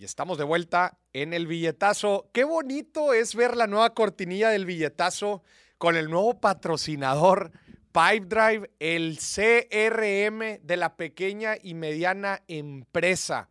Y 0.00 0.04
estamos 0.06 0.38
de 0.38 0.44
vuelta 0.44 0.96
en 1.12 1.34
el 1.34 1.46
billetazo. 1.46 2.30
Qué 2.32 2.44
bonito 2.44 3.12
es 3.12 3.34
ver 3.34 3.54
la 3.54 3.66
nueva 3.66 3.92
cortinilla 3.92 4.48
del 4.48 4.64
billetazo 4.64 5.42
con 5.76 5.94
el 5.94 6.08
nuevo 6.08 6.40
patrocinador 6.40 7.52
Pipedrive, 7.92 8.70
el 8.78 9.18
CRM 9.18 10.66
de 10.66 10.76
la 10.78 10.96
pequeña 10.96 11.56
y 11.62 11.74
mediana 11.74 12.40
empresa. 12.48 13.50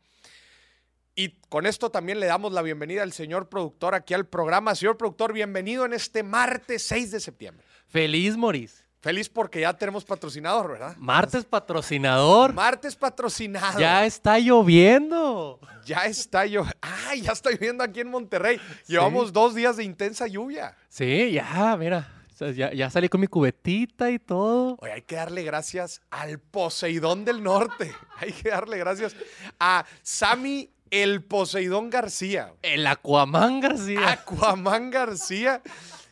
Y 1.14 1.40
con 1.50 1.68
esto 1.68 1.92
también 1.92 2.20
le 2.20 2.26
damos 2.26 2.52
la 2.52 2.64
bienvenida 2.64 3.04
al 3.04 3.14
señor 3.14 3.48
productor 3.48 3.94
aquí 3.94 4.16
al 4.16 4.26
programa. 4.26 4.74
Señor 4.74 4.98
productor, 4.98 5.34
bienvenido 5.34 5.86
en 5.86 5.94
este 5.94 6.24
martes 6.24 6.82
6 6.82 7.12
de 7.12 7.20
septiembre. 7.20 7.64
Feliz, 7.86 8.38
Moris. 8.38 8.89
Feliz 9.02 9.30
porque 9.30 9.62
ya 9.62 9.74
tenemos 9.74 10.04
patrocinador, 10.04 10.74
¿verdad? 10.74 10.96
Martes 10.98 11.46
patrocinador. 11.46 12.54
Martes 12.54 12.98
patrocinado. 12.98 13.80
Ya 13.80 14.06
está 14.06 14.38
lloviendo. 14.40 15.60
Ya 15.86 16.06
está 16.06 16.46
lloviendo. 16.46 16.78
¡Ay! 16.82 17.22
Ya 17.22 17.32
está 17.32 17.50
lloviendo 17.50 17.82
aquí 17.84 18.02
en 18.02 18.10
Monterrey. 18.10 18.60
Llevamos 18.88 19.32
dos 19.32 19.56
días 19.56 19.78
de 19.78 19.86
intensa 19.86 20.28
lluvia. 20.28 20.76
Sí, 20.90 21.32
ya, 21.32 21.78
mira. 21.78 22.10
Ya, 22.56 22.72
ya, 22.74 22.90
salí 22.90 23.10
con 23.10 23.20
mi 23.20 23.28
cubetita 23.28 24.12
y 24.12 24.20
todo. 24.20 24.78
Oye, 24.80 24.94
hay 24.94 25.02
que 25.02 25.16
darle 25.16 25.44
gracias 25.44 26.02
al 26.10 26.40
Poseidón 26.40 27.26
del 27.26 27.44
Norte. 27.44 27.94
Hay 28.18 28.32
que 28.32 28.50
darle 28.50 28.78
gracias 28.78 29.14
a 29.60 29.86
Sammy 30.04 30.70
el 30.90 31.22
Poseidón 31.22 31.90
García. 31.90 32.54
El 32.62 32.88
Aquaman 32.88 33.60
García. 33.60 34.12
Aquaman 34.12 34.90
García. 34.90 35.62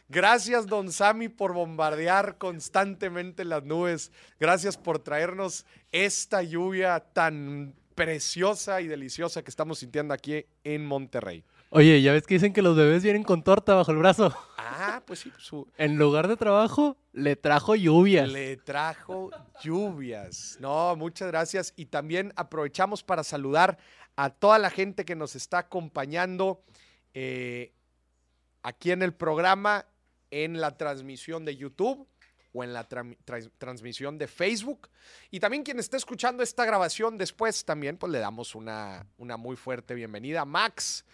Gracias, 0.09 0.67
don 0.67 0.91
Sammy, 0.91 1.27
por 1.27 1.53
bombardear 1.53 2.37
constantemente 2.37 3.43
las 3.43 3.63
nubes. 3.63 4.11
Gracias 4.39 4.77
por 4.77 4.99
traernos 4.99 5.65
esta 5.91 6.41
lluvia 6.43 7.01
tan 7.01 7.75
preciosa 7.93 8.79
y 8.79 8.87
deliciosa 8.87 9.43
que 9.43 9.49
estamos 9.49 9.79
sintiendo 9.79 10.13
aquí 10.13 10.45
en 10.63 10.85
Monterrey. 10.85 11.43
Oye, 11.71 12.01
ya 12.01 12.13
ves 12.13 12.25
que 12.25 12.35
dicen 12.35 12.53
que 12.53 12.61
los 12.61 12.77
bebés 12.77 13.03
vienen 13.03 13.23
con 13.23 13.43
torta 13.43 13.75
bajo 13.75 13.91
el 13.91 13.97
brazo. 13.97 14.33
Ah, 14.57 15.01
pues 15.05 15.19
sí. 15.19 15.33
Su... 15.37 15.67
En 15.77 15.97
lugar 15.97 16.29
de 16.29 16.37
trabajo, 16.37 16.95
le 17.11 17.35
trajo 17.35 17.75
lluvias. 17.75 18.29
Le 18.29 18.55
trajo 18.55 19.31
lluvias. 19.61 20.57
No, 20.61 20.95
muchas 20.95 21.27
gracias. 21.27 21.73
Y 21.75 21.87
también 21.87 22.31
aprovechamos 22.37 23.03
para 23.03 23.25
saludar 23.25 23.77
a 24.15 24.29
toda 24.29 24.57
la 24.57 24.69
gente 24.69 25.03
que 25.03 25.15
nos 25.15 25.35
está 25.35 25.57
acompañando 25.59 26.63
eh, 27.13 27.73
aquí 28.63 28.91
en 28.91 29.01
el 29.01 29.13
programa 29.13 29.85
en 30.31 30.59
la 30.59 30.77
transmisión 30.77 31.45
de 31.45 31.55
YouTube 31.55 32.07
o 32.53 32.63
en 32.63 32.73
la 32.73 32.87
transmisión 32.87 34.17
de 34.17 34.27
Facebook. 34.27 34.89
Y 35.29 35.39
también 35.39 35.63
quien 35.63 35.79
esté 35.79 35.97
escuchando 35.97 36.43
esta 36.43 36.65
grabación 36.65 37.17
después, 37.17 37.63
también 37.65 37.97
pues 37.97 38.11
le 38.11 38.19
damos 38.19 38.55
una, 38.55 39.05
una 39.17 39.37
muy 39.37 39.55
fuerte 39.55 39.93
bienvenida. 39.93 40.45
Max, 40.45 41.05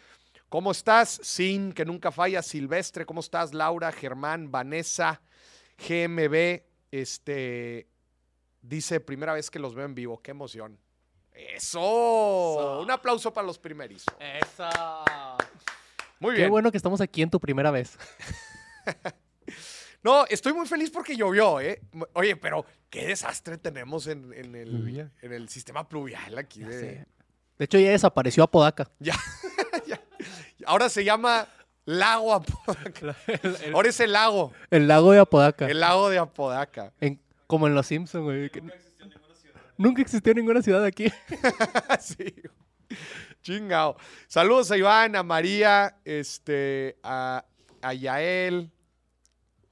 ¿cómo 0.49 0.71
estás? 0.71 1.19
Sin 1.21 1.73
que 1.73 1.85
nunca 1.85 2.11
falla. 2.11 2.41
Silvestre, 2.41 3.05
¿cómo 3.05 3.19
estás? 3.19 3.53
Laura, 3.53 3.91
Germán, 3.91 4.51
Vanessa, 4.51 5.21
GMB, 5.77 6.61
este, 6.91 7.87
dice, 8.61 8.99
primera 8.99 9.33
vez 9.33 9.49
que 9.49 9.59
los 9.59 9.75
veo 9.75 9.85
en 9.85 9.95
vivo, 9.95 10.21
qué 10.21 10.31
emoción. 10.31 10.79
Eso. 11.33 12.79
Un 12.81 12.91
aplauso 12.91 13.33
para 13.33 13.47
los 13.47 13.57
primeros. 13.57 14.05
Eso. 14.19 14.69
Muy 16.19 16.35
bien. 16.35 16.45
Qué 16.45 16.49
bueno 16.49 16.71
que 16.71 16.77
estamos 16.77 17.01
aquí 17.01 17.21
en 17.21 17.29
tu 17.29 17.39
primera 17.39 17.71
vez. 17.71 17.97
no, 20.03 20.25
estoy 20.27 20.53
muy 20.53 20.67
feliz 20.67 20.89
porque 20.91 21.15
llovió, 21.15 21.59
¿eh? 21.59 21.81
Oye, 22.13 22.35
pero 22.35 22.65
qué 22.89 23.07
desastre 23.07 23.57
tenemos 23.57 24.07
en, 24.07 24.33
el, 24.33 25.09
en 25.21 25.33
el, 25.33 25.49
sistema 25.49 25.87
pluvial 25.87 26.37
aquí. 26.37 26.63
De... 26.63 27.05
de 27.57 27.65
hecho, 27.65 27.79
ya 27.79 27.91
desapareció 27.91 28.43
Apodaca. 28.43 28.89
Ya, 28.99 29.15
ya. 29.87 30.01
Ahora 30.65 30.89
se 30.89 31.03
llama 31.03 31.47
Lago 31.85 32.33
Apodaca. 32.33 33.15
Ahora 33.73 33.89
es 33.89 33.99
el 33.99 34.13
lago. 34.13 34.53
El 34.69 34.87
lago 34.87 35.11
de 35.11 35.19
Apodaca. 35.19 35.67
El 35.67 35.79
lago 35.79 36.09
de 36.09 36.19
Apodaca. 36.19 36.93
como 37.47 37.67
en 37.67 37.75
Los 37.75 37.87
Simpsons, 37.87 38.23
güey. 38.23 38.49
Nunca 38.53 38.71
existió 38.73 39.05
ninguna 39.05 39.35
ciudad. 39.35 39.61
Nunca 39.77 40.01
existió 40.01 40.33
ninguna 40.33 40.61
ciudad 40.61 40.85
aquí. 40.85 41.11
sí. 41.99 42.33
Chingao. 43.41 43.97
Saludos 44.27 44.71
a 44.71 44.77
Iván, 44.77 45.15
a 45.15 45.23
María, 45.23 45.97
este, 46.05 46.97
a, 47.03 47.43
a 47.81 47.93
Yael, 47.93 48.71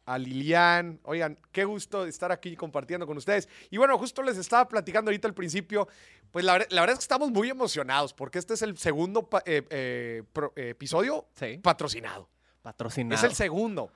a 0.06 0.17
Lilian. 0.17 1.00
Oigan, 1.03 1.38
qué 1.51 1.63
gusto 1.66 2.06
estar 2.06 2.31
aquí 2.31 2.56
compartiendo 2.56 3.06
con 3.07 3.17
ustedes. 3.17 3.47
Y 3.69 3.78
bueno, 3.78 3.97
justo 3.97 4.23
les 4.23 4.38
estaba 4.38 4.67
platicando 4.67 5.09
ahorita 5.09 5.28
al 5.28 5.34
principio, 5.34 5.88
pues 6.31 6.45
la, 6.45 6.57
verdad 6.57 6.89
es 6.91 7.00
que 7.00 7.03
estamos 7.03 7.31
muy 7.31 7.50
emocionados 7.50 8.13
porque 8.13 8.39
este 8.39 8.53
es 8.53 8.62
el 8.62 8.78
segundo 8.78 9.29
eh, 9.45 9.63
eh, 9.69 10.23
episodio 10.56 11.28
patrocinado. 11.62 12.29
Patrocinado. 12.62 13.16
Es 13.16 13.23
el 13.23 13.35
segundo. 13.35 13.91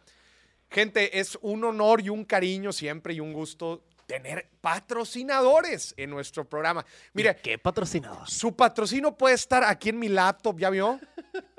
Gente, 0.69 1.19
es 1.19 1.37
un 1.41 1.63
honor 1.63 2.01
y 2.01 2.09
un 2.09 2.25
cariño 2.25 2.73
siempre 2.73 3.13
y 3.13 3.19
un 3.19 3.33
gusto 3.33 3.83
tener 4.05 4.49
patrocinadores 4.61 5.93
en 5.97 6.09
nuestro 6.09 6.47
programa. 6.47 6.85
Mire, 7.13 7.35
¿qué 7.37 7.57
patrocinador? 7.57 8.29
Su 8.29 8.55
patrocino 8.55 9.15
puede 9.17 9.35
estar 9.35 9.63
aquí 9.63 9.89
en 9.89 9.99
mi 9.99 10.09
laptop, 10.09 10.59
¿ya 10.59 10.69
vio? 10.69 10.99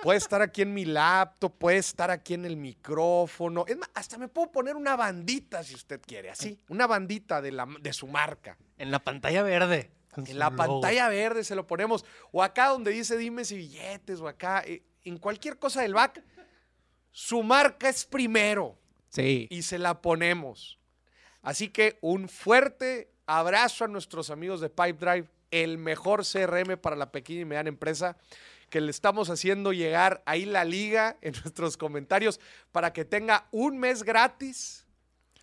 Puede 0.02 0.18
estar 0.18 0.42
aquí 0.42 0.62
en 0.62 0.74
mi 0.74 0.84
laptop, 0.84 1.56
puede 1.56 1.78
estar 1.78 2.10
aquí 2.10 2.34
en 2.34 2.44
el 2.44 2.56
micrófono. 2.56 3.64
Es 3.66 3.76
más, 3.76 3.90
hasta 3.94 4.18
me 4.18 4.28
puedo 4.28 4.52
poner 4.52 4.76
una 4.76 4.94
bandita 4.96 5.64
si 5.64 5.74
usted 5.74 6.00
quiere, 6.00 6.30
así, 6.30 6.60
una 6.68 6.86
bandita 6.86 7.40
de, 7.40 7.52
la, 7.52 7.66
de 7.80 7.92
su 7.92 8.06
marca. 8.06 8.58
En 8.78 8.90
la 8.90 8.98
pantalla 8.98 9.42
verde. 9.42 9.90
En 10.16 10.38
la 10.38 10.50
pantalla 10.50 11.08
verde 11.08 11.44
se 11.44 11.54
lo 11.54 11.66
ponemos. 11.66 12.04
O 12.32 12.42
acá 12.42 12.68
donde 12.68 12.90
dice 12.90 13.16
dime 13.16 13.44
si 13.44 13.56
billetes, 13.56 14.20
o 14.20 14.28
acá, 14.28 14.62
eh, 14.66 14.82
en 15.04 15.18
cualquier 15.18 15.58
cosa 15.58 15.82
del 15.82 15.94
back, 15.94 16.22
su 17.10 17.42
marca 17.42 17.88
es 17.88 18.04
primero. 18.04 18.78
Sí. 19.08 19.46
Y 19.50 19.62
se 19.62 19.78
la 19.78 20.00
ponemos. 20.00 20.78
Así 21.42 21.68
que 21.68 21.98
un 22.00 22.28
fuerte 22.28 23.12
abrazo 23.26 23.84
a 23.84 23.88
nuestros 23.88 24.30
amigos 24.30 24.60
de 24.60 24.68
Pipedrive, 24.68 25.28
el 25.50 25.78
mejor 25.78 26.24
CRM 26.24 26.76
para 26.76 26.96
la 26.96 27.12
pequeña 27.12 27.40
y 27.40 27.44
mediana 27.44 27.68
empresa, 27.68 28.16
que 28.70 28.80
le 28.80 28.90
estamos 28.90 29.30
haciendo 29.30 29.72
llegar 29.72 30.22
ahí 30.26 30.44
la 30.44 30.64
liga 30.64 31.16
en 31.22 31.32
nuestros 31.32 31.76
comentarios 31.76 32.40
para 32.72 32.92
que 32.92 33.04
tenga 33.04 33.46
un 33.50 33.78
mes 33.78 34.02
gratis, 34.02 34.86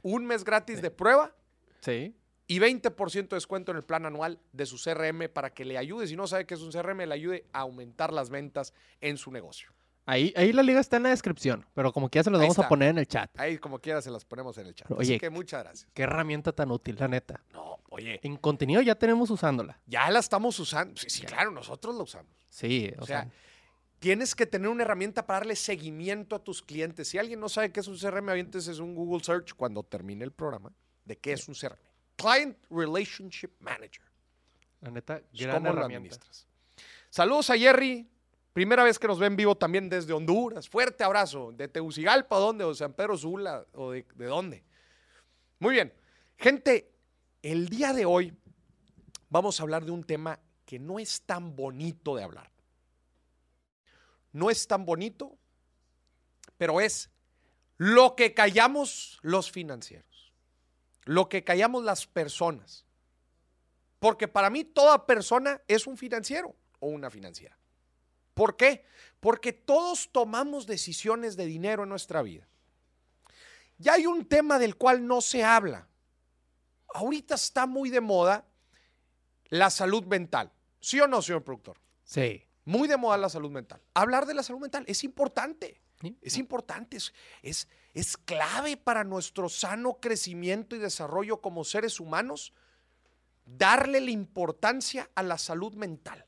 un 0.02 0.26
mes 0.26 0.44
gratis 0.44 0.82
de 0.82 0.92
prueba. 0.92 1.36
Sí. 1.82 2.16
Y 2.46 2.60
20% 2.60 3.30
de 3.30 3.36
descuento 3.36 3.72
en 3.72 3.78
el 3.78 3.84
plan 3.84 4.06
anual 4.06 4.40
de 4.52 4.66
su 4.66 4.78
CRM 4.78 5.30
para 5.30 5.54
que 5.54 5.64
le 5.64 5.78
ayude, 5.78 6.08
si 6.08 6.16
no 6.16 6.28
sabe 6.28 6.46
qué 6.46 6.56
es 6.56 6.60
un 6.60 6.72
CRM, 6.72 7.00
le 7.00 7.14
ayude 7.14 7.46
a 7.54 7.62
aumentar 7.62 8.12
las 8.12 8.30
ventas 8.30 8.74
en 9.00 9.18
su 9.18 9.32
negocio. 9.32 9.72
Ahí, 10.06 10.34
ahí 10.36 10.52
la 10.52 10.64
liga 10.64 10.82
está 10.82 10.98
en 10.98 11.04
la 11.04 11.10
descripción, 11.10 11.66
pero 11.74 11.94
como 11.94 12.10
quiera 12.10 12.24
se 12.24 12.30
los 12.30 12.42
vamos 12.42 12.60
a 12.60 12.68
poner 12.68 12.90
en 12.90 12.98
el 12.98 13.08
chat. 13.08 13.30
Ahí 13.40 13.58
como 13.58 13.80
quiera 13.80 14.02
se 14.02 14.12
las 14.12 14.26
ponemos 14.26 14.58
en 14.58 14.68
el 14.68 14.76
chat. 14.76 14.92
oye, 14.92 15.14
Así 15.14 15.20
que 15.20 15.30
muchas 15.30 15.64
gracias. 15.64 15.90
Qué 15.94 16.04
herramienta 16.04 16.52
tan 16.52 16.72
útil, 16.72 16.98
la 17.00 17.08
neta. 17.08 17.42
No, 17.54 17.80
oye. 17.90 18.20
En 18.22 18.36
contenido 18.36 18.82
ya 18.82 18.96
tenemos 18.96 19.30
usándola. 19.30 19.80
Ya 19.86 20.10
la 20.10 20.20
estamos 20.20 20.60
usando. 20.60 21.00
Sí, 21.00 21.10
sí 21.10 21.22
claro, 21.24 21.52
nosotros 21.52 21.96
la 21.96 22.04
usamos. 22.04 22.32
Sí, 22.50 22.92
o, 23.00 23.06
sea, 23.06 23.30
tienes 24.00 24.36
que 24.36 24.46
tener 24.46 24.68
una 24.68 24.84
herramienta 24.84 25.26
para 25.26 25.40
darle 25.40 25.56
seguimiento 25.56 26.36
a 26.36 26.40
tus 26.44 26.62
clientes. 26.62 27.08
Si 27.08 27.18
alguien 27.18 27.40
no 27.40 27.48
sabe 27.48 27.72
qué 27.72 27.80
es 27.80 27.88
un 27.88 27.98
CRM, 27.98 28.30
avientes 28.30 28.68
es 28.68 28.80
un 28.80 28.96
Google 28.96 29.24
Search 29.24 29.54
cuando 29.54 29.84
termine 29.84 30.26
el 30.26 30.32
programa 30.32 30.74
de 31.06 31.18
qué 31.18 31.32
es 31.32 31.48
un 31.48 31.56
CRM. 31.56 31.80
Client 32.18 32.58
Relationship 32.70 33.52
Manager. 33.60 34.04
La 34.82 34.92
neta, 34.92 35.22
gran 35.32 35.66
herramienta. 35.66 36.18
Saludos 37.10 37.50
a 37.52 37.58
Jerry, 37.58 38.10
Primera 38.54 38.84
vez 38.84 39.00
que 39.00 39.08
nos 39.08 39.18
ven 39.18 39.36
vivo 39.36 39.56
también 39.56 39.90
desde 39.90 40.14
Honduras. 40.14 40.70
Fuerte 40.70 41.04
abrazo. 41.04 41.52
¿De 41.52 41.68
Tegucigalpa 41.68 42.38
dónde? 42.38 42.64
¿O 42.64 42.74
San 42.76 42.94
Pedro 42.94 43.18
Sula? 43.18 43.66
¿O 43.74 43.92
de, 43.92 44.06
de 44.16 44.26
dónde? 44.26 44.64
Muy 45.58 45.74
bien. 45.74 45.94
Gente, 46.38 46.94
el 47.42 47.68
día 47.68 47.94
de 47.94 48.06
hoy 48.06 48.34
vamos 49.30 49.60
a 49.60 49.64
hablar 49.64 49.84
de 49.84 49.92
un 49.92 50.04
tema 50.04 50.40
que 50.66 50.78
no 50.78 51.00
es 51.00 51.24
tan 51.24 51.56
bonito 51.56 52.16
de 52.16 52.24
hablar. 52.24 52.52
No 54.32 54.50
es 54.50 54.68
tan 54.68 54.86
bonito, 54.86 55.38
pero 56.58 56.80
es 56.80 57.10
lo 57.78 58.16
que 58.16 58.34
callamos 58.34 59.20
los 59.22 59.52
financieros, 59.52 60.34
lo 61.06 61.28
que 61.30 61.44
callamos 61.44 61.84
las 61.84 62.08
personas. 62.08 62.86
Porque 64.00 64.28
para 64.28 64.50
mí 64.50 64.64
toda 64.64 65.06
persona 65.06 65.62
es 65.68 65.88
un 65.88 65.98
financiero 65.98 66.56
o 66.80 66.88
una 66.88 67.10
financiera. 67.10 67.58
¿Por 68.34 68.58
qué? 68.58 68.86
Porque 69.20 69.54
todos 69.54 70.10
tomamos 70.12 70.68
decisiones 70.68 71.36
de 71.36 71.46
dinero 71.46 71.84
en 71.84 71.90
nuestra 71.90 72.22
vida. 72.22 72.48
Ya 73.78 73.94
hay 73.94 74.06
un 74.06 74.26
tema 74.26 74.60
del 74.60 74.76
cual 74.76 75.06
no 75.08 75.22
se 75.22 75.44
habla. 75.44 75.88
Ahorita 76.94 77.36
está 77.36 77.66
muy 77.66 77.90
de 77.90 78.02
moda 78.02 78.46
la 79.50 79.70
salud 79.70 80.06
mental. 80.06 80.52
¿Sí 80.80 81.00
o 81.00 81.08
no, 81.08 81.22
señor 81.22 81.44
productor? 81.44 81.80
Sí. 82.04 82.44
Muy 82.66 82.88
de 82.88 82.98
moda 82.98 83.18
la 83.18 83.30
salud 83.30 83.52
mental. 83.52 83.82
Hablar 83.94 84.26
de 84.26 84.34
la 84.34 84.44
salud 84.44 84.60
mental 84.60 84.84
es 84.88 85.04
importante. 85.04 85.82
Es 86.22 86.38
importante, 86.38 86.98
es, 87.42 87.68
es, 87.94 88.18
clave 88.18 88.76
para 88.76 89.06
nuestro 89.06 89.48
sano 89.48 90.00
crecimiento 90.02 90.76
y 90.76 90.80
desarrollo 90.80 91.40
como 91.40 91.64
seres 91.64 91.98
humanos 92.02 92.54
darle 93.46 94.02
la 94.02 94.12
importancia 94.12 95.10
a 95.16 95.24
la 95.24 95.38
salud 95.38 95.74
mental. 95.76 96.26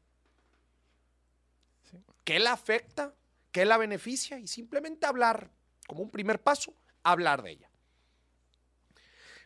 Qué 2.25 2.39
la 2.39 2.51
afecta, 2.51 3.15
qué 3.53 3.63
la 3.63 3.77
beneficia 3.77 4.37
y 4.37 4.47
simplemente 4.47 5.05
hablar, 5.05 5.49
como 5.87 6.03
un 6.03 6.11
primer 6.11 6.41
paso, 6.41 6.73
hablar 7.03 7.41
de 7.41 7.51
ella. 7.51 7.69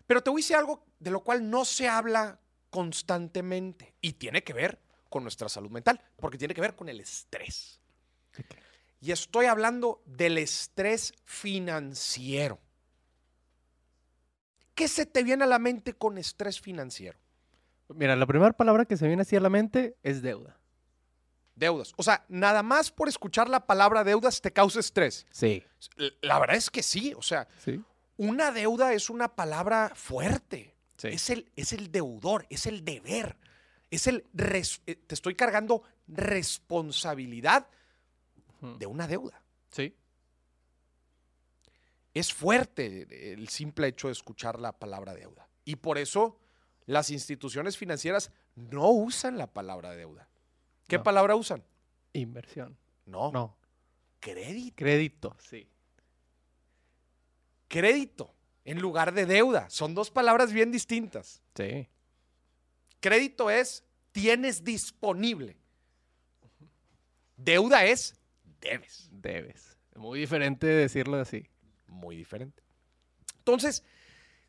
Pero 0.07 0.23
te 0.23 0.31
voy 0.31 0.41
a 0.41 0.43
decir 0.43 0.55
algo 0.55 0.83
de 0.97 1.11
lo 1.11 1.23
cual 1.23 1.47
no 1.47 1.65
se 1.65 1.87
habla 1.87 2.39
constantemente 2.71 3.93
y 4.01 4.13
tiene 4.13 4.43
que 4.43 4.53
ver 4.53 4.79
con 5.09 5.23
nuestra 5.23 5.49
salud 5.49 5.69
mental, 5.69 6.01
porque 6.15 6.37
tiene 6.37 6.55
que 6.55 6.61
ver 6.61 6.75
con 6.75 6.89
el 6.89 6.99
estrés. 6.99 7.79
Y 9.01 9.11
estoy 9.11 9.45
hablando 9.45 10.01
del 10.05 10.37
estrés 10.37 11.13
financiero. 11.25 12.59
¿Qué 14.75 14.87
se 14.87 15.05
te 15.05 15.23
viene 15.23 15.43
a 15.43 15.47
la 15.47 15.59
mente 15.59 15.93
con 15.93 16.17
estrés 16.17 16.59
financiero? 16.61 17.19
Mira, 17.89 18.15
la 18.15 18.25
primera 18.27 18.53
palabra 18.53 18.85
que 18.85 18.97
se 18.97 19.07
viene 19.07 19.23
así 19.23 19.35
a 19.35 19.41
la 19.41 19.49
mente 19.49 19.97
es 20.03 20.21
deuda. 20.21 20.58
Deudas. 21.59 21.93
O 21.97 22.03
sea, 22.03 22.25
nada 22.29 22.63
más 22.63 22.89
por 22.89 23.09
escuchar 23.09 23.49
la 23.49 23.67
palabra 23.67 24.03
deudas 24.05 24.39
te 24.41 24.51
causa 24.53 24.79
estrés. 24.79 25.27
Sí. 25.29 25.61
La 26.21 26.39
verdad 26.39 26.55
es 26.55 26.69
que 26.69 26.81
sí. 26.81 27.13
O 27.17 27.21
sea, 27.21 27.47
Sí. 27.63 27.83
una 28.15 28.51
deuda 28.53 28.93
es 28.93 29.09
una 29.09 29.35
palabra 29.35 29.91
fuerte. 29.93 30.73
Sí. 30.97 31.09
Es, 31.09 31.29
el, 31.29 31.51
es 31.57 31.73
el 31.73 31.91
deudor, 31.91 32.45
es 32.49 32.65
el 32.65 32.85
deber. 32.85 33.35
Es 33.91 34.07
el. 34.07 34.23
res- 34.33 34.81
eh, 34.87 34.95
te 34.95 35.15
estoy 35.15 35.35
cargando 35.35 35.83
responsabilidad 36.07 37.67
de 38.61 38.85
una 38.85 39.05
deuda. 39.07 39.41
Sí. 39.71 39.93
Es 42.13 42.33
fuerte 42.33 43.33
el 43.33 43.49
simple 43.49 43.87
hecho 43.87 44.07
de 44.07 44.13
escuchar 44.13 44.59
la 44.59 44.71
palabra 44.71 45.13
deuda. 45.13 45.47
Y 45.65 45.75
por 45.75 45.97
eso 45.97 46.39
las 46.85 47.09
instituciones 47.11 47.77
financieras 47.77 48.31
no 48.55 48.89
usan 48.89 49.37
la 49.37 49.47
palabra 49.47 49.91
deuda. 49.91 50.28
¿Qué 50.89 50.97
No. 50.97 51.03
palabra 51.03 51.35
usan? 51.35 51.63
Inversión. 52.11 52.75
No, 53.05 53.31
No. 53.31 53.55
crédito. 54.19 54.75
Crédito. 54.75 55.37
Sí. 55.39 55.69
Crédito 57.69 58.33
en 58.65 58.79
lugar 58.81 59.13
de 59.13 59.25
deuda. 59.25 59.69
Son 59.69 59.93
dos 59.93 60.11
palabras 60.11 60.51
bien 60.51 60.71
distintas. 60.71 61.41
Sí. 61.55 61.87
Crédito 62.99 63.49
es 63.49 63.83
tienes 64.11 64.63
disponible. 64.63 65.55
Deuda 67.37 67.85
es 67.85 68.15
debes. 68.59 69.07
Debes. 69.11 69.77
Muy 69.95 70.19
diferente 70.19 70.65
decirlo 70.67 71.17
así. 71.17 71.47
Muy 71.87 72.15
diferente. 72.17 72.61
Entonces, 73.37 73.83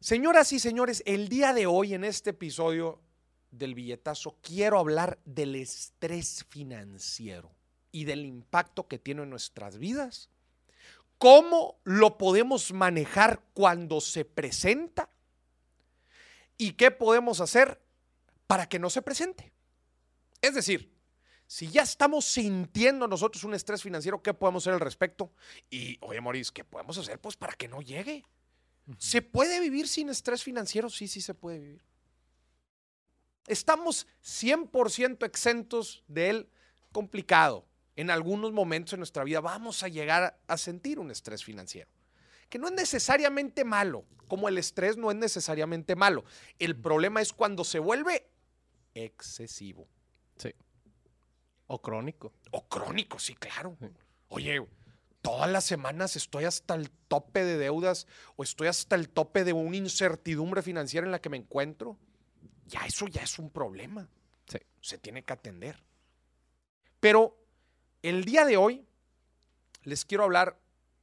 señoras 0.01 0.53
y 0.53 0.59
señores, 0.59 1.03
el 1.07 1.29
día 1.29 1.53
de 1.55 1.67
hoy 1.67 1.95
en 1.95 2.05
este 2.05 2.31
episodio 2.31 3.01
del 3.51 3.75
billetazo 3.75 4.37
quiero 4.43 4.79
hablar 4.79 5.19
del 5.25 5.55
estrés 5.55 6.45
financiero 6.49 7.51
y 7.93 8.05
del 8.05 8.25
impacto 8.25 8.87
que 8.87 8.99
tiene 8.99 9.23
en 9.23 9.31
nuestras 9.31 9.79
vidas. 9.79 10.29
¿Cómo 11.19 11.79
lo 11.85 12.17
podemos 12.17 12.73
manejar 12.73 13.43
cuando 13.53 14.01
se 14.01 14.25
presenta? 14.25 15.11
¿Y 16.57 16.73
qué 16.73 16.91
podemos 16.91 17.41
hacer 17.41 17.81
para 18.47 18.69
que 18.69 18.79
no 18.79 18.89
se 18.89 19.03
presente? 19.03 19.53
Es 20.41 20.55
decir, 20.55 20.91
si 21.47 21.69
ya 21.69 21.83
estamos 21.83 22.25
sintiendo 22.25 23.09
nosotros 23.09 23.45
un 23.45 23.55
estrés 23.55 23.83
financiero, 23.83 24.23
¿qué 24.23 24.33
podemos 24.33 24.63
hacer 24.63 24.75
al 24.75 24.81
respecto? 24.81 25.33
Y, 25.69 25.99
oye, 26.01 26.21
Maurice, 26.21 26.53
¿qué 26.55 26.65
podemos 26.65 26.97
hacer 26.97 27.21
pues 27.21 27.37
para 27.37 27.55
que 27.55 27.69
no 27.69 27.83
llegue? 27.83 28.25
¿Se 28.99 29.21
puede 29.21 29.61
vivir 29.61 29.89
sin 29.89 30.09
estrés 30.09 30.43
financiero? 30.43 30.89
Sí, 30.89 31.09
sí 31.09 31.21
se 31.21 31.35
puede 31.35 31.59
vivir. 31.59 31.90
Estamos 33.47 34.07
100% 34.23 35.25
exentos 35.25 36.05
de 36.09 36.31
él. 36.31 36.51
Complicado. 36.93 37.67
En 37.97 38.11
algunos 38.11 38.53
momentos 38.53 38.95
en 38.95 39.01
nuestra 39.01 39.25
vida 39.25 39.41
vamos 39.41 39.83
a 39.83 39.89
llegar 39.89 40.41
a 40.47 40.57
sentir 40.57 40.99
un 40.99 41.11
estrés 41.11 41.45
financiero, 41.45 41.91
que 42.49 42.59
no 42.59 42.69
es 42.69 42.73
necesariamente 42.73 43.65
malo, 43.65 44.07
como 44.27 44.49
el 44.49 44.57
estrés 44.59 44.97
no 44.97 45.11
es 45.11 45.17
necesariamente 45.17 45.97
malo. 45.97 46.25
El 46.59 46.77
problema 46.77 47.21
es 47.21 47.33
cuando 47.33 47.65
se 47.65 47.79
vuelve 47.79 48.31
excesivo 48.95 49.87
Sí. 50.37 50.55
O 51.67 51.83
crónico. 51.83 52.33
o 52.53 52.67
crónico, 52.69 53.19
sí, 53.19 53.35
claro. 53.35 53.77
Sí. 53.81 53.87
Oye, 54.29 54.67
todas 55.21 55.51
las 55.51 55.65
semanas 55.65 56.17
estoy 56.17 56.45
hasta 56.45 56.75
el 56.75 56.91
tope 56.91 57.45
de 57.45 57.59
deudas 57.59 58.07
o 58.37 58.43
estoy 58.43 58.69
hasta 58.69 58.97
el 58.97 59.11
tope 59.11 59.45
de 59.45 59.53
una 59.53 59.77
incertidumbre 59.77 60.63
financiera 60.63 61.07
en 61.07 61.13
la 61.13 61.21
que 61.21 61.29
me 61.29 61.37
encuentro. 61.37 61.99
Ya 62.71 62.87
eso 62.87 63.09
ya 63.09 63.23
es 63.23 63.39
un 63.39 63.51
problema. 63.51 64.09
Sí. 64.47 64.59
Se 64.81 64.97
tiene 64.97 65.25
que 65.25 65.33
atender. 65.33 65.83
Pero 67.01 67.37
el 68.03 68.25
día 68.25 68.45
de 68.45 68.57
hoy 68.57 68.87
les 69.83 70.05
quiero 70.05 70.25
hablar 70.25 70.59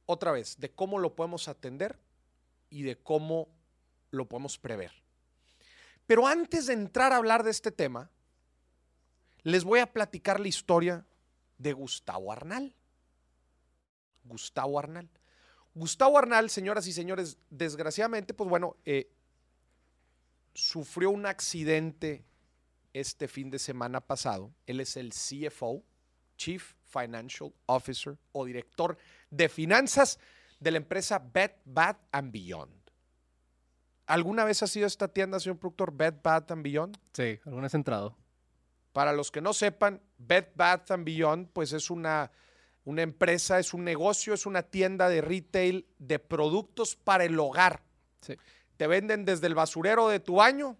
otra 0.06 0.32
vez 0.32 0.58
de 0.58 0.70
cómo 0.70 0.98
lo 0.98 1.14
podemos 1.14 1.48
atender 1.48 1.98
y 2.70 2.82
de 2.82 2.96
cómo 2.96 3.48
lo 4.10 4.26
podemos 4.26 4.58
prever. 4.58 4.92
Pero 6.06 6.26
antes 6.26 6.66
de 6.66 6.72
entrar 6.72 7.12
a 7.12 7.16
hablar 7.16 7.42
de 7.44 7.50
este 7.50 7.70
tema, 7.70 8.10
les 9.42 9.64
voy 9.64 9.80
a 9.80 9.92
platicar 9.92 10.40
la 10.40 10.48
historia 10.48 11.06
de 11.58 11.74
Gustavo 11.74 12.32
Arnal. 12.32 12.74
Gustavo 14.24 14.78
Arnal. 14.78 15.10
Gustavo 15.74 16.18
Arnal, 16.18 16.48
señoras 16.48 16.86
y 16.86 16.92
señores, 16.92 17.36
desgraciadamente, 17.50 18.32
pues 18.32 18.48
bueno, 18.48 18.76
eh, 18.84 19.10
sufrió 20.58 21.10
un 21.10 21.24
accidente 21.24 22.24
este 22.92 23.28
fin 23.28 23.50
de 23.50 23.58
semana 23.58 24.00
pasado. 24.00 24.52
Él 24.66 24.80
es 24.80 24.96
el 24.96 25.10
CFO, 25.10 25.84
Chief 26.36 26.74
Financial 26.84 27.52
Officer 27.66 28.18
o 28.32 28.44
director 28.44 28.98
de 29.30 29.48
finanzas 29.48 30.18
de 30.58 30.72
la 30.72 30.78
empresa 30.78 31.18
Bed 31.18 31.52
Bath 31.64 31.98
and 32.10 32.32
Beyond. 32.32 32.72
¿Alguna 34.06 34.44
vez 34.44 34.62
ha 34.62 34.66
sido 34.66 34.86
esta 34.86 35.08
tienda, 35.08 35.38
señor 35.38 35.58
productor, 35.58 35.92
Bed 35.92 36.14
Bath 36.22 36.50
and 36.50 36.62
Beyond? 36.62 36.98
Sí. 37.12 37.38
¿Alguna 37.44 37.66
has 37.66 37.74
entrado? 37.74 38.16
Para 38.92 39.12
los 39.12 39.30
que 39.30 39.40
no 39.40 39.52
sepan, 39.52 40.02
Bed 40.16 40.46
Bath 40.56 40.90
and 40.90 41.04
Beyond, 41.04 41.50
pues 41.52 41.72
es 41.72 41.90
una, 41.90 42.32
una 42.84 43.02
empresa, 43.02 43.58
es 43.58 43.74
un 43.74 43.84
negocio, 43.84 44.34
es 44.34 44.46
una 44.46 44.62
tienda 44.62 45.08
de 45.08 45.20
retail 45.20 45.86
de 45.98 46.18
productos 46.18 46.96
para 46.96 47.24
el 47.24 47.38
hogar. 47.38 47.82
Sí. 48.22 48.34
Te 48.78 48.86
venden 48.86 49.26
desde 49.26 49.46
el 49.48 49.54
basurero 49.54 50.08
de 50.08 50.20
tu 50.20 50.36
baño 50.36 50.78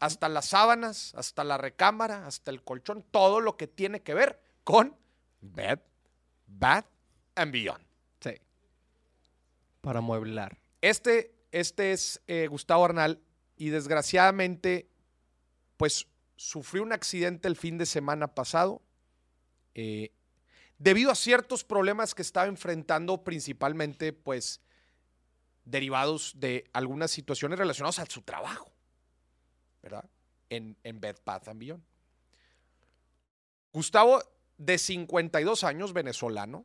hasta 0.00 0.30
las 0.30 0.46
sábanas, 0.46 1.14
hasta 1.14 1.44
la 1.44 1.58
recámara, 1.58 2.26
hasta 2.26 2.50
el 2.50 2.62
colchón, 2.62 3.04
todo 3.10 3.40
lo 3.40 3.58
que 3.58 3.66
tiene 3.66 4.00
que 4.00 4.14
ver 4.14 4.40
con 4.64 4.96
Bed 5.42 5.80
Bath 6.46 6.86
and 7.34 7.52
Beyond. 7.52 7.84
Sí. 8.20 8.30
Para 9.82 10.00
mueblar. 10.00 10.56
Este, 10.80 11.34
este 11.52 11.92
es 11.92 12.22
eh, 12.26 12.46
Gustavo 12.46 12.86
Arnal 12.86 13.20
y 13.56 13.68
desgraciadamente, 13.68 14.88
pues 15.76 16.06
sufrió 16.36 16.82
un 16.82 16.92
accidente 16.92 17.48
el 17.48 17.56
fin 17.56 17.76
de 17.76 17.84
semana 17.84 18.34
pasado 18.34 18.80
eh, 19.74 20.12
debido 20.78 21.10
a 21.10 21.14
ciertos 21.14 21.64
problemas 21.64 22.14
que 22.14 22.22
estaba 22.22 22.46
enfrentando 22.46 23.22
principalmente, 23.22 24.14
pues, 24.14 24.60
derivados 25.64 26.34
de 26.38 26.68
algunas 26.72 27.10
situaciones 27.10 27.58
relacionadas 27.58 27.98
a 27.98 28.06
su 28.06 28.22
trabajo, 28.22 28.72
¿verdad? 29.82 30.08
En, 30.48 30.76
en 30.82 31.00
Bed 31.00 31.16
Bath 31.24 31.48
and 31.48 31.60
Beyond. 31.60 31.84
Gustavo, 33.72 34.22
de 34.58 34.78
52 34.78 35.64
años, 35.64 35.92
venezolano, 35.92 36.64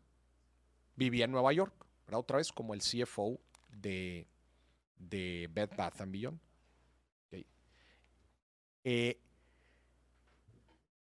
vivía 0.95 1.25
en 1.25 1.31
Nueva 1.31 1.53
York, 1.53 1.73
¿verdad? 2.05 2.19
Otra 2.19 2.37
vez 2.37 2.51
como 2.51 2.73
el 2.73 2.81
CFO 2.81 3.39
de, 3.69 4.27
de 4.97 5.49
Bed 5.51 5.69
Bath 5.77 6.01
and 6.01 6.11
Beyond. 6.11 6.39
Eh, 8.87 9.19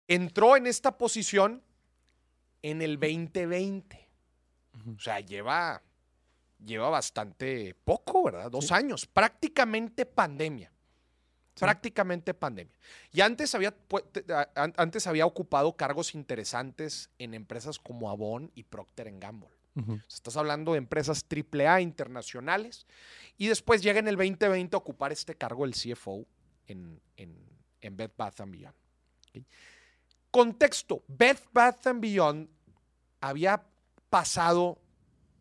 entró 0.06 0.56
en 0.56 0.68
esta 0.68 0.96
posición 0.96 1.62
en 2.62 2.80
el 2.80 2.98
2020. 2.98 4.08
Ujú. 4.78 4.92
O 4.92 5.00
sea, 5.00 5.18
lleva, 5.18 5.82
lleva 6.64 6.88
bastante 6.88 7.74
poco, 7.84 8.24
¿verdad? 8.24 8.50
Dos 8.50 8.72
años, 8.72 9.06
prácticamente 9.06 10.06
pandemia. 10.06 10.72
Prácticamente 11.58 12.32
pandemia. 12.32 12.74
Y 13.12 13.20
antes 13.20 13.54
había, 13.54 13.74
antes 14.54 15.06
había 15.06 15.26
ocupado 15.26 15.76
cargos 15.76 16.14
interesantes 16.14 17.10
en 17.18 17.34
empresas 17.34 17.78
como 17.78 18.10
Avon 18.10 18.50
y 18.54 18.62
Procter 18.64 19.12
Gamble. 19.18 19.50
Estás 20.06 20.36
hablando 20.36 20.72
de 20.72 20.78
empresas 20.78 21.24
AAA 21.24 21.80
internacionales. 21.80 22.86
Y 23.38 23.48
después 23.48 23.82
llega 23.82 24.00
en 24.00 24.08
el 24.08 24.16
2020 24.16 24.74
a 24.74 24.78
ocupar 24.78 25.12
este 25.12 25.34
cargo 25.34 25.64
el 25.64 25.72
CFO 25.72 26.26
en, 26.66 27.00
en, 27.16 27.38
en 27.80 27.96
Bed 27.96 28.10
Bath 28.16 28.40
and 28.40 28.52
Beyond. 28.52 28.74
Contexto, 30.30 31.04
Bed 31.08 31.38
Bath 31.52 31.86
and 31.86 32.00
Beyond 32.00 32.48
había 33.20 33.62
pasado 34.10 34.81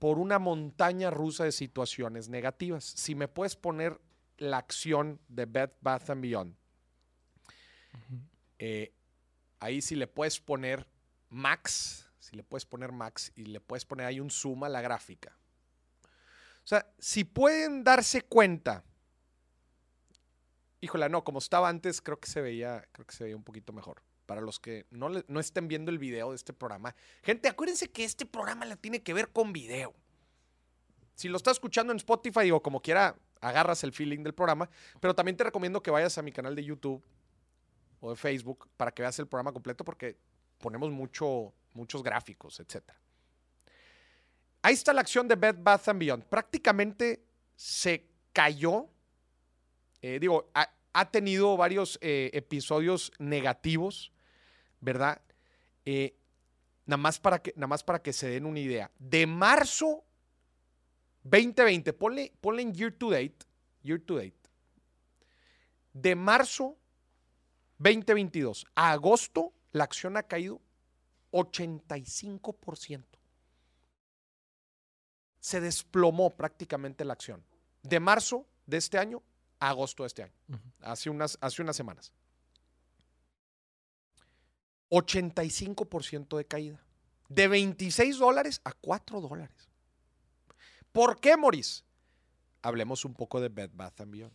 por 0.01 0.17
una 0.17 0.39
montaña 0.39 1.12
rusa 1.12 1.43
de 1.43 1.51
situaciones 1.51 2.27
negativas. 2.27 2.84
Si 2.84 3.13
me 3.13 3.27
puedes 3.27 3.55
poner 3.55 4.01
la 4.38 4.58
acción 4.58 5.22
de 5.27 5.46
Bed 5.46 5.70
Bath 5.79 6.10
and 6.10 6.22
Beyond, 6.22 6.55
eh, 8.58 8.96
ahí 9.60 9.79
sí 9.79 9.96
le 9.96 10.08
puedes 10.08 10.39
poner 10.39 10.88
Max 11.29 12.12
si 12.31 12.36
le 12.36 12.43
puedes 12.43 12.65
poner 12.65 12.91
max 12.91 13.31
y 13.36 13.46
le 13.46 13.60
puedes 13.60 13.84
poner 13.84 14.05
ahí 14.05 14.20
un 14.20 14.29
zoom 14.29 14.63
a 14.63 14.70
la 14.70 14.81
gráfica. 14.81 15.36
O 16.63 16.67
sea, 16.67 16.88
si 17.00 17.24
pueden 17.24 17.84
darse 17.84 18.22
cuenta, 18.22 18.84
híjole, 20.79 21.10
no, 21.10 21.24
como 21.24 21.39
estaba 21.39 21.67
antes, 21.67 22.01
creo 22.01 22.20
que 22.20 22.29
se 22.29 22.41
veía, 22.41 22.88
creo 22.91 23.05
que 23.05 23.15
se 23.15 23.24
veía 23.25 23.36
un 23.36 23.43
poquito 23.43 23.74
mejor. 23.74 24.01
Para 24.31 24.39
los 24.39 24.61
que 24.61 24.85
no, 24.91 25.09
no 25.09 25.39
estén 25.41 25.67
viendo 25.67 25.91
el 25.91 26.00
video 26.00 26.29
de 26.29 26.38
este 26.38 26.53
programa. 26.53 26.95
Gente, 27.21 27.50
acuérdense 27.50 27.91
que 27.91 28.05
este 28.05 28.25
programa 28.25 28.63
la 28.63 28.77
tiene 28.77 29.03
que 29.03 29.13
ver 29.13 29.27
con 29.33 29.51
video. 29.51 29.93
Si 31.15 31.27
lo 31.27 31.35
estás 31.35 31.57
escuchando 31.57 31.91
en 31.91 31.97
Spotify 31.97 32.50
o 32.51 32.61
como 32.61 32.81
quiera, 32.81 33.17
agarras 33.41 33.83
el 33.83 33.91
feeling 33.91 34.23
del 34.23 34.33
programa. 34.33 34.69
Pero 35.01 35.13
también 35.13 35.35
te 35.35 35.43
recomiendo 35.43 35.83
que 35.83 35.91
vayas 35.91 36.17
a 36.17 36.21
mi 36.21 36.31
canal 36.31 36.55
de 36.55 36.63
YouTube 36.63 37.03
o 38.00 38.11
de 38.11 38.15
Facebook 38.15 38.69
para 38.77 38.93
que 38.93 39.01
veas 39.01 39.19
el 39.19 39.27
programa 39.27 39.51
completo 39.51 39.83
porque 39.83 40.15
ponemos 40.59 40.89
mucho, 40.91 41.53
muchos 41.73 42.01
gráficos, 42.01 42.57
etc. 42.61 42.89
Ahí 44.61 44.75
está 44.75 44.93
la 44.93 45.01
acción 45.01 45.27
de 45.27 45.35
Bed 45.35 45.57
Bath 45.59 45.89
and 45.89 46.00
Beyond. 46.00 46.23
Prácticamente 46.23 47.21
se 47.57 48.07
cayó. 48.31 48.88
Eh, 50.01 50.19
digo, 50.21 50.50
ha, 50.53 50.71
ha 50.93 51.11
tenido 51.11 51.57
varios 51.57 51.97
eh, 52.01 52.29
episodios 52.33 53.11
negativos, 53.19 54.11
¿verdad? 54.81 55.21
Eh, 55.85 56.15
nada, 56.85 56.97
más 56.97 57.19
para 57.19 57.41
que, 57.41 57.53
nada 57.55 57.67
más 57.67 57.83
para 57.83 58.01
que 58.01 58.11
se 58.11 58.27
den 58.27 58.45
una 58.45 58.59
idea. 58.59 58.91
De 59.00 59.25
marzo 59.25 60.03
2020, 61.23 61.93
ponle, 61.93 62.33
ponle 62.41 62.63
en 62.63 62.73
year 62.73 62.91
to 62.91 63.11
date, 63.11 63.45
year 63.83 64.00
to 64.01 64.17
date. 64.17 64.35
De 65.93 66.15
marzo 66.15 66.77
2022 67.77 68.65
a 68.75 68.91
agosto, 68.91 69.53
la 69.71 69.83
acción 69.83 70.17
ha 70.17 70.23
caído 70.23 70.61
85%. 71.31 73.05
Se 75.39 75.59
desplomó 75.59 76.29
prácticamente 76.29 77.03
la 77.05 77.13
acción. 77.13 77.43
De 77.81 78.00
marzo 78.00 78.45
de 78.67 78.77
este 78.77 78.97
año 79.00 79.23
a 79.59 79.69
agosto 79.69 80.03
de 80.03 80.07
este 80.07 80.23
año. 80.23 80.33
Hace 80.81 81.09
unas, 81.09 81.38
hace 81.41 81.61
unas 81.61 81.75
semanas. 81.75 82.11
85% 84.91 86.38
de 86.38 86.45
caída. 86.45 86.79
De 87.29 87.48
26 87.48 88.17
dólares 88.17 88.62
a 88.65 88.74
4 88.74 89.21
dólares. 89.21 89.69
¿Por 90.91 91.19
qué, 91.19 91.38
Maurice? 91.38 91.83
Hablemos 92.62 93.05
un 93.05 93.13
poco 93.13 93.39
de 93.41 93.50
Bed 93.50 93.71
Bath 93.74 94.01
Beyond. 94.05 94.33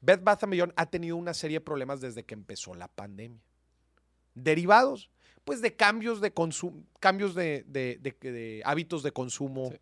Bed 0.00 0.20
Bath 0.22 0.44
Beyond 0.46 0.72
ha 0.76 0.86
tenido 0.86 1.16
una 1.16 1.34
serie 1.34 1.56
de 1.58 1.64
problemas 1.64 2.00
desde 2.00 2.24
que 2.24 2.34
empezó 2.34 2.74
la 2.74 2.88
pandemia. 2.88 3.42
Derivados, 4.34 5.10
pues, 5.44 5.60
de 5.60 5.74
cambios 5.76 6.20
de 6.20 6.32
consumo, 6.32 6.84
cambios 7.00 7.34
de, 7.34 7.64
de- 7.66 7.98
de- 8.00 8.32
de 8.32 8.62
hábitos 8.64 9.02
de 9.02 9.12
consumo. 9.12 9.70
Sí. 9.70 9.80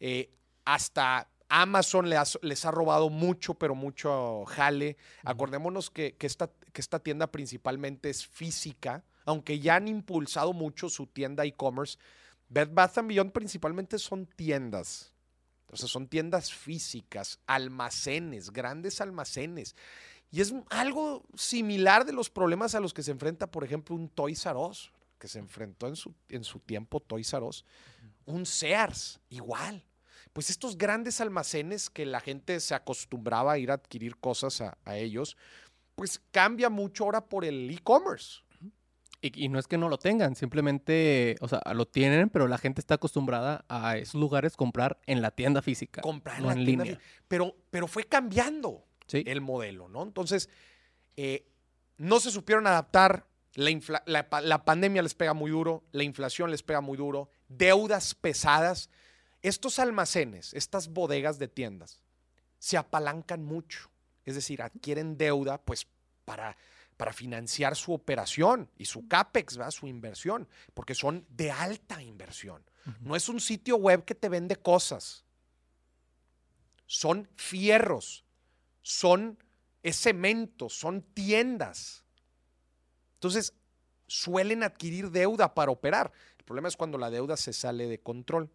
Eh, 0.00 0.30
hasta 0.64 1.28
Amazon 1.48 2.08
le 2.08 2.16
ha- 2.16 2.24
les 2.42 2.64
ha 2.64 2.70
robado 2.70 3.08
mucho, 3.10 3.54
pero 3.54 3.74
mucho 3.74 4.44
jale. 4.44 4.96
Acordémonos 5.24 5.90
que, 5.90 6.14
que 6.16 6.26
esta, 6.26 6.50
que 6.72 6.80
esta 6.80 7.00
tienda 7.00 7.26
principalmente 7.32 8.08
es 8.10 8.26
física, 8.26 9.02
aunque 9.24 9.60
ya 9.60 9.76
han 9.76 9.88
impulsado 9.88 10.52
mucho 10.52 10.88
su 10.88 11.06
tienda 11.06 11.44
e-commerce. 11.44 11.98
Bed 12.48 12.70
Bath 12.72 12.98
and 12.98 13.08
Beyond 13.08 13.32
principalmente 13.32 13.98
son 13.98 14.26
tiendas. 14.26 15.12
O 15.68 15.76
sea, 15.76 15.88
son 15.88 16.08
tiendas 16.08 16.52
físicas, 16.52 17.38
almacenes, 17.46 18.50
grandes 18.50 19.00
almacenes. 19.00 19.76
Y 20.32 20.40
es 20.40 20.52
algo 20.68 21.24
similar 21.34 22.04
de 22.04 22.12
los 22.12 22.30
problemas 22.30 22.74
a 22.74 22.80
los 22.80 22.92
que 22.92 23.02
se 23.02 23.12
enfrenta, 23.12 23.50
por 23.50 23.64
ejemplo, 23.64 23.94
un 23.94 24.08
Toys 24.08 24.46
R 24.46 24.58
Us, 24.58 24.92
que 25.18 25.28
se 25.28 25.38
enfrentó 25.38 25.86
en 25.86 25.96
su, 25.96 26.14
en 26.28 26.44
su 26.44 26.58
tiempo 26.58 27.00
Toys 27.00 27.32
R 27.32 27.44
Us. 27.44 27.64
Un 28.26 28.46
Sears, 28.46 29.20
igual. 29.28 29.84
Pues 30.32 30.50
estos 30.50 30.78
grandes 30.78 31.20
almacenes 31.20 31.90
que 31.90 32.06
la 32.06 32.20
gente 32.20 32.58
se 32.60 32.74
acostumbraba 32.74 33.52
a 33.52 33.58
ir 33.58 33.70
a 33.70 33.74
adquirir 33.74 34.16
cosas 34.16 34.60
a, 34.60 34.78
a 34.84 34.96
ellos, 34.96 35.36
pues 35.96 36.20
cambia 36.30 36.70
mucho 36.70 37.04
ahora 37.04 37.28
por 37.28 37.44
el 37.44 37.70
e-commerce. 37.70 38.40
Y, 39.22 39.44
y 39.44 39.48
no 39.48 39.58
es 39.58 39.66
que 39.66 39.76
no 39.76 39.88
lo 39.88 39.98
tengan, 39.98 40.34
simplemente, 40.34 41.36
o 41.40 41.48
sea, 41.48 41.60
lo 41.74 41.86
tienen, 41.86 42.30
pero 42.30 42.48
la 42.48 42.56
gente 42.58 42.80
está 42.80 42.94
acostumbrada 42.94 43.64
a 43.68 43.98
esos 43.98 44.18
lugares 44.20 44.56
comprar 44.56 44.98
en 45.06 45.20
la 45.20 45.30
tienda 45.30 45.60
física, 45.60 46.00
Comprar 46.00 46.36
en 46.36 46.42
no 46.42 46.48
la 46.48 46.54
en 46.54 46.64
tienda 46.64 46.84
línea. 46.84 47.00
Pero, 47.28 47.54
pero 47.70 47.86
fue 47.86 48.04
cambiando. 48.04 48.86
Sí. 49.06 49.24
el 49.26 49.40
modelo, 49.40 49.88
¿no? 49.88 50.04
Entonces, 50.04 50.48
eh, 51.16 51.44
no 51.96 52.20
se 52.20 52.30
supieron 52.30 52.68
adaptar, 52.68 53.26
la, 53.54 53.70
infla- 53.70 54.04
la 54.06 54.28
la 54.42 54.64
pandemia 54.64 55.02
les 55.02 55.14
pega 55.14 55.34
muy 55.34 55.50
duro, 55.50 55.82
la 55.90 56.04
inflación 56.04 56.52
les 56.52 56.62
pega 56.62 56.80
muy 56.80 56.96
duro, 56.96 57.28
deudas 57.48 58.14
pesadas. 58.14 58.88
Estos 59.42 59.80
almacenes, 59.80 60.54
estas 60.54 60.86
bodegas 60.88 61.40
de 61.40 61.48
tiendas, 61.48 62.04
se 62.60 62.76
apalancan 62.76 63.42
mucho, 63.44 63.90
es 64.24 64.36
decir, 64.36 64.62
adquieren 64.62 65.18
deuda 65.18 65.60
pues 65.60 65.88
para, 66.24 66.56
para 67.00 67.14
financiar 67.14 67.76
su 67.76 67.94
operación 67.94 68.68
y 68.76 68.84
su 68.84 69.08
CAPEX, 69.08 69.56
¿verdad? 69.56 69.70
su 69.70 69.86
inversión, 69.86 70.46
porque 70.74 70.94
son 70.94 71.24
de 71.30 71.50
alta 71.50 72.02
inversión. 72.02 72.62
No 73.00 73.16
es 73.16 73.30
un 73.30 73.40
sitio 73.40 73.76
web 73.76 74.04
que 74.04 74.14
te 74.14 74.28
vende 74.28 74.56
cosas, 74.56 75.24
son 76.84 77.26
fierros, 77.36 78.26
son 78.82 79.38
cemento, 79.82 80.68
son 80.68 81.00
tiendas. 81.00 82.04
Entonces, 83.14 83.54
suelen 84.06 84.62
adquirir 84.62 85.10
deuda 85.10 85.54
para 85.54 85.70
operar. 85.70 86.12
El 86.38 86.44
problema 86.44 86.68
es 86.68 86.76
cuando 86.76 86.98
la 86.98 87.08
deuda 87.10 87.38
se 87.38 87.54
sale 87.54 87.86
de 87.86 87.98
control. 88.00 88.50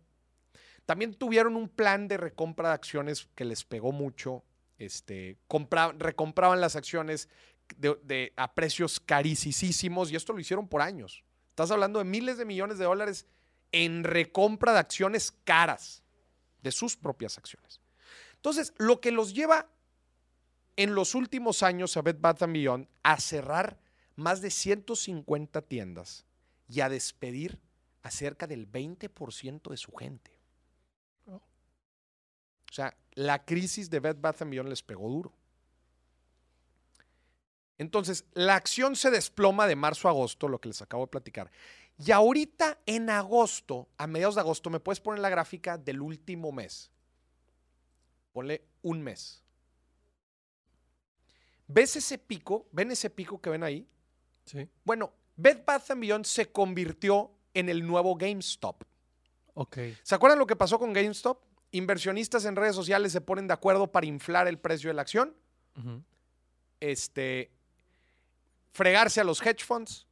También 0.86 1.16
tuvieron 1.16 1.56
un 1.56 1.68
plan 1.68 2.08
de 2.08 2.18
recompra 2.18 2.70
de 2.70 2.76
acciones 2.76 3.28
que 3.34 3.46
les 3.46 3.64
pegó 3.64 3.92
mucho. 3.92 4.44
Este, 4.78 5.40
compra- 5.48 5.96
recompraban 5.98 6.62
las 6.62 6.76
acciones 6.76 7.28
de, 7.78 7.98
de- 8.04 8.34
a 8.36 8.54
precios 8.54 9.00
carísimos 9.00 10.12
y 10.12 10.16
esto 10.16 10.34
lo 10.34 10.40
hicieron 10.40 10.68
por 10.68 10.82
años. 10.82 11.24
Estás 11.50 11.72
hablando 11.72 12.00
de 12.00 12.06
miles 12.06 12.38
de 12.38 12.46
millones 12.46 12.78
de 12.78 12.86
dólares 12.86 13.26
en 13.72 14.04
recompra 14.04 14.74
de 14.74 14.80
acciones 14.80 15.32
caras, 15.44 16.04
de 16.62 16.72
sus 16.72 16.96
propias 16.98 17.38
acciones. 17.38 17.82
Entonces, 18.36 18.74
lo 18.78 19.00
que 19.02 19.12
los 19.12 19.34
lleva 19.34 19.68
en 20.76 20.94
los 20.96 21.16
últimos 21.16 21.64
años 21.64 21.96
a 21.98 22.02
Bed 22.02 22.18
Bath 22.20 22.42
Beyond 22.42 22.88
a 23.04 23.20
cerrar 23.20 23.80
más 24.16 24.42
de 24.42 24.52
150 24.52 25.62
tiendas 25.64 26.26
y 26.68 26.82
a 26.82 26.90
despedir 26.90 27.60
a 28.02 28.12
cerca 28.12 28.48
del 28.48 28.70
20% 28.72 29.70
de 29.70 29.78
su 29.78 29.92
gente. 29.94 30.38
O 31.26 32.74
sea, 32.74 32.96
la 33.14 33.46
crisis 33.46 33.90
de 33.90 34.00
Bed 34.00 34.18
Bath 34.20 34.42
Beyond 34.44 34.70
les 34.70 34.84
pegó 34.84 35.10
duro. 35.10 35.34
Entonces, 37.78 38.26
la 38.34 38.56
acción 38.56 38.96
se 38.96 39.12
desploma 39.12 39.68
de 39.68 39.76
marzo 39.76 40.08
a 40.08 40.12
agosto, 40.12 40.48
lo 40.48 40.60
que 40.60 40.70
les 40.70 40.82
acabo 40.82 41.06
de 41.06 41.12
platicar. 41.12 41.52
Y 41.98 42.12
ahorita 42.12 42.80
en 42.86 43.10
agosto, 43.10 43.90
a 43.98 44.08
mediados 44.08 44.36
de 44.36 44.42
agosto, 44.42 44.70
me 44.70 44.80
puedes 44.80 45.00
poner 45.00 45.20
la 45.20 45.30
gráfica 45.30 45.78
del 45.78 46.02
último 46.02 46.52
mes. 46.52 46.92
Ponle 48.32 48.66
un 48.82 49.02
mes. 49.02 49.44
¿Ves 51.68 51.96
ese 51.96 52.18
pico? 52.18 52.68
¿Ven 52.72 52.92
ese 52.92 53.10
pico 53.10 53.42
que 53.42 53.50
ven 53.50 53.64
ahí? 53.64 53.88
Sí. 54.46 54.70
Bueno, 54.84 55.14
Bed 55.36 55.64
Bath 55.66 55.90
Beyond 55.96 56.26
se 56.26 56.52
convirtió 56.52 57.32
en 57.54 57.70
el 57.70 57.86
nuevo 57.86 58.16
GameStop. 58.16 58.84
Ok. 59.54 59.78
¿Se 60.04 60.16
acuerdan 60.16 60.40
lo 60.40 60.46
que 60.46 60.56
pasó 60.56 60.78
con 60.78 60.94
GameStop? 60.94 61.42
Inversionistas 61.72 62.46
en 62.46 62.56
redes 62.56 62.76
sociales 62.76 63.12
se 63.12 63.22
ponen 63.22 63.48
de 63.48 63.54
acuerdo 63.54 63.92
para 63.92 64.06
inflar 64.06 64.48
el 64.48 64.60
precio 64.60 64.90
de 64.90 64.94
la 64.94 65.02
acción, 65.02 65.36
este, 66.80 67.52
fregarse 68.76 69.22
a 69.22 69.24
los 69.24 69.42
hedge 69.42 69.64
funds 69.64 70.06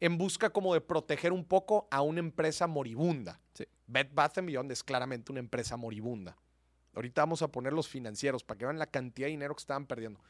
en 0.00 0.18
busca 0.18 0.50
como 0.50 0.74
de 0.74 0.82
proteger 0.82 1.32
un 1.32 1.44
poco 1.46 1.88
a 1.90 2.02
una 2.02 2.20
empresa 2.20 2.66
moribunda. 2.66 3.40
Sí. 3.54 3.64
Bed 3.86 4.08
Bath 4.12 4.36
Beyond 4.42 4.70
es 4.70 4.84
claramente 4.84 5.32
una 5.32 5.40
empresa 5.40 5.78
moribunda. 5.78 6.36
Ahorita 6.94 7.22
vamos 7.22 7.40
a 7.40 7.48
poner 7.48 7.72
los 7.72 7.88
financieros 7.88 8.44
para 8.44 8.58
que 8.58 8.66
vean 8.66 8.78
la 8.78 8.86
cantidad 8.86 9.26
de 9.26 9.30
dinero 9.30 9.54
que 9.54 9.60
estaban 9.60 9.86
perdiendo. 9.86 10.20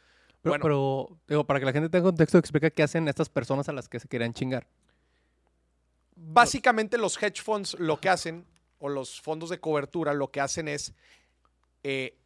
Pero, 0.42 0.52
Bueno. 0.52 0.62
pero, 0.62 1.20
digo, 1.26 1.44
para 1.44 1.58
que 1.58 1.66
la 1.66 1.72
gente 1.72 1.88
tenga 1.88 2.04
contexto, 2.04 2.38
explica 2.38 2.70
qué 2.70 2.84
hacen 2.84 3.08
estas 3.08 3.28
personas 3.28 3.68
a 3.68 3.72
las 3.72 3.88
que 3.88 3.98
se 3.98 4.06
querían 4.06 4.32
chingar. 4.32 4.68
Básicamente 6.14 6.98
los 6.98 7.20
hedge 7.20 7.42
funds 7.42 7.76
lo 7.80 8.00
que 8.00 8.08
hacen, 8.08 8.46
o 8.78 8.88
los 8.88 9.20
fondos 9.20 9.50
de 9.50 9.58
cobertura 9.58 10.14
lo 10.14 10.30
que 10.30 10.40
hacen 10.40 10.68
es, 10.68 10.94
eh, 11.82 12.16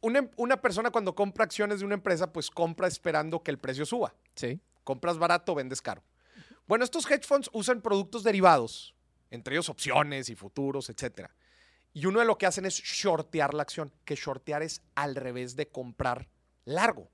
una, 0.00 0.28
una 0.36 0.60
persona 0.60 0.90
cuando 0.90 1.14
compra 1.14 1.44
acciones 1.44 1.80
de 1.80 1.86
una 1.86 1.94
empresa, 1.94 2.32
pues 2.32 2.50
compra 2.50 2.88
esperando 2.88 3.42
que 3.42 3.50
el 3.50 3.58
precio 3.58 3.84
suba. 3.86 4.14
Sí. 4.34 4.60
Compras 4.84 5.18
barato, 5.18 5.54
vendes 5.54 5.82
caro. 5.82 6.02
Bueno, 6.66 6.84
estos 6.84 7.10
hedge 7.10 7.26
funds 7.26 7.48
usan 7.52 7.80
productos 7.80 8.22
derivados, 8.22 8.94
entre 9.30 9.54
ellos 9.54 9.68
opciones 9.68 10.28
y 10.28 10.34
futuros, 10.34 10.90
etc. 10.90 11.30
Y 11.92 12.06
uno 12.06 12.20
de 12.20 12.26
lo 12.26 12.36
que 12.36 12.46
hacen 12.46 12.66
es 12.66 12.74
shortear 12.74 13.54
la 13.54 13.62
acción, 13.62 13.92
que 14.04 14.14
shortear 14.14 14.62
es 14.62 14.82
al 14.94 15.14
revés 15.14 15.56
de 15.56 15.68
comprar 15.68 16.28
largo. 16.64 17.10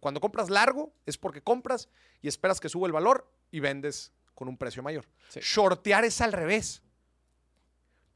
Cuando 0.00 0.20
compras 0.20 0.50
largo 0.50 0.92
es 1.06 1.18
porque 1.18 1.42
compras 1.42 1.88
y 2.22 2.28
esperas 2.28 2.60
que 2.60 2.68
suba 2.68 2.86
el 2.86 2.92
valor 2.92 3.30
y 3.50 3.60
vendes 3.60 4.12
con 4.34 4.48
un 4.48 4.56
precio 4.56 4.82
mayor. 4.82 5.06
Sí. 5.28 5.40
Shortear 5.42 6.04
es 6.04 6.20
al 6.20 6.32
revés. 6.32 6.82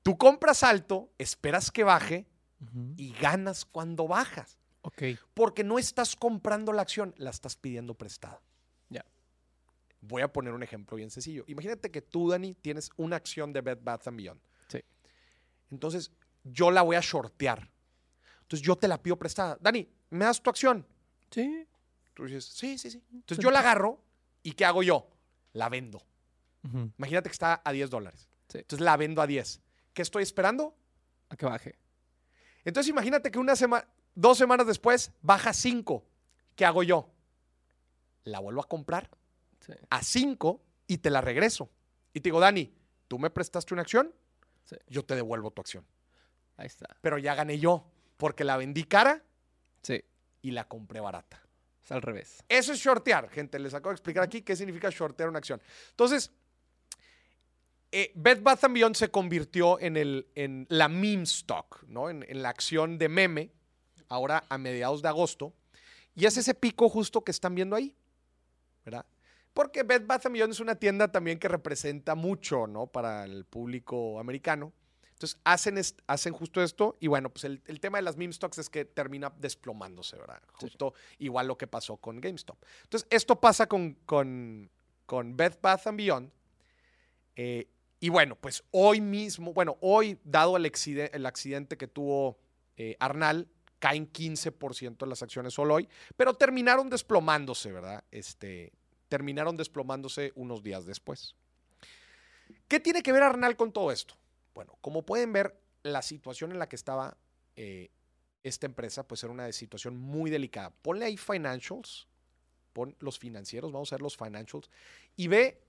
Tú 0.03 0.17
compras 0.17 0.63
alto, 0.63 1.11
esperas 1.19 1.71
que 1.71 1.85
baje 1.85 2.27
Y 2.97 3.13
ganas 3.13 3.65
cuando 3.65 4.09
bajas. 4.09 4.59
Ok. 4.83 5.03
Porque 5.35 5.65
no 5.65 5.79
estás 5.79 6.17
comprando 6.17 6.73
la 6.73 6.83
acción, 6.83 7.15
la 7.17 7.31
estás 7.31 7.57
pidiendo 7.57 7.95
prestada. 7.95 8.41
Ya. 8.89 9.05
Voy 10.01 10.23
a 10.23 10.33
poner 10.33 10.53
un 10.55 10.63
ejemplo 10.63 10.97
bien 10.97 11.11
sencillo. 11.11 11.45
Imagínate 11.47 11.91
que 11.91 12.03
tú, 12.03 12.31
Dani, 12.31 12.55
tienes 12.55 12.91
una 12.97 13.17
acción 13.17 13.53
de 13.53 13.61
Bed 13.61 13.79
Bath 13.83 14.09
Beyond. 14.11 14.41
Sí. 14.69 14.81
Entonces, 15.71 16.11
yo 16.43 16.71
la 16.71 16.83
voy 16.83 16.97
a 16.97 17.01
shortear. 17.01 17.71
Entonces, 18.43 18.67
yo 18.67 18.77
te 18.77 18.89
la 18.89 19.03
pido 19.03 19.17
prestada. 19.17 19.59
Dani, 19.61 19.89
¿me 20.11 20.25
das 20.25 20.43
tu 20.43 20.51
acción? 20.51 20.87
Sí. 21.31 21.67
Tú 22.15 22.25
dices, 22.25 22.45
sí, 22.45 22.79
sí, 22.79 22.91
sí. 22.91 23.03
Entonces, 23.13 23.43
yo 23.43 23.51
la 23.51 23.61
agarro 23.61 24.03
y 24.43 24.53
¿qué 24.53 24.65
hago 24.65 24.83
yo? 24.83 25.09
La 25.53 25.69
vendo. 25.69 26.03
Imagínate 26.99 27.29
que 27.29 27.35
está 27.35 27.63
a 27.65 27.73
10 27.73 27.89
dólares. 27.89 28.29
Sí. 28.49 28.59
Entonces, 28.59 28.85
la 28.85 28.97
vendo 28.97 29.23
a 29.23 29.27
10. 29.27 29.61
¿Qué 29.93 30.03
estoy 30.03 30.23
esperando? 30.23 30.77
A 31.29 31.37
que 31.37 31.47
baje. 31.47 31.79
Entonces, 32.69 32.91
imagínate 32.91 33.31
que 33.31 33.39
una 33.39 33.57
semana, 33.57 33.89
dos 34.15 34.37
semanas 34.37 34.67
después, 34.67 35.11
baja 35.23 35.55
5. 35.55 36.05
¿Qué 36.55 36.67
hago 36.67 36.83
yo? 36.83 37.09
La 38.25 38.41
vuelvo 38.41 38.61
a 38.61 38.69
comprar 38.69 39.09
Sí. 39.61 39.73
a 39.89 40.03
5 40.03 40.63
y 40.87 40.99
te 40.99 41.09
la 41.09 41.23
regreso. 41.23 41.71
Y 42.13 42.21
te 42.21 42.29
digo, 42.29 42.41
Dani, 42.41 42.71
tú 43.09 43.19
me 43.19 43.31
prestaste 43.31 43.73
una 43.73 43.83
acción, 43.83 44.15
Sí. 44.65 44.77
yo 44.87 45.03
te 45.03 45.15
devuelvo 45.15 45.51
tu 45.51 45.63
acción. 45.63 45.87
Ahí 46.59 46.67
está. 46.67 46.95
Pero 47.01 47.17
ya 47.17 47.35
gané 47.35 47.59
yo, 47.59 47.91
porque 48.19 48.45
la 48.45 48.59
vendí 48.59 48.85
cara 48.85 49.25
Sí. 49.83 50.05
y 50.43 50.51
la 50.51 50.69
compré 50.69 51.01
barata. 51.01 51.43
Es 51.83 51.91
al 51.91 52.03
revés. 52.03 52.45
Eso 52.51 52.73
es 52.75 52.81
shortear, 52.81 53.31
gente. 53.31 53.59
Les 53.59 53.73
acabo 53.73 53.91
de 53.91 53.95
explicar 53.95 54.23
aquí 54.25 54.43
qué 54.43 54.55
significa 54.57 54.91
shortear 54.91 55.31
una 55.31 55.39
acción. 55.39 55.63
Entonces, 55.91 56.31
eh, 57.93 58.13
Bed 58.15 58.43
Bath 58.43 58.65
Beyond 58.71 58.97
se 58.97 59.11
convirtió 59.11 59.81
en, 59.81 59.97
el, 59.97 60.29
en 60.35 60.67
la 60.69 60.89
meme 60.89 61.23
stock, 61.25 61.85
¿no? 61.87 62.11
En, 62.11 62.25
en 62.29 62.43
la 62.43 62.51
acción 62.51 62.99
de 62.99 63.09
meme, 63.09 63.51
ahora 64.09 64.45
a 64.49 64.59
mediados 64.59 65.03
de 65.03 65.09
agosto. 65.09 65.53
Y 66.15 66.27
es 66.27 66.37
ese 66.37 66.55
pico 66.55 66.89
justo 66.89 67.23
que 67.23 67.31
están 67.31 67.55
viendo 67.55 67.77
ahí, 67.77 67.95
¿verdad? 68.85 69.07
Porque 69.55 69.83
Bed 69.83 70.07
Bath 70.07 70.31
Beyond 70.31 70.53
es 70.53 70.61
una 70.61 70.75
tienda 70.77 71.11
también 71.11 71.39
que 71.39 71.49
representa 71.49 72.15
mucho, 72.15 72.67
¿no? 72.67 72.87
Para 72.87 73.25
el 73.25 73.45
público 73.45 74.21
americano. 74.21 74.73
Entonces, 75.15 75.41
hacen, 75.43 75.81
hacen 76.07 76.33
justo 76.33 76.63
esto. 76.63 76.97
Y 77.01 77.09
bueno, 77.09 77.31
pues 77.31 77.43
el, 77.43 77.61
el 77.67 77.81
tema 77.81 77.99
de 77.99 78.03
las 78.03 78.17
meme 78.17 78.33
stocks 78.33 78.59
es 78.59 78.71
que 78.71 78.85
termina 78.85 79.33
desplomándose, 79.37 80.17
¿verdad? 80.17 80.41
Justo 80.53 80.95
igual 81.19 81.49
lo 81.49 81.59
que 81.59 81.67
pasó 81.67 81.97
con 81.97 82.21
GameStop. 82.21 82.57
Entonces, 82.85 83.09
esto 83.11 83.41
pasa 83.41 83.67
con, 83.67 83.95
con, 84.07 84.71
con 85.07 85.37
Bed 85.37 85.55
Bath 85.61 85.87
Beyond. 85.93 86.31
Eh, 87.35 87.69
y 88.01 88.09
bueno, 88.09 88.37
pues 88.37 88.63
hoy 88.71 89.01
mismo, 89.01 89.53
bueno, 89.53 89.77
hoy, 89.81 90.19
dado 90.25 90.57
el, 90.57 90.65
accide- 90.67 91.11
el 91.13 91.27
accidente 91.27 91.77
que 91.77 91.89
tuvo 91.89 92.39
eh, 92.77 92.97
Arnal, 93.01 93.49
caen 93.79 94.11
15% 94.11 94.99
de 94.99 95.07
las 95.07 95.23
acciones 95.23 95.55
solo 95.55 95.75
hoy, 95.75 95.89
pero 96.17 96.35
terminaron 96.35 96.91
desplomándose, 96.91 97.73
¿verdad? 97.73 98.05
Este, 98.11 98.73
terminaron 99.09 99.57
desplomándose 99.57 100.33
unos 100.35 100.63
días 100.63 100.85
después. 100.87 101.37
¿Qué 102.67 102.81
tiene 102.81 103.03
que 103.03 103.13
ver 103.13 103.23
Arnal 103.23 103.57
con 103.57 103.73
todo 103.73 103.93
esto? 103.93 104.17
Bueno, 104.55 104.77
como 104.81 105.05
pueden 105.05 105.33
ver, 105.33 105.61
la 105.83 106.03
situación 106.03 106.53
en 106.53 106.59
la 106.59 106.69
que 106.69 106.77
estaba 106.77 107.17
eh, 107.57 107.91
esta 108.43 108.67
empresa, 108.67 109.07
pues 109.07 109.23
era 109.23 109.33
una 109.33 109.51
situación 109.53 109.97
muy 109.97 110.31
delicada. 110.31 110.71
Ponle 110.83 111.05
ahí 111.05 111.17
financials, 111.17 112.09
pon 112.73 112.97
los 113.01 113.19
financieros, 113.19 113.73
vamos 113.73 113.93
a 113.93 113.97
ver 113.97 114.03
los 114.03 114.17
financials, 114.17 114.71
y 115.17 115.29
ve, 115.29 115.63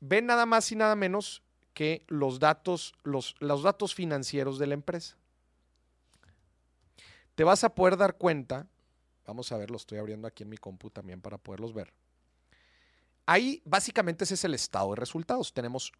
ve 0.00 0.22
nada 0.22 0.46
más 0.46 0.70
y 0.72 0.76
nada 0.76 0.96
menos 0.96 1.42
que 1.74 2.04
los 2.08 2.38
datos, 2.38 2.94
los, 3.02 3.34
los 3.40 3.62
datos 3.62 3.94
financieros 3.94 4.58
de 4.58 4.66
la 4.66 4.74
empresa. 4.74 5.16
Te 7.34 7.44
vas 7.44 7.64
a 7.64 7.74
poder 7.74 7.96
dar 7.96 8.16
cuenta, 8.16 8.66
vamos 9.26 9.50
a 9.52 9.56
ver, 9.56 9.70
lo 9.70 9.76
estoy 9.76 9.98
abriendo 9.98 10.28
aquí 10.28 10.42
en 10.42 10.50
mi 10.50 10.58
compu 10.58 10.90
también 10.90 11.20
para 11.20 11.38
poderlos 11.38 11.72
ver. 11.72 11.92
Ahí 13.26 13.62
básicamente 13.64 14.24
ese 14.24 14.34
es 14.34 14.44
el 14.44 14.54
estado 14.54 14.90
de 14.90 14.96
resultados. 14.96 15.52
Tenemos, 15.52 15.92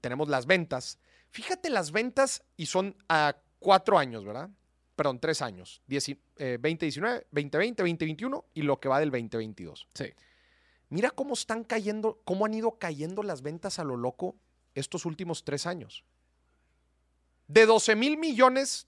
tenemos 0.00 0.28
las 0.28 0.46
ventas. 0.46 0.98
Fíjate 1.30 1.68
las 1.68 1.90
ventas 1.90 2.42
y 2.56 2.66
son 2.66 2.96
a 3.08 3.36
cuatro 3.58 3.98
años, 3.98 4.24
¿verdad? 4.24 4.48
Perdón, 4.94 5.18
tres 5.20 5.42
años. 5.42 5.82
Dieci- 5.88 6.18
eh, 6.36 6.58
2019, 6.60 7.26
2020, 7.30 7.82
2021 7.82 8.44
y 8.54 8.62
lo 8.62 8.78
que 8.80 8.88
va 8.88 9.00
del 9.00 9.10
2022. 9.10 9.88
Sí. 9.94 10.06
Mira 10.90 11.10
cómo 11.10 11.34
están 11.34 11.64
cayendo, 11.64 12.20
cómo 12.24 12.46
han 12.46 12.54
ido 12.54 12.78
cayendo 12.78 13.22
las 13.22 13.42
ventas 13.42 13.78
a 13.78 13.84
lo 13.84 13.96
loco 13.96 14.36
estos 14.78 15.04
últimos 15.06 15.44
tres 15.44 15.66
años. 15.66 16.04
De 17.46 17.66
12 17.66 17.96
mil 17.96 18.16
millones 18.18 18.86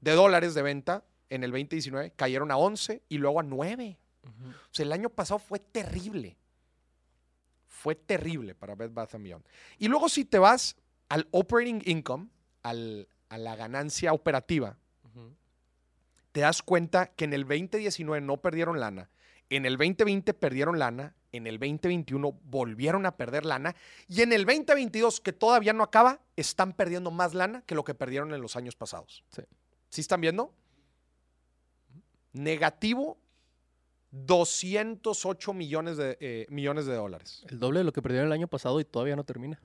de 0.00 0.12
dólares 0.12 0.54
de 0.54 0.62
venta 0.62 1.04
en 1.30 1.42
el 1.44 1.50
2019, 1.50 2.12
cayeron 2.16 2.50
a 2.50 2.56
11 2.56 3.02
y 3.08 3.18
luego 3.18 3.40
a 3.40 3.42
9. 3.42 3.98
Ujú. 4.22 4.48
O 4.50 4.68
sea, 4.70 4.84
el 4.84 4.92
año 4.92 5.08
pasado 5.10 5.38
fue 5.38 5.58
terrible. 5.58 6.36
Fue 7.66 7.94
terrible 7.94 8.54
para 8.54 8.74
Bed 8.74 8.90
Bath 8.90 9.14
Beyond. 9.18 9.44
Y 9.78 9.88
luego 9.88 10.08
si 10.08 10.24
te 10.24 10.38
vas 10.38 10.76
al 11.08 11.26
operating 11.30 11.82
income, 11.86 12.28
al- 12.62 13.08
a 13.28 13.38
la 13.38 13.56
ganancia 13.56 14.12
operativa, 14.12 14.76
te 16.32 16.40
das 16.42 16.60
cuenta 16.62 17.06
que 17.06 17.24
en 17.24 17.32
el 17.32 17.44
2019 17.46 18.20
no 18.24 18.36
perdieron 18.36 18.78
lana, 18.78 19.08
en 19.48 19.64
el 19.64 19.76
2020 19.78 20.34
perdieron 20.34 20.78
lana, 20.78 21.14
en 21.36 21.46
el 21.46 21.58
2021 21.58 22.32
volvieron 22.44 23.06
a 23.06 23.16
perder 23.16 23.44
lana 23.44 23.74
y 24.08 24.22
en 24.22 24.32
el 24.32 24.44
2022, 24.44 25.20
que 25.20 25.32
todavía 25.32 25.72
no 25.72 25.82
acaba, 25.84 26.20
están 26.36 26.72
perdiendo 26.72 27.10
más 27.10 27.34
lana 27.34 27.62
que 27.62 27.74
lo 27.74 27.84
que 27.84 27.94
perdieron 27.94 28.32
en 28.34 28.40
los 28.40 28.56
años 28.56 28.76
pasados. 28.76 29.24
Sí. 29.30 29.42
¿Sí 29.90 30.00
están 30.00 30.20
viendo? 30.20 30.52
Negativo 32.32 33.18
208 34.10 35.52
millones 35.52 35.96
de, 35.96 36.16
eh, 36.20 36.46
millones 36.48 36.86
de 36.86 36.94
dólares. 36.94 37.44
El 37.48 37.58
doble 37.58 37.80
de 37.80 37.84
lo 37.84 37.92
que 37.92 38.02
perdieron 38.02 38.26
el 38.26 38.32
año 38.32 38.48
pasado 38.48 38.80
y 38.80 38.84
todavía 38.84 39.16
no 39.16 39.24
termina. 39.24 39.60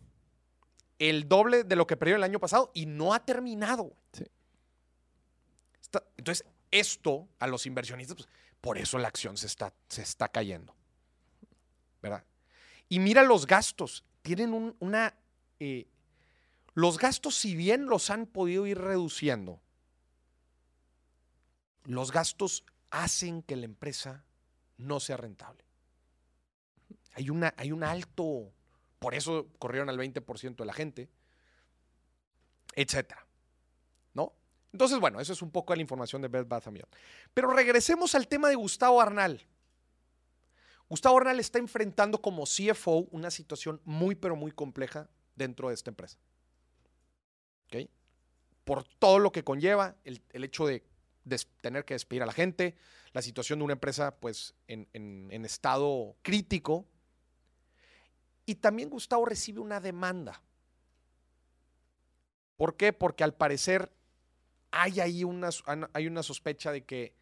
El 1.00 1.28
doble 1.28 1.64
de 1.64 1.76
lo 1.76 1.88
que 1.88 1.98
perdieron 1.98 2.20
el 2.20 2.30
año 2.30 2.40
pasado 2.40 2.72
y 2.74 2.86
no 2.86 3.14
ha 3.14 3.26
terminado. 3.26 3.94
Sí. 4.14 4.26
Está- 5.82 6.04
entonces, 6.18 6.46
esto 6.70 7.28
a 7.40 7.48
los 7.48 7.66
inversionistas, 7.66 8.16
pues, 8.16 8.30
por 8.62 8.78
eso 8.78 8.98
la 8.98 9.08
acción 9.08 9.38
se 9.38 9.48
está, 9.48 9.74
se 9.88 10.02
está 10.04 10.28
cayendo. 10.30 10.76
¿Verdad? 12.02 12.24
Y 12.90 13.00
mira 13.00 13.24
los 13.24 13.46
gastos. 13.48 14.04
Tienen 14.22 14.54
un- 14.54 14.76
una... 14.80 15.16
eh, 15.60 15.88
los 16.74 16.98
gastos, 16.98 17.36
si 17.36 17.56
bien 17.56 17.86
los 17.88 18.10
han 18.10 18.26
podido 18.26 18.66
ir 18.66 18.78
reduciendo, 18.80 19.60
los 21.86 22.12
gastos 22.12 22.64
hacen 22.92 23.42
que 23.44 23.56
la 23.56 23.66
empresa 23.66 24.24
no 24.78 25.00
sea 25.00 25.18
rentable. 25.18 25.64
Hay, 27.14 27.30
una, 27.30 27.54
hay 27.58 27.72
un 27.72 27.84
alto, 27.84 28.52
por 29.00 29.16
eso 29.16 29.48
corrieron 29.60 29.90
al 29.90 29.98
20% 29.98 30.64
de 30.64 30.66
la 30.66 30.74
gente, 30.74 31.10
etcétera. 32.76 33.26
¿No? 34.14 34.34
Entonces, 34.72 35.00
bueno, 35.00 35.20
eso 35.20 35.34
es 35.34 35.42
un 35.42 35.52
poco 35.52 35.76
la 35.76 35.82
información 35.82 36.22
de 36.22 36.30
Bed 36.30 36.46
Bath. 36.48 36.68
Pero 37.34 37.50
regresemos 37.52 38.16
al 38.16 38.28
tema 38.28 38.48
de 38.50 38.56
Gustavo 38.56 39.02
Arnal. 39.02 39.46
Gustavo 40.92 41.20
Arnal 41.20 41.40
está 41.40 41.58
enfrentando 41.58 42.22
como 42.22 42.44
CFO 42.44 43.08
una 43.12 43.32
situación 43.32 43.80
muy, 43.86 44.14
pero 44.14 44.36
muy 44.36 44.52
compleja 44.52 45.10
dentro 45.38 45.70
de 45.70 45.76
esta 45.76 45.90
empresa. 45.90 46.18
¿Ok? 47.68 47.90
Por 48.66 48.84
todo 49.00 49.18
lo 49.18 49.32
que 49.32 49.42
conlleva, 49.42 49.96
el, 50.04 50.22
el 50.32 50.44
hecho 50.44 50.68
de 50.68 50.84
tener 51.62 51.86
que 51.86 51.94
despedir 51.94 52.24
a 52.24 52.26
la 52.26 52.34
gente, 52.34 52.76
la 53.14 53.22
situación 53.22 53.60
de 53.60 53.64
una 53.64 53.74
empresa 53.76 54.18
pues 54.20 54.54
en, 54.68 54.86
en- 54.92 55.46
estado 55.46 56.18
crítico. 56.24 56.86
Y 58.46 58.56
también 58.56 58.90
Gustavo 58.90 59.24
recibe 59.24 59.62
una 59.62 59.80
demanda. 59.80 60.42
¿Por 62.58 62.76
qué? 62.76 62.92
Porque 62.92 63.24
al 63.24 63.34
parecer 63.34 63.90
hay 64.72 65.00
ahí 65.00 65.24
una, 65.24 65.52
hay 65.94 66.08
una 66.08 66.22
sospecha 66.22 66.74
de 66.74 66.84
que 66.84 67.14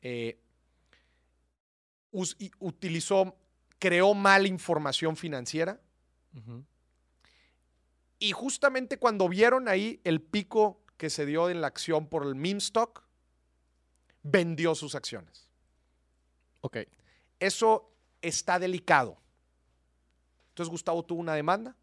eh, 0.00 0.38
utilizó, 2.58 3.36
creó 3.78 4.14
mal 4.14 4.46
información 4.46 5.16
financiera. 5.16 5.80
Y 8.18 8.32
justamente 8.32 8.98
cuando 8.98 9.28
vieron 9.28 9.68
ahí 9.68 10.00
el 10.04 10.22
pico 10.22 10.80
que 10.96 11.10
se 11.10 11.26
dio 11.26 11.50
en 11.50 11.60
la 11.60 11.66
acción 11.66 12.08
por 12.08 12.24
el 12.24 12.34
meme 12.34 12.58
stock, 12.58 13.04
vendió 14.22 14.74
sus 14.74 14.94
acciones. 14.94 15.48
Ok. 16.60 16.78
Eso 17.38 17.92
está 18.22 18.58
delicado. 18.58 19.18
Entonces 20.50 20.70
Gustavo 20.70 21.04
tuvo 21.04 21.20
una 21.20 21.34
demanda. 21.34 21.76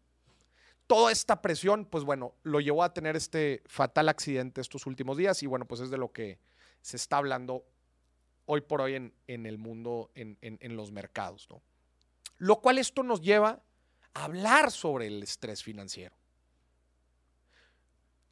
Toda 0.86 1.12
esta 1.12 1.40
presión, 1.40 1.84
pues 1.84 2.04
bueno, 2.04 2.34
lo 2.42 2.60
llevó 2.60 2.82
a 2.82 2.92
tener 2.92 3.16
este 3.16 3.62
fatal 3.66 4.08
accidente 4.08 4.60
estos 4.60 4.86
últimos 4.86 5.16
días 5.16 5.42
y 5.42 5.46
bueno, 5.46 5.66
pues 5.66 5.80
es 5.80 5.90
de 5.90 5.98
lo 5.98 6.10
que 6.10 6.38
se 6.80 6.96
está 6.96 7.18
hablando 7.18 7.64
hoy 8.46 8.60
por 8.60 8.80
hoy 8.80 8.94
en, 8.94 9.14
en 9.26 9.46
el 9.46 9.58
mundo, 9.58 10.10
en, 10.14 10.36
en- 10.40 10.58
en 10.60 10.76
los 10.76 10.90
mercados, 10.92 11.48
¿no? 11.50 11.62
Lo 12.38 12.60
cual 12.60 12.78
esto 12.78 13.02
nos 13.02 13.20
lleva 13.20 13.62
a 14.14 14.24
hablar 14.24 14.70
sobre 14.70 15.06
el 15.06 15.22
estrés 15.22 15.62
financiero. 15.62 16.14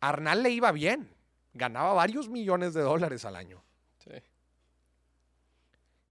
Arnal 0.01 0.42
le 0.42 0.51
iba 0.51 0.73
bien, 0.73 1.14
ganaba 1.53 1.92
varios 1.92 2.29
millones 2.29 2.75
de 2.75 2.81
dólares 2.83 3.25
al 3.25 3.37
año. 3.37 3.62
Sí. 3.99 4.11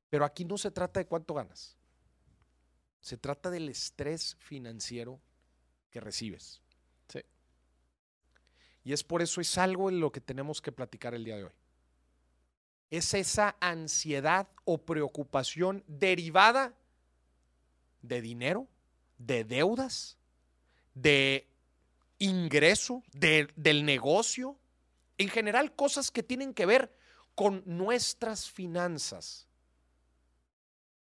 Pero 0.09 0.25
aquí 0.25 0.45
no 0.45 0.57
se 0.57 0.71
trata 0.71 0.99
de 0.99 1.05
cuánto 1.07 1.33
ganas. 1.33 1.75
Se 3.01 3.17
trata 3.17 3.49
del 3.49 3.69
estrés 3.69 4.35
financiero 4.39 5.19
que 5.89 5.99
recibes. 5.99 6.61
Sí. 7.07 7.21
Y 8.83 8.93
es 8.93 9.03
por 9.03 9.21
eso 9.21 9.41
es 9.41 9.57
algo 9.57 9.89
en 9.89 9.99
lo 9.99 10.11
que 10.11 10.21
tenemos 10.21 10.61
que 10.61 10.71
platicar 10.71 11.13
el 11.15 11.23
día 11.23 11.37
de 11.37 11.45
hoy. 11.45 11.51
Es 12.89 13.13
esa 13.13 13.55
ansiedad 13.59 14.47
o 14.65 14.79
preocupación 14.79 15.83
derivada 15.87 16.73
de 18.01 18.21
dinero, 18.21 18.67
de 19.17 19.43
deudas, 19.43 20.17
de 20.93 21.47
ingreso, 22.17 23.03
de- 23.13 23.49
del 23.55 23.85
negocio, 23.85 24.57
en 25.17 25.29
general 25.29 25.75
cosas 25.75 26.11
que 26.11 26.23
tienen 26.23 26.53
que 26.53 26.65
ver 26.65 26.93
con 27.35 27.61
nuestras 27.65 28.49
finanzas. 28.49 29.47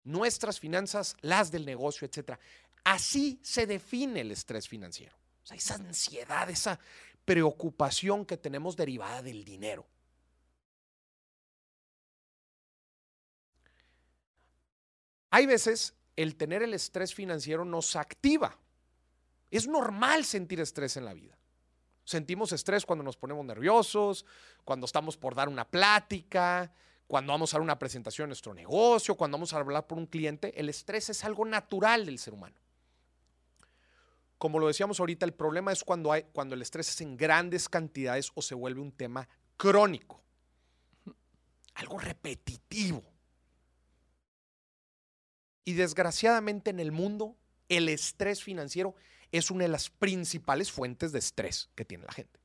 Nuestras 0.03 0.59
finanzas, 0.59 1.15
las 1.21 1.51
del 1.51 1.65
negocio, 1.65 2.07
etc. 2.07 2.39
Así 2.83 3.39
se 3.43 3.65
define 3.65 4.21
el 4.21 4.31
estrés 4.31 4.67
financiero. 4.67 5.15
O 5.43 5.45
sea, 5.47 5.57
esa 5.57 5.75
ansiedad, 5.75 6.49
esa 6.49 6.79
preocupación 7.25 8.25
que 8.25 8.37
tenemos 8.37 8.75
derivada 8.75 9.21
del 9.21 9.43
dinero. 9.43 9.85
Hay 15.29 15.45
veces 15.45 15.93
el 16.15 16.35
tener 16.35 16.63
el 16.63 16.73
estrés 16.73 17.13
financiero 17.13 17.65
nos 17.65 17.95
activa. 17.95 18.57
Es 19.51 19.67
normal 19.67 20.25
sentir 20.25 20.59
estrés 20.59 20.97
en 20.97 21.05
la 21.05 21.13
vida. 21.13 21.37
Sentimos 22.03 22.51
estrés 22.51 22.85
cuando 22.85 23.03
nos 23.03 23.17
ponemos 23.17 23.45
nerviosos, 23.45 24.25
cuando 24.65 24.85
estamos 24.85 25.15
por 25.15 25.35
dar 25.35 25.47
una 25.47 25.65
plática, 25.65 26.71
cuando 27.07 27.33
vamos 27.33 27.53
a 27.53 27.57
dar 27.57 27.61
una 27.61 27.79
presentación 27.79 28.25
en 28.25 28.29
nuestro 28.29 28.53
negocio, 28.53 29.15
cuando 29.15 29.37
vamos 29.37 29.53
a 29.53 29.57
hablar 29.57 29.87
por 29.87 29.97
un 29.97 30.07
cliente. 30.07 30.59
El 30.59 30.69
estrés 30.69 31.09
es 31.09 31.23
algo 31.23 31.45
natural 31.45 32.05
del 32.05 32.19
ser 32.19 32.33
humano. 32.33 32.55
Como 34.39 34.57
lo 34.59 34.67
decíamos 34.67 34.99
ahorita, 34.99 35.25
el 35.25 35.33
problema 35.33 35.71
es 35.71 35.83
cuando, 35.83 36.11
hay, 36.11 36.23
cuando 36.31 36.55
el 36.55 36.61
estrés 36.61 36.89
es 36.89 37.01
en 37.01 37.17
grandes 37.17 37.67
cantidades 37.67 38.31
o 38.35 38.41
se 38.41 38.55
vuelve 38.55 38.79
un 38.79 38.91
tema 38.91 39.27
crónico, 39.57 40.21
algo 41.75 41.99
repetitivo. 41.99 43.03
Y 45.69 45.73
desgraciadamente 45.73 46.71
en 46.71 46.79
el 46.79 46.91
mundo, 46.91 47.37
el 47.67 47.89
estrés 47.89 48.41
financiero 48.41 48.95
es 49.31 49.51
una 49.51 49.65
de 49.65 49.67
las 49.67 49.91
principales 49.91 50.71
fuentes 50.71 51.11
de 51.11 51.19
estrés 51.19 51.69
que 51.75 51.85
tiene 51.85 52.05
la 52.05 52.11
gente. 52.11 52.39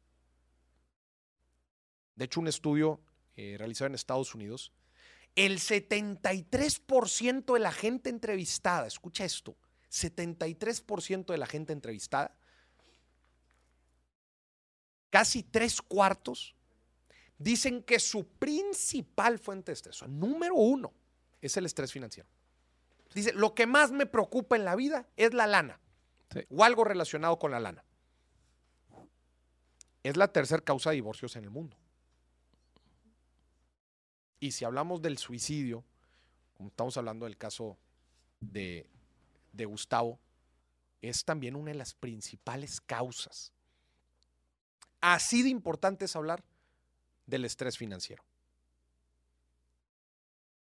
De 2.17 2.27
hecho, 2.27 2.41
un 2.41 2.49
estudio 2.49 3.01
eh, 3.35 3.57
realizado 3.57 3.87
en 3.87 3.95
Estados 3.95 4.35
Unidos, 4.35 4.75
el 5.37 5.59
73% 5.59 7.55
de 7.55 7.61
la 7.61 7.73
gente 7.73 8.11
entrevistada, 8.11 8.87
escucha 8.87 9.25
esto, 9.25 9.57
73% 9.91 11.25
de 11.25 11.39
la 11.39 11.47
gente 11.47 11.73
entrevistada, 11.73 12.37
casi 15.09 15.43
tres 15.43 15.81
cuartos, 15.81 16.55
dicen 17.39 17.83
que 17.85 17.99
su 18.01 18.29
principal 18.29 19.39
fuente 19.39 19.73
de 19.73 19.77
estrés, 19.77 20.03
número 20.03 20.57
uno, 20.57 20.93
es 21.41 21.57
el 21.57 21.65
estrés 21.65 21.91
financiero. 21.91 22.29
Dice, 23.13 23.33
lo 23.33 23.55
que 23.55 23.67
más 23.67 23.93
me 23.93 24.07
preocupa 24.07 24.57
en 24.57 24.65
la 24.65 24.77
vida 24.77 25.09
es 25.17 25.35
la 25.35 25.47
lana. 25.47 25.81
Sí. 26.33 26.41
O 26.49 26.65
algo 26.65 26.85
relacionado 26.85 27.39
con 27.39 27.51
la 27.51 27.61
lana. 27.61 27.85
Es 30.03 30.17
la 30.17 30.29
tercera 30.29 30.63
causa 30.63 30.91
de 30.91 30.97
divorcios 30.97 31.37
en 31.37 31.45
el 31.45 31.51
mundo. 31.51 31.77
Y 34.41 34.53
si 34.53 34.65
hablamos 34.65 35.01
del 35.01 35.19
suicidio, 35.19 35.85
como 36.55 36.69
estamos 36.69 36.97
hablando 36.97 37.25
del 37.25 37.37
caso 37.37 37.79
de, 38.41 38.89
de 39.53 39.65
Gustavo, 39.65 40.21
es 41.01 41.25
también 41.25 41.57
una 41.57 41.71
de 41.71 41.79
las 41.79 41.95
principales 41.95 42.81
causas. 42.81 43.53
Así 45.01 45.43
de 45.43 45.51
importante 45.51 46.07
es 46.07 46.17
hablar 46.17 46.45
del 47.27 47.45
estrés 47.45 47.79
financiero. 47.79 48.25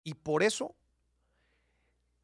Y 0.05 0.15
por 0.15 0.43
eso 0.43 0.75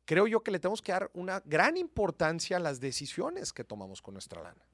creo 0.04 0.26
yo 0.26 0.42
que 0.42 0.50
le 0.50 0.58
tenemos 0.58 0.82
que 0.82 0.92
dar 0.92 1.10
una 1.14 1.40
gran 1.44 1.76
importancia 1.76 2.56
a 2.56 2.60
las 2.60 2.80
decisiones 2.80 3.52
que 3.52 3.64
tomamos 3.64 4.02
con 4.02 4.14
nuestra 4.14 4.42
lana. 4.42 4.64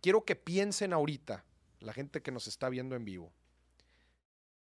Quiero 0.00 0.24
que 0.24 0.36
piensen 0.36 0.92
ahorita, 0.92 1.44
la 1.80 1.92
gente 1.94 2.22
que 2.22 2.30
nos 2.30 2.46
está 2.46 2.68
viendo 2.68 2.94
en 2.94 3.04
vivo, 3.06 3.32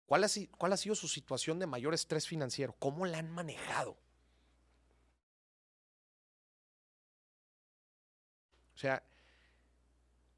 ¿cuál 0.07 0.23
ha, 0.25 0.29
si- 0.29 0.47
cuál 0.49 0.73
ha 0.73 0.77
sido 0.77 0.95
su 0.95 1.09
situación 1.09 1.59
de 1.59 1.67
mayor 1.67 1.95
estrés 1.95 2.29
financiero? 2.29 2.75
¿Cómo 2.79 3.07
la 3.07 3.19
han 3.19 3.31
manejado? 3.31 3.99
O 8.75 8.79
sea, 8.79 9.03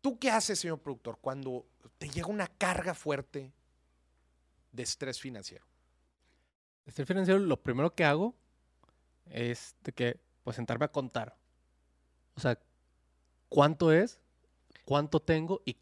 ¿tú 0.01 0.19
qué 0.19 0.31
haces, 0.31 0.61
señor 0.61 0.81
productor, 0.81 1.19
cuando 1.21 1.67
te 1.99 2.09
llega 2.09 2.29
una 2.29 2.47
carga 2.47 2.95
fuerte 2.95 3.53
de 4.73 4.83
estrés 4.83 5.21
financiero? 5.21 5.67
Estrés 6.89 7.07
financiero, 7.07 7.39
lo 7.39 7.63
primero 7.63 7.95
que 7.95 8.05
hago 8.05 8.35
es 9.27 9.77
de 9.85 9.93
que, 9.93 10.21
pues, 10.43 10.57
sentarme 10.57 10.87
a 10.87 10.93
contar. 10.93 11.37
O 12.35 12.41
sea, 12.41 12.59
cuánto 13.51 13.93
es, 13.93 14.19
cuánto 14.85 15.21
tengo 15.21 15.61
y 15.67 15.77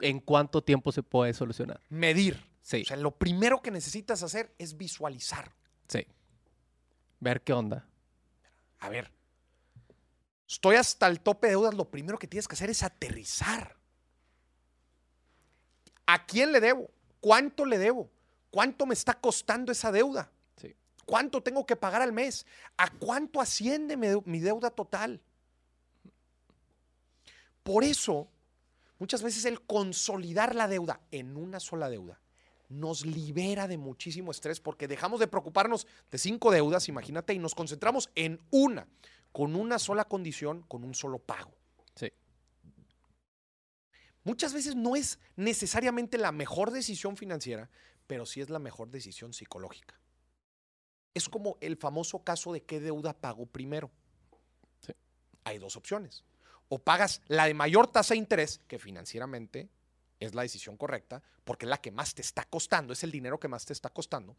en 0.00 0.20
cuánto 0.20 0.62
tiempo 0.62 0.92
se 0.92 1.02
puede 1.02 1.34
solucionar. 1.34 1.80
Medir. 1.88 2.50
Sí, 2.60 2.82
O 2.82 2.84
sea, 2.84 2.96
lo 2.96 3.10
primero 3.10 3.60
que 3.60 3.72
necesitas 3.72 4.22
hacer 4.22 4.54
es 4.58 4.76
visualizar. 4.76 5.52
sí. 5.88 6.06
Ver 7.18 7.40
qué 7.42 7.52
onda. 7.52 7.86
A 8.80 8.88
ver, 8.88 9.12
estoy 10.48 10.74
hasta 10.74 11.06
el 11.06 11.20
tope 11.20 11.46
de 11.46 11.52
deudas, 11.52 11.72
lo 11.74 11.88
primero 11.88 12.18
que 12.18 12.26
tienes 12.26 12.48
que 12.48 12.54
hacer 12.54 12.68
es 12.68 12.82
aterrizar. 12.82 13.76
¿A 16.06 16.26
quién 16.26 16.50
le 16.50 16.58
debo? 16.60 16.90
¿Cuánto 17.20 17.64
le 17.64 17.78
debo? 17.78 18.10
¿Cuánto 18.50 18.86
me 18.86 18.94
está 18.94 19.14
costando 19.14 19.70
esa 19.70 19.92
deuda? 19.92 20.32
¿Cuánto 21.04 21.42
tengo 21.42 21.66
que 21.66 21.76
pagar 21.76 22.02
al 22.02 22.12
mes? 22.12 22.46
¿A 22.76 22.90
cuánto 22.90 23.40
asciende 23.40 23.96
mi 23.96 24.40
deuda 24.40 24.70
total? 24.70 25.20
Por 27.62 27.84
eso, 27.84 28.28
muchas 28.98 29.22
veces 29.22 29.44
el 29.44 29.60
consolidar 29.62 30.54
la 30.54 30.68
deuda 30.68 31.00
en 31.10 31.36
una 31.36 31.60
sola 31.60 31.88
deuda 31.88 32.20
nos 32.68 33.04
libera 33.04 33.68
de 33.68 33.76
muchísimo 33.76 34.30
estrés 34.30 34.60
porque 34.60 34.88
dejamos 34.88 35.20
de 35.20 35.28
preocuparnos 35.28 35.86
de 36.10 36.18
cinco 36.18 36.50
deudas, 36.50 36.88
imagínate, 36.88 37.34
y 37.34 37.38
nos 37.38 37.54
concentramos 37.54 38.10
en 38.14 38.40
una, 38.50 38.88
con 39.30 39.54
una 39.54 39.78
sola 39.78 40.04
condición, 40.06 40.62
con 40.62 40.82
un 40.82 40.94
solo 40.94 41.18
pago. 41.18 41.52
Sí. 41.94 42.10
Muchas 44.24 44.54
veces 44.54 44.74
no 44.74 44.96
es 44.96 45.18
necesariamente 45.36 46.16
la 46.16 46.32
mejor 46.32 46.70
decisión 46.70 47.16
financiera, 47.16 47.70
pero 48.06 48.24
sí 48.24 48.40
es 48.40 48.50
la 48.50 48.58
mejor 48.58 48.90
decisión 48.90 49.32
psicológica. 49.32 49.94
Es 51.14 51.28
como 51.28 51.58
el 51.60 51.76
famoso 51.76 52.22
caso 52.24 52.52
de 52.52 52.62
qué 52.62 52.80
deuda 52.80 53.12
pago 53.12 53.46
primero. 53.46 53.90
Sí. 54.80 54.92
Hay 55.44 55.58
dos 55.58 55.76
opciones. 55.76 56.24
O 56.68 56.78
pagas 56.78 57.20
la 57.28 57.46
de 57.46 57.54
mayor 57.54 57.86
tasa 57.86 58.14
de 58.14 58.18
interés, 58.18 58.60
que 58.66 58.78
financieramente 58.78 59.68
es 60.20 60.34
la 60.34 60.42
decisión 60.42 60.76
correcta, 60.76 61.22
porque 61.44 61.66
es 61.66 61.70
la 61.70 61.80
que 61.80 61.90
más 61.90 62.14
te 62.14 62.22
está 62.22 62.44
costando, 62.44 62.92
es 62.92 63.02
el 63.02 63.10
dinero 63.10 63.38
que 63.38 63.48
más 63.48 63.64
te 63.64 63.72
está 63.72 63.90
costando. 63.90 64.36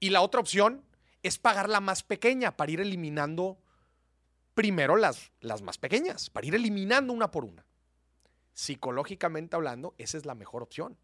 Y 0.00 0.10
la 0.10 0.22
otra 0.22 0.40
opción 0.40 0.84
es 1.22 1.38
pagar 1.38 1.68
la 1.68 1.80
más 1.80 2.02
pequeña 2.02 2.56
para 2.56 2.70
ir 2.70 2.80
eliminando 2.80 3.58
primero 4.54 4.96
las, 4.96 5.32
las 5.40 5.62
más 5.62 5.78
pequeñas, 5.78 6.30
para 6.30 6.46
ir 6.46 6.54
eliminando 6.54 7.12
una 7.12 7.30
por 7.30 7.44
una. 7.44 7.66
Psicológicamente 8.52 9.56
hablando, 9.56 9.94
esa 9.98 10.16
es 10.16 10.26
la 10.26 10.34
mejor 10.34 10.62
opción, 10.62 10.96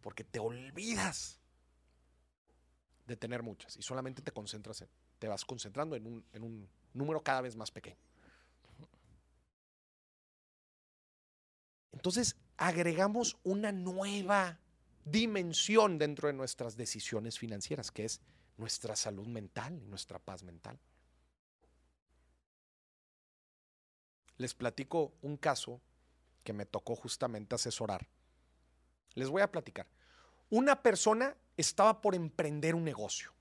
porque 0.00 0.24
te 0.24 0.40
olvidas 0.40 1.40
de 3.06 3.16
tener 3.16 3.42
muchas 3.42 3.76
y 3.76 3.82
solamente 3.82 4.22
te 4.22 4.32
concentras 4.32 4.82
en, 4.82 4.88
te 5.18 5.28
vas 5.28 5.44
concentrando 5.44 5.96
en 5.96 6.06
un, 6.06 6.24
en 6.32 6.42
un 6.42 6.68
número 6.92 7.22
cada 7.22 7.40
vez 7.40 7.56
más 7.56 7.70
pequeño. 7.70 7.96
Entonces, 11.92 12.36
agregamos 12.56 13.36
una 13.42 13.72
nueva 13.72 14.60
dimensión 15.04 15.98
dentro 15.98 16.28
de 16.28 16.34
nuestras 16.34 16.76
decisiones 16.76 17.38
financieras, 17.38 17.90
que 17.90 18.04
es 18.04 18.20
nuestra 18.56 18.96
salud 18.96 19.26
mental 19.26 19.80
y 19.80 19.86
nuestra 19.86 20.18
paz 20.18 20.42
mental. 20.42 20.78
Les 24.36 24.54
platico 24.54 25.14
un 25.22 25.36
caso 25.36 25.80
que 26.44 26.52
me 26.52 26.66
tocó 26.66 26.96
justamente 26.96 27.54
asesorar. 27.54 28.06
Les 29.14 29.28
voy 29.28 29.42
a 29.42 29.50
platicar. 29.50 29.86
Una 30.50 30.82
persona 30.82 31.36
estaba 31.56 32.00
por 32.00 32.14
emprender 32.14 32.74
un 32.74 32.84
negocio. 32.84 33.32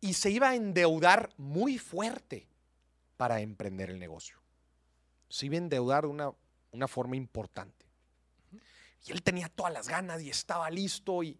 Y 0.00 0.14
se 0.14 0.30
iba 0.30 0.50
a 0.50 0.54
endeudar 0.54 1.32
muy 1.36 1.78
fuerte 1.78 2.48
para 3.16 3.40
emprender 3.40 3.90
el 3.90 3.98
negocio. 3.98 4.36
Se 5.28 5.46
iba 5.46 5.54
a 5.54 5.58
endeudar 5.58 6.04
de 6.04 6.08
una, 6.08 6.32
una 6.72 6.88
forma 6.88 7.16
importante. 7.16 7.86
Y 9.04 9.12
él 9.12 9.22
tenía 9.22 9.48
todas 9.48 9.72
las 9.72 9.88
ganas 9.88 10.22
y 10.22 10.30
estaba 10.30 10.68
listo 10.70 11.22
y 11.22 11.38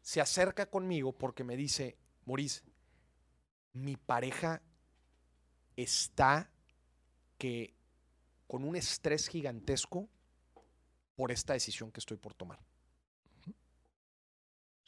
se 0.00 0.20
acerca 0.20 0.66
conmigo 0.66 1.12
porque 1.12 1.44
me 1.44 1.56
dice, 1.56 1.96
Maurice, 2.24 2.62
mi 3.72 3.96
pareja 3.96 4.62
está 5.76 6.50
que 7.36 7.74
con 8.46 8.64
un 8.64 8.76
estrés 8.76 9.28
gigantesco 9.28 10.08
por 11.14 11.30
esta 11.30 11.52
decisión 11.52 11.92
que 11.92 12.00
estoy 12.00 12.16
por 12.16 12.34
tomar. 12.34 12.58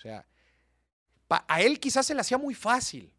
O 0.01 0.03
sea, 0.03 0.27
a 1.29 1.61
él 1.61 1.79
quizás 1.79 2.07
se 2.07 2.15
le 2.15 2.23
hacía 2.23 2.39
muy 2.39 2.55
fácil. 2.55 3.13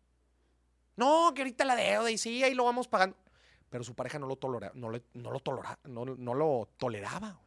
No, 0.95 1.31
que 1.35 1.43
ahorita 1.43 1.63
la 1.63 1.75
deuda 1.75 2.09
y 2.09 2.17
sí, 2.17 2.43
ahí 2.43 2.55
lo 2.55 2.65
vamos 2.65 2.87
pagando. 2.87 3.15
Pero 3.69 3.83
su 3.83 3.93
pareja 3.93 4.17
no 4.17 4.25
lo, 4.25 4.35
tolera, 4.35 4.71
no, 4.73 4.91
no, 5.13 5.31
lo 5.31 5.39
tolera, 5.39 5.77
no, 5.83 6.05
no 6.05 6.33
lo 6.33 6.69
toleraba. 6.77 7.39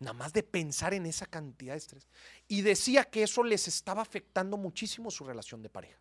Nada 0.00 0.12
más 0.12 0.34
de 0.34 0.42
pensar 0.42 0.92
en 0.92 1.06
esa 1.06 1.24
cantidad 1.24 1.72
de 1.72 1.78
estrés. 1.78 2.06
Y 2.46 2.60
decía 2.60 3.04
que 3.04 3.22
eso 3.22 3.42
les 3.42 3.66
estaba 3.66 4.02
afectando 4.02 4.58
muchísimo 4.58 5.10
su 5.10 5.24
relación 5.24 5.62
de 5.62 5.70
pareja. 5.70 5.98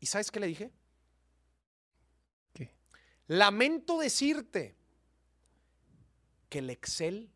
¿Y 0.00 0.06
sabes 0.06 0.30
qué 0.30 0.40
le 0.40 0.46
dije? 0.46 0.72
¿Qué? 2.54 2.74
Lamento 3.26 3.98
decirte 3.98 4.74
que 6.48 6.60
el 6.60 6.70
Excel 6.70 7.30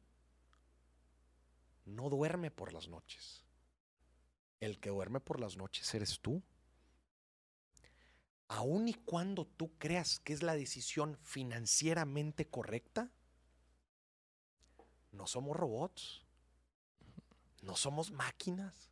no 1.84 2.08
duerme 2.08 2.50
por 2.50 2.72
las 2.72 2.88
noches. 2.88 3.44
El 4.60 4.80
que 4.80 4.90
duerme 4.90 5.20
por 5.20 5.40
las 5.40 5.56
noches 5.56 5.92
eres 5.94 6.20
tú. 6.20 6.42
Aun 8.48 8.88
y 8.88 8.94
cuando 8.94 9.46
tú 9.46 9.76
creas 9.78 10.20
que 10.20 10.32
es 10.32 10.42
la 10.42 10.54
decisión 10.54 11.18
financieramente 11.22 12.48
correcta, 12.48 13.10
no 15.12 15.26
somos 15.26 15.56
robots. 15.56 16.24
No 17.62 17.76
somos 17.76 18.10
máquinas. 18.10 18.90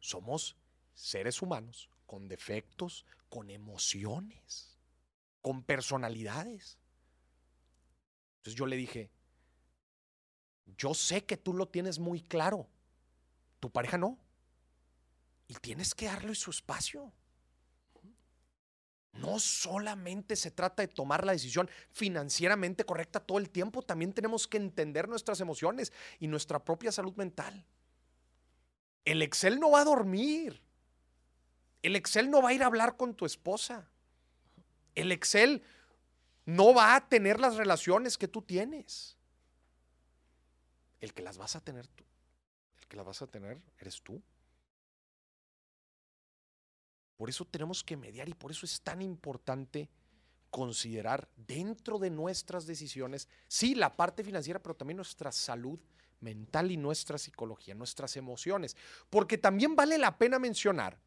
Somos 0.00 0.56
seres 0.94 1.42
humanos 1.42 1.90
con 2.06 2.28
defectos, 2.28 3.04
con 3.28 3.50
emociones, 3.50 4.78
con 5.40 5.62
personalidades. 5.62 6.78
Entonces 8.36 8.58
yo 8.58 8.66
le 8.66 8.76
dije, 8.76 9.10
yo 10.66 10.94
sé 10.94 11.24
que 11.24 11.36
tú 11.36 11.54
lo 11.54 11.68
tienes 11.68 11.98
muy 11.98 12.20
claro, 12.20 12.68
tu 13.60 13.70
pareja 13.70 13.98
no. 13.98 14.18
Y 15.46 15.54
tienes 15.54 15.94
que 15.94 16.06
darle 16.06 16.34
su 16.34 16.50
espacio. 16.50 17.12
No 19.12 19.38
solamente 19.38 20.34
se 20.34 20.50
trata 20.50 20.82
de 20.82 20.88
tomar 20.88 21.24
la 21.24 21.32
decisión 21.32 21.70
financieramente 21.92 22.84
correcta 22.84 23.20
todo 23.20 23.38
el 23.38 23.50
tiempo, 23.50 23.82
también 23.82 24.12
tenemos 24.12 24.48
que 24.48 24.56
entender 24.56 25.08
nuestras 25.08 25.40
emociones 25.40 25.92
y 26.18 26.26
nuestra 26.26 26.64
propia 26.64 26.90
salud 26.90 27.14
mental. 27.14 27.64
El 29.04 29.22
Excel 29.22 29.60
no 29.60 29.70
va 29.70 29.82
a 29.82 29.84
dormir. 29.84 30.60
El 31.82 31.94
Excel 31.94 32.30
no 32.30 32.42
va 32.42 32.48
a 32.48 32.54
ir 32.54 32.62
a 32.62 32.66
hablar 32.66 32.96
con 32.96 33.14
tu 33.14 33.26
esposa. 33.26 33.88
El 34.94 35.12
Excel 35.12 35.62
no 36.46 36.74
va 36.74 36.96
a 36.96 37.08
tener 37.08 37.38
las 37.38 37.56
relaciones 37.56 38.18
que 38.18 38.28
tú 38.28 38.42
tienes. 38.42 39.13
El 41.04 41.12
que 41.12 41.22
las 41.22 41.36
vas 41.36 41.54
a 41.54 41.60
tener 41.60 41.86
tú, 41.86 42.02
el 42.80 42.86
que 42.86 42.96
las 42.96 43.04
vas 43.04 43.20
a 43.20 43.26
tener 43.26 43.60
eres 43.78 44.00
tú. 44.00 44.22
Por 47.18 47.28
eso 47.28 47.44
tenemos 47.44 47.84
que 47.84 47.94
mediar 47.94 48.26
y 48.26 48.32
por 48.32 48.50
eso 48.50 48.64
es 48.64 48.80
tan 48.80 49.02
importante 49.02 49.90
considerar 50.48 51.28
dentro 51.36 51.98
de 51.98 52.08
nuestras 52.08 52.66
decisiones, 52.66 53.28
sí, 53.48 53.74
la 53.74 53.94
parte 53.94 54.24
financiera, 54.24 54.62
pero 54.62 54.76
también 54.76 54.96
nuestra 54.96 55.30
salud 55.30 55.78
mental 56.20 56.70
y 56.70 56.78
nuestra 56.78 57.18
psicología, 57.18 57.74
nuestras 57.74 58.16
emociones. 58.16 58.74
Porque 59.10 59.36
también 59.36 59.76
vale 59.76 59.98
la 59.98 60.16
pena 60.16 60.38
mencionar 60.38 60.98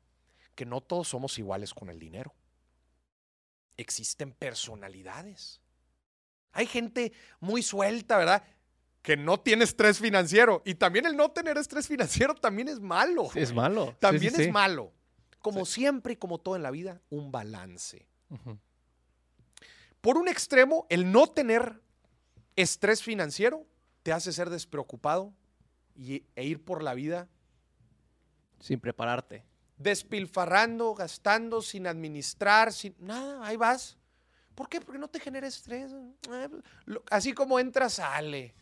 que 0.53 0.67
no 0.67 0.79
todos 0.81 1.07
somos 1.07 1.39
iguales 1.39 1.73
con 1.73 1.89
el 1.89 1.97
dinero. 1.97 2.35
Existen 3.77 4.31
personalidades. 4.31 5.59
Hay 6.51 6.67
gente 6.67 7.13
muy 7.39 7.63
suelta, 7.63 8.17
¿verdad? 8.17 8.43
Que 9.07 9.15
no 9.15 9.39
tiene 9.39 9.63
estrés 9.63 9.99
financiero. 9.99 10.61
Y 10.65 10.75
también 10.75 11.05
el 11.05 11.15
no 11.15 11.31
tener 11.31 11.57
estrés 11.57 11.87
financiero 11.87 12.35
también 12.35 12.67
es 12.67 12.81
malo. 12.81 13.29
Es 13.35 13.53
malo. 13.53 13.95
También 14.01 14.37
es 14.37 14.51
malo. 14.51 14.91
Como 15.39 15.65
siempre 15.65 16.11
y 16.11 16.15
como 16.17 16.39
todo 16.39 16.57
en 16.57 16.63
la 16.63 16.71
vida, 16.71 16.99
un 17.09 17.31
balance. 17.31 18.05
Por 20.01 20.17
un 20.17 20.27
extremo, 20.27 20.85
el 20.89 21.09
no 21.09 21.27
tener 21.27 21.81
estrés 22.57 23.01
financiero 23.01 23.65
te 24.03 24.11
hace 24.11 24.33
ser 24.33 24.49
despreocupado 24.49 25.33
y, 25.95 26.25
e 26.35 26.43
ir 26.43 26.61
por 26.65 26.83
la 26.83 26.93
vida. 26.93 27.29
Sin 28.59 28.81
prepararte. 28.81 29.45
Despilfarrando, 29.77 30.93
gastando, 30.95 31.61
sin 31.61 31.87
administrar, 31.87 32.73
sin 32.73 32.93
nada, 32.99 33.47
ahí 33.47 33.55
vas. 33.55 33.97
¿Por 34.53 34.67
qué? 34.67 34.81
Porque 34.81 34.99
no 34.99 35.07
te 35.07 35.21
genera 35.21 35.47
estrés. 35.47 35.93
Así 37.09 37.31
como 37.31 37.57
entra, 37.57 37.87
sale. 37.87 38.53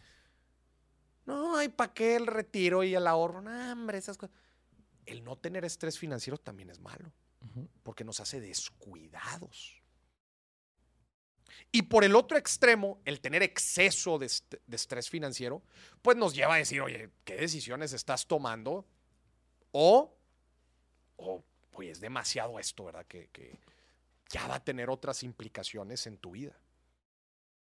No, 1.25 1.57
hay 1.57 1.69
para 1.69 1.93
qué 1.93 2.15
el 2.15 2.27
retiro 2.27 2.83
y 2.83 2.95
el 2.95 3.07
ahorro. 3.07 3.41
No, 3.41 3.71
hombre, 3.71 3.97
esas 3.97 4.17
cosas 4.17 4.35
el 5.05 5.23
no 5.23 5.37
tener 5.37 5.65
estrés 5.65 5.97
financiero 5.97 6.37
también 6.37 6.69
es 6.69 6.79
malo, 6.79 7.11
porque 7.83 8.03
nos 8.03 8.19
hace 8.19 8.39
descuidados. 8.39 9.81
Y 11.71 11.83
por 11.83 12.03
el 12.03 12.15
otro 12.15 12.37
extremo, 12.37 13.01
el 13.05 13.21
tener 13.21 13.43
exceso 13.43 14.17
de, 14.17 14.29
estrés 14.71 15.09
financiero, 15.09 15.61
pues 16.01 16.17
nos 16.17 16.33
lleva 16.33 16.55
a 16.55 16.57
decir, 16.57 16.81
oye, 16.81 17.09
¿qué 17.23 17.35
decisiones 17.35 17.93
estás 17.93 18.27
tomando? 18.27 18.85
O, 19.71 20.17
o 21.17 21.43
oye, 21.73 21.91
es 21.91 21.99
demasiado 21.99 22.59
esto, 22.59 22.85
¿verdad? 22.85 23.05
Que, 23.05 23.27
que 23.27 23.59
ya 24.29 24.47
va 24.47 24.55
a 24.55 24.63
tener 24.63 24.89
otras 24.89 25.23
implicaciones 25.23 26.07
en 26.07 26.17
tu 26.17 26.31
vida. 26.31 26.57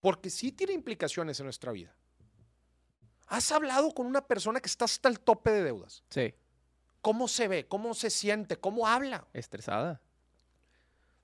Porque 0.01 0.29
sí 0.29 0.51
tiene 0.51 0.73
implicaciones 0.73 1.39
en 1.39 1.45
nuestra 1.45 1.71
vida. 1.71 1.95
¿Has 3.27 3.51
hablado 3.51 3.91
con 3.91 4.05
una 4.05 4.21
persona 4.21 4.59
que 4.59 4.67
está 4.67 4.85
hasta 4.85 5.09
el 5.09 5.19
tope 5.19 5.51
de 5.51 5.63
deudas? 5.63 6.03
Sí. 6.09 6.33
¿Cómo 7.01 7.27
se 7.27 7.47
ve? 7.47 7.67
¿Cómo 7.67 7.93
se 7.93 8.09
siente? 8.09 8.57
¿Cómo 8.57 8.87
habla? 8.87 9.27
Estresada. 9.33 10.01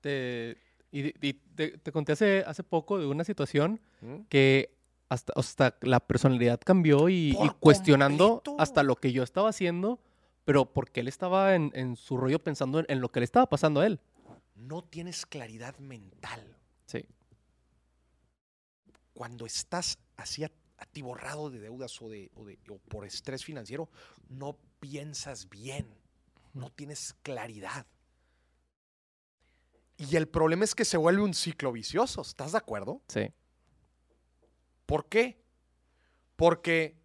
Te, 0.00 0.58
y, 0.90 1.12
te, 1.12 1.92
conté 1.92 2.12
hace, 2.12 2.44
hace 2.46 2.62
poco 2.62 2.98
de 2.98 3.06
una 3.06 3.24
situación 3.24 3.80
¿Mm? 4.00 4.20
que 4.28 4.76
hasta, 5.08 5.32
hasta 5.36 5.76
la 5.80 6.00
personalidad 6.00 6.60
cambió 6.64 7.08
y, 7.08 7.36
cuestionando 7.60 8.42
hasta 8.58 8.82
lo 8.82 8.96
que 8.96 9.12
yo 9.12 9.22
estaba 9.22 9.48
haciendo, 9.48 10.00
pero 10.44 10.72
porque 10.72 11.00
él 11.00 11.08
estaba 11.08 11.54
en, 11.54 11.96
su 11.96 12.16
rollo 12.16 12.38
pensando 12.42 12.84
en, 12.86 13.00
lo 13.00 13.10
que 13.10 13.20
le 13.20 13.24
estaba 13.24 13.48
pasando 13.48 13.80
a 13.80 13.86
él. 13.86 14.00
No 14.54 14.82
tienes 14.82 15.26
claridad 15.26 15.76
mental. 15.78 16.56
Sí. 16.86 17.04
Cuando 19.12 19.46
estás 19.46 19.98
así 20.16 20.44
atiborrado 20.82 21.50
de 21.50 21.60
deudas 21.60 22.00
o, 22.02 22.08
de, 22.08 22.30
o 22.68 22.78
por 22.78 23.06
estrés 23.06 23.44
financiero, 23.44 23.88
no 24.28 24.56
piensas 24.80 25.48
bien, 25.48 25.86
no 26.52 26.70
tienes 26.70 27.14
claridad. 27.22 27.86
Y 29.96 30.16
el 30.16 30.28
problema 30.28 30.64
es 30.64 30.74
que 30.74 30.84
se 30.84 30.96
vuelve 30.96 31.22
un 31.22 31.34
ciclo 31.34 31.72
vicioso, 31.72 32.22
¿estás 32.22 32.52
de 32.52 32.58
acuerdo? 32.58 33.00
Sí. 33.08 33.32
¿Por 34.86 35.08
qué? 35.08 35.40
Porque 36.36 36.96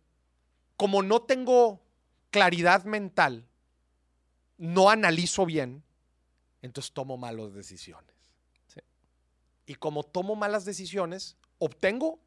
como 0.75 1.03
no 1.03 1.21
tengo 1.21 1.81
claridad 2.31 2.85
mental, 2.85 3.47
no 4.57 4.89
analizo 4.89 5.45
bien, 5.45 5.83
entonces 6.61 6.91
tomo 6.91 7.17
malas 7.17 7.53
decisiones. 7.53 8.15
Sí. 8.67 8.79
Y 9.67 9.75
como 9.75 10.03
tomo 10.03 10.35
malas 10.35 10.65
decisiones, 10.65 11.37
obtengo 11.59 12.19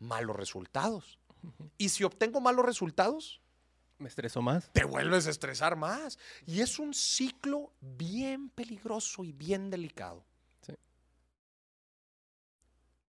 malos 0.00 0.36
resultados. 0.36 1.20
Y 1.78 1.90
si 1.90 2.04
obtengo 2.04 2.40
malos 2.40 2.66
resultados, 2.66 3.40
me 4.00 4.08
estreso 4.08 4.40
más. 4.40 4.70
Te 4.72 4.84
vuelves 4.84 5.26
a 5.26 5.30
estresar 5.30 5.76
más. 5.76 6.18
Y 6.46 6.62
es 6.62 6.78
un 6.78 6.94
ciclo 6.94 7.74
bien 7.80 8.48
peligroso 8.48 9.24
y 9.24 9.32
bien 9.32 9.70
delicado. 9.70 10.24
Sí. 10.62 10.72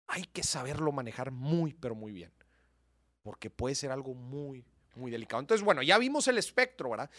Hay 0.08 0.26
que 0.26 0.44
saberlo 0.44 0.92
manejar 0.92 1.32
muy, 1.32 1.74
pero 1.74 1.96
muy 1.96 2.12
bien. 2.12 2.32
Porque 3.24 3.50
puede 3.50 3.74
ser 3.74 3.92
algo 3.92 4.14
muy, 4.14 4.64
muy 4.96 5.10
delicado. 5.10 5.42
Entonces, 5.42 5.66
bueno, 5.66 5.82
ya 5.82 5.98
vimos 5.98 6.28
el 6.28 6.38
espectro, 6.38 6.92
¿verdad? 6.92 7.10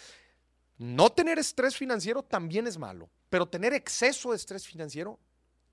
No 0.79 1.11
tener 1.11 1.39
estrés 1.39 1.77
financiero 1.77 2.23
también 2.23 2.67
es 2.67 2.79
malo, 2.79 3.11
pero 3.31 3.49
tener 3.49 3.73
exceso 3.73 4.31
de 4.31 4.37
estrés 4.37 4.67
financiero 4.67 5.19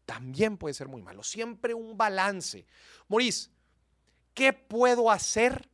también 0.05 0.57
puede 0.57 0.73
ser 0.73 0.87
muy 0.87 1.01
malo. 1.01 1.21
Siempre 1.23 1.73
un 1.73 1.95
balance. 1.95 2.65
Maurice, 3.07 3.49
¿qué 4.33 4.53
puedo 4.53 5.11
hacer 5.11 5.69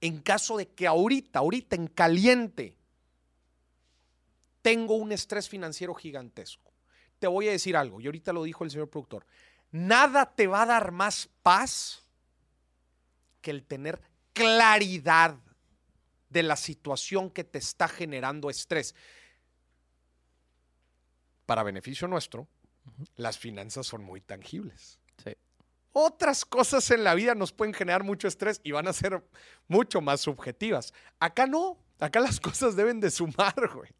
en 0.00 0.20
caso 0.20 0.58
de 0.58 0.68
que 0.68 0.86
ahorita, 0.86 1.38
ahorita 1.38 1.76
en 1.76 1.86
caliente, 1.86 2.76
tengo 4.60 4.96
un 4.96 5.12
estrés 5.12 5.48
financiero 5.48 5.94
gigantesco. 5.94 6.72
Te 7.18 7.26
voy 7.26 7.48
a 7.48 7.52
decir 7.52 7.74
algo, 7.74 8.02
y 8.02 8.06
ahorita 8.06 8.32
lo 8.34 8.42
dijo 8.42 8.64
el 8.64 8.70
señor 8.70 8.90
productor, 8.90 9.26
nada 9.70 10.34
te 10.34 10.46
va 10.46 10.62
a 10.62 10.66
dar 10.66 10.92
más 10.92 11.30
paz 11.42 12.02
que 13.40 13.50
el 13.50 13.64
tener 13.64 14.00
claridad 14.34 15.36
de 16.28 16.42
la 16.42 16.56
situación 16.56 17.30
que 17.30 17.44
te 17.44 17.58
está 17.58 17.88
generando 17.88 18.50
estrés. 18.50 18.94
Para 21.46 21.62
beneficio 21.62 22.08
nuestro, 22.08 22.46
las 23.16 23.38
finanzas 23.38 23.86
son 23.86 24.02
muy 24.04 24.20
tangibles. 24.20 24.98
Sí. 25.22 25.34
Otras 25.96 26.44
cosas 26.44 26.90
en 26.90 27.04
la 27.04 27.14
vida 27.14 27.36
nos 27.36 27.52
pueden 27.52 27.72
generar 27.72 28.02
mucho 28.02 28.26
estrés 28.26 28.60
y 28.64 28.72
van 28.72 28.88
a 28.88 28.92
ser 28.92 29.22
mucho 29.68 30.00
más 30.00 30.20
subjetivas. 30.20 30.92
Acá 31.20 31.46
no, 31.46 31.78
acá 32.00 32.18
las 32.18 32.40
cosas 32.40 32.74
deben 32.74 32.98
de 33.00 33.10
sumar, 33.12 33.54
güey. 33.72 33.90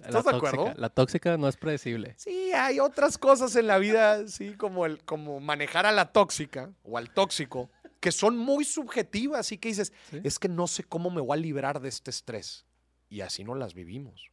La 0.00 0.06
¿Estás 0.08 0.24
de 0.24 0.30
tóxica- 0.30 0.36
acuerdo? 0.36 0.74
La 0.80 0.88
tóxica 0.88 1.36
no 1.36 1.46
es 1.48 1.56
predecible. 1.58 2.14
Sí, 2.16 2.50
hay 2.54 2.80
otras 2.80 3.18
cosas 3.18 3.54
en 3.56 3.66
la 3.66 3.76
vida, 3.76 4.26
sí, 4.28 4.54
como, 4.56 4.86
el, 4.86 5.04
como 5.04 5.38
manejar 5.38 5.84
a 5.84 5.92
la 5.92 6.10
tóxica 6.12 6.72
o 6.82 6.96
al 6.96 7.12
tóxico, 7.12 7.68
que 8.00 8.10
son 8.12 8.38
muy 8.38 8.64
subjetivas 8.64 9.52
y 9.52 9.58
que 9.58 9.68
dices, 9.68 9.92
Sí. 10.10 10.20
es 10.24 10.38
que 10.38 10.48
no 10.48 10.66
sé 10.66 10.84
cómo 10.84 11.10
me 11.10 11.20
voy 11.20 11.36
a 11.36 11.40
librar 11.40 11.80
de 11.80 11.90
este 11.90 12.10
estrés. 12.10 12.64
Y 13.10 13.20
así 13.20 13.44
no 13.44 13.54
las 13.54 13.74
vivimos. 13.74 14.30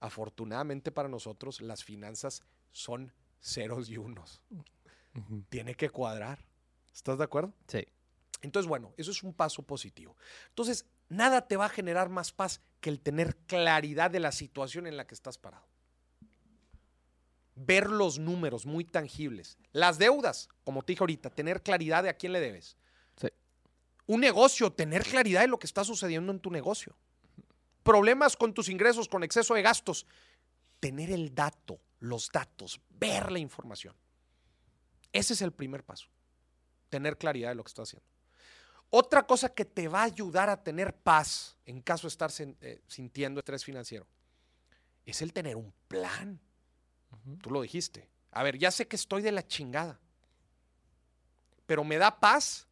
Afortunadamente 0.00 0.90
para 0.90 1.08
nosotros, 1.08 1.60
las 1.60 1.84
finanzas 1.84 2.42
son 2.72 3.12
ceros 3.40 3.88
y 3.90 3.98
unos. 3.98 4.40
Tiene 5.48 5.74
que 5.74 5.90
cuadrar. 5.90 6.44
¿Estás 6.92 7.18
de 7.18 7.24
acuerdo? 7.24 7.52
Sí. 7.68 7.86
Entonces, 8.42 8.68
bueno, 8.68 8.92
eso 8.96 9.10
es 9.10 9.22
un 9.22 9.32
paso 9.32 9.62
positivo. 9.62 10.16
Entonces, 10.48 10.86
nada 11.08 11.48
te 11.48 11.56
va 11.56 11.66
a 11.66 11.70
generar 11.70 12.08
más 12.08 12.32
paz 12.32 12.60
que 12.80 12.90
el 12.90 13.00
tener 13.00 13.36
claridad 13.46 14.10
de 14.10 14.20
la 14.20 14.32
situación 14.32 14.86
en 14.86 14.96
la 14.96 15.06
que 15.06 15.14
estás 15.14 15.38
parado. 15.38 15.66
Ver 17.54 17.88
los 17.88 18.18
números 18.18 18.66
muy 18.66 18.84
tangibles. 18.84 19.56
Las 19.72 19.98
deudas, 19.98 20.48
como 20.64 20.82
te 20.82 20.92
dije 20.92 21.02
ahorita, 21.02 21.30
tener 21.30 21.62
claridad 21.62 22.02
de 22.02 22.10
a 22.10 22.16
quién 22.16 22.32
le 22.32 22.40
debes. 22.40 22.76
Sí. 23.16 23.28
Un 24.06 24.20
negocio, 24.20 24.72
tener 24.72 25.04
claridad 25.04 25.40
de 25.40 25.48
lo 25.48 25.58
que 25.58 25.66
está 25.66 25.84
sucediendo 25.84 26.32
en 26.32 26.40
tu 26.40 26.50
negocio. 26.50 26.96
Problemas 27.82 28.36
con 28.36 28.52
tus 28.52 28.68
ingresos, 28.68 29.08
con 29.08 29.22
exceso 29.22 29.54
de 29.54 29.62
gastos. 29.62 30.06
Tener 30.80 31.10
el 31.10 31.34
dato, 31.34 31.80
los 32.00 32.28
datos, 32.30 32.80
ver 32.90 33.32
la 33.32 33.38
información. 33.38 33.94
Ese 35.14 35.32
es 35.32 35.42
el 35.42 35.52
primer 35.52 35.84
paso. 35.84 36.08
Tener 36.90 37.16
claridad 37.16 37.50
de 37.50 37.54
lo 37.54 37.62
que 37.62 37.68
estás 37.68 37.88
haciendo. 37.88 38.06
Otra 38.90 39.26
cosa 39.26 39.48
que 39.48 39.64
te 39.64 39.88
va 39.88 40.00
a 40.00 40.04
ayudar 40.04 40.50
a 40.50 40.62
tener 40.62 40.94
paz 40.94 41.56
en 41.64 41.80
caso 41.80 42.06
de 42.06 42.08
estar 42.08 42.30
eh, 42.60 42.82
sintiendo 42.86 43.40
estrés 43.40 43.64
financiero 43.64 44.06
es 45.06 45.22
el 45.22 45.32
tener 45.32 45.56
un 45.56 45.72
plan. 45.88 46.40
Tú 47.40 47.50
lo 47.50 47.62
dijiste. 47.62 48.08
A 48.32 48.42
ver, 48.42 48.58
ya 48.58 48.70
sé 48.70 48.88
que 48.88 48.96
estoy 48.96 49.22
de 49.22 49.30
la 49.30 49.46
chingada, 49.46 50.00
pero 51.66 51.84
me 51.84 51.96
da 51.96 52.18
paz 52.18 52.66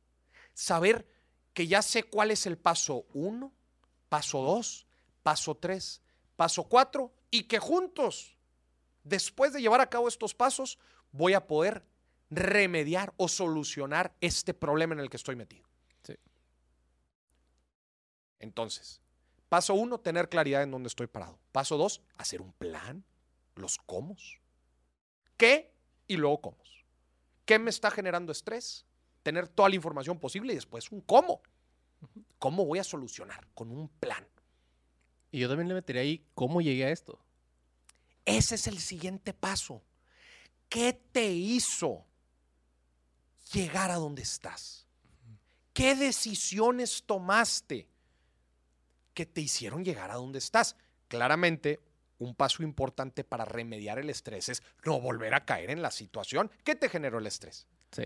saber 0.52 1.06
que 1.54 1.68
ya 1.68 1.80
sé 1.80 2.02
cuál 2.02 2.32
es 2.32 2.46
el 2.46 2.58
paso 2.58 3.06
uno, 3.14 3.52
paso 4.08 4.42
dos, 4.42 4.86
paso 5.22 5.54
tres, 5.54 6.02
paso 6.34 6.64
cuatro 6.64 7.12
y 7.30 7.44
que 7.44 7.60
juntos, 7.60 8.36
después 9.04 9.52
de 9.52 9.60
llevar 9.60 9.80
a 9.80 9.88
cabo 9.88 10.08
estos 10.08 10.34
pasos, 10.34 10.78
voy 11.12 11.34
a 11.34 11.46
poder 11.46 11.84
remediar 12.32 13.12
o 13.18 13.28
solucionar 13.28 14.16
este 14.22 14.54
problema 14.54 14.94
en 14.94 15.00
el 15.00 15.10
que 15.10 15.18
estoy 15.18 15.36
metido. 15.36 15.68
Sí. 16.02 16.14
Entonces, 18.38 19.02
paso 19.50 19.74
uno, 19.74 20.00
tener 20.00 20.30
claridad 20.30 20.62
en 20.62 20.70
dónde 20.70 20.88
estoy 20.88 21.08
parado. 21.08 21.38
Paso 21.52 21.76
dos, 21.76 22.00
hacer 22.16 22.40
un 22.40 22.52
plan, 22.54 23.04
los 23.54 23.76
cómo. 23.76 24.16
¿Qué? 25.36 25.74
Y 26.08 26.16
luego 26.16 26.40
cómo. 26.40 26.58
¿Qué 27.44 27.58
me 27.58 27.68
está 27.68 27.90
generando 27.90 28.32
estrés? 28.32 28.86
Tener 29.22 29.46
toda 29.46 29.68
la 29.68 29.74
información 29.74 30.18
posible 30.18 30.52
y 30.52 30.56
después 30.56 30.90
un 30.90 31.02
cómo. 31.02 31.42
¿Cómo 32.38 32.64
voy 32.64 32.78
a 32.78 32.84
solucionar? 32.84 33.46
Con 33.52 33.70
un 33.70 33.88
plan. 33.88 34.26
Y 35.30 35.40
yo 35.40 35.48
también 35.48 35.68
le 35.68 35.74
metería 35.74 36.02
ahí 36.02 36.26
cómo 36.34 36.62
llegué 36.62 36.86
a 36.86 36.90
esto. 36.90 37.22
Ese 38.24 38.54
es 38.54 38.66
el 38.68 38.78
siguiente 38.78 39.34
paso. 39.34 39.82
¿Qué 40.68 40.94
te 40.94 41.30
hizo 41.30 42.06
llegar 43.52 43.90
a 43.90 43.96
donde 43.96 44.22
estás? 44.22 44.86
¿Qué 45.72 45.94
decisiones 45.94 47.04
tomaste 47.04 47.88
que 49.14 49.26
te 49.26 49.40
hicieron 49.40 49.84
llegar 49.84 50.10
a 50.10 50.14
donde 50.14 50.38
estás? 50.38 50.76
Claramente, 51.08 51.80
un 52.18 52.34
paso 52.34 52.62
importante 52.62 53.24
para 53.24 53.44
remediar 53.44 53.98
el 53.98 54.10
estrés 54.10 54.48
es 54.48 54.62
no 54.84 55.00
volver 55.00 55.34
a 55.34 55.44
caer 55.44 55.70
en 55.70 55.82
la 55.82 55.90
situación 55.90 56.50
que 56.64 56.74
te 56.74 56.88
generó 56.88 57.18
el 57.18 57.26
estrés. 57.26 57.66
Sí. 57.90 58.04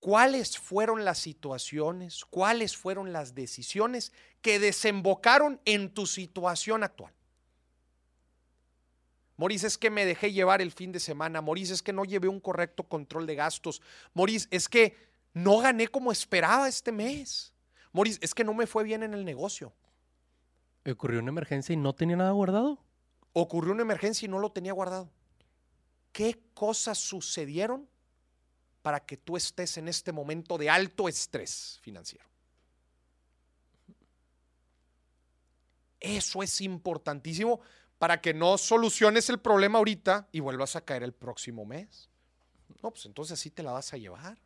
¿Cuáles 0.00 0.58
fueron 0.58 1.04
las 1.04 1.18
situaciones, 1.18 2.24
cuáles 2.24 2.76
fueron 2.76 3.12
las 3.12 3.36
decisiones 3.36 4.12
que 4.40 4.58
desembocaron 4.58 5.60
en 5.64 5.94
tu 5.94 6.06
situación 6.06 6.82
actual? 6.82 7.14
Moris, 9.42 9.64
es 9.64 9.76
que 9.76 9.90
me 9.90 10.06
dejé 10.06 10.32
llevar 10.32 10.62
el 10.62 10.70
fin 10.70 10.92
de 10.92 11.00
semana. 11.00 11.40
Moris, 11.40 11.70
es 11.70 11.82
que 11.82 11.92
no 11.92 12.04
llevé 12.04 12.28
un 12.28 12.38
correcto 12.38 12.84
control 12.84 13.26
de 13.26 13.34
gastos. 13.34 13.82
Moris, 14.14 14.46
es 14.52 14.68
que 14.68 14.96
no 15.34 15.58
gané 15.58 15.88
como 15.88 16.12
esperaba 16.12 16.68
este 16.68 16.92
mes. 16.92 17.52
Moris, 17.90 18.20
es 18.22 18.34
que 18.34 18.44
no 18.44 18.54
me 18.54 18.68
fue 18.68 18.84
bien 18.84 19.02
en 19.02 19.14
el 19.14 19.24
negocio. 19.24 19.72
Ocurrió 20.88 21.18
una 21.18 21.30
emergencia 21.30 21.72
y 21.72 21.76
no 21.76 21.92
tenía 21.92 22.14
nada 22.14 22.30
guardado. 22.30 22.78
Ocurrió 23.32 23.72
una 23.72 23.82
emergencia 23.82 24.26
y 24.26 24.28
no 24.28 24.38
lo 24.38 24.52
tenía 24.52 24.74
guardado. 24.74 25.10
¿Qué 26.12 26.40
cosas 26.54 26.98
sucedieron 26.98 27.88
para 28.80 29.00
que 29.00 29.16
tú 29.16 29.36
estés 29.36 29.76
en 29.76 29.88
este 29.88 30.12
momento 30.12 30.56
de 30.56 30.70
alto 30.70 31.08
estrés 31.08 31.80
financiero? 31.82 32.24
Eso 35.98 36.44
es 36.44 36.60
importantísimo 36.60 37.60
para 38.02 38.20
que 38.20 38.34
no 38.34 38.58
soluciones 38.58 39.30
el 39.30 39.38
problema 39.38 39.78
ahorita 39.78 40.28
y 40.32 40.40
vuelvas 40.40 40.74
a 40.74 40.84
caer 40.84 41.04
el 41.04 41.12
próximo 41.12 41.64
mes. 41.64 42.10
No, 42.82 42.90
pues 42.90 43.06
entonces 43.06 43.38
así 43.38 43.48
te 43.48 43.62
la 43.62 43.70
vas 43.70 43.92
a 43.92 43.96
llevar. 43.96 44.42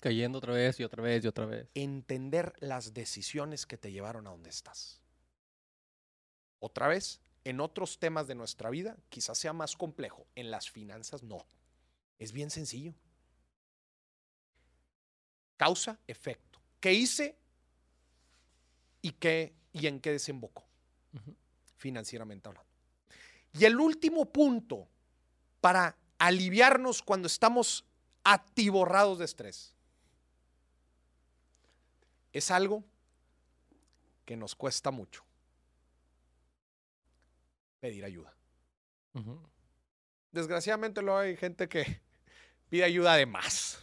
Cayendo 0.00 0.38
otra 0.38 0.54
vez 0.54 0.80
y 0.80 0.84
otra 0.84 1.02
vez 1.02 1.22
y 1.22 1.28
otra 1.28 1.44
vez. 1.44 1.68
Entender 1.74 2.54
las 2.60 2.94
decisiones 2.94 3.66
que 3.66 3.76
te 3.76 3.92
llevaron 3.92 4.26
a 4.26 4.30
donde 4.30 4.48
estás. 4.48 5.02
Otra 6.60 6.88
vez, 6.88 7.20
en 7.44 7.60
otros 7.60 7.98
temas 7.98 8.26
de 8.26 8.36
nuestra 8.36 8.70
vida 8.70 8.96
quizás 9.10 9.36
sea 9.36 9.52
más 9.52 9.76
complejo. 9.76 10.26
En 10.36 10.50
las 10.50 10.70
finanzas 10.70 11.22
no. 11.22 11.46
Es 12.18 12.32
bien 12.32 12.48
sencillo. 12.48 12.94
Causa, 15.58 16.00
efecto. 16.06 16.58
¿Qué 16.80 16.94
hice 16.94 17.36
y, 19.02 19.10
qué, 19.10 19.54
y 19.74 19.88
en 19.88 20.00
qué 20.00 20.10
desembocó? 20.10 20.63
Financieramente 21.84 22.48
hablando. 22.48 22.66
Y 23.52 23.66
el 23.66 23.78
último 23.78 24.32
punto 24.32 24.88
para 25.60 25.98
aliviarnos 26.16 27.02
cuando 27.02 27.26
estamos 27.26 27.84
atiborrados 28.22 29.18
de 29.18 29.26
estrés 29.26 29.74
es 32.32 32.50
algo 32.50 32.82
que 34.24 34.34
nos 34.34 34.54
cuesta 34.54 34.90
mucho. 34.90 35.26
Pedir 37.80 38.06
ayuda. 38.06 38.34
Desgraciadamente 40.32 41.02
luego 41.02 41.18
hay 41.18 41.36
gente 41.36 41.68
que 41.68 42.00
pide 42.70 42.84
ayuda 42.84 43.14
de 43.16 43.26
más. 43.26 43.78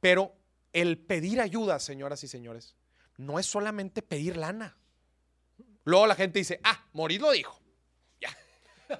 Pero 0.00 0.34
el 0.72 0.96
pedir 0.96 1.42
ayuda, 1.42 1.78
señoras 1.78 2.24
y 2.24 2.28
señores, 2.28 2.74
no 3.18 3.38
es 3.38 3.44
solamente 3.44 4.00
pedir 4.00 4.38
lana. 4.38 4.79
Luego 5.90 6.06
la 6.06 6.14
gente 6.14 6.38
dice, 6.38 6.60
ah, 6.62 6.86
Moris 6.92 7.20
lo 7.20 7.32
dijo. 7.32 7.60
Ya. 8.20 8.36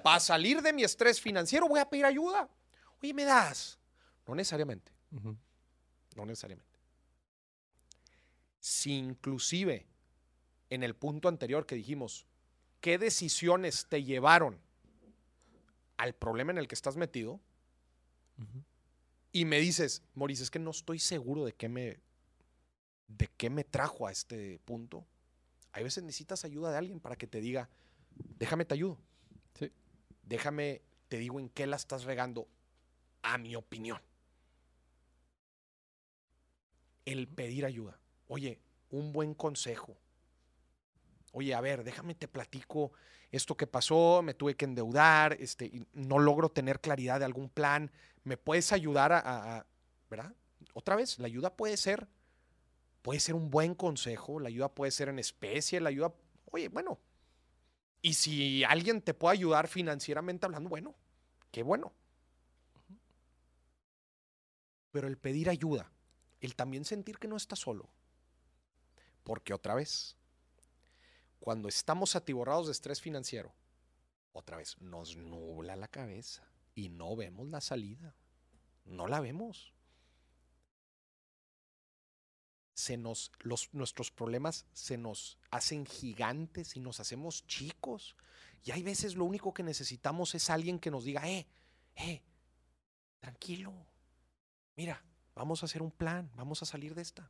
Para 0.03 0.19
salir 0.19 0.61
de 0.61 0.73
mi 0.73 0.83
estrés 0.83 1.21
financiero 1.21 1.67
voy 1.67 1.79
a 1.79 1.89
pedir 1.89 2.05
ayuda. 2.05 2.49
Oye, 3.01 3.13
¿me 3.13 3.23
das? 3.23 3.79
No 4.27 4.35
necesariamente, 4.35 4.91
no 6.15 6.25
necesariamente. 6.25 6.79
Si 8.59 8.93
inclusive 8.93 9.87
en 10.69 10.83
el 10.83 10.95
punto 10.95 11.29
anterior 11.29 11.65
que 11.65 11.75
dijimos, 11.75 12.27
¿qué 12.81 12.97
decisiones 12.97 13.87
te 13.87 14.03
llevaron 14.03 14.59
al 15.97 16.13
problema 16.13 16.51
en 16.51 16.57
el 16.57 16.67
que 16.67 16.75
estás 16.75 16.97
metido? 16.97 17.39
Y 19.31 19.45
me 19.45 19.59
dices, 19.59 20.03
Moris, 20.13 20.41
es 20.41 20.51
que 20.51 20.59
no 20.59 20.71
estoy 20.71 20.99
seguro 20.99 21.45
de 21.45 21.53
qué 21.53 21.69
me, 21.69 21.99
de 23.07 23.29
qué 23.37 23.49
me 23.49 23.63
trajo 23.63 24.07
a 24.07 24.11
este 24.11 24.59
punto. 24.65 25.05
Hay 25.73 25.83
veces 25.83 26.03
necesitas 26.03 26.43
ayuda 26.45 26.71
de 26.71 26.77
alguien 26.77 26.99
para 26.99 27.15
que 27.15 27.27
te 27.27 27.39
diga, 27.41 27.69
déjame 28.39 28.65
te 28.65 28.73
ayudo. 28.73 28.97
Sí. 29.57 29.71
Déjame, 30.23 30.81
te 31.07 31.17
digo 31.17 31.39
en 31.39 31.49
qué 31.49 31.65
la 31.67 31.75
estás 31.75 32.03
regando, 32.03 32.47
a 33.23 33.37
mi 33.37 33.55
opinión. 33.55 33.99
el 37.05 37.27
pedir 37.27 37.65
ayuda. 37.65 37.99
Oye, 38.27 38.59
un 38.91 39.11
buen 39.11 39.33
consejo. 39.33 39.97
Oye, 41.33 41.53
a 41.53 41.61
ver, 41.61 41.83
déjame 41.83 42.15
te 42.15 42.27
platico 42.27 42.91
esto 43.31 43.55
que 43.55 43.67
pasó, 43.67 44.21
me 44.21 44.33
tuve 44.33 44.55
que 44.55 44.65
endeudar, 44.65 45.35
este, 45.39 45.71
no 45.93 46.19
logro 46.19 46.49
tener 46.49 46.79
claridad 46.79 47.19
de 47.19 47.25
algún 47.25 47.49
plan. 47.49 47.91
¿Me 48.23 48.37
puedes 48.37 48.71
ayudar 48.71 49.11
a, 49.13 49.19
a- 49.19 49.57
a- 49.59 49.65
¿verdad? 50.09 50.33
Otra 50.73 50.95
vez, 50.95 51.17
la 51.19 51.27
ayuda 51.27 51.55
puede 51.55 51.77
ser, 51.77 52.07
puede 53.01 53.19
ser 53.19 53.35
un 53.35 53.49
buen 53.49 53.75
consejo, 53.75 54.39
la 54.39 54.49
ayuda 54.49 54.69
puede 54.69 54.91
ser 54.91 55.09
en 55.09 55.19
especie, 55.19 55.79
la 55.79 55.89
ayuda, 55.89 56.13
oye, 56.51 56.69
bueno. 56.69 56.99
Y 58.01 58.13
si 58.13 58.63
alguien 58.63 59.01
te 59.01 59.13
puede 59.13 59.37
ayudar 59.37 59.67
financieramente 59.67 60.45
hablando, 60.45 60.69
bueno, 60.69 60.95
qué 61.51 61.63
bueno. 61.63 61.93
Pero 64.91 65.07
el 65.07 65.17
pedir 65.17 65.49
ayuda, 65.49 65.91
el 66.41 66.55
también 66.55 66.85
sentir 66.85 67.17
que 67.17 67.27
no 67.27 67.37
estás 67.37 67.59
solo. 67.59 67.89
Porque 69.23 69.53
otra 69.53 69.75
vez, 69.75 70.17
cuando 71.39 71.69
estamos 71.69 72.15
atiborrados 72.15 72.65
de 72.67 72.73
estrés 72.73 73.01
financiero, 73.01 73.53
otra 74.33 74.57
vez 74.57 74.79
nos 74.81 75.15
nubla 75.15 75.75
la 75.75 75.87
cabeza 75.87 76.43
y 76.73 76.89
no 76.89 77.15
vemos 77.15 77.47
la 77.47 77.61
salida. 77.61 78.15
No 78.85 79.07
la 79.07 79.19
vemos. 79.19 79.73
Se 82.81 82.97
nos, 82.97 83.31
los, 83.41 83.71
nuestros 83.75 84.09
problemas 84.09 84.65
se 84.73 84.97
nos 84.97 85.37
hacen 85.51 85.85
gigantes 85.85 86.75
y 86.75 86.79
nos 86.79 86.99
hacemos 86.99 87.45
chicos. 87.45 88.15
Y 88.63 88.71
hay 88.71 88.81
veces 88.81 89.15
lo 89.15 89.25
único 89.25 89.53
que 89.53 89.61
necesitamos 89.61 90.33
es 90.33 90.49
alguien 90.49 90.79
que 90.79 90.89
nos 90.89 91.03
diga, 91.03 91.29
eh, 91.29 91.45
eh, 91.95 92.23
tranquilo, 93.19 93.71
mira, 94.75 95.05
vamos 95.35 95.61
a 95.61 95.67
hacer 95.67 95.83
un 95.83 95.91
plan, 95.91 96.31
vamos 96.33 96.63
a 96.63 96.65
salir 96.65 96.95
de 96.95 97.03
esta. 97.03 97.29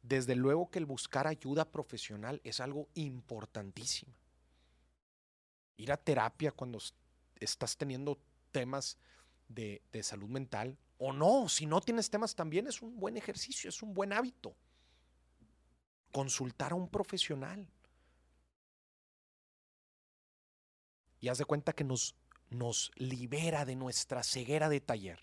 Desde 0.00 0.34
luego 0.34 0.70
que 0.70 0.78
el 0.78 0.86
buscar 0.86 1.26
ayuda 1.26 1.70
profesional 1.70 2.40
es 2.42 2.58
algo 2.58 2.88
importantísimo. 2.94 4.14
Ir 5.76 5.92
a 5.92 5.98
terapia 5.98 6.52
cuando 6.52 6.78
estás 7.38 7.76
teniendo 7.76 8.18
temas 8.50 8.96
de, 9.46 9.82
de 9.92 10.02
salud 10.02 10.30
mental 10.30 10.78
o 10.98 11.12
no, 11.12 11.48
si 11.48 11.66
no 11.66 11.80
tienes 11.80 12.10
temas 12.10 12.34
también 12.34 12.66
es 12.66 12.82
un 12.82 12.98
buen 12.98 13.16
ejercicio, 13.16 13.68
es 13.70 13.82
un 13.82 13.94
buen 13.94 14.12
hábito. 14.12 14.54
Consultar 16.12 16.72
a 16.72 16.74
un 16.74 16.88
profesional. 16.88 17.68
Y 21.20 21.28
haz 21.28 21.38
de 21.38 21.44
cuenta 21.44 21.72
que 21.72 21.84
nos, 21.84 22.14
nos 22.50 22.90
libera 22.96 23.64
de 23.64 23.76
nuestra 23.76 24.22
ceguera 24.22 24.68
de 24.68 24.80
taller. 24.80 25.18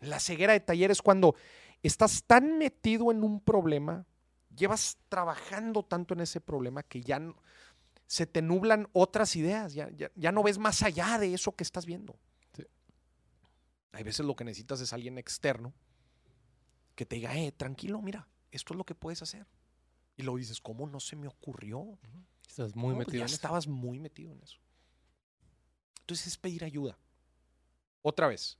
La 0.00 0.20
ceguera 0.20 0.52
de 0.52 0.60
taller 0.60 0.90
es 0.90 1.02
cuando 1.02 1.34
estás 1.82 2.24
tan 2.24 2.58
metido 2.58 3.10
en 3.10 3.22
un 3.22 3.40
problema, 3.40 4.06
llevas 4.54 4.98
trabajando 5.08 5.82
tanto 5.84 6.14
en 6.14 6.20
ese 6.20 6.40
problema 6.40 6.82
que 6.82 7.00
ya 7.00 7.20
se 8.06 8.26
te 8.26 8.42
nublan 8.42 8.88
otras 8.92 9.34
ideas, 9.36 9.72
ya, 9.74 9.90
ya- 9.90 10.10
ya 10.14 10.30
no 10.32 10.42
ves 10.42 10.58
más 10.58 10.82
allá 10.82 11.18
de 11.18 11.34
eso 11.34 11.52
que 11.52 11.64
estás 11.64 11.86
viendo. 11.86 12.16
Hay 13.94 14.02
veces 14.02 14.26
lo 14.26 14.34
que 14.36 14.44
necesitas 14.44 14.80
es 14.80 14.92
alguien 14.92 15.18
externo 15.18 15.72
que 16.94 17.06
te 17.06 17.16
diga, 17.16 17.36
eh, 17.36 17.52
tranquilo, 17.52 18.00
mira, 18.02 18.28
esto 18.50 18.74
es 18.74 18.78
lo 18.78 18.84
que 18.84 18.94
puedes 18.94 19.22
hacer. 19.22 19.46
Y 20.16 20.22
luego 20.22 20.38
dices, 20.38 20.60
¿cómo 20.60 20.86
no 20.86 21.00
se 21.00 21.16
me 21.16 21.26
ocurrió? 21.28 21.98
Estás 22.48 22.74
muy 22.76 22.90
No, 22.90 22.96
pues 22.96 23.06
metido 23.08 23.18
ya 23.20 23.24
en 23.24 23.26
eso. 23.26 23.34
estabas 23.34 23.66
muy 23.66 23.98
metido 23.98 24.32
en 24.32 24.40
eso. 24.42 24.58
Entonces 26.00 26.26
es 26.28 26.36
pedir 26.38 26.64
ayuda. 26.64 26.98
Otra 28.02 28.28
vez, 28.28 28.58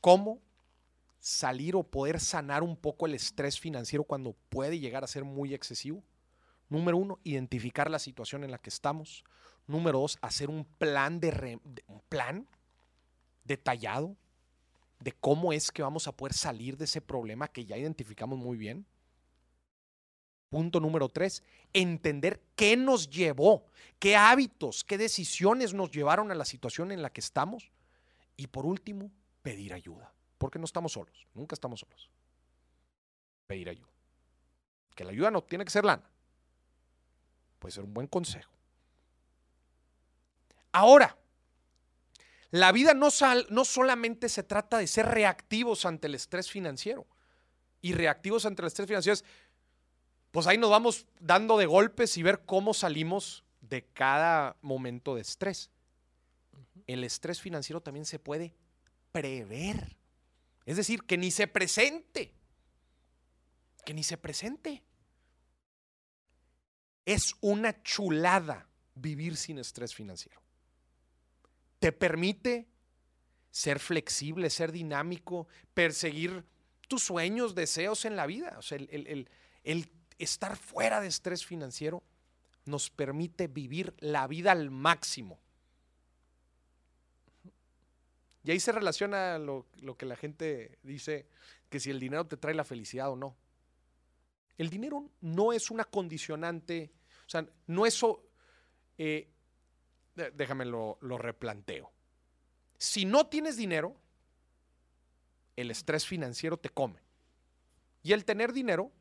¿cómo 0.00 0.40
salir 1.20 1.76
o 1.76 1.82
poder 1.82 2.20
sanar 2.20 2.62
un 2.62 2.76
poco 2.76 3.06
el 3.06 3.14
estrés 3.14 3.58
financiero 3.60 4.04
cuando 4.04 4.32
puede 4.48 4.78
llegar 4.78 5.04
a 5.04 5.08
ser 5.08 5.24
muy 5.24 5.54
excesivo? 5.54 6.02
Número 6.68 6.96
uno, 6.96 7.20
identificar 7.24 7.90
la 7.90 7.98
situación 7.98 8.42
en 8.44 8.50
la 8.50 8.58
que 8.58 8.70
estamos. 8.70 9.22
Número 9.66 10.00
dos, 10.00 10.18
hacer 10.22 10.50
un 10.50 10.64
plan 10.64 11.20
de, 11.20 11.30
re- 11.30 11.60
de- 11.64 11.84
un 11.86 12.00
plan 12.08 12.48
detallado 13.44 14.16
de 15.00 15.12
cómo 15.12 15.52
es 15.52 15.70
que 15.70 15.82
vamos 15.82 16.08
a 16.08 16.12
poder 16.12 16.32
salir 16.32 16.76
de 16.76 16.86
ese 16.86 17.00
problema 17.00 17.48
que 17.48 17.64
ya 17.64 17.76
identificamos 17.76 18.38
muy 18.38 18.56
bien. 18.56 18.86
Punto 20.48 20.80
número 20.80 21.08
tres, 21.08 21.42
entender 21.72 22.40
qué 22.54 22.76
nos 22.76 23.10
llevó, 23.10 23.66
qué 23.98 24.16
hábitos, 24.16 24.84
qué 24.84 24.96
decisiones 24.96 25.74
nos 25.74 25.90
llevaron 25.90 26.30
a 26.30 26.34
la 26.34 26.44
situación 26.44 26.92
en 26.92 27.02
la 27.02 27.10
que 27.10 27.20
estamos. 27.20 27.70
Y 28.36 28.46
por 28.46 28.64
último, 28.64 29.10
pedir 29.42 29.74
ayuda, 29.74 30.12
porque 30.38 30.58
no 30.58 30.64
estamos 30.64 30.92
solos, 30.92 31.26
nunca 31.34 31.54
estamos 31.54 31.80
solos. 31.80 32.10
Pedir 33.46 33.68
ayuda. 33.68 33.88
Que 34.94 35.04
la 35.04 35.10
ayuda 35.10 35.30
no 35.30 35.42
tiene 35.42 35.64
que 35.64 35.70
ser 35.72 35.84
lana, 35.84 36.08
puede 37.58 37.72
ser 37.72 37.84
un 37.84 37.92
buen 37.92 38.06
consejo. 38.06 38.52
Ahora, 40.70 41.16
la 42.54 42.70
vida 42.70 42.94
no, 42.94 43.10
sal- 43.10 43.48
no 43.50 43.64
solamente 43.64 44.28
se 44.28 44.44
trata 44.44 44.78
de 44.78 44.86
ser 44.86 45.06
reactivos 45.06 45.84
ante 45.86 46.06
el 46.06 46.14
estrés 46.14 46.48
financiero. 46.48 47.04
Y 47.80 47.94
reactivos 47.94 48.46
ante 48.46 48.62
el 48.62 48.68
estrés 48.68 48.86
financiero 48.86 49.14
es, 49.14 49.24
pues 50.30 50.46
ahí 50.46 50.56
nos 50.56 50.70
vamos 50.70 51.08
dando 51.18 51.58
de 51.58 51.66
golpes 51.66 52.16
y 52.16 52.22
ver 52.22 52.44
cómo 52.46 52.72
salimos 52.72 53.42
de 53.60 53.84
cada 53.86 54.56
momento 54.62 55.16
de 55.16 55.22
estrés. 55.22 55.68
El 56.86 57.02
estrés 57.02 57.40
financiero 57.40 57.80
también 57.80 58.06
se 58.06 58.20
puede 58.20 58.54
prever. 59.10 59.96
Es 60.64 60.76
decir, 60.76 61.02
que 61.02 61.18
ni 61.18 61.32
se 61.32 61.48
presente. 61.48 62.32
Que 63.84 63.94
ni 63.94 64.04
se 64.04 64.16
presente. 64.16 64.84
Es 67.04 67.34
una 67.40 67.82
chulada 67.82 68.68
vivir 68.94 69.36
sin 69.36 69.58
estrés 69.58 69.92
financiero. 69.92 70.43
Te 71.84 71.92
permite 71.92 72.66
ser 73.50 73.78
flexible, 73.78 74.48
ser 74.48 74.72
dinámico, 74.72 75.48
perseguir 75.74 76.42
tus 76.88 77.02
sueños, 77.02 77.54
deseos 77.54 78.06
en 78.06 78.16
la 78.16 78.24
vida. 78.24 78.56
O 78.56 78.62
sea, 78.62 78.78
el, 78.78 79.28
estar 80.16 80.56
fuera 80.56 81.02
de 81.02 81.08
estrés 81.08 81.44
financiero 81.44 82.02
nos 82.64 82.88
permite 82.88 83.48
vivir 83.48 83.92
la 83.98 84.26
vida 84.26 84.52
al 84.52 84.70
máximo. 84.70 85.38
Y 88.44 88.52
ahí 88.52 88.60
se 88.60 88.72
relaciona 88.72 89.36
lo, 89.38 89.66
que 89.98 90.06
la 90.06 90.16
gente 90.16 90.78
dice, 90.82 91.28
que 91.68 91.80
si 91.80 91.90
el 91.90 92.00
dinero 92.00 92.26
te 92.26 92.38
trae 92.38 92.54
la 92.54 92.64
felicidad 92.64 93.10
o 93.10 93.16
no. 93.16 93.36
El 94.56 94.70
dinero 94.70 95.10
no 95.20 95.52
es 95.52 95.70
una 95.70 95.84
condicionante, 95.84 96.94
o 97.26 97.28
sea, 97.28 97.46
no 97.66 97.84
es... 97.84 98.00
eh, 98.96 99.33
déjame 100.14 100.64
lo, 100.64 100.98
lo 101.00 101.18
replanteo. 101.18 101.90
Si 102.78 103.04
no 103.04 103.26
tienes 103.26 103.56
dinero, 103.56 103.96
el 105.56 105.70
estrés 105.70 106.06
financiero 106.06 106.56
te 106.56 106.68
come. 106.68 107.00
Y 108.02 108.12
el 108.12 108.24
tener 108.24 108.52
dinero, 108.52 108.92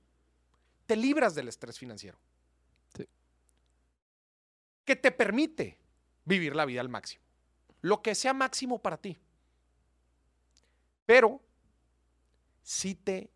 te 0.86 0.96
libras 0.96 1.36
del 1.36 1.48
estrés 1.48 1.78
financiero. 1.78 2.18
Sí. 2.96 3.08
Que 4.86 4.96
te 4.96 5.12
permite 5.12 5.78
vivir 6.26 6.56
la 6.56 6.66
vida 6.66 6.82
al 6.82 6.90
máximo. 6.90 7.24
Lo 7.82 8.02
que 8.02 8.16
sea 8.16 8.34
máximo 8.34 8.80
para 8.80 8.98
ti. 8.98 9.18
Pero 11.06 11.42
si 12.62 12.96
te, 12.96 13.30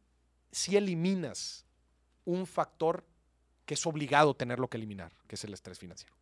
si 0.51 0.77
eliminas 0.77 1.65
un 2.23 2.47
factor 2.47 3.05
que 3.65 3.73
es 3.73 3.85
obligado 3.85 4.35
tenerlo 4.35 4.69
que 4.69 4.77
eliminar, 4.77 5.11
que 5.27 5.35
es 5.35 5.43
el 5.43 5.53
estrés 5.53 5.77
financiero. 5.77 6.16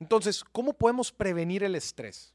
Entonces, 0.00 0.44
¿cómo 0.44 0.72
podemos 0.72 1.10
prevenir 1.10 1.64
el 1.64 1.74
estrés? 1.74 2.32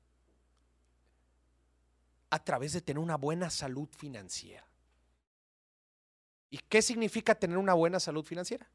A 2.29 2.43
través 2.43 2.73
de 2.73 2.81
tener 2.81 2.99
una 2.99 3.15
buena 3.15 3.49
salud 3.49 3.87
financiera. 3.89 4.65
¿Y 6.49 6.57
qué 6.57 6.81
significa 6.81 7.35
tener 7.35 7.57
una 7.57 7.73
buena 7.73 7.99
salud 7.99 8.25
financiera? 8.25 8.69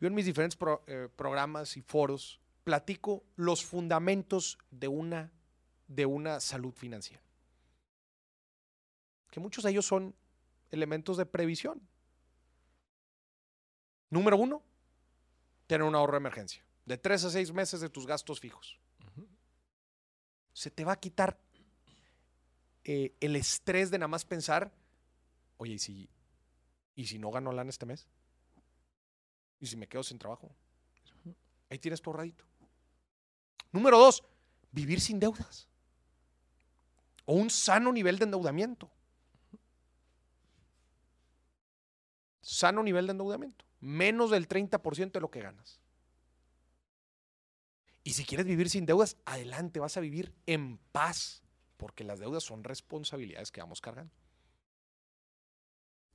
Yo 0.00 0.08
en 0.08 0.14
mis 0.14 0.26
diferentes 0.26 0.58
eh, 0.86 1.08
programas 1.16 1.76
y 1.76 1.82
foros 1.82 2.40
platico 2.64 3.24
los 3.36 3.64
fundamentos 3.64 4.58
de 4.70 4.88
una, 4.88 5.32
de 5.86 6.06
una 6.06 6.40
salud 6.40 6.72
financiera. 6.72 7.22
Que 9.30 9.40
muchos 9.40 9.64
de 9.64 9.70
ellos 9.70 9.86
son 9.86 10.14
elementos 10.70 11.16
de 11.16 11.26
previsión. 11.26 11.80
Número 14.10 14.36
uno, 14.36 14.62
tener 15.66 15.86
un 15.86 15.94
ahorro 15.94 16.12
de 16.12 16.18
emergencia. 16.18 16.62
De 16.88 16.96
tres 16.96 17.22
a 17.22 17.28
seis 17.28 17.52
meses 17.52 17.82
de 17.82 17.90
tus 17.90 18.06
gastos 18.06 18.40
fijos. 18.40 18.78
Se 20.54 20.70
te 20.70 20.86
va 20.86 20.92
a 20.92 20.96
quitar 20.96 21.38
eh, 22.82 23.14
el 23.20 23.36
estrés 23.36 23.90
de 23.90 23.98
nada 23.98 24.08
más 24.08 24.24
pensar, 24.24 24.72
oye, 25.58 25.74
¿y 25.74 25.78
si, 25.78 26.08
¿y 26.94 27.06
si 27.06 27.18
no 27.18 27.30
gano 27.30 27.52
lana 27.52 27.68
este 27.68 27.84
mes? 27.84 28.08
¿Y 29.60 29.66
si 29.66 29.76
me 29.76 29.86
quedo 29.86 30.02
sin 30.02 30.18
trabajo? 30.18 30.50
Ahí 31.68 31.78
tienes 31.78 32.00
tu 32.00 32.08
ahorradito. 32.08 32.46
Número 33.70 33.98
dos, 33.98 34.24
vivir 34.72 34.98
sin 35.02 35.20
deudas. 35.20 35.68
o 37.26 37.34
un 37.34 37.50
sano 37.50 37.92
nivel 37.92 38.18
de 38.18 38.24
endeudamiento. 38.24 38.90
Sano 42.40 42.82
nivel 42.82 43.06
de 43.06 43.10
endeudamiento. 43.10 43.66
Menos 43.78 44.30
del 44.30 44.48
30% 44.48 45.12
de 45.12 45.20
lo 45.20 45.30
que 45.30 45.42
ganas. 45.42 45.82
Y 48.08 48.14
si 48.14 48.24
quieres 48.24 48.46
vivir 48.46 48.70
sin 48.70 48.86
deudas, 48.86 49.18
adelante, 49.26 49.80
vas 49.80 49.98
a 49.98 50.00
vivir 50.00 50.32
en 50.46 50.78
paz, 50.92 51.42
porque 51.76 52.04
las 52.04 52.18
deudas 52.18 52.42
son 52.42 52.64
responsabilidades 52.64 53.52
que 53.52 53.60
vamos 53.60 53.82
cargando. 53.82 54.14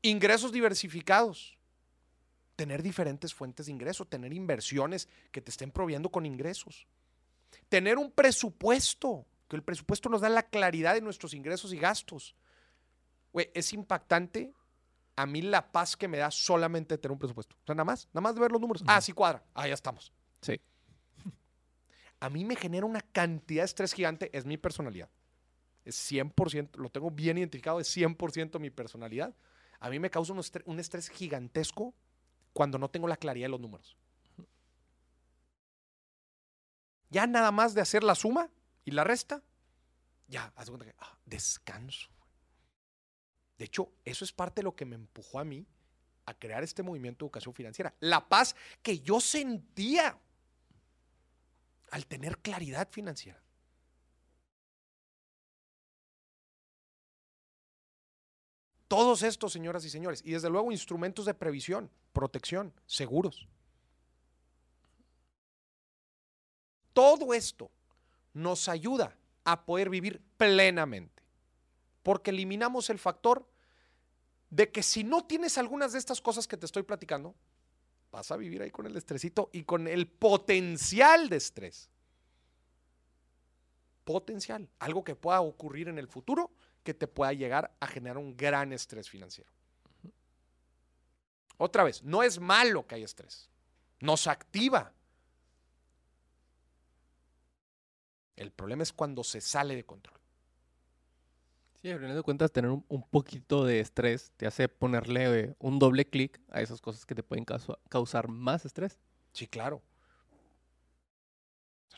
Ingresos 0.01 0.51
diversificados. 0.51 1.55
Tener 2.55 2.81
diferentes 2.81 3.35
fuentes 3.35 3.67
de 3.67 3.73
ingreso, 3.73 4.05
tener 4.05 4.33
inversiones 4.33 5.07
que 5.31 5.39
te 5.39 5.51
estén 5.51 5.69
proviendo 5.69 6.09
con 6.09 6.25
ingresos. 6.25 6.87
Tener 7.69 7.99
un 7.99 8.09
presupuesto, 8.09 9.27
que 9.47 9.55
el 9.55 9.61
presupuesto 9.61 10.09
nos 10.09 10.21
da 10.21 10.29
la 10.29 10.49
claridad 10.49 10.95
de 10.95 11.01
nuestros 11.01 11.35
ingresos 11.35 11.73
y 11.73 11.77
gastos. 11.77 12.35
es 13.33 13.71
impactante 13.71 14.51
a 15.15 15.27
mí 15.27 15.43
la 15.43 15.71
paz 15.71 15.95
que 15.95 16.07
me 16.07 16.17
da 16.17 16.31
solamente 16.31 16.97
tener 16.97 17.11
un 17.11 17.19
presupuesto. 17.19 17.55
O 17.55 17.65
sea, 17.67 17.75
nada 17.75 17.85
más, 17.85 18.07
nada 18.13 18.21
más 18.21 18.33
de 18.33 18.41
ver 18.41 18.51
los 18.51 18.59
números. 18.59 18.83
Ah, 18.87 18.99
sí 18.99 19.13
cuadra. 19.13 19.43
Ah, 19.53 19.67
ya 19.67 19.75
estamos. 19.75 20.11
Sí. 20.41 20.59
A 22.23 22.29
mí 22.29 22.45
me 22.45 22.55
genera 22.55 22.85
una 22.85 23.01
cantidad 23.01 23.63
de 23.63 23.65
estrés 23.65 23.91
gigante. 23.91 24.29
Es 24.31 24.45
mi 24.45 24.55
personalidad. 24.55 25.09
Es 25.83 26.09
100%, 26.09 26.77
lo 26.77 26.89
tengo 26.89 27.11
bien 27.11 27.37
identificado, 27.37 27.81
es 27.81 27.97
100% 27.97 28.61
mi 28.61 28.69
personalidad. 28.69 29.35
A 29.81 29.89
mí 29.89 29.99
me 29.99 30.09
causa 30.09 30.31
un 30.31 30.79
estrés, 30.79 31.09
gigantesco 31.09 31.93
cuando 32.53 32.77
no 32.77 32.89
tengo 32.89 33.09
la 33.09 33.17
claridad 33.17 33.47
de 33.47 33.49
los 33.49 33.59
números. 33.59 33.97
Ya 37.09 37.27
nada 37.27 37.51
más 37.51 37.73
de 37.73 37.81
hacer 37.81 38.05
la 38.05 38.15
suma 38.15 38.49
y 38.85 38.91
la 38.91 39.03
resta, 39.03 39.43
ya, 40.29 40.53
haz 40.55 40.69
cuenta 40.69 40.85
que 40.85 40.95
ah, 40.99 41.17
descanso. 41.25 42.07
De 43.57 43.65
hecho, 43.65 43.91
eso 44.05 44.23
es 44.23 44.31
parte 44.31 44.61
de 44.61 44.63
lo 44.63 44.77
que 44.77 44.85
me 44.85 44.95
empujó 44.95 45.39
a 45.39 45.43
mí 45.43 45.67
a 46.25 46.33
crear 46.33 46.63
este 46.63 46.83
movimiento 46.83 47.25
de 47.25 47.27
educación 47.27 47.53
financiera. 47.53 47.93
La 47.99 48.29
paz 48.29 48.55
que 48.81 49.01
yo 49.01 49.19
sentía 49.19 50.17
al 51.93 52.07
tener 52.07 52.39
claridad 52.39 52.89
financiera. 52.89 53.39
Todos 58.87 59.21
estos, 59.21 59.53
señoras 59.53 59.85
y 59.85 59.91
señores, 59.91 60.23
y 60.25 60.31
desde 60.31 60.49
luego 60.49 60.71
instrumentos 60.71 61.27
de 61.27 61.35
previsión, 61.35 61.91
protección, 62.11 62.73
seguros. 62.87 63.47
Todo 66.93 67.35
esto 67.35 67.69
nos 68.33 68.67
ayuda 68.67 69.15
a 69.43 69.63
poder 69.63 69.91
vivir 69.91 70.19
plenamente, 70.37 71.21
porque 72.01 72.31
eliminamos 72.31 72.89
el 72.89 72.97
factor 72.97 73.47
de 74.49 74.71
que 74.71 74.81
si 74.81 75.03
no 75.03 75.25
tienes 75.25 75.59
algunas 75.59 75.93
de 75.93 75.99
estas 75.99 76.21
cosas 76.21 76.47
que 76.47 76.57
te 76.57 76.65
estoy 76.65 76.81
platicando, 76.81 77.35
vas 78.13 78.29
a 78.31 78.37
vivir 78.37 78.61
ahí 78.61 78.69
con 78.69 78.85
el 78.85 78.95
estresito 78.95 79.49
y 79.51 79.63
con 79.63 79.87
el 79.87 80.07
potencial 80.07 81.29
de 81.29 81.37
estrés. 81.37 81.89
Potencial, 84.03 84.69
algo 84.77 85.03
que 85.03 85.15
pueda 85.15 85.41
ocurrir 85.41 85.87
en 85.87 85.97
el 85.97 86.07
futuro 86.07 86.51
que 86.83 86.93
te 86.93 87.07
pueda 87.07 87.33
llegar 87.33 87.75
a 87.79 87.87
generar 87.87 88.19
un 88.19 88.37
gran 88.37 88.71
estrés 88.71 89.09
financiero. 89.09 89.51
Otra 91.57 91.83
vez, 91.83 92.03
no 92.03 92.21
es 92.21 92.39
malo 92.39 92.85
que 92.85 92.95
haya 92.95 93.05
estrés, 93.05 93.49
nos 93.99 94.27
activa. 94.27 94.93
El 98.35 98.51
problema 98.51 98.83
es 98.83 98.93
cuando 98.93 99.23
se 99.23 99.41
sale 99.41 99.75
de 99.75 99.85
control. 99.85 100.19
Sí, 101.83 101.91
al 101.91 101.99
final 101.99 102.15
de 102.15 102.23
cuentas, 102.23 102.51
tener 102.51 102.71
un, 102.71 103.03
poquito 103.11 103.65
de 103.65 103.81
estrés 103.81 104.31
te 104.37 104.47
hace 104.47 104.69
ponerle 104.69 105.39
eh, 105.39 105.55
un 105.59 105.79
doble 105.79 106.05
clic 106.05 106.39
a 106.49 106.61
esas 106.61 106.79
cosas 106.79 107.05
que 107.05 107.13
te 107.13 107.23
pueden 107.23 107.45
causar 107.89 108.29
más 108.29 108.63
estrés. 108.65 109.01
Sí, 109.33 109.47
claro. 109.47 109.83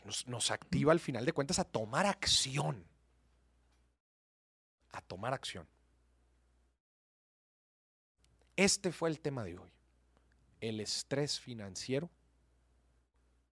Nos, 0.04 0.26
nos, 0.26 0.50
activa 0.50 0.90
al 0.90 1.00
final 1.00 1.24
de 1.24 1.32
cuentas 1.32 1.60
a 1.60 1.64
tomar 1.64 2.04
acción 2.04 2.84
a 4.96 5.00
tomar 5.02 5.34
acción. 5.34 5.68
Este 8.56 8.90
fue 8.90 9.10
el 9.10 9.20
tema 9.20 9.44
de 9.44 9.58
hoy. 9.58 9.70
El 10.60 10.80
estrés 10.80 11.38
financiero. 11.38 12.10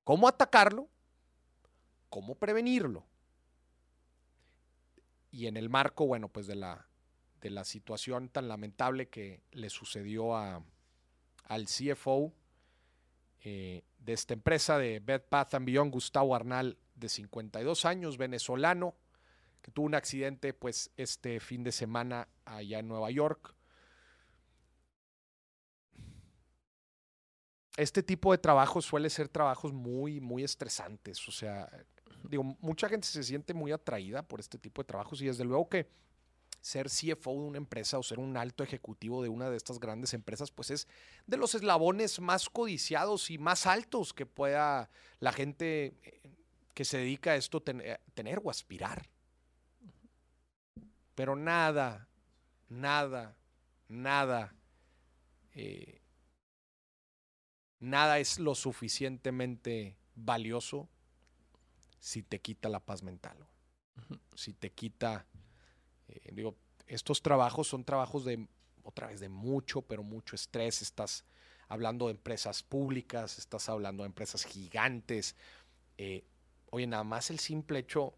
¿Cómo 0.03 0.27
atacarlo? 0.27 0.89
¿Cómo 2.09 2.35
prevenirlo? 2.35 3.05
Y 5.35 5.49
en 5.49 5.57
el 5.57 5.69
marco, 5.69 6.07
bueno, 6.07 6.29
pues 6.29 6.47
de 6.47 6.55
la, 6.55 6.87
de 7.41 7.51
la 7.51 7.65
situación 7.65 8.29
tan 8.29 8.47
lamentable 8.47 9.09
que 9.09 9.43
le 9.51 9.69
sucedió 9.69 10.37
a, 10.37 10.63
al 11.47 11.67
CFO 11.67 12.33
eh, 13.43 13.83
de 13.99 14.13
esta 14.13 14.33
empresa 14.33 14.79
de 14.79 15.01
Bed 15.01 15.23
Bath 15.29 15.57
Beyond, 15.61 15.93
Gustavo 15.93 16.37
Arnal, 16.37 16.79
de 16.95 17.09
52 17.09 17.85
años, 17.85 18.17
venezolano, 18.17 18.95
que 19.61 19.73
tuvo 19.73 19.87
un 19.87 19.97
accidente 19.97 20.55
pues 20.55 20.93
este 20.97 21.41
fin 21.41 21.65
de 21.65 21.73
semana 21.73 22.29
allá 22.45 22.79
en 22.79 22.87
Nueva 22.87 23.11
York. 23.11 23.57
Este 27.77 28.05
tipo 28.05 28.31
de 28.31 28.39
trabajos 28.39 28.85
suele 28.85 29.11
ser 29.11 29.29
trabajos 29.29 29.73
muy, 29.73 30.21
muy 30.21 30.45
estresantes. 30.45 31.27
O 31.27 31.33
sea, 31.33 31.69
digo, 32.29 32.43
mucha 32.61 32.89
gente 32.89 33.07
se 33.07 33.23
siente 33.23 33.55
muy 33.55 33.73
atraída 33.73 34.23
por 34.23 34.41
este 34.41 34.59
tipo 34.59 34.83
de 34.83 34.87
trabajos 34.87 35.21
y 35.23 35.27
desde 35.27 35.45
luego 35.45 35.69
que 35.69 35.89
ser 36.61 36.89
CFO 36.89 37.33
de 37.33 37.47
una 37.47 37.59
empresa 37.59 37.99
o 37.99 38.03
ser 38.03 38.19
un 38.19 38.37
alto 38.39 38.65
ejecutivo 38.65 39.23
de 39.23 39.29
una 39.29 39.51
de 39.51 39.57
estas 39.57 39.79
grandes 39.79 40.15
empresas, 40.15 40.51
pues 40.51 40.71
es 40.71 40.89
de 41.27 41.37
los 41.37 41.55
eslabones 41.55 42.21
más 42.21 42.49
codiciados 42.49 43.31
y 43.31 43.37
más 43.37 43.67
altos 43.67 44.15
que 44.15 44.25
pueda 44.25 44.89
la 45.21 45.33
gente 45.33 45.95
eh, 46.03 46.23
que 46.73 46.87
se 46.87 46.99
dedica 46.99 47.33
a 47.33 47.37
esto 47.37 47.63
tener 47.63 48.41
o 48.43 48.51
aspirar. 48.51 49.07
Pero 51.15 51.37
nada, 51.37 52.09
nada, 52.71 53.37
nada, 53.89 54.55
eh, 55.53 56.01
nada 57.79 58.19
es 58.19 58.39
lo 58.39 58.55
suficientemente 58.55 59.99
valioso 60.15 60.89
si 62.05 62.23
te 62.23 62.39
quita 62.39 62.69
la 62.69 62.81
paz 62.81 63.03
mental. 63.03 63.35
Si 64.35 64.53
te 64.53 64.73
quita, 64.73 65.27
eh, 66.09 66.33
digo, 66.35 66.59
estos 66.87 67.23
trabajos 67.23 67.67
son 67.67 67.83
trabajos 67.83 68.27
de, 68.27 68.47
otra 68.83 69.07
vez, 69.07 69.21
de 69.21 69.31
mucho, 69.31 69.81
pero 69.81 70.03
mucho 70.03 70.37
estrés. 70.37 70.83
Estás 70.83 71.25
hablando 71.67 72.09
de 72.09 72.11
empresas 72.11 72.63
públicas, 72.63 73.39
estás 73.39 73.71
hablando 73.71 74.03
de 74.03 74.09
empresas 74.09 74.45
gigantes. 74.45 75.35
Eh, 75.97 76.27
oye, 76.69 76.87
nada 76.87 77.05
más 77.05 77.31
el 77.31 77.39
simple 77.39 77.79
hecho, 77.79 78.13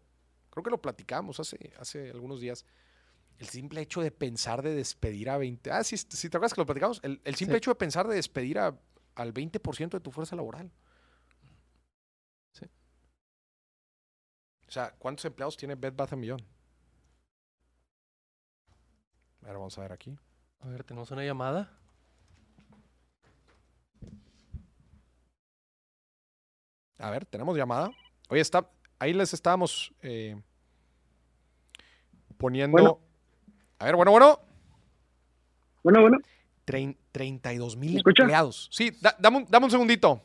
creo 0.49 0.65
que 0.65 0.69
lo 0.69 0.81
platicamos 0.81 1.39
hace, 1.39 1.71
hace 1.79 2.09
algunos 2.09 2.41
días, 2.41 2.65
el 3.37 3.47
simple 3.47 3.79
hecho 3.79 4.01
de 4.01 4.11
pensar 4.11 4.63
de 4.63 4.75
despedir 4.75 5.29
a 5.29 5.37
20. 5.37 5.71
Ah, 5.71 5.85
si, 5.85 5.95
si 5.95 6.29
te 6.29 6.35
acuerdas 6.35 6.53
que 6.53 6.59
lo 6.59 6.65
platicamos, 6.65 6.99
el, 7.03 7.35
simple 7.35 7.57
hecho 7.57 7.71
de 7.71 7.75
pensar 7.75 8.05
de 8.05 8.15
despedir 8.15 8.59
a, 8.59 8.77
al 9.15 9.33
20% 9.33 9.91
de 9.91 9.99
tu 10.01 10.11
fuerza 10.11 10.35
laboral. 10.35 10.73
O 14.67 14.71
sea, 14.71 14.93
¿cuántos 14.99 15.23
empleados 15.25 15.55
tiene 15.55 15.75
Bed 15.75 15.93
Bath 15.95 16.13
Millón? 16.13 16.41
Ahora 19.43 19.59
vamos 19.59 19.77
a 19.77 19.81
ver 19.81 19.93
aquí. 19.93 20.17
A 20.59 20.67
ver, 20.67 20.83
tenemos 20.83 21.09
una 21.11 21.23
llamada. 21.23 21.71
A 26.99 27.11
ver, 27.11 27.25
tenemos 27.25 27.55
llamada. 27.55 27.91
Oye, 28.29 28.41
está, 28.41 28.69
ahí 28.99 29.13
les 29.13 29.33
estábamos 29.33 29.93
eh, 30.01 30.41
poniendo. 32.37 32.99
A 33.79 33.85
ver, 33.85 33.95
bueno, 33.95 34.11
bueno. 34.11 34.39
Bueno, 35.83 36.01
bueno. 36.01 36.17
32 36.65 37.77
mil 37.77 38.01
empleados. 38.05 38.67
Sí, 38.71 38.91
dame, 39.19 39.37
un, 39.37 39.45
dame, 39.45 39.65
un, 39.65 39.71
segundito. 39.71 40.21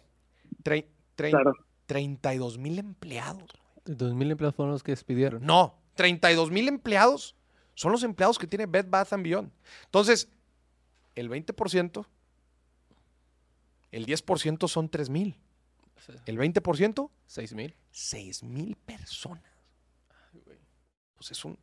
Tre, 0.64 0.88
claro. 1.14 1.52
32 1.86 2.58
mil 2.58 2.80
empleados. 2.80 3.61
32 3.84 4.14
mil 4.14 4.30
empleados 4.30 4.54
fueron 4.54 4.72
los 4.72 4.82
que 4.82 4.92
despidieron. 4.92 5.44
No, 5.44 5.78
32 5.94 6.50
mil 6.50 6.68
empleados 6.68 7.36
son 7.74 7.92
los 7.92 8.02
empleados 8.02 8.38
que 8.38 8.46
tiene 8.46 8.66
Bed 8.66 8.86
Bath 8.88 9.10
Beyond. 9.10 9.50
Entonces, 9.84 10.28
el 11.14 11.28
20%, 11.30 12.06
el 13.90 14.06
10% 14.06 14.68
son 14.68 14.88
3 14.88 15.10
mil. 15.10 15.36
El 16.26 16.38
20%, 16.38 17.10
6 17.26 17.54
mil. 17.54 17.76
6 17.90 18.42
mil 18.42 18.76
personas. 18.76 19.44
Pues 21.14 21.30
es 21.30 21.44
un, 21.44 21.56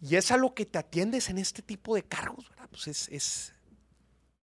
y 0.00 0.16
es 0.16 0.30
a 0.30 0.36
lo 0.36 0.54
que 0.54 0.66
te 0.66 0.78
atiendes 0.78 1.30
en 1.30 1.38
este 1.38 1.62
tipo 1.62 1.94
de 1.94 2.02
cargos, 2.02 2.48
¿verdad? 2.50 2.68
Pues 2.70 3.08
es, 3.08 3.52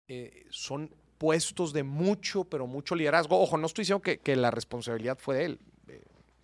eh, 0.09 0.47
son 0.51 0.95
puestos 1.19 1.73
de 1.73 1.83
mucho, 1.83 2.45
pero 2.45 2.67
mucho 2.67 2.95
liderazgo. 2.95 3.41
Ojo, 3.41 3.57
no 3.57 3.67
estoy 3.67 3.83
diciendo 3.83 4.03
que, 4.03 4.37
la 4.37 4.51
responsabilidad 4.51 5.19
fue 5.19 5.37
de 5.37 5.45
él. 5.45 5.61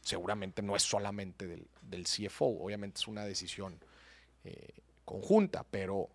Eh, 0.03 0.05
seguramente 0.05 0.63
no 0.63 0.75
es 0.77 0.83
solamente 0.83 1.47
del, 1.47 1.67
del 1.83 2.05
CFO, 2.05 2.47
obviamente 2.65 2.99
es 3.01 3.09
una 3.09 3.25
decisión 3.25 3.79
eh, 4.45 4.81
conjunta, 5.05 5.65
pero 5.71 6.09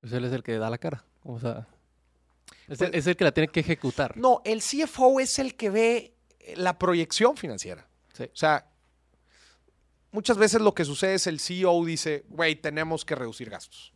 Pues 0.00 0.12
él 0.12 0.24
es 0.24 0.32
el 0.32 0.42
que 0.42 0.58
da 0.58 0.68
la 0.70 0.78
cara. 0.78 1.04
O 1.22 1.38
sea, 1.40 1.66
es, 2.68 2.80
el, 2.82 2.88
Pues- 2.90 2.98
es 3.00 3.06
el 3.06 3.16
que 3.16 3.24
la 3.24 3.32
tiene 3.32 3.48
que 3.48 3.60
ejecutar. 3.60 4.16
no, 4.16 4.42
el 4.44 4.60
CFO 4.60 5.20
es 5.20 5.38
el 5.38 5.54
que 5.56 5.70
ve 5.70 6.14
eh, 6.40 6.54
la 6.56 6.78
proyección 6.78 7.36
financiera. 7.36 7.86
Sí. 8.12 8.24
O 8.24 8.36
sea, 8.36 8.66
muchas 10.12 10.36
veces 10.36 10.60
lo 10.60 10.74
que 10.74 10.84
sucede 10.84 11.14
es 11.14 11.26
el 11.26 11.40
CEO 11.40 11.84
dice, 11.84 12.24
güey, 12.28 12.54
tenemos 12.56 13.04
que 13.04 13.14
reducir 13.14 13.48
gastos. 13.50 13.92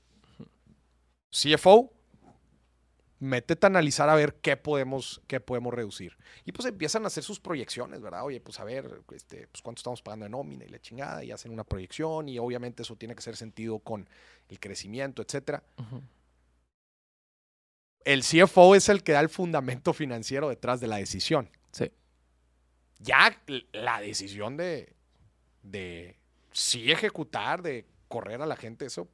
CFO, 1.31 1.93
métete 3.21 3.67
a 3.67 3.69
analizar 3.69 4.09
a 4.09 4.15
ver 4.15 4.35
qué 4.37 4.57
podemos, 4.57 5.21
qué 5.27 5.41
podemos 5.41 5.75
reducir. 5.75 6.17
Y 6.45 6.53
pues 6.53 6.67
empiezan 6.69 7.05
a 7.05 7.09
hacer 7.09 7.25
sus 7.25 7.41
proyecciones, 7.41 8.01
¿verdad? 8.01 8.25
Oye, 8.25 8.41
pues 8.41 8.61
a 8.61 8.65
ver, 8.65 9.03
este, 9.15 9.49
pues 9.49 9.63
cuánto 9.63 9.81
estamos 9.81 10.03
pagando 10.03 10.25
de 10.25 10.31
nómina 10.31 10.65
y 10.65 10.69
la 10.69 10.81
chingada, 10.81 11.25
y 11.25 11.33
hacen 11.33 11.53
una 11.53 11.65
proyección, 11.65 12.29
y 12.29 12.39
obviamente 12.39 12.83
eso 12.83 12.97
tiene 12.97 13.15
que 13.15 13.21
hacer 13.21 13.37
sentido 13.37 13.79
con 13.81 14.09
el 14.49 14.61
crecimiento, 14.61 15.23
etcétera. 15.23 15.63
El 18.05 18.23
CFO 18.23 18.75
es 18.75 18.89
el 18.89 19.03
que 19.03 19.13
da 19.13 19.21
el 19.21 19.29
fundamento 19.29 19.93
financiero 19.93 20.49
detrás 20.49 20.81
de 20.81 20.87
la 20.87 20.97
decisión. 20.97 21.51
Sí. 21.73 21.91
Ya 23.01 23.37
la 23.73 24.01
decisión 24.01 24.57
de, 24.57 24.95
de 25.63 26.17
sí 26.53 26.91
ejecutar, 26.91 27.63
de 27.63 27.85
correr 28.09 28.41
a 28.41 28.47
la 28.47 28.57
gente, 28.57 28.87
eso 28.87 29.09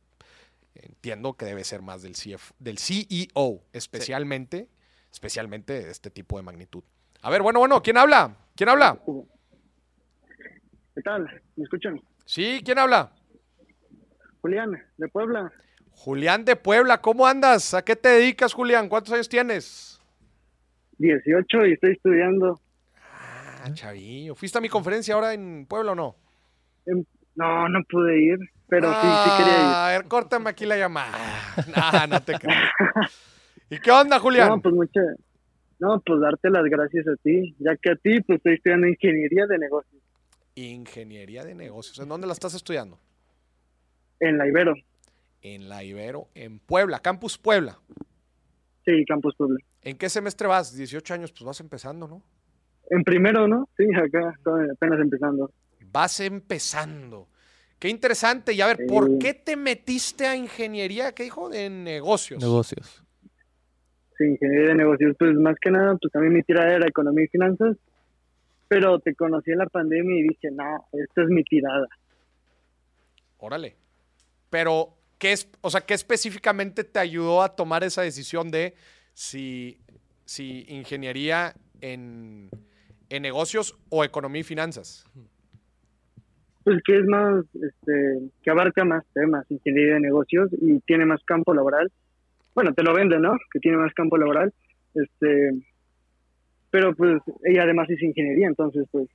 entiendo 0.75 1.35
que 1.35 1.45
debe 1.47 1.65
ser 1.65 1.83
más 1.83 2.03
del, 2.03 2.13
CF, 2.15 2.53
del 2.59 2.79
CEO, 2.79 3.63
especialmente, 3.73 4.69
especialmente 5.13 5.73
de 5.85 5.91
este 5.91 6.11
tipo 6.11 6.37
de 6.37 6.43
magnitud. 6.43 6.83
A 7.23 7.31
ver, 7.31 7.43
bueno, 7.43 7.59
bueno, 7.61 7.83
¿quién 7.83 7.97
habla? 7.97 8.37
¿Quién 8.57 8.69
habla? 8.69 8.99
¿Qué 10.95 11.03
tal? 11.03 11.43
¿Me 11.57 11.65
escuchan? 11.65 12.01
Sí, 12.25 12.61
¿quién 12.65 12.79
habla? 12.79 13.13
Julián, 14.41 14.73
de 14.99 15.09
Puebla. 15.09 15.53
Julián 15.93 16.45
de 16.45 16.57
Puebla, 16.57 17.01
¿cómo 17.01 17.27
andas? 17.27 17.73
¿A 17.75 17.83
qué 17.85 17.97
te 17.97 18.09
dedicas, 18.11 18.53
Julián? 18.53 18.89
¿Cuántos 18.89 19.13
años 19.15 19.29
tienes? 19.29 20.01
18 20.99 21.67
y 21.67 21.73
estoy 21.73 21.93
estudiando. 21.93 22.61
Ah, 23.01 23.71
chavillo. 23.73 24.35
¿Fuiste 24.35 24.59
a 24.59 24.61
mi 24.61 24.69
conferencia 24.69 25.15
ahora 25.15 25.33
en 25.33 25.67
Puebla 25.67 25.93
o 25.93 25.95
no? 25.95 26.17
en- 26.87 27.07
No, 27.37 27.69
no 27.69 27.81
pude 27.91 28.23
ir, 28.23 28.39
pero 28.69 28.91
sí, 28.93 29.07
sí 29.25 29.31
quería 29.39 29.53
ir. 29.55 29.61
Ah, 29.67 29.87
A 29.87 29.91
ver, 29.93 30.05
córtame 30.09 30.51
aquí 30.51 30.65
la 30.67 30.77
llamada. 30.77 31.17
No, 31.75 32.07
no 32.07 32.23
te 32.23 32.35
creo. 32.35 32.61
¿Y 33.71 33.79
qué 33.79 33.91
onda, 33.91 34.19
Julián? 34.19 34.49
No, 34.49 34.61
pues 34.61 34.75
mucha... 34.75 35.01
No, 35.81 36.01
pues 36.07 36.21
darte 36.21 36.51
las 36.51 36.65
gracias 36.65 37.07
a 37.09 37.17
ti, 37.23 37.55
ya 37.59 37.77
que 37.77 37.91
a 37.91 37.97
ti 37.97 38.21
pues 38.23 38.37
estoy 38.39 38.55
estudiando 38.55 38.87
ingeniería 38.87 39.47
de 39.47 39.59
negocios 39.59 40.01
Ingeniería 40.55 41.45
de 41.45 41.55
negocios. 41.55 41.99
¿En 41.99 42.09
dónde 42.09 42.27
la 42.27 42.33
estás 42.33 42.55
estudiando? 42.55 42.99
en 44.21 44.39
la 44.39 44.47
Ibero, 44.47 44.75
En 45.43 45.69
la 45.69 45.83
Ibero, 45.85 46.29
en 46.35 46.59
Puebla, 46.61 47.01
Campus 47.01 47.37
Puebla. 47.37 47.77
sí, 48.85 49.05
Campus 49.07 49.35
Puebla. 49.37 49.59
¿En 49.83 49.99
qué 49.99 50.09
semestre 50.09 50.47
vas? 50.49 50.75
18 50.75 51.13
años, 51.15 51.33
pues 51.33 51.43
vas 51.45 51.61
empezando, 51.61 52.07
¿no? 52.09 52.23
En 52.91 53.03
primero, 53.03 53.49
¿no? 53.49 53.69
Sí, 53.77 53.85
acá 53.95 54.35
apenas 54.73 55.01
empezando. 55.01 55.51
Vas 55.91 56.21
empezando. 56.21 57.29
Qué 57.85 57.91
interesante. 57.91 58.55
Y 58.55 58.63
a 58.63 58.69
ver. 58.69 58.87
¿por 58.89 59.19
qué 59.19 59.35
te 59.35 59.57
metiste 59.57 60.27
a 60.27 60.35
ingeniería? 60.35 61.13
¿Qué 61.13 61.25
dijo? 61.25 61.51
De 61.51 61.69
negocios. 61.69 62.43
Negocios. 62.43 63.05
Sí, 64.17 64.25
ingeniería 64.25 64.69
de 64.69 64.75
negocios, 64.77 65.15
pues 65.19 65.35
más 65.35 65.55
que 65.61 65.71
nada, 65.71 65.95
pues 66.01 66.11
también 66.11 66.33
mi 66.33 66.43
tirada 66.43 66.77
era 66.77 66.89
economía 66.89 67.27
y 67.27 67.29
finanzas, 67.29 67.77
pero 68.69 69.01
te 69.01 69.15
conocí 69.15 69.51
en 69.51 69.59
la 69.59 69.67
pandemia 69.67 70.19
y 70.19 70.29
dije, 70.29 70.51
no, 70.51 70.87
esta 70.93 71.25
es 71.25 71.29
mi 71.29 71.45
tirada. 71.45 71.87
Órale. 73.37 73.77
Pero, 74.49 74.95
¿qué 75.19 75.33
es, 75.33 75.47
o 75.61 75.69
sea, 75.69 75.83
qué 75.83 75.93
específicamente 75.93 76.85
te 76.85 77.01
ayudó 77.01 77.43
a 77.43 77.55
tomar 77.55 77.85
esa 77.85 78.01
decisión 78.01 78.51
de 78.51 78.73
si, 79.13 79.77
si 80.25 80.65
ingeniería 80.69 81.55
en, 81.83 82.49
en 83.11 83.23
negocios 83.23 83.77
o 83.91 84.05
economía 84.05 84.41
y 84.41 84.45
finanzas? 84.45 85.05
Pues 86.65 86.83
que 86.85 86.99
es 86.99 87.05
más, 87.07 87.45
este, 87.55 88.31
que 88.43 88.51
abarca 88.51 88.85
más 88.85 89.05
temas, 89.13 89.45
ingeniería 89.51 89.95
de 89.95 90.01
negocios 90.01 90.51
y 90.53 90.81
tiene 90.81 91.05
más 91.05 91.23
campo 91.25 91.55
laboral. 91.55 91.93
Bueno, 92.55 92.73
te 92.73 92.83
lo 92.83 92.95
venden, 92.95 93.23
¿no? 93.23 93.37
Que 93.53 93.61
tiene 93.61 93.77
más 93.77 93.93
campo 93.95 94.17
laboral. 94.17 94.53
Este, 94.95 95.51
pero 96.71 96.95
pues, 96.95 97.21
y 97.45 97.59
además 97.59 97.89
es 97.91 98.03
ingeniería, 98.03 98.49
entonces 98.49 98.87
pues 98.91 99.09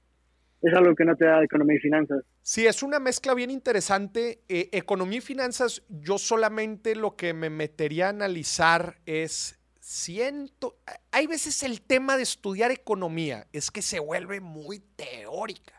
es 0.62 0.74
algo 0.74 0.96
que 0.96 1.06
no 1.06 1.16
te 1.16 1.26
da 1.26 1.44
economía 1.44 1.78
y 1.78 1.80
finanzas. 1.80 2.24
Sí, 2.42 2.66
es 2.66 2.84
una 2.84 3.00
mezcla 3.00 3.34
bien 3.34 3.50
interesante. 3.50 4.42
Eh, 4.50 4.70
economía 4.72 5.20
y 5.20 5.22
finanzas, 5.22 5.84
yo 5.90 6.18
solamente 6.18 6.96
lo 6.96 7.16
que 7.16 7.34
me 7.34 7.50
metería 7.50 8.08
a 8.08 8.10
analizar 8.10 8.98
es, 9.06 9.60
siento, 9.80 10.78
hay 11.12 11.28
veces 11.28 11.64
el 11.64 11.82
tema 11.82 12.18
de 12.18 12.24
estudiar 12.24 12.72
economía 12.72 13.48
es 13.54 13.72
que 13.72 13.82
se 13.82 14.00
vuelve 14.00 14.42
muy 14.42 14.80
teórica. 14.96 15.79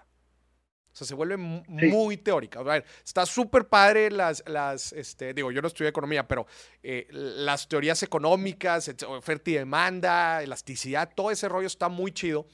O 0.93 0.97
sea, 0.97 1.07
se 1.07 1.15
vuelve 1.15 1.37
Sí. 1.37 1.87
muy 1.87 2.17
teórica. 2.17 2.61
A 2.61 2.63
ver, 2.63 2.85
está 3.05 3.25
súper 3.25 3.69
padre 3.69 4.11
las, 4.11 4.43
las 4.47 4.93
este, 4.93 5.33
digo, 5.35 5.53
yo 5.53 5.63
no 5.63 5.69
estudié 5.69 5.89
economía, 5.91 6.27
pero 6.27 6.47
eh, 6.83 7.07
las 7.11 7.69
teorías 7.69 8.03
económicas, 8.03 8.91
oferta 9.07 9.51
y 9.51 9.55
demanda, 9.55 10.43
elasticidad, 10.43 11.11
todo 11.15 11.31
ese 11.31 11.49
rollo 11.49 11.67
está 11.69 11.89
muy 11.89 12.13
chido. 12.13 12.47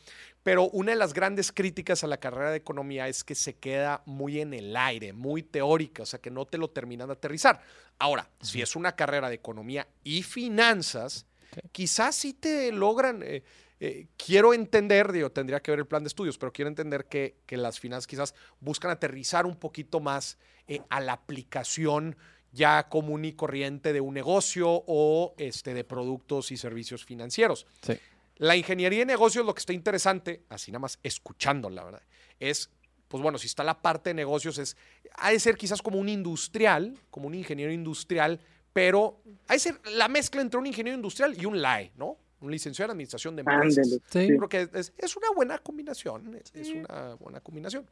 Pero 0.42 0.68
una 0.68 0.92
de 0.92 0.96
las 0.98 1.12
grandes 1.12 1.50
críticas 1.50 2.04
a 2.04 2.06
la 2.06 2.18
carrera 2.18 2.52
de 2.52 2.58
economía 2.58 3.08
es 3.08 3.24
que 3.24 3.34
se 3.34 3.56
queda 3.56 4.02
muy 4.06 4.40
en 4.40 4.54
el 4.54 4.76
aire, 4.76 5.12
muy 5.12 5.42
teórica, 5.42 6.04
o 6.04 6.06
sea, 6.06 6.20
que 6.20 6.30
no 6.30 6.44
te 6.46 6.56
lo 6.56 6.68
terminan 6.70 7.08
de 7.08 7.14
aterrizar. 7.14 7.60
Ahora, 7.98 8.30
si 8.42 8.62
es 8.62 8.76
una 8.76 8.94
carrera 8.94 9.28
de 9.28 9.34
economía 9.34 9.88
y 10.04 10.22
finanzas, 10.22 11.26
Sí. 11.54 11.60
quizás 11.72 12.14
sí 12.14 12.32
te 12.34 12.70
logran. 12.70 13.22
eh, 13.24 13.42
eh, 13.78 14.06
quiero 14.16 14.54
entender, 14.54 15.12
digo, 15.12 15.30
tendría 15.30 15.60
que 15.60 15.70
ver 15.70 15.80
el 15.80 15.86
plan 15.86 16.02
de 16.02 16.08
estudios, 16.08 16.38
pero 16.38 16.52
quiero 16.52 16.68
entender 16.68 17.06
que, 17.06 17.36
que 17.46 17.56
las 17.56 17.78
finanzas 17.78 18.06
quizás 18.06 18.34
buscan 18.60 18.90
aterrizar 18.90 19.46
un 19.46 19.56
poquito 19.56 20.00
más 20.00 20.38
eh, 20.66 20.80
a 20.88 21.00
la 21.00 21.12
aplicación 21.12 22.16
ya 22.52 22.88
común 22.88 23.24
y 23.24 23.34
corriente 23.34 23.92
de 23.92 24.00
un 24.00 24.14
negocio 24.14 24.66
o 24.68 25.34
este, 25.36 25.74
de 25.74 25.84
productos 25.84 26.50
y 26.52 26.56
servicios 26.56 27.04
financieros. 27.04 27.66
Sí. 27.82 27.98
La 28.36 28.56
ingeniería 28.56 29.00
de 29.00 29.06
negocios, 29.06 29.44
lo 29.44 29.54
que 29.54 29.60
está 29.60 29.72
interesante, 29.72 30.44
así 30.48 30.70
nada 30.70 30.80
más 30.80 30.98
escuchando, 31.02 31.68
la 31.68 31.84
verdad, 31.84 32.02
es, 32.40 32.70
pues 33.08 33.22
bueno, 33.22 33.38
si 33.38 33.46
está 33.46 33.62
la 33.62 33.80
parte 33.82 34.10
de 34.10 34.14
negocios, 34.14 34.58
es, 34.58 34.76
ha 35.14 35.30
de 35.30 35.40
ser 35.40 35.56
quizás 35.56 35.82
como 35.82 35.98
un 35.98 36.08
industrial, 36.08 36.98
como 37.10 37.28
un 37.28 37.34
ingeniero 37.34 37.72
industrial, 37.72 38.40
pero 38.72 39.22
ha 39.48 39.54
de 39.54 39.58
ser 39.58 39.80
la 39.92 40.08
mezcla 40.08 40.40
entre 40.40 40.58
un 40.58 40.66
ingeniero 40.66 40.96
industrial 40.96 41.34
y 41.38 41.44
un 41.44 41.60
LAE, 41.60 41.92
¿no? 41.96 42.18
Un 42.40 42.50
licenciado 42.50 42.86
en 42.86 42.90
administración 42.92 43.34
de 43.36 43.40
empresas. 43.40 43.78
Ándale. 43.86 44.02
Sí. 44.10 44.28
Yo 44.32 44.36
creo 44.36 44.48
que 44.70 44.78
es, 44.78 44.92
es 44.98 45.16
una 45.16 45.30
buena 45.34 45.58
combinación, 45.58 46.34
es, 46.36 46.54
es 46.54 46.68
una 46.70 47.14
buena 47.14 47.40
combinación. 47.40 47.88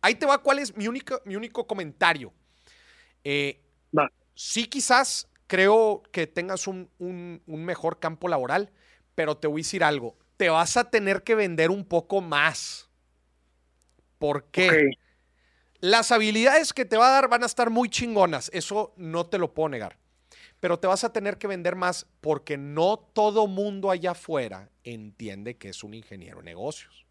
Ahí 0.00 0.14
te 0.14 0.24
va 0.26 0.38
cuál 0.38 0.60
es 0.60 0.76
mi, 0.76 0.86
única, 0.86 1.20
mi 1.24 1.34
único 1.36 1.66
comentario. 1.66 2.32
Eh, 3.24 3.60
Va. 3.96 4.10
sí 4.34 4.66
quizás 4.66 5.28
creo 5.48 6.02
que 6.12 6.26
tengas 6.28 6.66
un, 6.68 6.88
un- 6.98 7.42
un 7.46 7.64
mejor 7.64 7.98
campo 7.98 8.28
laboral, 8.28 8.70
pero 9.16 9.36
te 9.36 9.48
voy 9.48 9.60
a 9.60 9.64
decir 9.64 9.82
algo, 9.82 10.16
te 10.36 10.48
vas 10.48 10.76
a 10.76 10.90
tener 10.90 11.22
que 11.24 11.34
vender 11.34 11.70
un 11.70 11.84
poco 11.84 12.20
más. 12.20 12.88
¿Por 14.18 14.44
qué? 14.44 14.90
Las 15.80 16.10
habilidades 16.12 16.72
que 16.72 16.84
te 16.84 16.96
va 16.96 17.08
a 17.08 17.10
dar 17.12 17.28
van 17.28 17.42
a 17.42 17.46
estar 17.46 17.70
muy 17.70 17.88
chingonas, 17.90 18.50
eso 18.54 18.94
no 18.96 19.26
te 19.26 19.38
lo 19.38 19.52
puedo 19.52 19.68
negar. 19.68 19.98
Pero 20.60 20.78
te 20.78 20.86
vas 20.86 21.04
a 21.04 21.12
tener 21.12 21.38
que 21.38 21.46
vender 21.46 21.76
más 21.76 22.06
porque 22.20 22.56
no 22.56 22.98
todo 22.98 23.46
mundo 23.46 23.90
allá 23.90 24.12
afuera 24.12 24.70
entiende 24.84 25.56
que 25.56 25.68
es 25.68 25.84
un 25.84 25.94
ingeniero 25.94 26.38
de 26.38 26.44
negocios. 26.44 27.06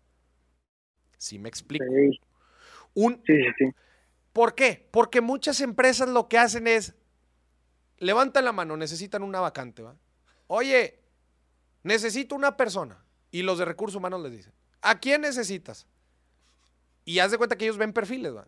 ¿Sí 1.18 1.40
me 1.40 1.50
explico? 1.50 1.86
ok. 1.86 2.20
Un, 2.96 3.22
Sí, 3.26 3.34
sí, 3.36 3.52
sí. 3.58 3.66
¿Por 4.36 4.54
qué? 4.54 4.88
Porque 4.92 5.22
muchas 5.22 5.62
empresas 5.62 6.10
lo 6.10 6.28
que 6.28 6.38
hacen 6.38 6.68
es, 6.68 6.94
levantan 8.00 8.44
la 8.44 8.52
mano, 8.52 8.76
necesitan 8.76 9.24
una 9.24 9.40
vacante, 9.40 9.82
¿va? 9.82 9.96
Oye, 10.48 11.00
necesito 11.84 12.36
una 12.36 12.58
persona. 12.58 13.02
Y 13.32 13.44
los 13.44 13.60
de 13.60 13.66
recursos 13.66 13.96
humanos 13.96 14.22
les 14.22 14.34
dicen, 14.34 14.54
¿a 14.82 15.00
quién 15.00 15.22
necesitas? 15.22 15.88
Y 17.06 17.20
haz 17.20 17.32
de 17.32 17.38
cuenta 17.38 17.58
que 17.58 17.64
ellos 17.64 17.78
ven 17.78 17.94
perfiles, 17.94 18.36
¿va? 18.36 18.46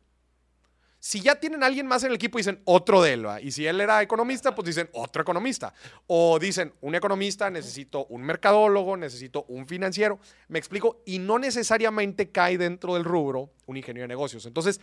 Si 1.07 1.21
ya 1.21 1.35
tienen 1.39 1.63
a 1.63 1.67
alguien 1.67 1.87
más 1.87 2.03
en 2.03 2.09
el 2.09 2.15
equipo, 2.15 2.37
dicen 2.37 2.59
otro 2.65 3.01
de 3.01 3.13
él, 3.13 3.25
¿va? 3.25 3.39
Y 3.39 3.51
si 3.51 3.65
él 3.65 3.79
era 3.79 4.01
economista, 4.01 4.53
pues 4.53 4.65
dicen 4.65 4.89
otro 4.91 5.21
economista. 5.21 5.73
O 6.05 6.37
dicen 6.37 6.73
un 6.81 6.95
economista, 6.95 7.49
necesito 7.49 8.07
un 8.07 8.23
mercadólogo, 8.23 8.97
necesito 8.97 9.45
un 9.47 9.65
financiero. 9.67 10.19
Me 10.49 10.59
explico. 10.59 11.01
Y 11.05 11.19
no 11.19 11.39
necesariamente 11.39 12.29
cae 12.29 12.57
dentro 12.57 12.95
del 12.95 13.05
rubro 13.05 13.51
un 13.67 13.77
ingeniero 13.77 14.03
de 14.03 14.09
negocios. 14.09 14.45
Entonces, 14.47 14.81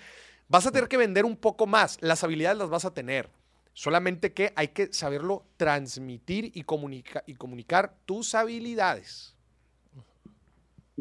vas 0.49 0.67
a 0.67 0.73
tener 0.73 0.89
que 0.89 0.97
vender 0.97 1.27
un 1.27 1.37
poco 1.37 1.67
más. 1.67 1.99
Las 2.01 2.25
habilidades 2.25 2.57
las 2.57 2.71
vas 2.71 2.87
a 2.87 2.95
tener. 2.95 3.29
Solamente 3.75 4.33
que 4.33 4.55
hay 4.57 4.69
que 4.69 4.95
saberlo 4.95 5.45
transmitir 5.59 6.53
y, 6.55 6.63
comunica- 6.63 7.23
y 7.27 7.35
comunicar 7.35 7.97
tus 8.07 8.35
habilidades. 8.35 9.37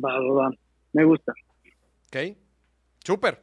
Va, 0.03 0.19
va, 0.19 0.33
va. 0.33 0.49
Me 0.91 1.05
gusta. 1.05 1.31
¿Ok? 2.07 2.35
Súper. 3.05 3.41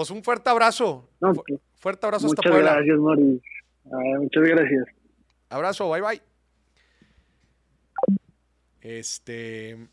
Pues 0.00 0.08
un 0.10 0.24
fuerte 0.24 0.48
abrazo. 0.48 1.10
No, 1.20 1.34
Fu- 1.34 1.44
fuerte 1.74 2.06
abrazo 2.06 2.26
hasta 2.28 2.40
muchas 2.40 2.52
Puebla. 2.52 2.72
gracias. 2.76 2.98
Ah, 3.84 4.18
muchas 4.18 4.42
gracias. 4.44 4.86
Abrazo, 5.50 5.90
bye 5.90 6.00
bye. 6.00 6.22
Este. 8.80 9.90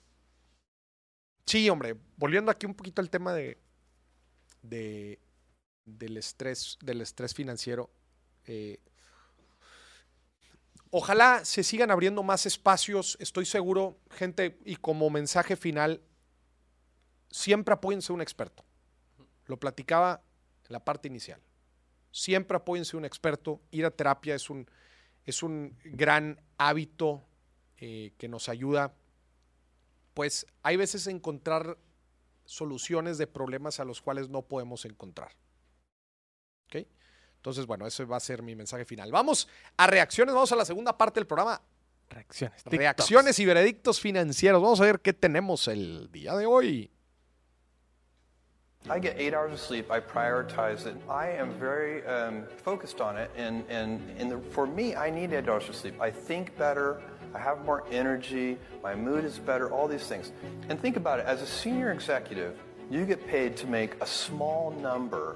Sí, 1.45 1.70
hombre, 1.70 1.97
volviendo 2.16 2.49
aquí 2.51 2.66
un 2.66 2.74
poquito 2.74 3.01
al 3.01 3.10
tema 3.10 3.34
de, 3.34 3.58
de 4.62 5.20
del 5.84 6.16
estrés, 6.16 6.78
del 6.82 7.01
estrés 7.01 7.34
financiero. 7.34 7.89
eh, 8.45 8.80
ojalá 10.89 11.43
se 11.43 11.64
sigan 11.64 11.91
abriendo 11.91 12.24
más 12.24 12.45
espacios. 12.45 13.18
Estoy 13.20 13.45
seguro, 13.45 13.97
gente, 14.12 14.58
y 14.64 14.78
como 14.78 15.10
mensaje 15.10 15.58
final, 15.58 15.99
siempre 17.30 17.74
apóyense 17.74 18.14
a 18.14 18.16
un 18.16 18.22
experto. 18.22 18.64
Lo 19.48 19.60
platicaba 19.60 20.22
en 20.66 20.74
la 20.74 20.84
parte 20.84 21.08
inicial. 21.08 21.41
Siempre 22.12 22.58
apóyense 22.58 22.95
a 22.95 23.00
un 23.00 23.06
experto. 23.06 23.62
Ir 23.72 23.86
a 23.86 23.91
terapia 23.91 24.36
es 24.36 24.50
un, 24.50 24.70
es 25.26 25.43
un 25.43 25.78
gran 25.84 26.39
hábito 26.58 27.24
eh, 27.78 28.14
que 28.18 28.28
nos 28.28 28.50
ayuda. 28.50 28.93
Pues 30.14 30.45
hay 30.64 30.78
veces 30.78 31.08
encontrar 31.08 31.78
soluciones 32.45 33.18
de 33.18 33.28
problemas 33.28 33.80
a 33.80 33.86
los 33.86 34.02
cuales 34.02 34.30
no 34.30 34.41
podemos 34.41 34.86
encontrar. 34.86 35.32
¿Ok? 36.66 36.88
Entonces, 37.36 37.66
bueno, 37.66 37.86
ese 37.86 38.04
va 38.06 38.18
a 38.18 38.22
ser 38.22 38.41
mi 38.41 38.56
mensaje 38.56 38.84
final. 38.84 39.12
Vamos 39.12 39.48
a 39.78 39.88
reacciones, 39.88 40.34
vamos 40.34 40.52
a 40.52 40.56
la 40.56 40.66
segunda 40.66 40.98
parte 40.98 41.20
del 41.20 41.28
programa. 41.28 41.62
Reacciones. 42.10 42.64
Reacciones 42.66 43.39
y 43.39 43.45
veredictos 43.45 44.00
financieros. 44.00 44.62
Vamos 44.62 44.82
a 44.82 44.86
ver 44.86 45.02
qué 45.02 45.14
tenemos 45.14 45.68
el 45.68 46.10
día 46.12 46.36
de 46.36 46.45
hoy. 46.45 46.91
I 48.90 49.00
get 49.00 49.20
eight 49.20 49.34
hours 49.34 49.52
of 49.52 49.60
sleep. 49.60 49.92
I 49.92 50.00
prioritize 50.00 50.86
it. 50.86 50.96
I 51.10 51.28
am 51.32 51.52
very 51.60 52.06
um, 52.06 52.44
focused 52.64 53.02
on 53.02 53.18
it, 53.18 53.30
and 53.36 53.66
and 53.70 54.00
and 54.18 54.32
the, 54.32 54.40
for 54.52 54.66
me, 54.66 54.96
I 54.96 55.10
need 55.10 55.34
eight 55.34 55.50
hours 55.50 55.68
of 55.68 55.76
sleep. 55.76 56.00
I 56.00 56.10
think 56.10 56.58
better. 56.58 57.02
I 57.36 57.40
have 57.40 57.66
more 57.66 57.84
energy. 57.92 58.58
My 58.82 58.96
mood 58.96 59.26
is 59.26 59.40
better. 59.40 59.70
All 59.70 59.90
these 59.90 60.08
things. 60.08 60.32
And 60.70 60.80
think 60.80 60.96
about 60.96 61.20
it. 61.20 61.26
As 61.26 61.42
a 61.42 61.46
senior 61.46 61.92
executive, 61.92 62.58
you 62.90 63.06
get 63.06 63.28
paid 63.28 63.58
to 63.58 63.68
make 63.68 64.02
a 64.02 64.06
small 64.06 64.72
number 64.72 65.36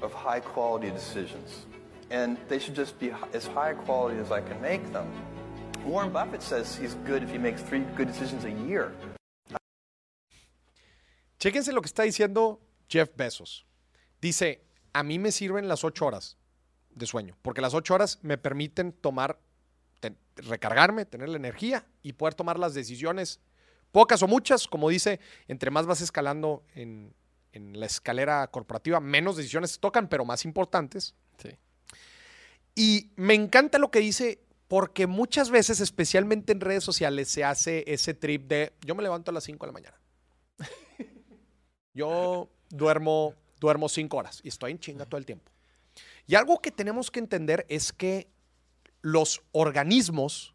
of 0.00 0.14
high 0.14 0.40
quality 0.40 0.90
decisions, 0.90 1.66
and 2.10 2.38
they 2.48 2.58
should 2.58 2.74
just 2.74 2.98
be 2.98 3.12
as 3.34 3.46
high 3.46 3.74
quality 3.74 4.18
as 4.18 4.32
I 4.32 4.40
can 4.40 4.58
make 4.62 4.90
them. 4.94 5.06
Warren 5.84 6.10
Buffett 6.10 6.42
says 6.42 6.74
he's 6.74 6.94
good 7.04 7.22
if 7.22 7.30
he 7.30 7.36
makes 7.36 7.60
three 7.60 7.80
good 7.96 8.08
decisions 8.08 8.44
a 8.44 8.50
year. 8.50 8.92
Chéquense 11.38 11.72
lo 11.72 11.80
que 11.80 11.88
está 11.88 12.02
diciendo 12.02 12.58
Jeff 12.88 13.10
Bezos. 13.16 13.66
Dice, 14.20 14.64
a 14.92 15.02
mí 15.02 15.18
me 15.18 15.32
sirven 15.32 15.68
las 15.68 15.84
ocho 15.84 16.06
horas 16.06 16.36
de 16.90 17.06
sueño, 17.06 17.36
porque 17.42 17.60
las 17.60 17.74
ocho 17.74 17.94
horas 17.94 18.18
me 18.22 18.38
permiten 18.38 18.92
tomar, 18.92 19.38
te- 20.00 20.16
recargarme, 20.36 21.04
tener 21.04 21.28
la 21.28 21.36
energía 21.36 21.86
y 22.02 22.14
poder 22.14 22.34
tomar 22.34 22.58
las 22.58 22.74
decisiones, 22.74 23.40
pocas 23.92 24.22
o 24.22 24.26
muchas, 24.28 24.66
como 24.66 24.88
dice, 24.88 25.20
entre 25.46 25.70
más 25.70 25.86
vas 25.86 26.00
escalando 26.00 26.64
en, 26.74 27.14
en 27.52 27.78
la 27.78 27.86
escalera 27.86 28.46
corporativa, 28.50 29.00
menos 29.00 29.36
decisiones 29.36 29.72
te 29.74 29.78
tocan, 29.78 30.08
pero 30.08 30.24
más 30.24 30.44
importantes. 30.44 31.14
Sí. 31.40 31.50
Y 32.74 33.10
me 33.16 33.34
encanta 33.34 33.78
lo 33.78 33.90
que 33.90 34.00
dice, 34.00 34.40
porque 34.66 35.06
muchas 35.06 35.50
veces, 35.50 35.80
especialmente 35.80 36.52
en 36.52 36.60
redes 36.60 36.84
sociales, 36.84 37.28
se 37.28 37.44
hace 37.44 37.84
ese 37.86 38.14
trip 38.14 38.48
de 38.48 38.72
yo 38.84 38.94
me 38.94 39.02
levanto 39.02 39.30
a 39.30 39.34
las 39.34 39.44
5 39.44 39.64
de 39.64 39.68
la 39.68 39.72
mañana. 39.72 40.00
Yo 41.94 42.48
duermo, 42.70 43.34
duermo 43.60 43.88
5 43.88 44.16
horas 44.16 44.40
y 44.42 44.48
estoy 44.48 44.72
en 44.72 44.78
chinga 44.78 45.06
todo 45.06 45.18
el 45.18 45.26
tiempo. 45.26 45.50
Y 46.26 46.34
algo 46.34 46.60
que 46.60 46.70
tenemos 46.70 47.10
que 47.10 47.20
entender 47.20 47.66
es 47.68 47.92
que 47.92 48.28
los 49.00 49.42
organismos, 49.52 50.54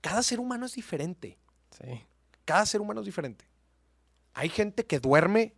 cada 0.00 0.22
ser 0.22 0.40
humano 0.40 0.66
es 0.66 0.74
diferente. 0.74 1.38
Sí. 1.70 2.04
Cada 2.44 2.66
ser 2.66 2.80
humano 2.80 3.00
es 3.00 3.06
diferente. 3.06 3.44
Hay 4.34 4.48
gente 4.48 4.84
que 4.84 5.00
duerme 5.00 5.54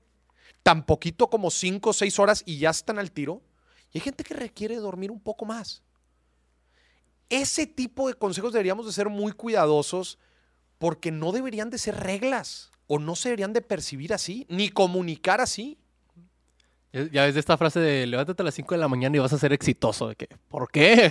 tan 0.62 0.84
poquito 0.84 1.28
como 1.28 1.50
5 1.50 1.90
o 1.90 1.92
6 1.92 2.18
horas 2.18 2.42
y 2.46 2.58
ya 2.58 2.70
están 2.70 2.98
al 2.98 3.12
tiro. 3.12 3.42
Y 3.92 3.98
hay 3.98 4.02
gente 4.02 4.24
que 4.24 4.34
requiere 4.34 4.76
dormir 4.76 5.10
un 5.10 5.20
poco 5.20 5.44
más. 5.44 5.82
Ese 7.28 7.66
tipo 7.66 8.08
de 8.08 8.14
consejos 8.14 8.52
deberíamos 8.52 8.86
de 8.86 8.92
ser 8.92 9.08
muy 9.08 9.32
cuidadosos 9.32 10.18
porque 10.78 11.10
no 11.10 11.32
deberían 11.32 11.70
de 11.70 11.78
ser 11.78 11.96
reglas 11.96 12.71
o 12.94 12.98
no 12.98 13.16
se 13.16 13.30
deberían 13.30 13.54
de 13.54 13.62
percibir 13.62 14.12
así, 14.12 14.44
ni 14.50 14.68
comunicar 14.68 15.40
así. 15.40 15.78
Ya 16.92 17.24
ves 17.24 17.32
de 17.32 17.40
esta 17.40 17.56
frase 17.56 17.80
de 17.80 18.06
levántate 18.06 18.42
a 18.42 18.44
las 18.44 18.54
5 18.54 18.74
de 18.74 18.80
la 18.82 18.86
mañana 18.86 19.16
y 19.16 19.18
vas 19.18 19.32
a 19.32 19.38
ser 19.38 19.54
exitoso. 19.54 20.08
De 20.08 20.14
que, 20.14 20.28
¿Por 20.48 20.70
qué? 20.70 21.10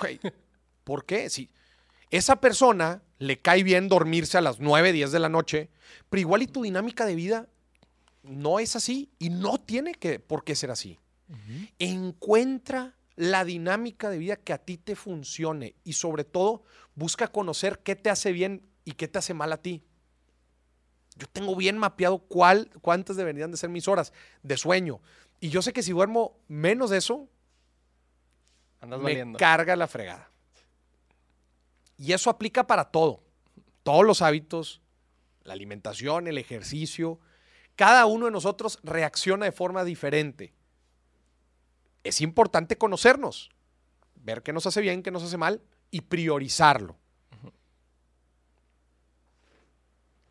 ¿Por 0.83 1.05
qué? 1.05 1.27
Si 1.31 1.49
esa 2.11 2.35
persona 2.35 3.01
le 3.17 3.39
cae 3.39 3.63
bien 3.63 3.89
dormirse 3.89 4.37
a 4.37 4.41
las 4.41 4.59
9, 4.59 4.93
10 4.93 5.11
de 5.11 5.17
la 5.17 5.27
noche, 5.27 5.71
pero 6.07 6.21
igual 6.21 6.43
y 6.43 6.47
tu 6.47 6.61
dinámica 6.61 7.03
de 7.07 7.15
vida 7.15 7.47
no 8.21 8.59
es 8.59 8.75
así 8.75 9.09
y 9.17 9.31
no 9.31 9.57
tiene 9.57 9.95
que, 9.95 10.19
por 10.19 10.43
qué 10.43 10.53
ser 10.53 10.69
así. 10.69 10.99
Encuentra 11.79 12.95
la 13.15 13.43
dinámica 13.43 14.11
de 14.11 14.19
vida 14.19 14.35
que 14.35 14.53
a 14.53 14.59
ti 14.59 14.77
te 14.77 14.95
funcione 14.95 15.73
y 15.83 15.93
sobre 15.93 16.25
todo 16.25 16.61
busca 16.93 17.29
conocer 17.29 17.79
qué 17.79 17.95
te 17.95 18.11
hace 18.11 18.31
bien 18.33 18.67
y 18.85 18.91
qué 18.91 19.07
te 19.07 19.17
hace 19.17 19.33
mal 19.33 19.51
a 19.51 19.57
ti. 19.57 19.83
Yo 21.21 21.27
tengo 21.27 21.55
bien 21.55 21.77
mapeado 21.77 22.17
cuál, 22.17 22.71
cuántas 22.81 23.15
deberían 23.15 23.51
de 23.51 23.57
ser 23.57 23.69
mis 23.69 23.87
horas 23.87 24.11
de 24.41 24.57
sueño. 24.57 25.01
Y 25.39 25.49
yo 25.49 25.61
sé 25.61 25.71
que 25.71 25.83
si 25.83 25.91
duermo 25.91 26.39
menos 26.47 26.89
de 26.89 26.97
eso, 26.97 27.29
Andas 28.79 28.97
me 28.97 29.03
valiendo. 29.03 29.37
carga 29.37 29.75
la 29.75 29.87
fregada. 29.87 30.31
Y 31.95 32.13
eso 32.13 32.31
aplica 32.31 32.65
para 32.65 32.85
todo. 32.85 33.21
Todos 33.83 34.03
los 34.03 34.23
hábitos, 34.23 34.81
la 35.43 35.53
alimentación, 35.53 36.25
el 36.25 36.39
ejercicio. 36.39 37.19
Cada 37.75 38.07
uno 38.07 38.25
de 38.25 38.31
nosotros 38.31 38.79
reacciona 38.81 39.45
de 39.45 39.51
forma 39.51 39.83
diferente. 39.83 40.55
Es 42.03 42.19
importante 42.21 42.79
conocernos, 42.79 43.51
ver 44.15 44.41
qué 44.41 44.53
nos 44.53 44.65
hace 44.65 44.81
bien, 44.81 45.03
qué 45.03 45.11
nos 45.11 45.21
hace 45.21 45.37
mal 45.37 45.61
y 45.91 46.01
priorizarlo. 46.01 46.97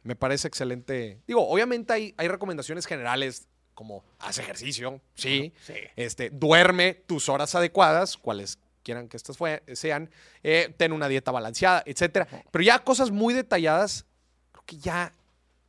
Me 0.03 0.16
parece 0.16 0.48
excelente. 0.48 1.20
Digo, 1.26 1.46
obviamente 1.48 1.92
hay, 1.92 2.14
hay 2.16 2.28
recomendaciones 2.28 2.86
generales 2.86 3.48
como 3.74 4.05
haz 4.18 4.38
ejercicio, 4.38 5.01
sí, 5.14 5.53
Sí. 5.64 5.74
este, 5.96 6.28
duerme 6.30 6.94
tus 6.94 7.28
horas 7.28 7.55
adecuadas, 7.55 8.16
cuales 8.18 8.59
quieran 8.82 9.09
que 9.09 9.16
estas 9.16 9.36
fue- 9.38 9.62
sean, 9.74 10.11
eh, 10.42 10.74
ten 10.76 10.92
una 10.92 11.09
dieta 11.09 11.30
balanceada, 11.30 11.82
etcétera. 11.86 12.26
Pero 12.51 12.62
ya 12.64 12.78
cosas 12.80 13.11
muy 13.11 13.32
detalladas, 13.34 14.05
creo 14.53 14.64
que 14.66 14.78
ya, 14.78 15.14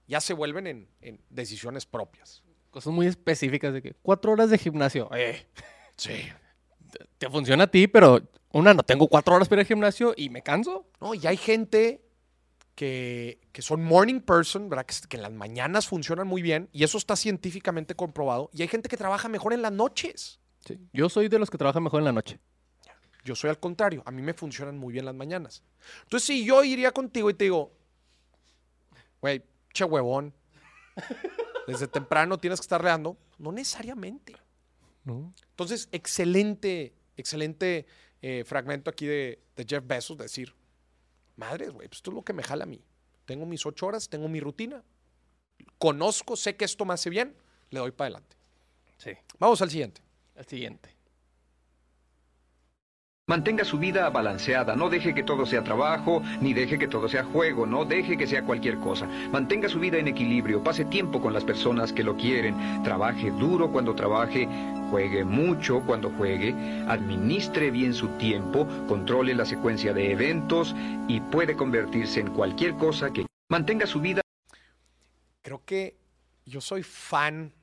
ya 0.08 0.20
se 0.20 0.34
vuelven 0.34 0.68
en, 0.68 0.88
en 1.02 1.22
decisiones 1.30 1.86
propias. 1.86 2.44
Cosas 2.70 2.92
muy 2.94 3.08
específicas 3.08 3.74
de 3.74 3.82
que 3.82 3.94
cuatro 4.02 4.32
horas 4.34 4.50
de 4.50 4.58
gimnasio. 4.58 5.10
Eh, 5.14 5.46
Sí. 5.98 6.28
te 7.18 7.30
funciona 7.30 7.66
a 7.66 7.68
ti, 7.68 7.88
pero 7.88 8.22
una, 8.52 8.74
no 8.74 8.84
tengo 8.84 9.08
cuatro 9.08 9.36
horas 9.36 9.48
para 9.48 9.62
ir 9.62 9.66
al 9.66 9.68
gimnasio 9.68 10.14
y 10.18 10.30
me 10.30 10.42
canso. 10.42 10.86
No, 11.00 11.14
y 11.14 11.26
hay 11.28 11.38
gente 11.38 12.02
que, 12.76 13.40
que 13.52 13.62
son 13.62 13.84
morning 13.84 14.20
person, 14.20 14.70
¿verdad? 14.70 14.86
Que, 14.86 14.96
que 15.08 15.18
en 15.18 15.24
las 15.24 15.32
mañanas 15.32 15.88
funcionan 15.88 16.28
muy 16.28 16.42
bien 16.42 16.70
y 16.72 16.84
eso 16.84 16.98
está 16.98 17.16
científicamente 17.16 17.96
comprobado. 17.96 18.50
Y 18.54 18.62
hay 18.62 18.68
gente 18.68 18.90
que 18.90 18.98
trabaja 18.98 19.30
mejor 19.30 19.54
en 19.54 19.62
las 19.62 19.72
noches. 19.72 20.40
Yo 20.94 21.10
soy 21.10 21.28
de 21.28 21.40
los 21.40 21.50
que 21.50 21.58
trabajan 21.58 21.84
mejor 21.84 22.02
en 22.02 22.06
la 22.06 22.12
noche. 22.12 22.40
Yo 23.24 23.36
soy 23.36 23.50
al 23.50 23.60
contrario, 23.60 24.02
a 24.06 24.12
mí 24.12 24.22
me 24.22 24.34
funcionan 24.34 24.78
muy 24.78 24.94
bien 24.94 25.06
las 25.06 25.14
mañanas. 25.14 25.64
Entonces, 26.04 26.26
si 26.26 26.46
yo 26.46 26.64
iría 26.64 26.92
contigo 26.92 27.30
y 27.30 27.36
te 27.36 27.46
digo, 27.46 27.72
güey, 29.22 29.44
che 29.74 29.84
huevón, 29.84 30.34
desde 31.68 31.88
temprano 31.88 32.40
tienes 32.40 32.60
que 32.60 32.64
estar 32.64 32.84
leando, 32.84 33.18
no 33.38 33.52
necesariamente. 33.52 34.36
¿no? 35.04 35.34
Entonces, 35.52 35.88
excelente, 35.92 36.94
excelente 37.16 37.86
eh, 38.22 38.44
fragmento 38.44 38.90
aquí 38.90 39.06
de, 39.06 39.40
de 39.56 39.66
Jeff 39.66 39.86
Bezos, 39.86 40.18
de 40.18 40.24
decir, 40.24 40.56
madres, 41.36 41.72
güey, 41.72 41.88
pues 41.88 41.98
esto 41.98 42.12
es 42.12 42.16
lo 42.16 42.24
que 42.24 42.34
me 42.34 42.44
jala 42.44 42.64
a 42.64 42.68
mí. 42.68 42.82
Tengo 43.26 43.46
mis 43.46 43.66
ocho 43.66 43.88
horas, 43.88 44.10
tengo 44.10 44.28
mi 44.28 44.40
rutina, 44.40 44.84
conozco, 45.78 46.36
sé 46.36 46.56
que 46.56 46.66
esto 46.66 46.86
me 46.86 46.94
hace 46.94 47.10
bien, 47.10 47.36
le 47.70 47.80
doy 47.80 47.92
para 47.92 48.08
adelante. 48.08 48.36
Sí. 48.98 49.12
Vamos 49.40 49.62
al 49.62 49.70
siguiente. 49.70 50.02
El 50.36 50.46
siguiente. 50.46 51.02
Mantenga 53.28 53.64
su 53.64 53.78
vida 53.78 54.10
balanceada, 54.10 54.76
no 54.76 54.90
deje 54.90 55.14
que 55.14 55.24
todo 55.24 55.46
sea 55.46 55.64
trabajo, 55.64 56.22
ni 56.42 56.54
deje 56.54 56.78
que 56.78 56.90
todo 56.90 57.08
sea 57.08 57.24
juego, 57.24 57.66
no 57.66 57.86
deje 57.86 58.18
que 58.18 58.28
sea 58.28 58.44
cualquier 58.44 58.78
cosa. 58.80 59.08
Mantenga 59.32 59.70
su 59.70 59.80
vida 59.80 59.98
en 60.00 60.10
equilibrio, 60.10 60.62
pase 60.64 60.84
tiempo 60.86 61.22
con 61.22 61.32
las 61.32 61.46
personas 61.46 61.94
que 61.94 62.04
lo 62.04 62.18
quieren, 62.18 62.84
trabaje 62.84 63.32
duro 63.32 63.72
cuando 63.72 63.96
trabaje, 63.96 64.50
juegue 64.92 65.24
mucho 65.24 65.82
cuando 65.88 66.12
juegue, 66.12 66.54
administre 66.88 67.72
bien 67.72 67.96
su 67.96 68.10
tiempo, 68.18 68.68
controle 68.88 69.34
la 69.34 69.46
secuencia 69.46 69.94
de 69.94 70.12
eventos 70.12 70.76
y 71.08 71.20
puede 71.20 71.56
convertirse 71.56 72.20
en 72.20 72.32
cualquier 72.32 72.76
cosa 72.76 73.12
que 73.12 73.26
mantenga 73.50 73.88
su 73.88 74.00
vida 74.00 74.22
Creo 75.42 75.66
que 75.66 75.98
yo 76.46 76.62
soy 76.62 76.84
fan 76.84 77.54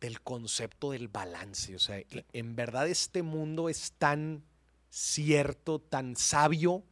del 0.00 0.20
concepto 0.20 0.90
del 0.90 1.08
balance. 1.08 1.74
O 1.76 1.78
sea, 1.78 2.02
en 2.32 2.56
verdad 2.56 2.88
este 2.88 3.22
mundo 3.22 3.68
es 3.68 3.92
tan 3.92 4.44
cierto, 4.90 5.80
tan 5.80 6.16
sabio 6.16 6.84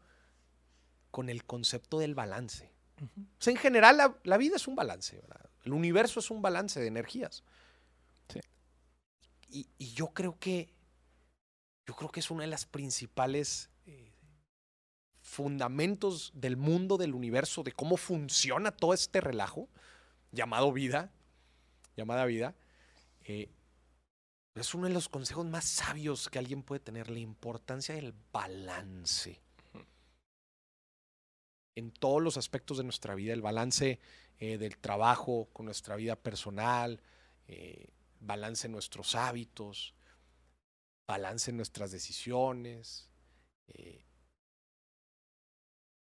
con 1.11 1.29
el 1.29 1.45
concepto 1.45 1.99
del 1.99 2.15
balance. 2.15 2.71
O 3.03 3.43
sea, 3.43 3.51
en 3.51 3.59
general 3.59 3.97
la, 3.97 4.17
la 4.23 4.37
vida 4.37 4.57
es 4.57 4.69
un 4.69 4.77
balance, 4.77 5.17
¿verdad? 5.17 5.51
El 5.65 5.73
universo 5.73 6.21
es 6.21 6.31
un 6.31 6.43
balance 6.43 6.81
de 6.81 6.87
energías. 6.87 7.43
Y 9.49 9.95
yo 9.95 10.09
creo 10.09 10.39
que 10.39 10.77
yo 11.87 11.95
creo 11.95 12.11
que 12.11 12.21
es 12.21 12.31
una 12.31 12.43
de 12.43 12.49
las 12.49 12.67
principales 12.67 13.71
eh, 13.87 14.13
fundamentos 15.21 16.33
del 16.35 16.57
mundo, 16.57 16.97
del 16.97 17.15
universo, 17.15 17.63
de 17.63 17.73
cómo 17.73 17.97
funciona 17.97 18.73
todo 18.73 18.93
este 18.93 19.21
relajo 19.21 19.69
llamado 20.33 20.73
vida, 20.73 21.13
llamada 21.97 22.25
vida. 22.27 22.55
eh, 23.25 23.51
es 24.55 24.75
uno 24.75 24.89
de 24.89 24.95
los 24.95 25.11
consejos 25.11 25.45
más 25.45 25.67
sabios 25.67 26.31
que 26.31 26.39
alguien 26.39 26.63
puede 26.63 26.81
tener, 26.81 27.11
la 27.11 27.19
importancia 27.19 27.95
del 27.95 28.15
balance. 28.33 29.43
En 31.75 31.91
todos 31.91 32.23
los 32.23 32.39
aspectos 32.39 32.79
de 32.79 32.85
nuestra 32.85 33.15
vida, 33.15 33.35
el 33.35 33.43
balance 33.43 34.01
eh, 34.39 34.57
del 34.57 34.79
trabajo 34.79 35.51
con 35.53 35.67
nuestra 35.67 35.95
vida 35.97 36.17
personal, 36.17 37.03
eh, 37.49 37.91
balance 38.21 38.67
en 38.67 38.73
nuestros 38.73 39.15
hábitos, 39.15 39.95
balance 41.07 41.51
en 41.51 41.57
nuestras 41.57 41.91
decisiones, 41.91 43.09
eh, 43.69 44.05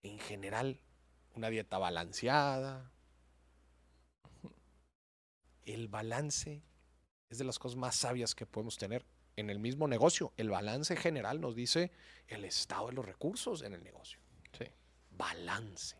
en 0.03 0.19
general, 0.19 0.79
una 1.35 1.49
dieta 1.49 1.77
balanceada. 1.77 2.91
El 5.65 5.87
balance 5.87 6.63
es 7.29 7.37
de 7.37 7.43
las 7.43 7.59
cosas 7.59 7.77
más 7.77 7.95
sabias 7.95 8.33
que 8.33 8.45
podemos 8.45 8.77
tener 8.77 9.05
en 9.35 9.49
el 9.49 9.59
mismo 9.59 9.87
negocio. 9.87 10.33
El 10.37 10.49
balance 10.49 10.95
general 10.95 11.39
nos 11.39 11.55
dice 11.55 11.91
el 12.27 12.45
estado 12.45 12.87
de 12.87 12.93
los 12.93 13.05
recursos 13.05 13.61
en 13.61 13.73
el 13.73 13.83
negocio. 13.83 14.19
Sí. 14.57 14.65
Balance. 15.11 15.95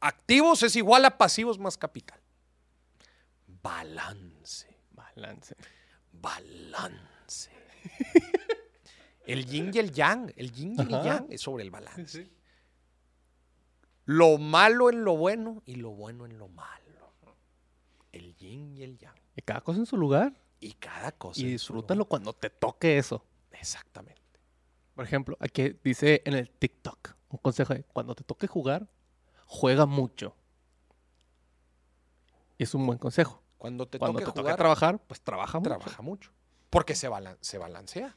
Activos 0.00 0.62
es 0.62 0.76
igual 0.76 1.04
a 1.04 1.16
pasivos 1.16 1.58
más 1.58 1.78
capital. 1.78 2.20
Balance. 3.46 4.71
Balance. 5.14 5.56
Balance. 6.12 7.50
El 9.26 9.46
yin 9.46 9.70
y 9.72 9.78
el 9.78 9.92
yang. 9.92 10.32
El 10.36 10.52
yin 10.52 10.74
y 10.76 10.82
el 10.82 10.88
yang 10.88 11.26
es 11.30 11.40
sobre 11.40 11.64
el 11.64 11.70
balance. 11.70 12.30
Lo 14.04 14.38
malo 14.38 14.90
en 14.90 15.04
lo 15.04 15.16
bueno 15.16 15.62
y 15.64 15.76
lo 15.76 15.90
bueno 15.90 16.26
en 16.26 16.38
lo 16.38 16.48
malo. 16.48 16.82
El 18.10 18.34
yin 18.34 18.76
y 18.76 18.82
el 18.82 18.98
yang. 18.98 19.14
Y 19.36 19.42
cada 19.42 19.60
cosa 19.60 19.78
en 19.78 19.86
su 19.86 19.96
lugar. 19.96 20.34
Y 20.60 20.72
cada 20.72 21.12
cosa. 21.12 21.40
Y 21.40 21.44
en 21.44 21.58
su 21.58 21.72
disfrútalo 21.72 22.00
lugar. 22.00 22.08
cuando 22.08 22.32
te 22.32 22.50
toque 22.50 22.98
eso. 22.98 23.24
Exactamente. 23.52 24.20
Por 24.94 25.04
ejemplo, 25.04 25.36
aquí 25.40 25.76
dice 25.82 26.22
en 26.24 26.34
el 26.34 26.50
TikTok 26.50 27.14
un 27.28 27.38
consejo 27.38 27.74
de 27.74 27.84
cuando 27.84 28.14
te 28.14 28.24
toque 28.24 28.46
jugar, 28.46 28.88
juega 29.46 29.86
mucho. 29.86 30.36
Y 32.58 32.64
es 32.64 32.74
un 32.74 32.86
buen 32.86 32.98
consejo. 32.98 33.41
Cuando 33.62 33.86
te 33.86 33.96
Cuando 34.00 34.18
toque 34.18 34.24
te 34.24 34.30
toque 34.32 34.40
jugar, 34.42 34.56
trabajar, 34.56 34.98
pues 35.06 35.20
trabaja 35.20 35.60
mucho. 35.60 35.70
trabaja 35.70 36.02
mucho. 36.02 36.32
Porque 36.68 36.96
se, 36.96 37.08
balan- 37.08 37.38
se 37.40 37.58
balancea. 37.58 38.16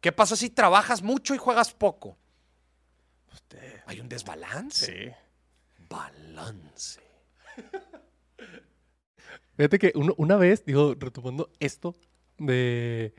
¿Qué 0.00 0.10
pasa 0.10 0.36
si 0.36 0.48
trabajas 0.48 1.02
mucho 1.02 1.34
y 1.34 1.38
juegas 1.38 1.74
poco? 1.74 2.16
Pues 3.26 3.42
Hay 3.84 4.00
un 4.00 4.08
desbalance. 4.08 4.86
Sí. 4.86 5.12
Balance. 5.90 6.98
Fíjate 9.56 9.78
que 9.78 9.92
uno- 9.96 10.14
una 10.16 10.36
vez, 10.36 10.64
digo, 10.64 10.94
retomando 10.98 11.50
esto, 11.60 11.94
de 12.38 13.12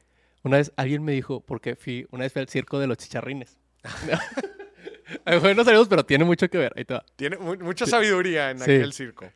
una 0.43 0.57
vez 0.57 0.71
alguien 0.77 1.03
me 1.03 1.11
dijo, 1.11 1.41
porque 1.41 1.75
fui, 1.75 2.07
una 2.09 2.23
vez 2.23 2.33
fui 2.33 2.41
al 2.41 2.49
circo 2.49 2.79
de 2.79 2.87
los 2.87 2.97
chicharrines. 2.97 3.59
A 5.25 5.31
lo 5.31 5.41
mejor 5.41 5.55
no 5.55 5.63
sabemos, 5.63 5.87
pero 5.87 6.05
tiene 6.05 6.23
mucho 6.25 6.49
que 6.49 6.57
ver. 6.57 6.73
Ahí 6.75 6.85
te 6.85 6.93
va. 6.95 7.05
Tiene 7.15 7.37
mu- 7.37 7.55
mucha 7.57 7.85
sabiduría 7.85 8.49
en 8.51 8.57
Sí. 8.57 8.63
aquel 8.71 8.93
circo. 8.93 9.31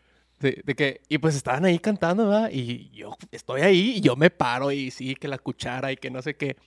De 0.52 0.76
que, 0.76 1.02
y 1.10 1.18
pues 1.18 1.36
estaban 1.36 1.66
ahí 1.66 1.80
cantando, 1.80 2.28
¿verdad? 2.28 2.50
Y 2.52 2.90
yo 2.92 3.16
estoy 3.32 3.62
ahí 3.62 3.94
y 3.98 4.02
yo 4.02 4.16
me 4.16 4.30
paro 4.30 4.72
y 4.72 4.92
sí, 4.92 5.16
que 5.16 5.28
la 5.28 5.38
cuchara 5.38 5.92
y 5.92 5.98
que 5.98 6.10
no 6.12 6.22
sé 6.22 6.36
qué. 6.36 6.58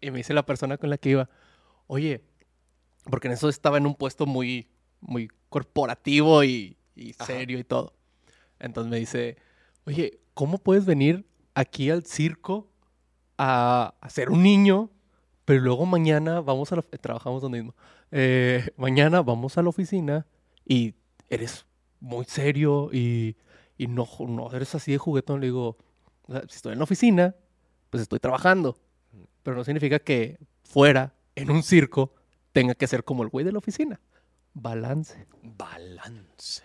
Y 0.00 0.10
me 0.10 0.18
dice 0.18 0.34
la 0.34 0.44
persona 0.44 0.76
con 0.78 0.90
la 0.90 0.98
que 0.98 1.10
iba, 1.10 1.28
oye, 1.86 2.22
porque 3.04 3.28
en 3.28 3.34
eso 3.34 3.48
estaba 3.48 3.78
en 3.78 3.86
un 3.86 3.94
puesto 3.94 4.26
muy, 4.26 4.68
muy 5.00 5.30
corporativo 5.48 6.42
y, 6.44 6.76
y 6.96 7.12
Ajá. 7.18 7.26
serio 7.26 7.58
y 7.58 7.64
todo. 7.64 7.94
Entonces 8.58 8.90
me 8.90 8.98
dice, 8.98 9.36
oye, 9.84 10.20
¿cómo 10.34 10.58
puedes 10.58 10.84
venir 10.86 11.24
aquí 11.54 11.90
al 11.90 12.04
circo 12.04 12.68
a, 13.38 13.94
a 14.00 14.10
ser 14.10 14.30
un 14.30 14.42
niño, 14.42 14.90
pero 15.44 15.60
luego 15.60 15.86
mañana 15.86 16.40
vamos 16.40 16.72
a 16.72 16.76
la, 16.76 16.82
trabajamos 16.82 17.42
donde 17.42 17.58
mismo, 17.58 17.74
Eh, 18.12 18.68
mañana 18.76 19.22
vamos 19.22 19.56
a 19.56 19.62
la 19.62 19.68
oficina 19.68 20.26
y 20.66 20.94
eres 21.28 21.64
muy 22.00 22.24
serio 22.24 22.90
y, 22.92 23.36
y 23.78 23.86
no, 23.86 24.08
no 24.26 24.50
eres 24.52 24.74
así 24.74 24.92
de 24.92 24.98
juguetón. 24.98 25.40
Le 25.40 25.46
digo, 25.46 25.76
o 26.22 26.32
sea, 26.32 26.42
si 26.42 26.56
estoy 26.56 26.72
en 26.72 26.78
la 26.78 26.84
oficina, 26.84 27.34
pues 27.90 28.02
estoy 28.02 28.18
trabajando. 28.18 28.78
Pero 29.42 29.56
no 29.56 29.64
significa 29.64 29.98
que 29.98 30.38
fuera, 30.64 31.14
en 31.34 31.50
un 31.50 31.62
circo, 31.62 32.12
tenga 32.52 32.74
que 32.74 32.86
ser 32.86 33.04
como 33.04 33.22
el 33.22 33.28
güey 33.28 33.44
de 33.44 33.52
la 33.52 33.58
oficina. 33.58 34.00
Balance. 34.52 35.26
Balance. 35.42 36.64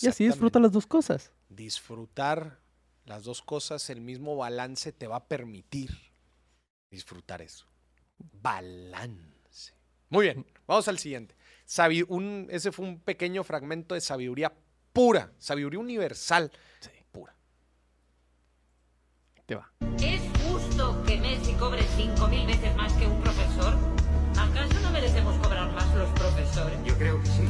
Y 0.00 0.06
así 0.06 0.24
disfruta 0.24 0.58
las 0.58 0.72
dos 0.72 0.86
cosas. 0.86 1.32
Disfrutar 1.48 2.60
las 3.04 3.24
dos 3.24 3.42
cosas, 3.42 3.90
el 3.90 4.00
mismo 4.00 4.36
balance 4.36 4.92
te 4.92 5.06
va 5.06 5.16
a 5.16 5.28
permitir 5.28 5.90
disfrutar 6.90 7.42
eso. 7.42 7.66
Balance. 8.18 9.74
Muy 10.08 10.26
bien, 10.26 10.46
vamos 10.66 10.88
al 10.88 10.98
siguiente. 10.98 11.34
Sabi- 11.70 12.04
un- 12.08 12.48
ese 12.50 12.72
fue 12.72 12.84
un 12.84 12.98
pequeño 12.98 13.44
fragmento 13.44 13.94
de 13.94 14.00
sabiduría 14.00 14.52
pura, 14.92 15.30
sabiduría 15.38 15.78
universal. 15.78 16.50
Sí. 16.80 16.90
Pura. 17.12 17.32
Te 19.46 19.54
va. 19.54 19.70
¿Es 20.02 20.20
justo 20.44 21.00
que 21.06 21.20
Messi 21.20 21.52
cobre 21.52 21.82
5.000 21.96 22.44
veces 22.48 22.74
más 22.74 22.92
que 22.94 23.06
un 23.06 23.20
profesor? 23.20 23.78
¿Acaso 24.36 24.80
no 24.80 24.90
merecemos 24.90 25.36
cobrar 25.38 25.70
más 25.72 25.94
los 25.94 26.08
profesores? 26.18 26.76
Yo 26.84 26.98
creo 26.98 27.20
que 27.20 27.26
sí, 27.28 27.44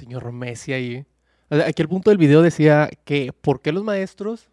señor 0.00 0.32
Messi 0.32 0.72
ahí. 0.72 1.06
Aquí 1.50 1.82
el 1.82 1.88
punto 1.88 2.10
del 2.10 2.18
video 2.18 2.42
decía 2.42 2.88
que 3.04 3.32
¿por 3.32 3.60
qué 3.60 3.72
los 3.72 3.84
maestros 3.84 4.48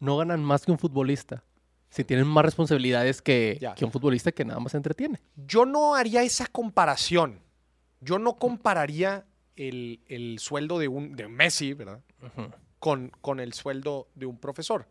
no 0.00 0.16
ganan 0.16 0.42
más 0.44 0.64
que 0.64 0.70
un 0.72 0.78
futbolista? 0.78 1.44
Si 1.90 2.04
tienen 2.04 2.26
más 2.26 2.44
responsabilidades 2.44 3.22
que, 3.22 3.58
que 3.76 3.84
un 3.84 3.90
futbolista 3.92 4.30
que 4.32 4.44
nada 4.44 4.60
más 4.60 4.72
se 4.72 4.76
entretiene. 4.76 5.20
Yo 5.36 5.64
no 5.64 5.94
haría 5.94 6.22
esa 6.22 6.46
comparación. 6.46 7.40
Yo 8.00 8.18
no 8.18 8.36
compararía 8.36 9.24
el, 9.56 10.00
el 10.06 10.38
sueldo 10.38 10.78
de 10.78 10.88
un 10.88 11.16
de 11.16 11.28
Messi, 11.28 11.72
¿verdad? 11.72 12.00
Con, 12.78 13.10
con 13.22 13.40
el 13.40 13.54
sueldo 13.54 14.08
de 14.14 14.26
un 14.26 14.38
profesor. 14.38 14.86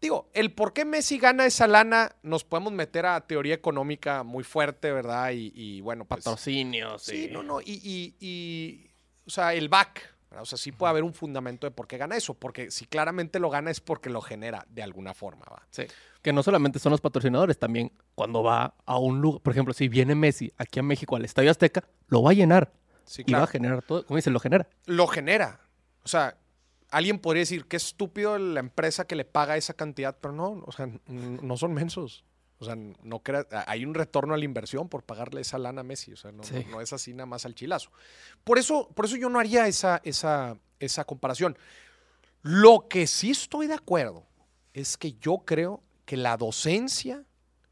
Digo, 0.00 0.28
el 0.34 0.52
por 0.52 0.72
qué 0.72 0.84
Messi 0.84 1.16
gana 1.18 1.46
esa 1.46 1.68
lana, 1.68 2.16
nos 2.24 2.42
podemos 2.42 2.72
meter 2.72 3.06
a 3.06 3.20
teoría 3.26 3.54
económica 3.54 4.24
muy 4.24 4.42
fuerte, 4.42 4.90
¿verdad? 4.90 5.30
Y, 5.30 5.52
y 5.54 5.80
bueno, 5.80 6.04
pues. 6.04 6.24
Patrocinios. 6.24 7.02
Sí, 7.04 7.28
y- 7.30 7.32
no, 7.32 7.42
no. 7.44 7.60
Y- 7.60 8.14
y, 8.20 8.90
o 9.26 9.30
sea, 9.30 9.54
el 9.54 9.68
back. 9.68 10.10
¿verdad? 10.30 10.42
O 10.42 10.46
sea, 10.46 10.56
sí 10.56 10.72
puede 10.72 10.90
haber 10.90 11.02
un 11.02 11.12
fundamento 11.12 11.66
de 11.66 11.70
por 11.72 11.86
qué 11.86 11.98
gana 11.98 12.16
eso. 12.16 12.32
Porque 12.34 12.70
si 12.70 12.86
claramente 12.86 13.38
lo 13.38 13.50
gana 13.50 13.70
es 13.70 13.80
porque 13.80 14.08
lo 14.08 14.22
genera 14.22 14.64
de 14.70 14.82
alguna 14.82 15.12
forma, 15.12 15.44
¿va? 15.50 15.62
Sí. 15.70 15.84
Que 16.22 16.32
no 16.32 16.42
solamente 16.42 16.78
son 16.78 16.90
los 16.92 17.00
patrocinadores, 17.00 17.58
también 17.58 17.92
cuando 18.14 18.42
va 18.42 18.74
a 18.86 18.98
un 18.98 19.20
lugar, 19.20 19.42
por 19.42 19.52
ejemplo, 19.52 19.74
si 19.74 19.88
viene 19.88 20.14
Messi 20.14 20.52
aquí 20.56 20.80
a 20.80 20.82
México 20.82 21.16
al 21.16 21.24
Estadio 21.24 21.50
Azteca, 21.50 21.84
lo 22.08 22.22
va 22.22 22.30
a 22.30 22.34
llenar 22.34 22.72
Sí, 23.04 23.22
y 23.22 23.24
va 23.24 23.38
claro. 23.38 23.44
a 23.44 23.46
generar 23.48 23.82
todo, 23.82 24.06
como 24.06 24.16
dice, 24.16 24.30
lo 24.30 24.40
genera. 24.40 24.68
Lo 24.86 25.06
genera. 25.06 25.60
O 26.04 26.08
sea, 26.08 26.38
alguien 26.90 27.18
podría 27.18 27.40
decir 27.40 27.66
que 27.66 27.76
estúpido 27.76 28.38
la 28.38 28.60
empresa 28.60 29.06
que 29.06 29.16
le 29.16 29.24
paga 29.24 29.56
esa 29.56 29.74
cantidad, 29.74 30.16
pero 30.20 30.32
no, 30.32 30.62
o 30.64 30.72
sea, 30.72 30.88
no 31.08 31.56
son 31.56 31.74
mensos. 31.74 32.24
O 32.62 32.64
sea, 32.64 32.76
no 32.76 33.18
crea, 33.24 33.44
hay 33.66 33.84
un 33.84 33.92
retorno 33.94 34.34
a 34.34 34.36
la 34.38 34.44
inversión 34.44 34.88
por 34.88 35.02
pagarle 35.02 35.40
esa 35.40 35.58
lana 35.58 35.80
a 35.80 35.84
Messi. 35.84 36.12
O 36.12 36.16
sea, 36.16 36.30
no, 36.32 36.44
Sí. 36.44 36.54
no- 36.66 36.76
no 36.76 36.80
es 36.80 36.92
así 36.92 37.12
nada 37.12 37.26
más 37.26 37.44
al 37.44 37.54
chilazo. 37.56 37.90
Por 38.44 38.58
eso, 38.58 38.88
por 38.94 39.04
eso 39.06 39.16
yo 39.16 39.28
no 39.28 39.40
haría 39.40 39.66
esa, 39.66 40.00
esa, 40.04 40.56
esa 40.78 41.04
comparación. 41.04 41.58
Lo 42.42 42.86
que 42.88 43.06
sí 43.06 43.30
estoy 43.32 43.66
de 43.66 43.74
acuerdo 43.74 44.26
es 44.72 44.96
que 44.96 45.14
yo 45.14 45.38
creo 45.44 45.82
que 46.04 46.16
la 46.16 46.36
docencia 46.36 47.24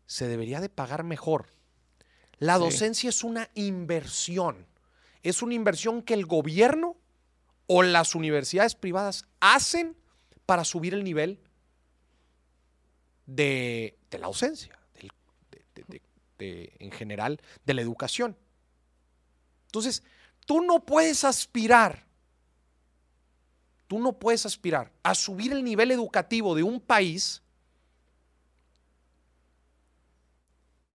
se 0.07 0.26
debería 0.28 0.61
de 0.61 0.68
pagar 0.68 1.05
mejor. 1.05 1.47
La 2.38 2.57
Sí. 2.57 2.61
docencia 2.64 3.09
es 3.11 3.22
una 3.22 3.49
inversión. 3.55 4.66
Es 5.22 5.43
una 5.43 5.55
inversión 5.55 6.03
que 6.03 6.14
el 6.14 6.26
gobierno 6.26 6.97
o 7.66 7.82
las 7.82 8.14
universidades 8.16 8.74
privadas 8.74 9.24
hacen 9.41 9.97
para 10.47 10.64
subir 10.64 10.95
el 10.95 11.05
nivel 11.05 11.38
de, 13.26 13.97
de 14.11 14.18
la 14.18 14.26
de- 14.26 14.30
de- 16.41 16.47
de- 16.47 16.72
en 16.78 16.91
general, 16.91 17.41
de 17.64 17.74
la 17.74 17.82
educación. 17.82 18.36
Entonces, 19.66 20.03
tú 20.47 20.62
no 20.62 20.84
puedes 20.84 21.22
aspirar, 21.24 22.05
tú 23.86 23.99
no 23.99 24.12
puedes 24.18 24.47
aspirar 24.47 24.91
a 25.03 25.14
subir 25.14 25.53
el 25.53 25.62
nivel 25.62 25.91
educativo 25.91 26.55
de 26.55 26.62
un 26.62 26.80
país 26.80 27.43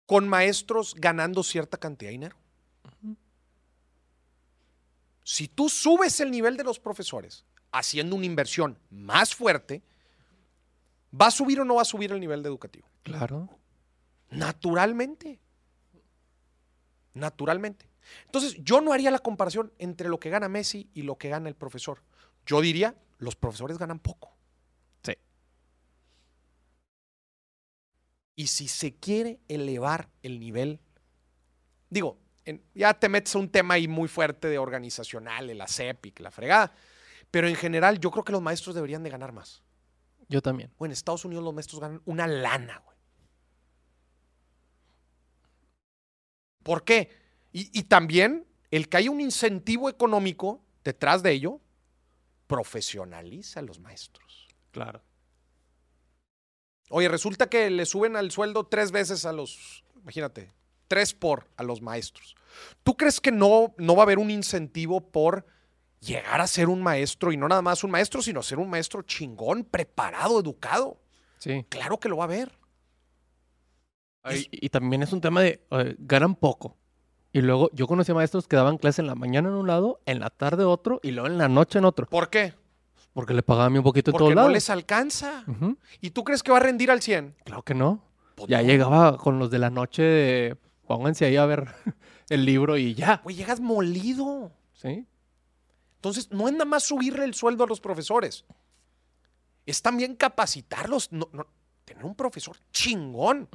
con 0.07 0.29
maestros 0.29 0.95
ganando 0.97 1.43
cierta 1.43 1.77
cantidad 1.79 2.09
de 2.09 2.13
dinero. 2.13 2.37
Si 5.25 5.49
tú 5.49 5.69
subes 5.69 6.19
el 6.21 6.31
nivel 6.31 6.57
de 6.57 6.65
los 6.65 6.79
profesores 6.81 7.45
haciendo 7.71 8.17
una 8.17 8.27
inversión 8.27 8.79
más 8.91 9.35
fuerte, 9.35 9.83
¿va 11.19 11.27
a 11.27 11.31
subir 11.31 11.61
o 11.61 11.65
no 11.65 11.77
va 11.77 11.83
a 11.83 11.87
subir 11.87 12.13
el 12.13 12.21
nivel 12.21 12.43
de 12.43 12.49
educativo? 12.49 12.87
Claro. 13.03 13.49
Naturalmente. 14.33 15.41
Naturalmente. 17.15 17.89
Entonces, 18.27 18.57
yo 18.63 18.81
no 18.81 18.93
haría 18.93 19.11
la 19.11 19.19
comparación 19.19 19.73
entre 19.79 20.09
lo 20.09 20.19
que 20.19 20.31
gana 20.31 20.49
Messi 20.49 20.91
y 20.95 21.03
lo 21.03 21.17
que 21.17 21.29
gana 21.29 21.49
el 21.49 21.55
profesor. 21.55 22.03
Yo 22.47 22.61
diría, 22.61 22.97
los 23.19 23.37
profesores 23.37 23.79
ganan 23.79 24.01
poco. 24.01 24.35
Sí. 25.05 25.15
Y 28.35 28.47
si 28.49 28.67
se 28.69 28.95
quiere 28.97 29.41
elevar 29.49 30.09
el 30.23 30.41
nivel, 30.41 30.81
digo, 31.91 32.19
en- 32.45 32.65
ya 32.75 32.95
te 32.95 33.09
metes 33.09 33.35
a 33.37 33.39
un 33.39 33.49
tema 33.51 33.75
ahí 33.75 33.87
muy 33.87 34.09
fuerte 34.09 34.49
de 34.49 34.59
organizacional, 34.59 35.51
el 35.51 35.61
ACEP 35.61 36.07
y 36.07 36.13
la 36.23 36.31
fregada, 36.31 36.73
pero 37.31 37.47
en 37.47 37.55
general 37.55 38.01
yo 38.01 38.11
creo 38.11 38.25
que 38.25 38.33
los 38.33 38.43
maestros 38.43 38.75
deberían 38.75 39.03
de 39.03 39.11
ganar 39.11 39.33
más. 39.33 39.63
Yo 40.29 40.41
también. 40.43 40.73
O 40.79 40.87
en 40.87 40.93
Estados 40.93 41.25
Unidos 41.25 41.45
los 41.45 41.55
maestros 41.55 41.81
ganan 41.81 42.01
una 42.05 42.27
lana, 42.27 42.79
güey. 42.85 42.92
¿Por 46.63 46.85
qué? 46.85 47.11
Y, 47.53 47.71
y 47.79 47.85
también 47.85 48.47
el 48.71 48.89
que 48.89 48.97
haya 48.97 49.11
un 49.11 49.21
incentivo 49.21 49.89
económico 49.89 50.63
detrás 50.85 51.23
de 51.23 51.33
ello 51.33 51.61
profesionaliza 52.47 53.61
a 53.61 53.63
los 53.63 53.79
maestros. 53.81 54.49
Claro. 54.71 55.03
Oye, 56.91 57.09
resulta 57.09 57.49
que 57.49 57.71
le 57.71 57.87
suben 57.87 58.17
al 58.17 58.31
sueldo 58.31 58.67
tres 58.67 58.91
veces 58.93 59.25
a 59.25 59.33
los, 59.33 59.83
imagínate, 60.03 60.53
tres 60.89 61.15
por 61.15 61.49
a 61.57 61.63
los 61.63 61.81
maestros. 61.81 62.37
¿Tú 62.83 62.97
crees 62.97 63.21
que 63.21 63.33
no, 63.33 63.75
no 63.79 63.97
va 63.97 64.03
a 64.03 64.05
haber 64.05 64.19
un 64.19 64.31
incentivo 64.31 65.01
por 65.01 65.47
llegar 66.01 66.43
a 66.43 66.47
ser 66.47 66.69
un 66.69 66.83
maestro 66.83 67.33
y 67.33 67.39
no 67.39 67.49
nada 67.49 67.63
más 67.63 67.83
un 67.83 67.91
maestro, 67.91 68.21
sino 68.21 68.43
ser 68.43 68.59
un 68.59 68.69
maestro 68.69 69.01
chingón, 69.03 69.65
preparado, 69.65 70.39
educado? 70.39 71.01
Sí. 71.39 71.65
Claro 71.71 71.99
que 71.99 72.11
lo 72.11 72.19
va 72.19 72.25
a 72.25 72.27
haber. 72.27 72.53
Y, 74.31 74.49
y 74.67 74.69
también 74.69 75.03
es 75.03 75.13
un 75.13 75.21
tema 75.21 75.41
de 75.43 75.61
ganan 75.99 76.35
poco. 76.37 76.77
Y 77.33 77.41
luego 77.41 77.71
yo 77.73 77.87
conocí 77.87 78.13
a 78.13 78.15
maestros 78.15 78.47
que 78.47 78.57
daban 78.57 78.77
clase 78.79 79.01
en 79.01 79.07
la 79.07 79.15
mañana 79.15 79.49
en 79.49 79.55
un 79.55 79.67
lado, 79.67 80.01
en 80.07 80.21
la 80.21 80.31
tarde 80.31 80.65
otro 80.65 81.01
y 81.03 81.13
luego 81.13 81.29
en 81.29 81.39
la 81.39 81.49
noche 81.49 81.79
en 81.79 81.87
otro. 81.87 82.07
¿Por 82.07 82.29
qué? 82.31 82.53
Porque 83.15 83.35
le 83.35 83.43
pagaban 83.43 83.77
un 83.77 83.83
poquito 83.83 84.11
de 84.11 84.13
Porque 84.13 84.23
todos 84.25 84.35
no 84.35 84.41
lados. 84.43 84.53
les 84.53 84.71
alcanza. 84.71 85.45
¿Y 86.01 86.11
tú 86.11 86.25
crees 86.25 86.43
que 86.43 86.51
va 86.53 86.59
a 86.59 86.61
rendir 86.61 86.91
al 86.91 87.01
100? 87.03 87.37
Claro 87.45 87.63
que 87.63 87.75
no. 87.75 88.03
Pues 88.37 88.49
ya 88.49 88.61
no. 88.63 88.69
llegaba 88.69 89.17
con 89.19 89.39
los 89.39 89.51
de 89.51 89.59
la 89.59 89.71
noche 89.71 90.03
de 90.03 90.57
pónganse 90.87 91.25
ahí 91.25 91.37
a 91.37 91.47
ver 91.47 91.69
el 92.29 92.45
libro 92.45 92.77
y 92.77 92.95
ya. 92.95 93.21
Güey, 93.25 93.37
llegas 93.37 93.61
molido. 93.61 94.53
¿Sí? 94.75 95.07
Entonces, 95.97 96.31
no 96.33 96.49
es 96.49 96.53
nada 96.53 96.65
más 96.65 96.83
subirle 96.85 97.25
el 97.25 97.33
sueldo 97.35 97.65
a 97.65 97.67
los 97.67 97.81
profesores. 97.81 98.45
Es 99.67 99.81
también 99.83 100.17
capacitarlos. 100.17 101.13
No- 101.13 101.29
no- 101.33 101.47
tener 101.85 102.05
un 102.05 102.15
profesor 102.15 102.57
chingón. 102.73 103.49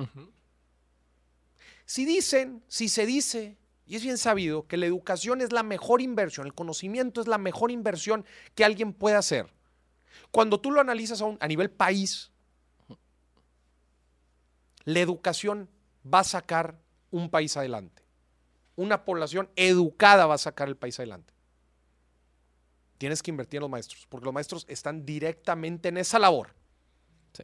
Si 1.88 2.04
dicen, 2.04 2.62
si 2.68 2.90
se 2.90 3.06
dice, 3.06 3.58
y 3.86 3.96
es 3.96 4.04
bien 4.04 4.18
sabido, 4.18 4.68
que 4.68 4.76
la 4.76 4.86
educación 4.86 5.40
es 5.40 5.54
la 5.54 5.64
mejor 5.64 6.02
inversión, 6.02 6.46
el 6.46 6.54
conocimiento 6.54 7.22
es 7.22 7.28
la 7.28 7.38
mejor 7.38 7.72
inversión 7.72 8.26
que 8.56 8.66
alguien 8.66 8.92
puede 8.92 9.16
hacer. 9.16 9.48
Cuando 10.30 10.60
tú 10.60 10.70
lo 10.70 10.82
analizas 10.82 11.22
a, 11.22 11.48
nivel 11.48 11.72
país, 11.72 12.30
la 14.84 15.00
educación 15.00 15.70
va 16.06 16.20
a 16.20 16.24
sacar 16.26 16.78
un 17.10 17.30
país 17.30 17.56
adelante. 17.56 18.04
Una 18.76 19.06
población 19.06 19.50
educada 19.56 20.26
va 20.26 20.36
a 20.36 20.40
sacar 20.40 20.68
el 20.68 20.76
país 20.76 21.00
adelante. 21.00 21.34
Tienes 22.98 23.24
que 23.24 23.32
invertir 23.32 23.60
en 23.60 23.62
los 23.62 23.70
maestros, 23.70 24.06
porque 24.10 24.26
los 24.26 24.34
maestros 24.34 24.66
están 24.68 25.06
directamente 25.06 25.88
en 25.88 25.98
esa 25.98 26.20
labor. 26.20 26.54
Sí. 27.32 27.44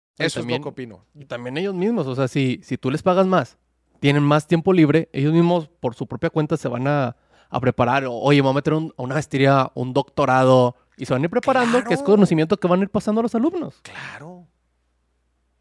Eso 0.17 0.39
también- 0.41 0.61
es 0.61 0.65
lo 0.65 0.71
que 0.71 0.81
opino. 0.81 1.05
Y 1.15 1.25
también 1.25 1.57
ellos 1.57 1.73
mismos, 1.73 2.05
o 2.07 2.15
sea, 2.15 2.27
si, 2.27 2.59
si 2.63 2.77
tú 2.77 2.91
les 2.91 3.01
pagas 3.03 3.25
más, 3.27 3.57
tienen 3.99 4.23
más 4.23 4.47
tiempo 4.47 4.73
libre, 4.73 5.09
ellos 5.13 5.33
mismos 5.33 5.67
por 5.79 5.95
su 5.95 6.07
propia 6.07 6.29
cuenta 6.29 6.57
se 6.57 6.67
van 6.67 6.87
a, 6.87 7.15
a 7.49 7.59
preparar. 7.59 8.05
O, 8.05 8.13
Oye, 8.13 8.37
me 8.37 8.43
voy 8.43 8.51
a 8.51 8.55
meter 8.55 8.73
un- 8.73 8.93
a 8.97 9.01
una 9.03 9.15
maestría, 9.15 9.71
un 9.75 9.93
doctorado, 9.93 10.75
y 10.97 11.05
se 11.05 11.13
van 11.13 11.21
a 11.21 11.25
ir 11.25 11.29
preparando, 11.31 11.83
que 11.83 11.93
es 11.93 12.01
conocimiento 12.03 12.57
que 12.57 12.67
van 12.67 12.79
a 12.79 12.83
ir 12.83 12.89
pasando 12.89 13.19
a 13.19 13.23
los 13.23 13.33
alumnos. 13.35 13.79
Claro. 13.81 14.47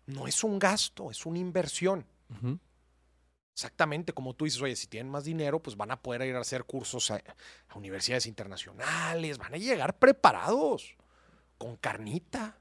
No 0.06 0.26
es 0.26 0.42
un 0.42 0.58
gasto, 0.58 1.10
es 1.10 1.24
una 1.24 1.38
inversión. 1.38 2.04
Exactamente, 3.54 4.12
como 4.14 4.34
tú 4.34 4.44
dices, 4.46 4.60
oye, 4.62 4.74
si 4.76 4.86
tienen 4.86 5.10
más 5.12 5.24
dinero, 5.24 5.60
pues 5.60 5.76
van 5.76 5.90
a 5.90 6.00
poder 6.00 6.22
ir 6.22 6.34
a 6.36 6.40
hacer 6.40 6.64
cursos 6.64 7.10
a, 7.10 7.20
a 7.68 7.78
universidades 7.78 8.26
internacionales, 8.26 9.36
van 9.38 9.52
a 9.54 9.58
llegar 9.58 9.98
preparados, 9.98 10.96
con 11.58 11.76
carnita. 11.76 12.56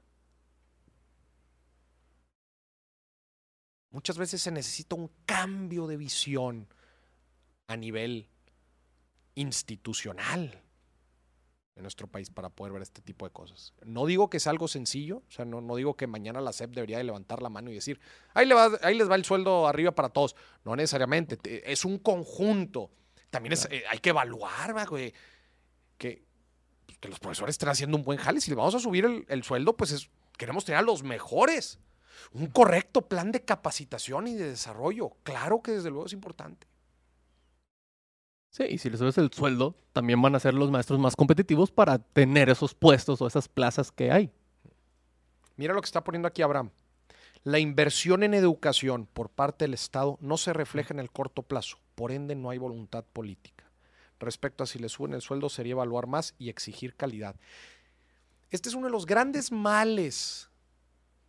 Muchas 3.90 4.18
veces 4.18 4.40
se 4.42 4.50
necesita 4.50 4.94
un 4.96 5.10
cambio 5.26 5.86
de 5.86 5.96
visión 5.96 6.68
a 7.66 7.76
nivel 7.76 8.28
institucional 9.34 10.62
en 11.76 11.82
nuestro 11.82 12.06
país 12.06 12.30
para 12.30 12.50
poder 12.50 12.72
ver 12.74 12.82
este 12.82 13.00
tipo 13.00 13.24
de 13.26 13.32
cosas. 13.32 13.72
No 13.84 14.04
digo 14.06 14.28
que 14.28 14.38
sea 14.40 14.50
algo 14.50 14.68
sencillo, 14.68 15.18
o 15.28 15.30
sea, 15.30 15.44
no, 15.44 15.60
no 15.60 15.76
digo 15.76 15.96
que 15.96 16.06
mañana 16.06 16.40
la 16.40 16.52
SEP 16.52 16.72
debería 16.74 16.98
de 16.98 17.04
levantar 17.04 17.42
la 17.42 17.48
mano 17.48 17.70
y 17.70 17.74
decir, 17.74 18.00
ahí, 18.34 18.46
le 18.46 18.54
va- 18.54 18.78
ahí 18.82 18.96
les 18.96 19.08
va 19.10 19.14
el 19.14 19.24
sueldo 19.24 19.66
arriba 19.66 19.92
para 19.92 20.08
todos. 20.10 20.36
No 20.64 20.76
necesariamente, 20.76 21.36
te- 21.36 21.70
es 21.72 21.84
un 21.84 21.98
conjunto. 21.98 22.90
También 23.30 23.52
es, 23.54 23.66
eh, 23.70 23.84
hay 23.88 23.98
que 24.00 24.10
evaluar, 24.10 24.76
va, 24.76 24.84
güey, 24.84 25.14
que, 25.96 26.24
pues, 26.86 26.98
que 26.98 27.08
los 27.08 27.18
profesores 27.20 27.54
estén 27.54 27.68
haciendo 27.68 27.96
un 27.96 28.02
buen 28.02 28.18
jale. 28.18 28.40
Si 28.40 28.50
les 28.50 28.56
vamos 28.58 28.74
a 28.74 28.80
subir 28.80 29.04
el, 29.04 29.24
el 29.28 29.42
sueldo, 29.44 29.76
pues 29.76 29.92
es- 29.92 30.10
queremos 30.36 30.64
tener 30.64 30.78
a 30.80 30.82
los 30.82 31.02
mejores. 31.02 31.78
Un 32.32 32.46
correcto 32.48 33.02
plan 33.02 33.32
de 33.32 33.44
capacitación 33.44 34.28
y 34.28 34.34
de 34.34 34.50
desarrollo. 34.50 35.12
Claro 35.22 35.62
que 35.62 35.72
desde 35.72 35.90
luego 35.90 36.06
es 36.06 36.12
importante. 36.12 36.66
Sí, 38.50 38.64
y 38.68 38.78
si 38.78 38.90
les 38.90 38.98
subes 38.98 39.16
el 39.18 39.32
sueldo, 39.32 39.76
también 39.92 40.20
van 40.20 40.34
a 40.34 40.40
ser 40.40 40.54
los 40.54 40.70
maestros 40.70 40.98
más 40.98 41.14
competitivos 41.14 41.70
para 41.70 41.98
tener 41.98 42.50
esos 42.50 42.74
puestos 42.74 43.22
o 43.22 43.26
esas 43.26 43.48
plazas 43.48 43.92
que 43.92 44.10
hay. 44.10 44.30
Mira 45.56 45.72
lo 45.72 45.80
que 45.80 45.86
está 45.86 46.02
poniendo 46.02 46.26
aquí 46.26 46.42
Abraham. 46.42 46.70
La 47.44 47.58
inversión 47.58 48.22
en 48.22 48.34
educación 48.34 49.06
por 49.06 49.30
parte 49.30 49.64
del 49.64 49.74
Estado 49.74 50.18
no 50.20 50.36
se 50.36 50.52
refleja 50.52 50.92
en 50.92 51.00
el 51.00 51.10
corto 51.10 51.42
plazo, 51.42 51.78
por 51.94 52.12
ende 52.12 52.34
no 52.34 52.50
hay 52.50 52.58
voluntad 52.58 53.04
política. 53.04 53.64
Respecto 54.18 54.64
a 54.64 54.66
si 54.66 54.78
le 54.78 54.90
suben 54.90 55.14
el 55.14 55.22
sueldo, 55.22 55.48
sería 55.48 55.72
evaluar 55.72 56.06
más 56.06 56.34
y 56.38 56.50
exigir 56.50 56.94
calidad. 56.94 57.36
Este 58.50 58.68
es 58.68 58.74
uno 58.74 58.88
de 58.88 58.92
los 58.92 59.06
grandes 59.06 59.52
males 59.52 60.49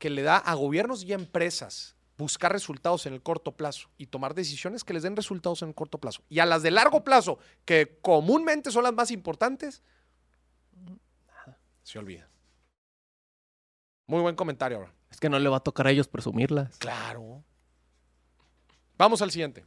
que 0.01 0.09
le 0.09 0.23
da 0.23 0.37
a 0.37 0.55
gobiernos 0.55 1.03
y 1.03 1.11
a 1.11 1.15
empresas 1.15 1.95
buscar 2.17 2.51
resultados 2.51 3.05
en 3.05 3.13
el 3.13 3.21
corto 3.21 3.51
plazo 3.51 3.87
y 3.99 4.07
tomar 4.07 4.33
decisiones 4.33 4.83
que 4.83 4.93
les 4.93 5.03
den 5.03 5.15
resultados 5.15 5.61
en 5.61 5.69
el 5.69 5.75
corto 5.75 5.99
plazo. 5.99 6.23
Y 6.27 6.39
a 6.39 6.47
las 6.47 6.63
de 6.63 6.71
largo 6.71 7.03
plazo, 7.03 7.37
que 7.65 7.99
comúnmente 8.01 8.71
son 8.71 8.81
las 8.81 8.93
más 8.93 9.11
importantes, 9.11 9.83
se 11.83 11.99
olvida. 11.99 12.27
Muy 14.07 14.21
buen 14.21 14.35
comentario, 14.35 14.79
Abraham. 14.79 14.95
Es 15.11 15.19
que 15.19 15.29
no 15.29 15.37
le 15.37 15.49
va 15.49 15.57
a 15.57 15.59
tocar 15.59 15.85
a 15.85 15.91
ellos 15.91 16.07
presumirlas. 16.07 16.79
Claro. 16.79 17.43
Vamos 18.97 19.21
al 19.21 19.29
siguiente. 19.29 19.63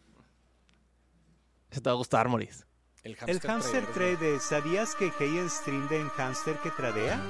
Ese 1.70 1.80
te 1.80 1.88
va 1.88 1.94
a 1.94 1.96
gustar, 1.96 2.28
Maurice. 2.28 2.64
El 3.04 3.12
El 3.12 3.18
hamster 3.18 3.50
hamster 3.50 3.86
trader. 3.92 4.18
trade, 4.18 4.40
¿sabías 4.40 4.94
que 4.94 5.12
hay 5.20 5.48
stream 5.50 5.86
de 5.90 6.00
un 6.00 6.08
hamster 6.08 6.56
que 6.62 6.70
tradea? 6.70 7.20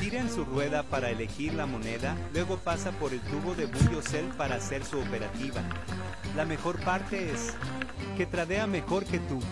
Tira 0.00 0.18
en 0.18 0.28
su 0.28 0.44
rueda 0.44 0.82
para 0.82 1.08
elegir 1.08 1.54
la 1.54 1.66
moneda, 1.66 2.16
luego 2.32 2.58
pasa 2.58 2.90
por 2.90 3.12
el 3.12 3.20
tubo 3.20 3.54
de 3.54 3.66
Bullocell 3.66 4.26
para 4.36 4.56
hacer 4.56 4.84
su 4.84 4.98
operativa. 4.98 5.62
La 6.34 6.44
mejor 6.44 6.80
parte 6.80 7.30
es 7.30 7.54
que 8.16 8.26
tradea 8.26 8.66
mejor 8.66 9.04
que 9.04 9.20
tú. 9.20 9.40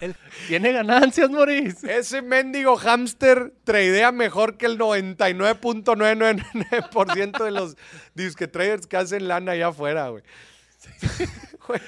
El 0.00 0.16
Tiene 0.48 0.72
ganancias, 0.72 1.28
Maurice. 1.30 1.98
Ese 1.98 2.22
mendigo 2.22 2.76
hamster 2.76 3.52
tradea 3.62 4.10
mejor 4.10 4.56
que 4.56 4.64
el 4.66 4.78
99.999% 4.78 7.44
de 7.44 7.50
los 7.50 7.76
disque 8.14 8.48
traders 8.48 8.86
que 8.86 8.96
hacen 8.96 9.28
lana 9.28 9.52
allá 9.52 9.68
afuera, 9.68 10.08
güey. 10.08 10.24
Güey, 11.68 11.80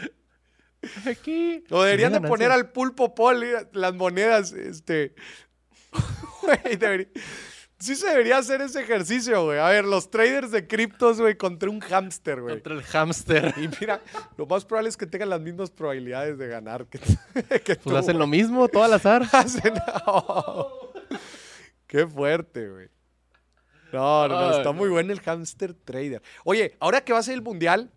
Aquí. 1.07 1.65
Lo 1.69 1.83
deberían 1.83 2.13
de 2.13 2.21
poner 2.21 2.51
al 2.53 2.71
pulpo 2.71 3.15
poli 3.15 3.49
las 3.73 3.95
monedas, 3.95 4.53
este. 4.53 5.15
Güey, 6.43 6.77
debería- 6.77 7.09
Sí 7.79 7.97
se 7.97 8.07
debería 8.09 8.39
hacer 8.39 8.63
ese 8.63 8.81
ejercicio, 8.81 9.45
güey. 9.45 9.59
A 9.59 9.69
ver, 9.69 9.85
los 9.85 10.11
traders 10.11 10.51
de 10.51 10.67
criptos, 10.67 11.21
güey, 11.21 11.37
contra 11.37 11.69
un 11.69 11.81
hámster, 11.81 12.41
güey. 12.41 12.55
Contra 12.55 12.75
el 12.75 12.83
hámster. 12.83 13.53
Y 13.59 13.69
mira, 13.81 14.01
lo 14.39 14.47
más 14.47 14.65
probable 14.65 14.89
es 14.89 14.97
que 14.97 15.07
tengan 15.07 15.29
las 15.29 15.41
mismas 15.41 15.71
probabilidades 15.71 16.39
de 16.39 16.47
ganar 16.49 16.87
que, 16.87 16.99
que 17.65 17.75
tú, 17.77 17.83
Pues 17.91 17.97
hacen 17.97 18.19
lo 18.19 18.27
mismo, 18.27 18.69
todo 18.69 18.85
al 18.85 18.93
azar. 18.95 19.23
Hacen- 19.33 19.75
Oh. 20.07 20.93
Qué 21.87 22.07
fuerte, 22.07 22.69
güey. 22.69 22.89
No, 23.93 24.27
no, 24.29 24.41
no, 24.41 24.57
está 24.57 24.73
muy 24.73 24.89
bueno 24.89 25.13
el 25.13 25.21
hamster 25.21 25.75
trader. 25.75 26.23
Oye, 26.45 26.77
ahora 26.81 27.03
que 27.05 27.13
va 27.13 27.19
a 27.19 27.23
ser 27.23 27.35
el 27.35 27.43
mundial, 27.43 27.93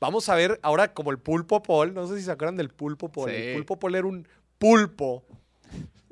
vamos 0.00 0.28
a 0.28 0.34
ver 0.34 0.58
ahora 0.62 0.92
como 0.94 1.10
el 1.10 1.18
pulpo 1.18 1.62
pol. 1.62 1.92
No 1.94 2.06
sé 2.06 2.16
si 2.18 2.24
se 2.24 2.30
acuerdan 2.32 2.56
del 2.56 2.70
pulpo 2.70 3.10
pol. 3.10 3.30
Sí. 3.30 3.36
El 3.36 3.54
pulpo 3.56 3.78
pol 3.78 3.94
era 3.94 4.06
un 4.06 4.26
pulpo 4.58 5.24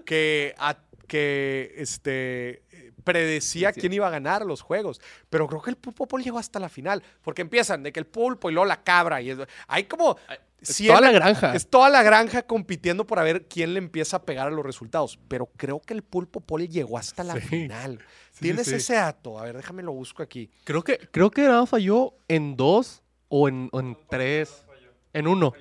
que, 0.04 0.54
a- 0.58 0.78
que 1.06 1.74
este, 1.76 2.62
predecía 3.04 3.72
quién 3.72 3.92
iba 3.92 4.06
a 4.06 4.10
ganar 4.10 4.44
los 4.44 4.60
juegos. 4.60 5.00
Pero 5.30 5.46
creo 5.46 5.62
que 5.62 5.70
el 5.70 5.76
pulpo 5.76 6.06
pol 6.06 6.22
llegó 6.22 6.38
hasta 6.38 6.58
la 6.60 6.68
final. 6.68 7.02
Porque 7.22 7.42
empiezan 7.42 7.82
de 7.82 7.92
que 7.92 8.00
el 8.00 8.06
pulpo 8.06 8.50
y 8.50 8.52
luego 8.52 8.66
la 8.66 8.82
cabra. 8.82 9.20
Y 9.20 9.30
es- 9.30 9.38
hay 9.66 9.84
como. 9.84 10.16
Es 10.60 10.80
cien- 10.80 10.88
toda 10.88 11.00
la 11.00 11.12
granja. 11.12 11.54
Es 11.54 11.68
toda 11.70 11.88
la 11.88 12.02
granja 12.02 12.42
compitiendo 12.42 13.06
por 13.06 13.18
a 13.20 13.22
ver 13.22 13.46
quién 13.46 13.74
le 13.74 13.78
empieza 13.78 14.16
a 14.18 14.22
pegar 14.22 14.48
a 14.48 14.50
los 14.50 14.66
resultados. 14.66 15.18
Pero 15.28 15.46
creo 15.56 15.80
que 15.80 15.94
el 15.94 16.02
pulpo 16.02 16.40
pol 16.40 16.66
llegó 16.68 16.98
hasta 16.98 17.22
la 17.22 17.34
Sí. 17.34 17.40
final. 17.40 18.00
¿Tienes 18.40 18.68
ese 18.68 18.94
dato? 18.94 19.38
A 19.38 19.44
ver, 19.44 19.56
déjame 19.56 19.82
lo 19.82 19.92
busco 19.92 20.22
aquí. 20.22 20.50
Creo 20.64 20.82
que, 20.82 20.98
creo 21.12 21.30
que 21.30 21.42
nada 21.42 21.64
falló 21.66 22.14
en 22.28 22.56
dos 22.56 23.02
o 23.28 23.48
en, 23.48 23.68
o 23.72 23.80
en 23.80 23.96
tres. 24.08 24.64
En 25.12 25.26
uno. 25.26 25.52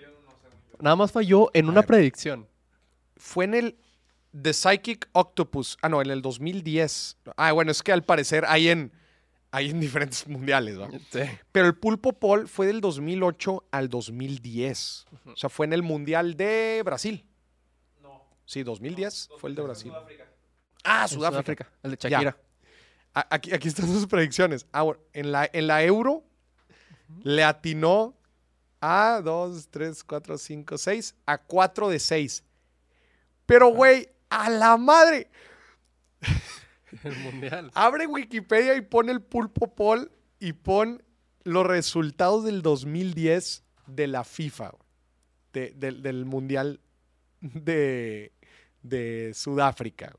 Nada 0.80 0.96
más 0.96 1.12
falló 1.12 1.50
en 1.54 1.70
una 1.70 1.84
predicción. 1.84 2.48
Fue 3.16 3.46
en 3.46 3.54
el 3.54 3.78
The 4.40 4.54
Psychic 4.54 5.10
Octopus. 5.14 5.78
Ah, 5.82 5.90
no, 5.90 6.02
en 6.02 6.10
el 6.10 6.22
2010. 6.22 7.18
Ah, 7.36 7.52
bueno, 7.52 7.72
es 7.72 7.82
que 7.82 7.92
al 7.92 8.04
parecer 8.04 8.46
hay 8.48 8.70
en, 8.70 8.92
hay 9.52 9.70
en 9.70 9.80
diferentes 9.80 10.28
mundiales, 10.28 10.76
¿no? 10.76 10.90
Sí. 11.12 11.22
Pero 11.52 11.68
el 11.68 11.76
Pulpo 11.76 12.14
Pol 12.14 12.48
fue 12.48 12.68
del 12.68 12.82
2008 12.82 13.66
al 13.72 13.90
2010. 13.90 15.06
O 15.26 15.36
sea, 15.36 15.50
fue 15.50 15.66
en 15.66 15.74
el 15.74 15.84
Mundial 15.84 16.36
de 16.36 16.82
Brasil. 16.86 17.26
No. 18.02 18.24
Sí, 18.46 18.64
2010 18.64 19.30
fue 19.40 19.50
el 19.50 19.56
de 19.56 19.62
Brasil. 19.64 19.92
Ah, 20.84 21.08
Sudáfrica. 21.08 21.72
El 21.84 21.92
de. 21.92 21.98
Shakira. 21.98 22.38
Aquí, 23.14 23.52
aquí 23.52 23.68
están 23.68 23.88
sus 23.88 24.06
predicciones. 24.06 24.68
Ah, 24.72 24.84
bueno, 24.84 25.02
en 25.14 25.32
la, 25.32 25.50
en 25.52 25.66
la 25.66 25.84
Euro 25.84 26.24
le 27.24 27.44
atinó 27.44 28.16
a 28.82 29.22
2, 29.24 29.68
3, 29.70 30.04
4, 30.04 30.38
5, 30.38 30.78
6, 30.78 31.16
a 31.26 31.38
4 31.38 31.90
de 31.90 32.00
6. 32.00 32.44
Pero, 33.46 33.70
güey, 33.70 34.10
a 34.30 34.50
la 34.50 34.78
madre. 34.78 35.30
El 37.04 37.16
mundial. 37.20 37.72
Abre 37.76 38.08
Wikipedia 38.08 38.76
y 38.76 38.82
pone 38.82 39.12
el 39.12 39.22
pulpo 39.22 39.74
pol 39.74 40.12
y 40.40 40.54
pon 40.54 41.02
los 41.44 41.66
resultados 41.66 42.44
del 42.44 42.62
2010 42.62 43.64
de 43.88 44.08
la 44.08 44.24
FIFA, 44.24 44.70
güey. 44.72 44.84
de- 45.54 45.92
del- 45.94 46.26
Mundial 46.26 46.80
de, 47.42 48.32
de 48.84 49.32
Sudáfrica. 49.34 50.14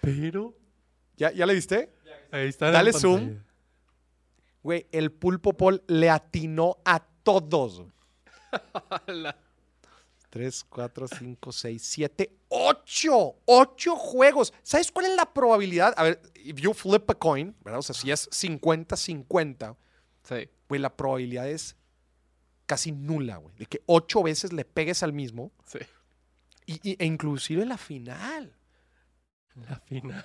Pero. 0.00 0.54
¿Ya, 1.16 1.32
¿Ya 1.32 1.46
le 1.46 1.54
viste? 1.54 1.92
Ahí 2.30 2.48
está. 2.48 2.70
Dale 2.70 2.92
zoom. 2.92 3.38
Güey, 4.66 4.88
el 4.90 5.12
pulpo 5.12 5.52
pol 5.56 5.84
le 5.86 6.10
atinó 6.10 6.78
a 6.84 6.98
todos. 7.22 7.84
3, 10.30 10.64
4, 10.68 11.06
5, 11.08 11.52
6, 11.52 11.82
7, 11.82 12.36
8. 12.48 13.36
8 13.44 13.96
juegos. 13.96 14.52
¿Sabes 14.64 14.90
cuál 14.90 15.06
es 15.06 15.14
la 15.16 15.32
probabilidad? 15.32 15.94
A 15.96 16.02
ver, 16.02 16.20
if 16.34 16.56
you 16.56 16.74
flip 16.74 17.08
a 17.08 17.14
coin, 17.14 17.54
¿verdad? 17.64 17.78
O 17.78 17.82
sea, 17.82 17.94
si 17.94 18.10
es 18.10 18.28
50-50, 18.30 19.76
Sí. 20.24 20.48
güey, 20.68 20.80
la 20.80 20.96
probabilidad 20.96 21.48
es 21.48 21.76
casi 22.66 22.90
nula, 22.90 23.36
güey. 23.36 23.54
De 23.56 23.66
que 23.66 23.82
8 23.86 24.24
veces 24.24 24.52
le 24.52 24.64
pegues 24.64 25.04
al 25.04 25.12
mismo. 25.12 25.52
Sí. 25.64 25.78
Y, 26.66 26.90
y- 26.90 26.96
e 26.98 27.06
inclusive 27.06 27.62
en 27.62 27.68
la 27.68 27.78
final. 27.78 28.52
La 29.54 29.76
final. 29.76 30.24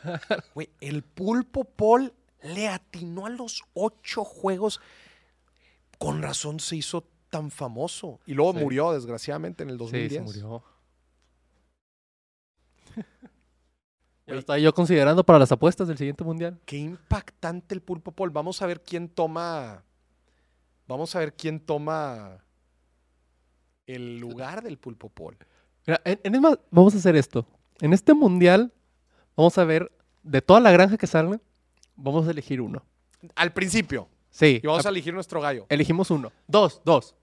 Güey, 0.55 0.71
el 0.81 1.03
pulpo 1.03 1.63
Paul 1.63 2.11
le 2.43 2.67
atinó 2.67 3.25
a 3.25 3.29
los 3.29 3.63
8 3.73 4.23
juegos. 4.23 4.79
Con 5.97 6.21
razón 6.21 6.59
se 6.59 6.75
hizo 6.75 7.05
tan 7.29 7.51
famoso. 7.51 8.19
Y 8.25 8.33
luego 8.33 8.53
Sí. 8.53 8.59
murió, 8.59 8.91
desgraciadamente, 8.93 9.63
en 9.63 9.69
el 9.69 9.75
Sí, 9.75 9.79
2010. 9.79 10.13
se 10.13 10.21
murió. 10.21 10.63
Lo 14.27 14.39
estaba 14.39 14.59
yo 14.59 14.73
considerando 14.73 15.23
para 15.25 15.39
las 15.39 15.51
apuestas 15.51 15.87
del 15.87 15.97
siguiente 15.97 16.23
mundial. 16.23 16.59
Qué 16.65 16.77
impactante 16.77 17.75
el 17.75 17.81
pulpo 17.81 18.11
Paul. 18.11 18.29
Vamos 18.29 18.61
a 18.61 18.65
ver 18.67 18.81
quién 18.81 19.09
toma. 19.09 19.83
Vamos 20.87 21.15
a 21.15 21.19
ver 21.19 21.33
quién 21.33 21.59
toma 21.59 22.43
el 23.87 24.19
lugar 24.19 24.63
del 24.63 24.77
pulpo 24.77 25.09
Paul. 25.09 25.37
Mira, 25.85 26.01
en, 26.05 26.19
en- 26.23 26.41
más, 26.41 26.57
vamos 26.69 26.93
a 26.95 26.97
hacer 26.97 27.15
esto. 27.15 27.45
En 27.81 27.93
este 27.93 28.13
mundial, 28.13 28.71
vamos 29.35 29.57
a 29.57 29.63
ver 29.65 29.91
de 30.23 30.41
toda 30.41 30.59
la 30.59 30.71
granja 30.71 30.97
que 30.97 31.07
salga, 31.07 31.41
vamos 32.01 32.27
a 32.27 32.31
elegir 32.31 32.61
uno. 32.61 32.83
Al 33.35 33.53
principio. 33.53 34.07
Sí. 34.29 34.59
Y 34.63 34.67
vamos 34.67 34.85
a- 34.85 34.89
a 34.89 34.91
elegir 34.91 35.13
nuestro 35.13 35.41
gallo. 35.41 35.65
Elegimos 35.69 36.09
uno. 36.11 36.31
Dos, 36.47 36.81
dos. 36.85 37.15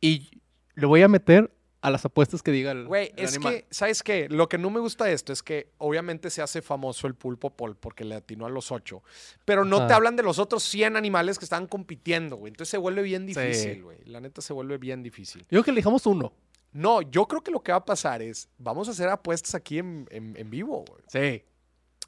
Y 0.00 0.40
le 0.74 0.86
voy 0.86 1.02
a 1.02 1.08
meter 1.08 1.52
a 1.82 1.90
las 1.90 2.04
apuestas 2.04 2.42
que 2.42 2.50
diga 2.50 2.72
el, 2.72 2.86
Güey, 2.86 3.12
es 3.16 3.34
animal. 3.36 3.52
que, 3.54 3.66
¿sabes 3.70 4.02
qué? 4.02 4.28
Lo 4.28 4.48
que 4.48 4.58
no 4.58 4.70
me 4.70 4.80
gusta 4.80 5.04
de 5.04 5.12
esto 5.12 5.32
es 5.32 5.42
que 5.42 5.72
obviamente 5.78 6.30
se 6.30 6.42
hace 6.42 6.60
famoso 6.62 7.06
el 7.06 7.14
pulpo 7.14 7.50
Paul 7.50 7.76
porque 7.76 8.04
le 8.04 8.16
atinó 8.16 8.46
a 8.46 8.50
los 8.50 8.72
ocho. 8.72 9.02
Pero 9.44 9.64
no 9.64 9.86
te 9.86 9.92
hablan 9.94 10.16
de 10.16 10.22
los 10.22 10.38
otros 10.38 10.62
100 10.64 10.96
animales 10.96 11.38
que 11.38 11.44
estaban 11.44 11.66
compitiendo, 11.66 12.36
güey. 12.36 12.50
Entonces 12.50 12.70
se 12.70 12.78
vuelve 12.78 13.02
bien 13.02 13.26
difícil, 13.26 13.82
güey. 13.84 13.98
La 14.04 14.20
neta 14.20 14.40
se 14.42 14.52
vuelve 14.52 14.78
bien 14.78 15.02
difícil. 15.02 15.42
Yo 15.42 15.48
creo 15.48 15.64
que 15.64 15.70
elijamos 15.70 16.06
uno. 16.06 16.32
No, 16.72 17.02
yo 17.02 17.26
creo 17.26 17.42
que 17.42 17.50
lo 17.52 17.62
que 17.62 17.72
va 17.72 17.78
a 17.78 17.84
pasar 17.84 18.20
es, 18.20 18.48
vamos 18.58 18.88
a 18.88 18.90
hacer 18.90 19.08
apuestas 19.08 19.54
aquí 19.54 19.78
en, 19.78 20.06
en- 20.10 20.36
en 20.36 20.50
vivo, 20.50 20.84
güey. 20.88 21.02
Sí. 21.08 21.42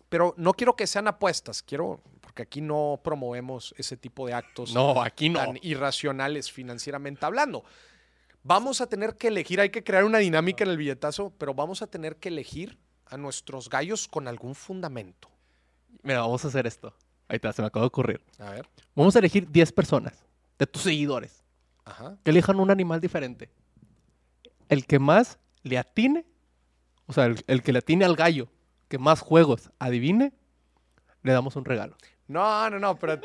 Pero 0.09 0.35
no 0.37 0.55
quiero 0.55 0.75
que 0.77 0.87
sean 0.87 1.07
apuestas, 1.09 1.63
quiero, 1.63 2.01
porque 2.21 2.43
aquí 2.43 2.61
no 2.61 3.01
promovemos 3.05 3.75
ese 3.77 3.97
tipo 3.97 4.27
de 4.27 4.33
actos 4.35 4.73
No, 4.73 5.03
aquí 5.03 5.29
no. 5.29 5.39
tan 5.39 5.59
irracionales 5.63 6.51
financieramente 6.51 7.25
hablando. 7.27 7.65
Vamos 8.43 8.81
a 8.81 8.87
tener 8.89 9.17
que 9.17 9.29
elegir, 9.29 9.61
hay 9.61 9.71
que 9.71 9.85
crear 9.85 10.05
una 10.05 10.19
dinámica 10.19 10.65
en 10.65 10.71
el 10.71 10.77
billetazo, 10.79 11.33
pero 11.37 11.53
vamos 11.53 11.83
a 11.83 11.87
tener 11.89 12.17
que 12.17 12.29
elegir 12.29 12.79
a 13.07 13.17
nuestros 13.17 13.69
gallos 13.69 14.09
con 14.09 14.29
algún 14.29 14.55
fundamento. 14.55 15.29
Mira, 16.03 16.21
vamos 16.21 16.45
a 16.45 16.49
hacer 16.49 16.67
esto. 16.67 16.95
Ahí 17.27 17.37
está, 17.37 17.53
se 17.53 17.61
me 17.61 17.69
acaba 17.69 17.83
de 17.85 17.89
ocurrir. 17.89 18.23
A 18.39 18.51
ver. 18.53 18.67
Vamos 18.95 19.15
a 19.17 19.19
elegir 19.19 19.51
10 19.51 19.73
personas 19.73 20.15
de 20.59 20.67
tus 20.67 20.83
seguidores 20.83 21.43
Ajá. 21.85 22.17
que 22.25 22.31
elijan 22.31 22.59
un 22.61 22.71
animal 22.71 23.01
diferente. 23.01 23.51
El 24.71 24.87
que 24.87 24.99
más 24.99 25.39
le 25.63 25.77
atine, 25.77 26.25
o 27.07 27.13
sea, 27.13 27.27
el, 27.27 27.43
el 27.47 27.63
que 27.63 27.73
le 27.73 27.81
atine 27.81 28.05
al 28.07 28.17
gallo, 28.17 28.49
que 28.89 28.99
más 28.99 29.21
juegos 29.21 29.71
adivine, 29.79 30.33
le 31.23 31.33
damos 31.33 31.57
un 31.57 31.65
regalo. 31.65 31.97
No, 32.27 32.69
no, 32.69 32.79
no, 32.79 32.99
pero 32.99 33.19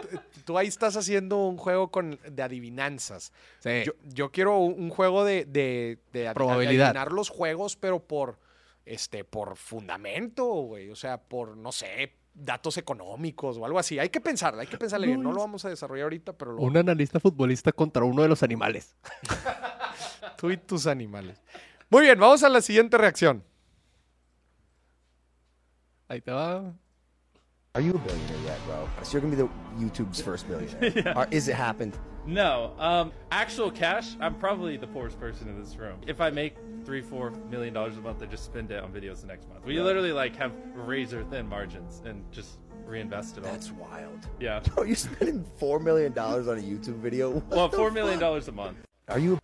tú 0.46 0.58
ahí 0.58 0.68
estás 0.68 0.96
haciendo 0.96 1.38
un 1.46 1.58
juego 1.58 1.92
con, 1.92 2.18
de 2.26 2.42
adivinanzas. 2.42 3.34
Sí. 3.60 3.84
Yo, 3.86 3.94
yo 4.04 4.32
quiero 4.32 4.60
un, 4.60 4.82
un 4.82 4.90
juego 4.90 5.26
de, 5.26 5.44
de, 5.44 6.00
de 6.14 6.32
Probabilidad. 6.34 6.88
adivinar 6.88 7.12
los 7.12 7.30
juegos, 7.30 7.76
pero 7.76 8.00
por, 8.00 8.40
este, 8.86 9.26
por 9.26 9.58
fundamento, 9.58 10.46
güey. 10.46 10.90
O 10.90 10.96
sea, 10.96 11.18
por, 11.22 11.58
no 11.58 11.74
sé, 11.74 12.14
datos 12.34 12.78
económicos 12.78 13.58
o 13.58 13.66
algo 13.66 13.78
así. 13.78 14.00
Hay 14.00 14.08
que 14.10 14.22
pensarle, 14.22 14.62
hay 14.62 14.68
que 14.68 14.78
pensarle 14.78 15.08
bien. 15.08 15.22
No 15.22 15.34
lo 15.34 15.40
vamos 15.40 15.66
a 15.66 15.70
desarrollar 15.70 16.04
ahorita, 16.04 16.34
pero 16.34 16.54
lo, 16.54 16.62
un 16.62 16.78
analista 16.78 17.20
futbolista 17.20 17.74
contra 17.74 18.06
uno 18.06 18.22
de 18.22 18.30
los 18.30 18.42
animales. 18.42 18.96
tú 20.38 20.50
y 20.50 20.56
tus 20.56 20.88
animales. 20.88 21.42
Muy 21.90 22.04
bien, 22.04 22.18
vamos 22.20 22.42
a 22.44 22.50
la 22.50 22.62
siguiente 22.62 22.98
reacción. 22.98 23.44
Ahí 26.14 26.22
te 26.24 26.32
va. 26.32 26.72
Are 27.74 27.82
you 27.82 27.90
a 27.96 27.98
billionaire 27.98 28.38
yet, 28.46 28.60
bro? 28.68 28.88
So 29.02 29.14
you're 29.14 29.22
gonna 29.22 29.36
be 29.36 29.42
the 29.42 29.50
YouTube's 29.84 30.22
first 30.22 30.48
billionaire. 30.48 30.92
Yeah. 30.96 31.14
Or 31.18 31.28
is 31.32 31.48
it 31.48 31.56
happened? 31.56 31.98
No. 32.28 32.76
Um, 32.78 33.12
actual 33.32 33.72
cash, 33.72 34.16
I'm 34.20 34.36
probably 34.36 34.78
the 34.78 34.86
poorest 34.86 35.20
person 35.20 35.48
in 35.50 35.60
this 35.60 35.76
room. 35.76 35.98
If 36.06 36.22
I 36.22 36.30
make 36.30 36.56
three, 36.86 37.02
four 37.02 37.32
million 37.50 37.74
dollars 37.74 37.98
a 37.98 38.02
month, 38.02 38.22
I 38.22 38.28
just 38.28 38.46
spend 38.46 38.70
it 38.70 38.84
on 38.84 38.92
videos 38.94 39.22
the 39.22 39.28
next 39.28 39.50
month. 39.50 39.66
We 39.66 39.78
Right. 39.78 39.86
literally 39.86 40.12
like 40.12 40.36
have 40.36 40.52
razor 40.76 41.24
thin 41.32 41.48
margins 41.50 42.04
and 42.06 42.24
just 42.32 42.60
reinvest 42.86 43.40
it 43.40 43.46
all. 43.46 43.52
That's 43.52 43.72
wild. 43.72 44.20
Yeah. 44.40 44.60
Bro, 44.76 44.84
you're 44.84 44.96
spending 44.96 45.44
four 45.58 45.80
million 45.80 46.14
dollars 46.14 46.48
on 46.48 46.60
a 46.60 46.62
YouTube 46.62 47.00
video. 47.02 47.32
What 47.32 47.50
Well, 47.50 47.70
four 47.70 47.90
million 47.90 48.20
dollars 48.20 48.48
a 48.50 48.52
month. 48.52 48.78
Are 49.08 49.18
you? 49.18 49.40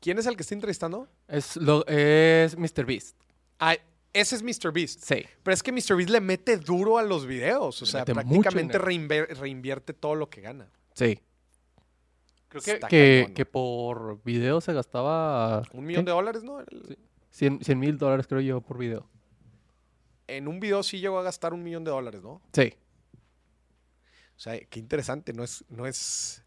¿Quién 0.00 0.16
es 0.18 0.26
el 0.26 0.36
que 0.36 0.42
está 0.42 0.54
entrevistando? 0.54 1.06
Es, 1.28 1.56
lo, 1.58 1.82
es 1.86 2.56
Mr. 2.56 2.86
Beast. 2.86 3.14
Ah, 3.60 3.76
ese 4.14 4.36
es 4.36 4.42
Mr. 4.42 4.72
Beast. 4.72 5.00
Sí. 5.02 5.26
Pero 5.42 5.52
es 5.54 5.62
que 5.62 5.72
Mr. 5.72 5.96
Beast 5.96 6.08
le 6.10 6.20
mete 6.22 6.56
duro 6.56 6.96
a 6.96 7.02
los 7.02 7.26
videos. 7.26 7.82
O 7.82 7.84
Le 7.84 7.90
sea, 7.90 8.04
prácticamente 8.06 8.78
reinver- 8.80 9.28
reinvierte 9.36 9.92
todo 9.92 10.14
lo 10.14 10.30
que 10.30 10.40
gana. 10.40 10.70
Sí. 10.94 11.20
Creo 12.48 12.62
que, 12.62 12.72
Está 12.72 12.88
que, 12.88 13.32
que 13.34 13.44
por 13.44 14.22
video 14.22 14.60
se 14.60 14.72
gastaba... 14.72 15.62
Un 15.72 15.84
millón 15.84 16.04
¿qué? 16.04 16.10
de 16.10 16.14
dólares, 16.14 16.44
¿no? 16.44 16.60
El- 16.60 16.98
100 17.30 17.60
mil 17.80 17.98
dólares 17.98 18.26
creo 18.28 18.40
yo 18.40 18.60
por 18.60 18.78
video. 18.78 19.08
En 20.28 20.46
un 20.46 20.60
video 20.60 20.82
sí 20.84 21.00
llegó 21.00 21.18
a 21.18 21.22
gastar 21.24 21.52
un 21.52 21.64
millón 21.64 21.82
de 21.82 21.90
dólares, 21.90 22.22
¿no? 22.22 22.40
Sí. 22.52 22.72
O 24.36 24.38
sea, 24.40 24.58
qué 24.66 24.78
interesante, 24.78 25.32
no 25.32 25.42
es, 25.42 25.64
no 25.68 25.84
es. 25.86 26.44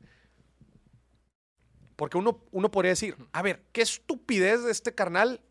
Porque 1.98 2.18
uno, 2.18 2.44
uno 2.52 2.72
podría 2.72 2.91
decir, 2.91 3.15
a 3.34 3.41
ver, 3.41 3.64
qué 3.72 3.81
estupidez 3.81 4.64
de 4.64 4.72
este 4.72 4.94
carnal 4.95 5.41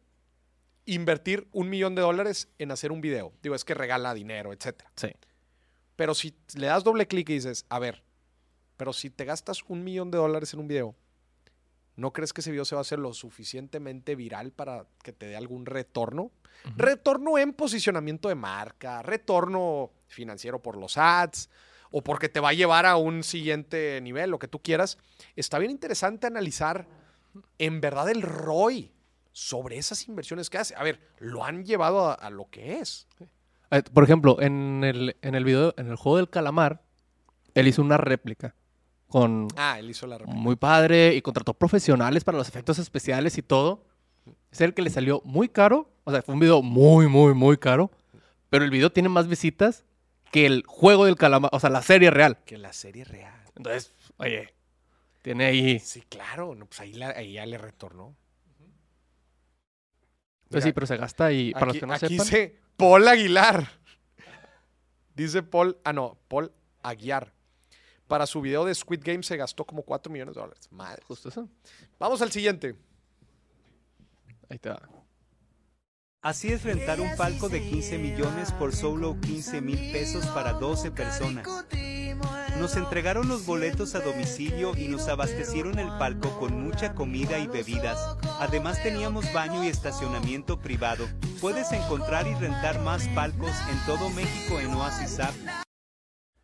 invertir 0.87 1.49
un 1.53 1.69
millón 1.69 1.95
de 1.95 2.03
dólares 2.03 2.49
en 2.59 2.71
hacer 2.71 2.93
un 2.93 3.01
video. 3.01 3.33
Digo, 3.43 3.55
es 3.55 3.65
que 3.65 3.75
regala 3.75 4.15
dinero, 4.15 4.53
etcétera. 4.53 4.91
Sí. 4.97 5.09
Pero 5.97 6.15
si 6.15 6.35
le 6.55 6.69
das 6.69 6.85
doble 6.85 7.07
clic 7.07 7.29
y 7.31 7.35
dices, 7.35 7.67
a 7.69 7.79
ver, 7.79 8.03
pero 8.77 8.93
si 8.93 9.11
te 9.11 9.25
gastas 9.25 9.63
un 9.69 9.83
millón 9.83 10.11
de 10.11 10.19
dólares 10.19 10.55
en 10.55 10.61
un 10.61 10.69
video, 10.69 10.95
¿no 11.97 12.13
crees 12.13 12.33
que 12.33 12.41
ese 12.41 12.51
video 12.51 12.65
se 12.65 12.75
va 12.75 12.81
a 12.81 12.83
hacer 12.83 12.99
lo 12.99 13.13
suficientemente 13.15 14.15
viral 14.15 14.53
para 14.53 14.87
que 15.03 15.13
te 15.13 15.27
dé 15.27 15.37
algún 15.37 15.67
retorno? 15.67 16.31
Retorno 16.77 17.39
en 17.39 17.53
posicionamiento 17.53 18.29
de 18.29 18.35
marca, 18.35 19.03
retorno 19.03 19.91
financiero 20.07 20.63
por 20.63 20.77
los 20.77 20.97
ads 20.97 21.51
o 21.91 22.03
porque 22.03 22.29
te 22.29 22.41
va 22.41 22.51
a 22.51 22.55
llevar 22.55 22.87
a 22.87 22.97
un 22.97 23.23
siguiente 23.23 24.01
nivel, 24.03 24.31
lo 24.31 24.39
que 24.39 24.49
tú 24.49 24.61
quieras. 24.61 24.99
Está 25.37 25.59
bien 25.59 25.71
interesante 25.71 26.27
analizar 26.27 26.87
en 27.59 27.81
verdad 27.81 28.09
el 28.11 28.23
ROI 28.23 28.93
sobre 29.41 29.77
esas 29.77 30.09
inversiones 30.09 30.49
que 30.49 30.57
hace. 30.57 30.75
A 30.77 30.83
ver, 30.83 30.99
lo 31.19 31.45
han 31.45 31.63
llevado 31.67 32.09
a, 32.09 32.15
a 32.15 32.31
lo 32.31 32.49
que 32.49 32.79
es. 32.79 33.07
Eh, 33.71 33.83
Por 33.93 34.03
ejemplo, 34.03 34.41
en 34.41 34.83
el, 34.83 35.15
en 35.21 35.35
el 35.35 35.45
video, 35.45 35.75
en 35.77 35.89
el 35.89 35.97
juego 35.97 36.17
del 36.17 36.31
calamar, 36.31 36.81
él 37.55 37.69
hizo 37.69 37.83
una 37.83 37.99
réplica 37.99 38.55
con 39.09 39.49
Ah, 39.57 39.79
él 39.79 39.91
hizo 39.91 40.07
la 40.07 40.17
réplica. 40.17 40.39
muy 40.41 40.57
padre 40.57 41.15
y 41.15 41.21
contrató 41.21 41.53
profesionales 41.53 42.25
para 42.25 42.39
los 42.39 42.49
efectos 42.49 42.79
especiales 42.79 43.37
y 43.37 43.43
todo. 43.43 43.85
Es 44.51 44.63
el 44.63 44.73
que 44.73 44.81
le 44.81 44.89
salió 44.89 45.21
muy 45.27 45.51
caro. 45.51 45.91
O 46.05 46.11
sea, 46.13 46.23
fue 46.23 46.33
un 46.33 46.41
video 46.41 46.63
muy, 46.63 47.07
muy, 47.07 47.35
muy 47.35 47.59
caro. 47.59 47.91
Pero 48.49 48.65
el 48.65 48.71
video 48.71 48.91
tiene 48.91 49.11
más 49.11 49.29
visitas 49.29 49.85
que 50.33 50.47
el 50.47 50.63
juego 50.67 51.05
del 51.05 51.17
calamar, 51.17 51.51
o 51.53 51.61
sea, 51.61 51.69
la 51.69 51.83
serie 51.83 52.11
real. 52.11 52.39
Que 52.47 52.57
la 52.57 52.73
serie 52.73 53.05
real. 53.05 53.39
Entonces, 53.55 53.93
oye, 54.17 54.55
tiene 55.21 55.45
ahí. 55.45 55.79
Sí, 55.79 56.01
claro, 56.09 56.55
no, 56.55 56.65
pues 56.65 56.81
ahí, 56.81 56.95
la- 56.95 57.11
ahí 57.11 57.35
ya 57.35 57.45
le 57.45 57.59
retornó. 57.59 58.17
Pues 60.51 60.65
sí, 60.65 60.73
pero 60.73 60.87
se 60.87 60.97
gasta 60.97 61.33
y 61.33 61.53
para 61.53 61.67
los 61.67 61.75
aquí, 61.75 61.81
que 61.81 61.87
no 61.87 61.95
aquí 61.95 62.09
sepan. 62.09 62.25
dice 62.27 62.61
Paul 62.77 63.09
Aguilar. 63.09 63.69
Dice 65.15 65.43
Paul, 65.43 65.79
ah 65.83 65.95
no, 65.95 66.19
Paul 66.29 66.53
Aguiar. 66.83 67.33
Para 68.07 68.27
su 68.27 68.41
video 68.41 68.65
de 68.65 68.75
Squid 68.75 69.01
Game 69.03 69.23
se 69.23 69.37
gastó 69.37 69.65
como 69.65 69.83
4 69.83 70.13
millones 70.13 70.35
de 70.35 70.41
dólares. 70.41 70.69
Madre. 70.71 71.03
Justo 71.09 71.29
eso. 71.29 71.49
Vamos 71.99 72.21
al 72.23 72.31
siguiente. 72.31 72.77
Ahí 74.49 74.59
te 74.59 74.69
va. 74.69 74.89
Así 76.23 76.53
es 76.53 76.65
rentar 76.65 77.01
un 77.01 77.17
palco 77.17 77.49
de 77.49 77.63
15 77.63 77.99
millones 77.99 78.53
por 78.53 78.75
solo 78.75 79.17
15 79.21 79.61
mil 79.61 79.93
pesos 79.93 80.27
para 80.27 80.53
12 80.53 80.91
personas. 80.91 81.47
Nos 82.59 82.77
entregaron 82.77 83.29
los 83.29 83.45
boletos 83.45 83.95
a 83.95 84.01
domicilio 84.01 84.77
y 84.77 84.89
nos 84.89 85.09
abastecieron 85.09 85.79
el 85.79 85.89
palco 85.99 86.39
con 86.39 86.61
mucha 86.61 86.95
comida 86.95 87.39
y 87.39 87.47
bebidas. 87.47 88.17
Además 88.41 88.83
teníamos 88.83 89.33
baño 89.33 89.63
y 89.63 89.69
estacionamiento 89.69 90.59
privado. 90.59 91.07
Puedes 91.41 91.71
encontrar 91.73 92.27
y 92.27 92.35
rentar 92.35 92.81
más 92.81 93.07
palcos 93.09 93.53
en 93.71 93.87
todo 93.87 94.11
México 94.11 94.59
en 94.59 94.75
Oasis 94.75 95.21
App. 95.21 95.35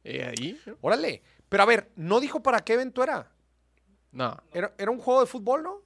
¿Y 0.05 0.21
ahí? 0.21 0.61
Órale. 0.81 1.23
Pero 1.49 1.63
a 1.63 1.67
ver, 1.67 1.91
no 1.97 2.21
dijo 2.21 2.43
para 2.43 2.61
qué 2.61 2.75
evento 2.75 3.03
era. 3.03 3.31
No. 4.11 4.37
Era, 4.53 4.75
era 4.79 4.91
un 4.91 4.99
juego 4.99 5.21
de 5.21 5.27
fútbol, 5.27 5.63
¿no? 5.63 5.82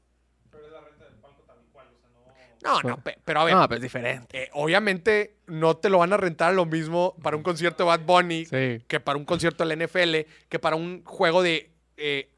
No, 2.66 2.80
no, 2.82 3.00
pe- 3.02 3.18
pero 3.24 3.40
a 3.40 3.44
ver. 3.44 3.54
No, 3.54 3.62
pero 3.68 3.76
es 3.76 3.82
diferente. 3.82 4.42
eh, 4.44 4.50
obviamente 4.54 5.36
no 5.46 5.76
te 5.76 5.88
lo 5.88 5.98
van 5.98 6.12
a 6.12 6.16
rentar 6.16 6.52
lo 6.54 6.66
mismo 6.66 7.14
para 7.22 7.36
un 7.36 7.42
concierto 7.42 7.84
de 7.84 7.88
Bad 7.88 8.00
Bunny 8.00 8.44
Sí. 8.46 8.82
que 8.88 9.00
para 9.00 9.18
un 9.18 9.24
concierto 9.24 9.64
de 9.64 9.76
la 9.76 9.84
NFL, 9.86 10.26
que 10.48 10.58
para 10.58 10.76
un 10.76 11.04
juego 11.04 11.42
de 11.42 11.70
eh, 11.96 12.28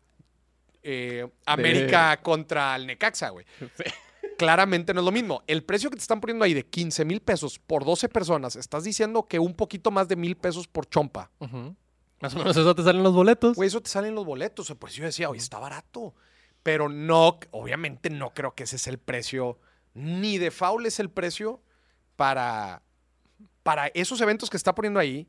eh, 0.82 1.26
América 1.46 2.16
contra 2.22 2.76
el 2.76 2.86
Necaxa, 2.86 3.30
güey. 3.30 3.44
Claramente 4.38 4.94
no 4.94 5.00
es 5.00 5.04
lo 5.04 5.10
mismo. 5.12 5.42
El 5.46 5.64
precio 5.64 5.90
que 5.90 5.96
te 5.96 6.02
están 6.02 6.20
poniendo 6.20 6.44
ahí 6.44 6.54
de 6.54 6.64
15 6.64 7.04
mil 7.04 7.20
pesos 7.20 7.58
por 7.58 7.84
12 7.84 8.08
personas, 8.08 8.54
estás 8.56 8.84
diciendo 8.84 9.26
que 9.26 9.38
un 9.38 9.54
poquito 9.54 9.90
más 9.90 10.06
de 10.08 10.14
mil 10.16 10.36
pesos 10.36 10.68
por 10.68 10.86
chompa. 10.88 11.30
Ujú. 11.40 11.74
Más 12.20 12.34
o 12.34 12.38
menos 12.38 12.56
eso 12.56 12.74
te 12.74 12.82
salen 12.82 13.02
los 13.02 13.14
boletos. 13.14 13.56
Güey, 13.56 13.68
eso 13.68 13.80
te 13.80 13.90
salen 13.90 14.14
los 14.14 14.24
boletos. 14.24 14.72
Pues 14.78 14.94
yo 14.94 15.04
decía, 15.04 15.28
oye, 15.30 15.40
está 15.40 15.58
barato. 15.58 16.14
Pero 16.62 16.88
no, 16.88 17.38
obviamente 17.52 18.10
no 18.10 18.30
creo 18.34 18.54
que 18.54 18.64
ese 18.64 18.76
es 18.76 18.86
el 18.88 18.98
precio, 18.98 19.58
ni 19.98 20.38
de 20.38 20.50
foul 20.50 20.86
es 20.86 20.98
el 21.00 21.10
precio 21.10 21.60
para, 22.16 22.82
para 23.62 23.88
esos 23.88 24.20
eventos 24.20 24.48
que 24.50 24.56
está 24.56 24.74
poniendo 24.74 25.00
ahí. 25.00 25.28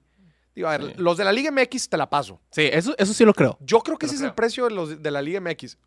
Digo, 0.55 0.67
a 0.67 0.77
ver, 0.77 0.87
Sí. 0.87 0.93
los 0.97 1.17
de 1.17 1.23
la 1.23 1.31
Liga 1.31 1.51
MX 1.51 1.89
te 1.89 1.97
la 1.97 2.09
paso. 2.09 2.41
Sí, 2.51 2.69
eso, 2.71 2.93
eso 2.97 3.13
sí 3.13 3.23
lo 3.25 3.33
creo. 3.33 3.57
Yo 3.61 3.79
creo 3.81 3.97
que 3.97 4.05
ese 4.07 4.15
es 4.15 4.21
el 4.21 4.33
precio 4.33 4.65
de 4.65 4.71
los 4.71 5.01
de 5.01 5.11
la 5.11 5.21
Liga 5.21 5.39
MX. 5.41 5.77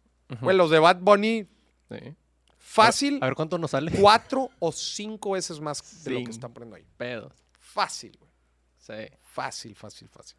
Güey, 0.40 0.56
los 0.56 0.70
de 0.70 0.78
Bad 0.78 0.98
Bunny, 1.00 1.46
Sí. 1.90 2.14
fácil, 2.58 3.18
A 3.20 3.26
ver 3.26 3.34
cuánto 3.34 3.58
nos 3.58 3.72
sale. 3.72 3.90
cuatro 4.00 4.48
o 4.60 4.72
cinco 4.72 5.32
veces 5.32 5.60
más 5.60 6.04
de 6.04 6.10
lo 6.12 6.24
que 6.24 6.30
están 6.30 6.52
poniendo 6.54 6.76
ahí. 6.76 6.86
Pedos. 6.96 7.32
Fácil, 7.58 8.16
güey. 8.18 8.30
Sí. 8.78 9.14
Fácil, 9.20 9.74
fácil, 9.74 10.08
fácil. 10.08 10.36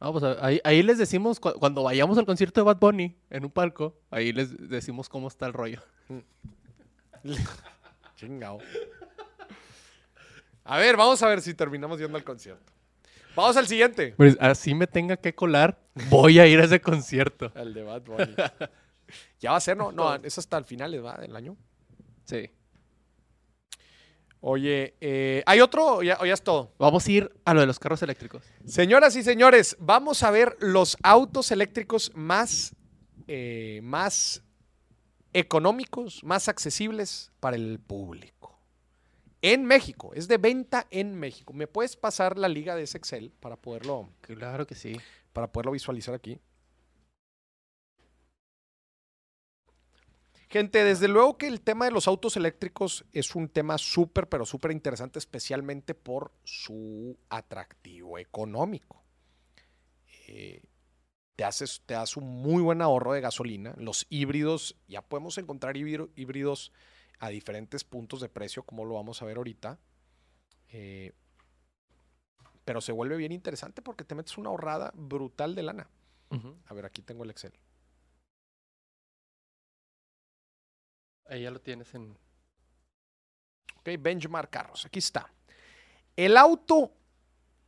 Ah, 0.00 0.10
pues 0.10 0.24
a- 0.24 0.44
ahí, 0.44 0.60
ahí 0.64 0.82
les 0.82 0.98
decimos, 0.98 1.38
cu- 1.38 1.52
cuando 1.58 1.82
vayamos 1.82 2.16
al 2.18 2.26
concierto 2.26 2.60
de 2.60 2.64
Bad 2.64 2.78
Bunny 2.78 3.16
en 3.30 3.44
un 3.44 3.50
palco, 3.50 3.98
ahí 4.10 4.32
les 4.32 4.56
decimos 4.68 5.08
cómo 5.08 5.28
está 5.28 5.46
el 5.46 5.52
rollo. 5.52 5.80
Chingao. 8.16 8.58
A 10.64 10.78
ver, 10.78 10.96
vamos 10.96 11.22
a 11.22 11.28
ver 11.28 11.40
si 11.40 11.54
terminamos 11.54 11.98
yendo 11.98 12.16
al 12.16 12.24
concierto. 12.24 12.72
Vamos 13.34 13.56
al 13.56 13.66
siguiente. 13.66 14.14
Pues 14.16 14.36
así 14.40 14.74
me 14.74 14.86
tenga 14.86 15.16
que 15.16 15.34
colar, 15.34 15.78
voy 16.10 16.38
a 16.38 16.46
ir 16.46 16.60
a 16.60 16.64
ese 16.64 16.80
concierto. 16.80 17.50
El 17.54 17.72
de 17.72 17.82
Bad 17.82 18.02
Bunny. 18.02 18.34
ya 19.40 19.52
va 19.52 19.56
a 19.56 19.60
ser, 19.60 19.76
¿no? 19.76 19.90
No, 19.90 20.14
es 20.14 20.38
hasta 20.38 20.58
el 20.58 20.64
final 20.64 21.04
¿va? 21.04 21.16
del 21.16 21.34
año. 21.34 21.56
Sí. 22.24 22.50
Oye, 24.40 24.96
eh, 25.00 25.42
¿hay 25.46 25.60
otro 25.60 25.98
o 25.98 26.02
ya, 26.02 26.18
o 26.20 26.26
ya 26.26 26.34
es 26.34 26.42
todo? 26.42 26.74
Vamos 26.78 27.06
a 27.06 27.10
ir 27.10 27.32
a 27.44 27.54
lo 27.54 27.60
de 27.60 27.66
los 27.66 27.78
carros 27.78 28.02
eléctricos. 28.02 28.42
Señoras 28.66 29.14
y 29.14 29.22
señores, 29.22 29.76
vamos 29.78 30.22
a 30.24 30.30
ver 30.32 30.56
los 30.58 30.96
autos 31.02 31.52
eléctricos 31.52 32.10
más, 32.14 32.74
eh, 33.28 33.80
más 33.84 34.42
económicos, 35.32 36.22
más 36.24 36.48
accesibles 36.48 37.32
para 37.40 37.56
el 37.56 37.78
público. 37.80 38.58
En 39.40 39.64
México, 39.64 40.12
es 40.14 40.28
de 40.28 40.38
venta 40.38 40.86
en 40.90 41.18
México. 41.18 41.52
¿Me 41.52 41.66
puedes 41.66 41.96
pasar 41.96 42.38
la 42.38 42.48
liga 42.48 42.76
de 42.76 42.84
ese 42.84 42.98
Excel 42.98 43.32
para 43.40 43.56
poderlo, 43.56 44.10
Claro 44.20 44.66
que 44.66 44.76
sí. 44.76 45.00
para 45.32 45.50
poderlo 45.50 45.72
visualizar 45.72 46.14
aquí? 46.14 46.38
Gente, 50.48 50.84
desde 50.84 51.08
luego 51.08 51.38
que 51.38 51.48
el 51.48 51.62
tema 51.62 51.86
de 51.86 51.90
los 51.92 52.06
autos 52.06 52.36
eléctricos 52.36 53.06
es 53.14 53.34
un 53.34 53.48
tema 53.48 53.78
súper, 53.78 54.28
pero 54.28 54.44
súper 54.44 54.70
interesante, 54.70 55.18
especialmente 55.18 55.94
por 55.94 56.30
su 56.44 57.16
atractivo 57.30 58.18
económico. 58.18 59.02
Eh, 60.28 60.62
te, 61.36 61.44
haces, 61.44 61.82
te 61.86 61.94
das 61.94 62.16
un 62.16 62.24
muy 62.24 62.62
buen 62.62 62.82
ahorro 62.82 63.12
de 63.12 63.20
gasolina. 63.20 63.74
Los 63.76 64.06
híbridos, 64.10 64.76
ya 64.88 65.02
podemos 65.02 65.38
encontrar 65.38 65.76
híbrido- 65.76 66.10
híbridos 66.16 66.72
a 67.18 67.28
diferentes 67.28 67.84
puntos 67.84 68.20
de 68.20 68.28
precio, 68.28 68.64
como 68.64 68.84
lo 68.84 68.94
vamos 68.94 69.22
a 69.22 69.24
ver 69.24 69.36
ahorita. 69.36 69.78
Eh, 70.68 71.12
pero 72.64 72.80
se 72.80 72.92
vuelve 72.92 73.16
bien 73.16 73.32
interesante 73.32 73.82
porque 73.82 74.04
te 74.04 74.14
metes 74.14 74.38
una 74.38 74.50
ahorrada 74.50 74.92
brutal 74.94 75.54
de 75.54 75.62
lana. 75.62 75.88
A 76.66 76.74
ver, 76.74 76.86
aquí 76.86 77.02
tengo 77.02 77.24
el 77.24 77.30
Excel. 77.30 77.52
Ahí 81.26 81.42
ya 81.42 81.50
lo 81.50 81.60
tienes 81.60 81.92
en... 81.94 82.16
Ok, 83.76 83.90
benchmark 84.00 84.48
carros. 84.48 84.86
Aquí 84.86 85.00
está. 85.00 85.30
El 86.16 86.36
auto 86.36 86.94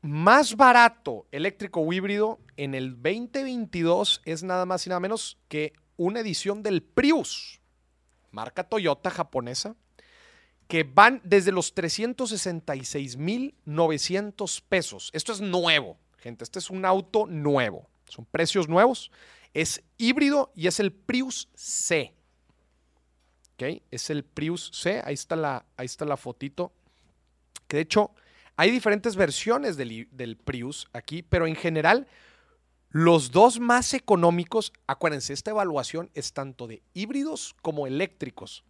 más 0.04 0.56
barato 0.56 1.26
eléctrico 1.32 1.90
híbrido 1.90 2.38
en 2.58 2.74
el 2.74 3.02
2022 3.02 4.20
es 4.26 4.42
nada 4.42 4.66
más 4.66 4.86
y 4.86 4.90
nada 4.90 5.00
menos 5.00 5.38
que 5.48 5.72
una 5.96 6.20
edición 6.20 6.62
del 6.62 6.82
Prius, 6.82 7.62
marca 8.30 8.64
Toyota 8.64 9.10
japonesa, 9.10 9.76
que 10.68 10.84
van 10.84 11.22
desde 11.24 11.52
los 11.52 11.72
366,900 11.72 14.60
pesos. 14.60 15.08
Esto 15.14 15.32
es 15.32 15.40
nuevo, 15.40 15.96
gente. 16.18 16.44
Este 16.44 16.58
es 16.58 16.68
un 16.68 16.84
auto 16.84 17.26
nuevo. 17.26 17.88
Son 18.06 18.26
precios 18.26 18.68
nuevos. 18.68 19.10
Es 19.54 19.82
híbrido 19.96 20.52
y 20.54 20.66
es 20.66 20.80
el 20.80 20.92
Prius 20.92 21.48
C. 21.54 22.12
¿ok? 23.54 23.80
Es 23.90 24.10
el 24.10 24.22
Prius 24.22 24.70
C, 24.74 25.00
ahí 25.02 25.14
está 25.14 25.34
la, 25.34 25.64
ahí 25.78 25.86
está 25.86 26.04
la 26.04 26.18
fotito. 26.18 26.74
Que 27.66 27.78
de 27.78 27.84
hecho, 27.84 28.10
hay 28.56 28.70
diferentes 28.70 29.16
versiones 29.16 29.76
del, 29.76 30.36
Prius 30.44 30.86
aquí, 30.92 31.22
pero 31.22 31.46
en 31.46 31.56
general, 31.56 32.06
los 32.90 33.32
dos 33.32 33.58
más 33.58 33.94
económicos, 33.94 34.72
acuérdense, 34.86 35.32
esta 35.32 35.50
evaluación 35.50 36.10
es 36.14 36.32
tanto 36.32 36.66
de 36.66 36.82
híbridos 36.92 37.56
como 37.62 37.86
eléctricos. 37.86 38.64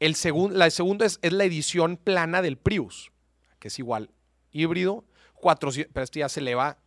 El 0.00 0.16
la 0.52 0.70
segunda 0.70 1.06
es, 1.06 1.18
la 1.22 1.44
edición 1.44 1.96
plana 1.96 2.40
del 2.40 2.56
Prius, 2.56 3.12
que 3.58 3.68
es 3.68 3.78
igual, 3.78 4.10
híbrido, 4.50 5.04
400, 5.34 5.92
pero 5.92 6.04
este 6.04 6.20
ya 6.20 6.28
se 6.28 6.40
eleva, 6.40 6.78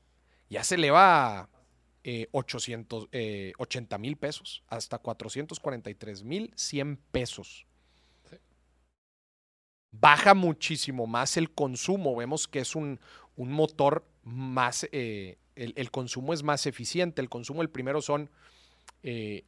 ya 0.50 0.64
se 0.64 0.76
eleva 0.76 1.50
eh, 2.04 2.28
800, 2.32 3.10
eh, 3.12 3.54
80 3.58 3.98
mil 4.00 4.18
pesos, 4.18 4.64
hasta 4.68 4.98
443 4.98 6.24
mil 6.24 6.52
100 6.56 6.98
pesos. 7.12 7.68
Baja 10.00 10.34
muchísimo 10.34 11.08
más 11.08 11.38
el 11.38 11.52
consumo, 11.52 12.16
vemos 12.16 12.48
que 12.48 12.60
es 12.60 12.76
un, 12.76 13.00
un 13.36 13.52
motor 13.52 14.06
más, 14.24 14.88
eh, 14.92 15.38
el, 15.56 15.74
el 15.76 15.92
consumo 15.92 16.34
es 16.34 16.44
más 16.44 16.66
eficiente, 16.66 17.22
el 17.22 17.30
consumo 17.30 17.62
el 17.62 17.70
primero 17.70 18.02
son, 18.02 18.30
eh, 19.04 19.44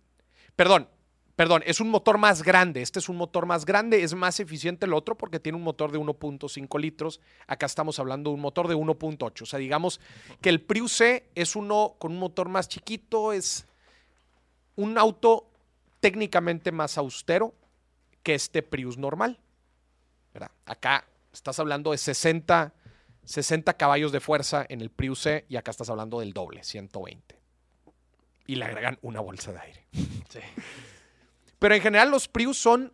perdón, 0.55 0.89
Perdón, 1.37 1.61
es 1.67 1.79
un 1.79 1.91
motor 1.91 2.17
más 2.17 2.41
grande. 2.41 2.81
Este 2.81 2.97
es 2.97 3.09
un 3.09 3.15
motor 3.15 3.45
más 3.45 3.63
grande, 3.63 4.01
es 4.01 4.15
más 4.15 4.39
eficiente 4.39 4.87
el 4.87 4.93
otro 4.95 5.15
porque 5.15 5.39
tiene 5.39 5.55
un 5.55 5.63
motor 5.63 5.91
de 5.91 5.99
1.5 5.99 6.79
litros. 6.79 7.21
Acá 7.45 7.67
estamos 7.67 7.99
hablando 7.99 8.31
de 8.31 8.33
un 8.33 8.41
motor 8.41 8.67
de 8.67 8.75
1.8. 8.75 9.43
O 9.43 9.45
sea, 9.45 9.59
digamos 9.59 10.01
que 10.41 10.49
el 10.49 10.61
Prius 10.61 10.93
C 10.93 11.29
es 11.35 11.55
uno 11.55 11.95
con 11.99 12.13
un 12.13 12.17
motor 12.17 12.49
más 12.49 12.67
chiquito, 12.67 13.33
es 13.33 13.67
un 14.75 14.97
auto 14.97 15.47
técnicamente 15.99 16.71
más 16.71 16.97
austero 16.97 17.53
que 18.23 18.33
este 18.33 18.63
Prius 18.63 18.97
normal. 18.97 19.39
¿Verdad? 20.37 20.51
Acá 20.67 21.07
estás 21.33 21.57
hablando 21.57 21.91
de 21.91 21.97
60, 21.97 22.71
60 23.23 23.73
caballos 23.73 24.11
de 24.11 24.19
fuerza 24.19 24.67
en 24.69 24.81
el 24.81 24.91
Prius 24.91 25.21
C 25.21 25.45
y 25.49 25.55
acá 25.55 25.71
estás 25.71 25.89
hablando 25.89 26.19
del 26.19 26.31
doble, 26.31 26.63
120. 26.63 27.39
Y 28.45 28.55
le 28.55 28.65
agregan 28.65 28.99
una 29.01 29.19
bolsa 29.19 29.51
de 29.51 29.59
aire. 29.59 29.87
Pero 31.59 31.73
en 31.73 31.81
general 31.81 32.11
los 32.11 32.27
Prius 32.27 32.55
son, 32.59 32.93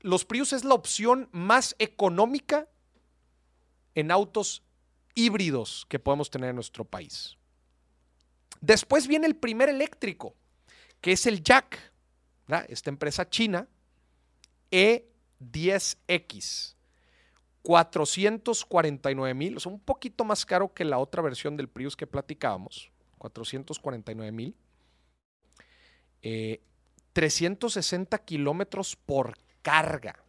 los 0.00 0.26
Prius 0.26 0.52
es 0.52 0.64
la 0.64 0.74
opción 0.74 1.30
más 1.32 1.74
económica 1.78 2.68
en 3.94 4.10
autos 4.10 4.62
híbridos 5.14 5.86
que 5.88 5.98
podemos 5.98 6.28
tener 6.28 6.50
en 6.50 6.56
nuestro 6.56 6.84
país. 6.84 7.38
Después 8.60 9.06
viene 9.06 9.26
el 9.26 9.36
primer 9.36 9.70
eléctrico, 9.70 10.34
que 11.00 11.12
es 11.12 11.24
el 11.24 11.42
Jack, 11.42 11.78
¿verdad? 12.46 12.66
esta 12.68 12.90
empresa 12.90 13.26
china, 13.26 13.66
E 14.70 15.15
E10X. 15.40 16.74
449 17.62 19.34
mil, 19.34 19.56
o 19.56 19.60
sea, 19.60 19.72
un 19.72 19.80
poquito 19.80 20.24
más 20.24 20.46
caro 20.46 20.72
que 20.72 20.84
la 20.84 20.98
otra 20.98 21.20
versión 21.20 21.56
del 21.56 21.68
Prius 21.68 21.96
que 21.96 22.06
platicábamos. 22.06 22.90
449 23.18 24.30
mil. 24.30 24.54
Eh, 26.22 26.60
360 27.12 28.18
kilómetros 28.18 28.94
por 28.94 29.36
carga. 29.62 30.22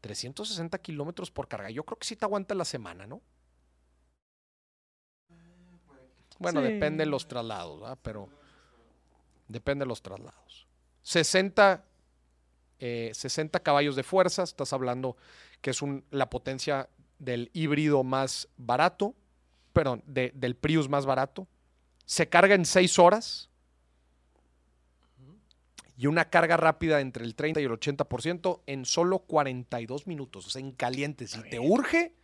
360 0.00 0.78
kilómetros 0.78 1.30
por 1.30 1.46
carga. 1.46 1.70
Yo 1.70 1.84
creo 1.84 1.96
que 1.98 2.06
sí 2.06 2.16
te 2.16 2.24
aguanta 2.24 2.56
la 2.56 2.64
semana, 2.64 3.06
¿no? 3.06 3.20
Bueno, 6.38 6.60
Sí. 6.60 6.72
depende 6.72 7.04
de 7.04 7.10
los 7.10 7.28
traslados, 7.28 7.80
¿verdad? 7.80 7.98
Pero 8.02 8.28
depende 9.46 9.84
de 9.84 9.88
los 9.88 10.02
traslados. 10.02 10.66
60, 11.02 11.84
eh, 12.84 13.12
60 13.14 13.60
caballos 13.60 13.94
de 13.94 14.02
fuerza, 14.02 14.42
estás 14.42 14.72
hablando 14.72 15.16
que 15.60 15.70
es 15.70 15.82
un- 15.82 16.04
la 16.10 16.28
potencia 16.28 16.88
del 17.20 17.48
híbrido 17.52 18.02
más 18.02 18.48
barato, 18.56 19.14
perdón, 19.72 20.02
de- 20.04 20.32
del 20.34 20.56
Prius 20.56 20.88
más 20.88 21.06
barato. 21.06 21.46
Se 22.06 22.28
carga 22.28 22.56
en 22.56 22.64
6 22.66 22.98
horas 22.98 23.48
y 25.96 26.06
una 26.06 26.24
carga 26.28 26.56
rápida 26.56 27.00
entre 27.00 27.24
el 27.24 27.34
30 27.36 27.60
y 27.60 27.64
el 27.64 27.70
80% 27.70 28.62
en 28.66 28.84
solo 28.84 29.20
42 29.20 30.08
minutos, 30.08 30.46
o 30.46 30.50
sea, 30.50 30.60
en 30.60 30.72
caliente. 30.72 31.28
Si 31.28 31.40
te 31.42 31.60
urge, 31.60 32.14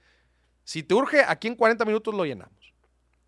si 0.65 0.83
te 0.83 0.95
urge, 0.95 1.23
aquí 1.27 1.47
en 1.47 1.55
40 1.55 1.85
minutos 1.85 2.13
lo 2.15 2.25
llenamos. 2.25 2.75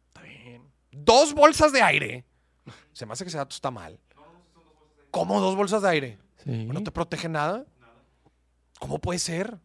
Está 0.08 0.22
bien. 0.22 0.64
Dos 0.90 1.32
bolsas 1.34 1.72
de 1.72 1.82
aire. 1.82 2.24
Se 2.92 3.06
me 3.06 3.12
hace 3.12 3.22
que 3.24 3.28
ese 3.28 3.38
dato 3.38 3.54
está 3.54 3.70
mal. 3.70 3.98
¿Cómo 5.12 5.40
dos 5.40 5.54
bolsas 5.54 5.82
de 5.82 5.88
aire? 5.88 6.18
Sí. 6.44 6.64
¿No 6.66 6.82
te 6.82 6.90
protege 6.90 7.28
nada? 7.28 7.66
¿Cómo 8.78 8.98
puede 8.98 9.18
ser? 9.18 9.58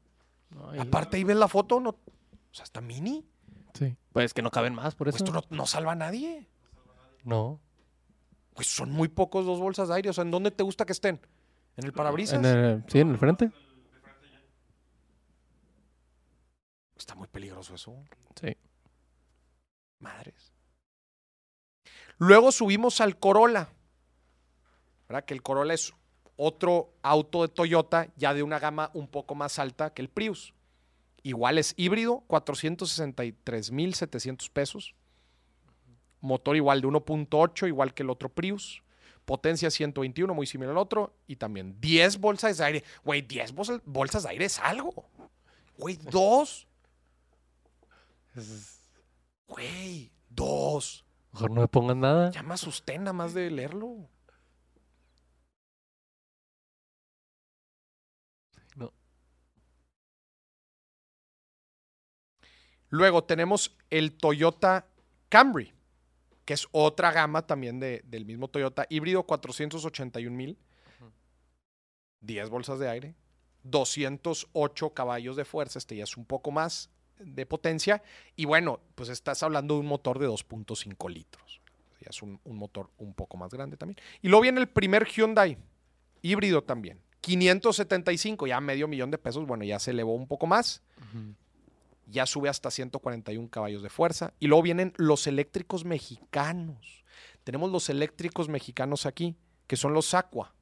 No, 0.50 0.70
ahí- 0.72 0.80
Aparte 0.80 1.18
ahí 1.18 1.24
ves 1.24 1.38
la 1.38 1.48
foto, 1.48 1.80
no, 1.80 1.90
o 1.92 1.98
sea, 2.54 2.64
está 2.64 2.82
mini. 2.82 3.26
sí. 3.74 3.96
Pues 4.14 4.34
que 4.34 4.42
no 4.42 4.52
caben 4.52 4.74
más, 4.74 4.96
por 4.96 5.06
Pues 5.08 5.16
eso. 5.16 5.26
esto 5.26 5.34
no, 5.50 5.58
no 5.58 5.66
salva 5.66 5.94
a 5.94 5.96
nadie. 5.96 6.48
no. 7.24 7.60
Pues 8.54 8.68
son 8.74 8.90
muy 8.92 9.10
pocos 9.10 9.46
dos 9.46 9.60
bolsas 9.60 9.90
de 9.90 9.96
aire. 9.96 10.10
O 10.10 10.14
sea, 10.14 10.22
¿en 10.24 10.32
dónde 10.32 10.50
te 10.50 10.64
gusta 10.64 10.86
que 10.86 10.94
estén? 10.94 11.20
¿En 11.76 11.84
el 11.86 11.92
parabrisas? 11.92 12.40
En 12.40 12.46
el- 12.46 12.84
sí, 12.88 13.00
en 13.02 13.10
el 13.10 13.18
frente. 13.18 13.52
Está 16.96 17.16
muy 17.16 17.28
peligroso 17.28 17.76
eso. 17.76 17.94
Sí. 18.40 18.56
Madres. 20.00 20.54
Luego 22.18 22.52
subimos 22.52 23.02
al 23.02 23.20
Corolla. 23.20 23.70
¿Verdad? 25.10 25.26
Que 25.26 25.34
el 25.34 25.44
Corolla 25.44 25.74
es 25.74 25.94
otro 26.38 26.94
auto 27.02 27.44
de 27.44 27.48
Toyota 27.48 28.10
ya 28.18 28.34
de 28.34 28.44
una 28.44 28.60
gama 28.60 28.92
un 28.94 29.08
poco 29.08 29.36
más 29.36 29.58
alta 29.60 29.94
que 29.94 30.02
el 30.02 30.10
Prius. 30.10 30.54
Igual 31.24 31.58
es 31.58 31.74
híbrido, 31.78 32.24
463,700 32.28 34.50
pesos. 34.50 34.94
Motor 36.22 36.56
igual 36.56 36.80
de 36.82 36.88
1.8, 36.88 37.68
igual 37.68 37.94
que 37.94 38.04
el 38.04 38.10
otro 38.10 38.30
Prius. 38.30 38.82
Potencia 39.26 39.70
121, 39.72 40.34
muy 40.36 40.46
similar 40.46 40.72
al 40.72 40.78
otro. 40.78 41.16
Y 41.28 41.36
también 41.38 41.80
10 41.82 42.20
bolsas 42.20 42.58
de 42.60 42.64
aire. 42.66 42.84
Güey, 43.04 43.22
10 43.24 43.54
bolsas- 43.56 44.24
de 44.24 44.30
aire 44.30 44.46
es 44.46 44.60
algo. 44.60 45.10
Güey, 45.78 45.96
dos. 46.12 46.68
Güey, 49.48 50.12
dos. 50.30 51.04
Mejor 51.34 51.52
no 51.52 51.62
me 51.62 51.68
pongan 51.68 52.00
nada. 52.02 52.30
Ya 52.32 52.44
me 52.44 52.54
asusté 52.54 52.98
nada 53.00 53.14
más 53.14 53.34
de 53.34 53.50
leerlo. 53.50 54.08
No. 58.76 58.94
Luego 62.96 63.26
tenemos 63.26 63.76
el 63.90 64.14
Toyota 64.14 64.88
Camry, 65.28 65.74
que 66.46 66.54
es 66.54 66.66
otra 66.72 67.12
gama 67.12 67.46
también 67.46 67.78
de- 67.80 68.02
del 68.06 68.26
mismo 68.26 68.48
Toyota, 68.48 68.86
híbrido 68.90 69.24
481 69.24 70.34
mil, 70.36 70.58
10 72.22 72.50
bolsas 72.50 72.80
de 72.80 72.88
aire, 72.90 73.16
208 73.64 74.92
caballos 74.94 75.36
de 75.36 75.44
fuerza, 75.44 75.78
este 75.78 75.98
ya 75.98 76.06
es 76.06 76.16
un 76.16 76.26
poco 76.26 76.52
más 76.52 76.90
de 77.20 77.46
potencia, 77.46 78.02
y 78.38 78.46
bueno, 78.46 78.80
pues 78.96 79.10
estás 79.10 79.44
hablando 79.44 79.74
de 79.74 79.82
un 79.82 79.88
motor 79.88 80.18
de 80.20 80.28
2.5 80.28 81.10
litros, 81.10 81.62
ya 82.00 82.08
es 82.12 82.22
un, 82.22 82.40
un 82.46 82.56
motor 82.58 82.90
un 82.98 83.14
poco 83.14 83.36
más 83.36 83.52
grande 83.52 83.76
también. 83.78 83.98
Y 84.22 84.28
luego 84.30 84.44
viene 84.44 84.62
el 84.62 84.68
primer 84.68 85.06
Hyundai, 85.06 85.58
híbrido 86.22 86.64
también, 86.64 87.00
575, 87.22 88.48
ya 88.48 88.62
medio 88.62 88.88
millón 88.88 89.12
de 89.12 89.18
pesos, 89.18 89.46
bueno, 89.46 89.64
ya 89.66 89.80
se 89.80 89.92
elevó 89.92 90.14
un 90.16 90.28
poco 90.28 90.48
más 90.48 90.82
ya 92.08 92.26
sube 92.26 92.50
hasta 92.50 92.72
141 92.72 93.50
caballos 93.50 93.82
de 93.84 93.90
fuerza. 93.90 94.34
Y 94.40 94.48
luego 94.48 94.64
vienen 94.64 94.94
los 94.98 95.28
eléctricos 95.28 95.86
mexicanos. 95.86 97.04
Tenemos 97.44 97.72
los 97.72 97.90
eléctricos 97.90 98.50
mexicanos 98.50 99.06
aquí, 99.06 99.36
que 99.68 99.76
son 99.78 99.94
los 99.94 100.14
Aqua, 100.14 100.54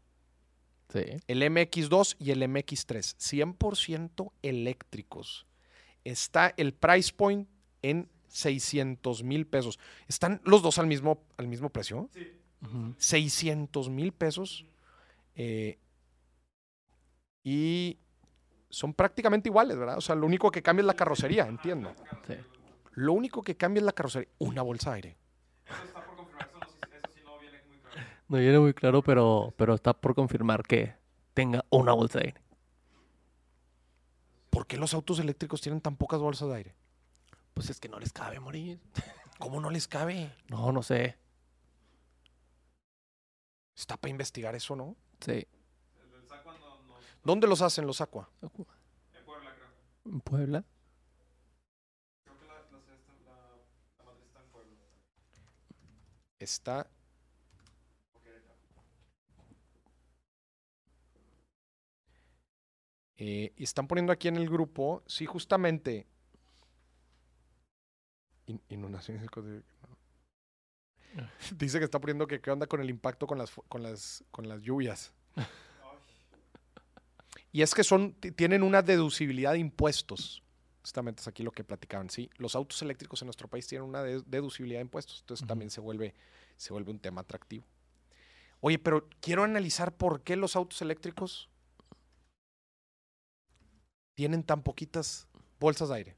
Sí. 0.89 1.03
el 1.27 1.41
MX2 1.41 2.15
y 2.19 2.31
el 2.31 2.43
MX3. 2.43 3.15
100% 3.17 4.31
eléctricos. 4.41 5.47
Está 6.03 6.53
el 6.57 6.73
price 6.73 7.11
point 7.15 7.47
en 7.81 8.09
600 8.27 9.23
mil 9.23 9.47
pesos. 9.47 9.79
¿Están 10.07 10.41
los 10.43 10.61
dos 10.61 10.77
al 10.79 10.87
mismo, 10.87 11.23
al 11.37 11.47
mismo 11.47 11.69
precio? 11.69 12.09
Ujú. 12.61 12.93
600 12.97 13.89
mil 13.89 14.11
pesos. 14.11 14.65
eh, 15.35 15.79
y 17.43 17.97
son 18.73 18.95
prácticamente 18.95 19.49
iguales, 19.49 19.77
¿verdad? 19.77 19.99
O 19.99 20.01
sea, 20.01 20.15
lo 20.15 20.25
único 20.25 20.49
que 20.49 20.63
cambia 20.63 20.81
es 20.81 20.87
la 20.87 20.95
carrocería, 20.95 21.45
entiendo. 21.45 21.93
Sí. 22.25 22.33
Lo 22.93 23.13
único 23.13 23.43
que 23.43 23.55
cambia 23.55 23.81
es 23.81 23.85
la 23.85 23.91
carrocería. 23.91 24.29
Una 24.39 24.63
bolsa 24.63 24.89
de 24.89 24.95
aire. 24.95 25.17
No 28.27 28.39
viene 28.39 28.57
muy 28.57 28.73
claro, 28.73 29.03
pero, 29.03 29.53
pero 29.57 29.75
está 29.75 29.93
por 29.93 30.15
confirmar 30.15 30.63
que 30.63 30.95
tenga 31.35 31.63
una 31.69 31.93
bolsa 31.93 32.17
de 32.17 32.25
aire. 32.25 32.41
¿Por 34.49 34.65
qué 34.65 34.77
los 34.77 34.95
autos 34.95 35.19
eléctricos 35.19 35.61
tienen 35.61 35.79
tan 35.79 35.95
pocas 35.95 36.19
bolsas 36.19 36.49
de 36.49 36.55
aire? 36.55 36.75
Pues 37.53 37.69
es 37.69 37.79
que 37.79 37.89
no 37.89 37.99
les 37.99 38.11
cabe 38.11 38.39
morir. 38.39 38.79
¿Cómo 39.37 39.61
no 39.61 39.69
les 39.69 39.87
cabe? 39.87 40.31
No, 40.47 40.71
no 40.71 40.81
sé. 40.81 41.15
Está 43.75 43.97
para 43.97 44.09
investigar 44.09 44.55
eso, 44.55 44.75
¿no? 44.75 44.95
Sí. 45.19 45.45
¿Dónde 47.23 47.47
los 47.47 47.61
hacen 47.61 47.87
los 47.87 48.01
Aqua? 48.01 48.29
En 50.05 50.19
Puebla. 50.21 50.63
Está. 56.39 56.87
Eh, 63.17 63.53
y 63.55 63.63
están 63.63 63.87
poniendo 63.87 64.11
aquí 64.11 64.27
en 64.27 64.35
el 64.37 64.49
grupo, 64.49 65.03
sí, 65.05 65.25
justamente. 65.25 66.07
In- 68.47 68.61
inundaciones 68.69 69.27
de- 69.35 69.63
Dice 71.57 71.79
que 71.79 71.85
está 71.85 71.99
poniendo 72.01 72.27
que 72.27 72.41
qué 72.41 72.51
onda 72.51 72.67
con 72.67 72.81
el 72.81 72.89
impacto 72.89 73.27
con 73.27 73.37
las, 73.37 73.51
con 73.69 73.83
las, 73.83 74.23
con 74.31 74.47
las 74.47 74.61
lluvias. 74.61 75.13
Y 77.53 77.61
es 77.61 77.73
que 77.73 77.83
son, 77.85 78.13
ti- 78.13 78.31
tienen 78.31 78.63
una 78.63 78.81
deducibilidad 78.81 79.53
de 79.53 79.59
impuestos. 79.59 80.43
Justamente 80.81 81.21
es 81.21 81.27
aquí 81.29 81.43
lo 81.43 81.51
que 81.51 81.63
platicaban, 81.63 82.09
sí. 82.09 82.29
Los 82.37 82.55
autos 82.55 82.81
eléctricos 82.81 83.21
en 83.21 83.27
nuestro 83.27 83.47
país 83.47 83.65
tienen 83.67 83.87
una 83.87 84.03
de- 84.03 84.21
deducibilidad 84.25 84.79
de 84.79 84.83
impuestos. 84.85 85.21
Entonces 85.21 85.47
también 85.47 85.69
se 85.69 85.79
vuelve, 85.79 86.13
se 86.57 86.73
vuelve 86.73 86.91
un 86.91 86.99
tema 86.99 87.21
atractivo. 87.21 87.63
Oye, 88.59 88.79
pero 88.79 89.07
quiero 89.21 89.43
analizar 89.43 89.93
por 89.95 90.21
qué 90.23 90.35
los 90.35 90.55
autos 90.57 90.81
eléctricos 90.81 91.47
tienen 94.15 94.43
tan 94.43 94.61
poquitas 94.63 95.27
bolsas 95.59 95.89
de 95.89 95.95
aire. 95.95 96.15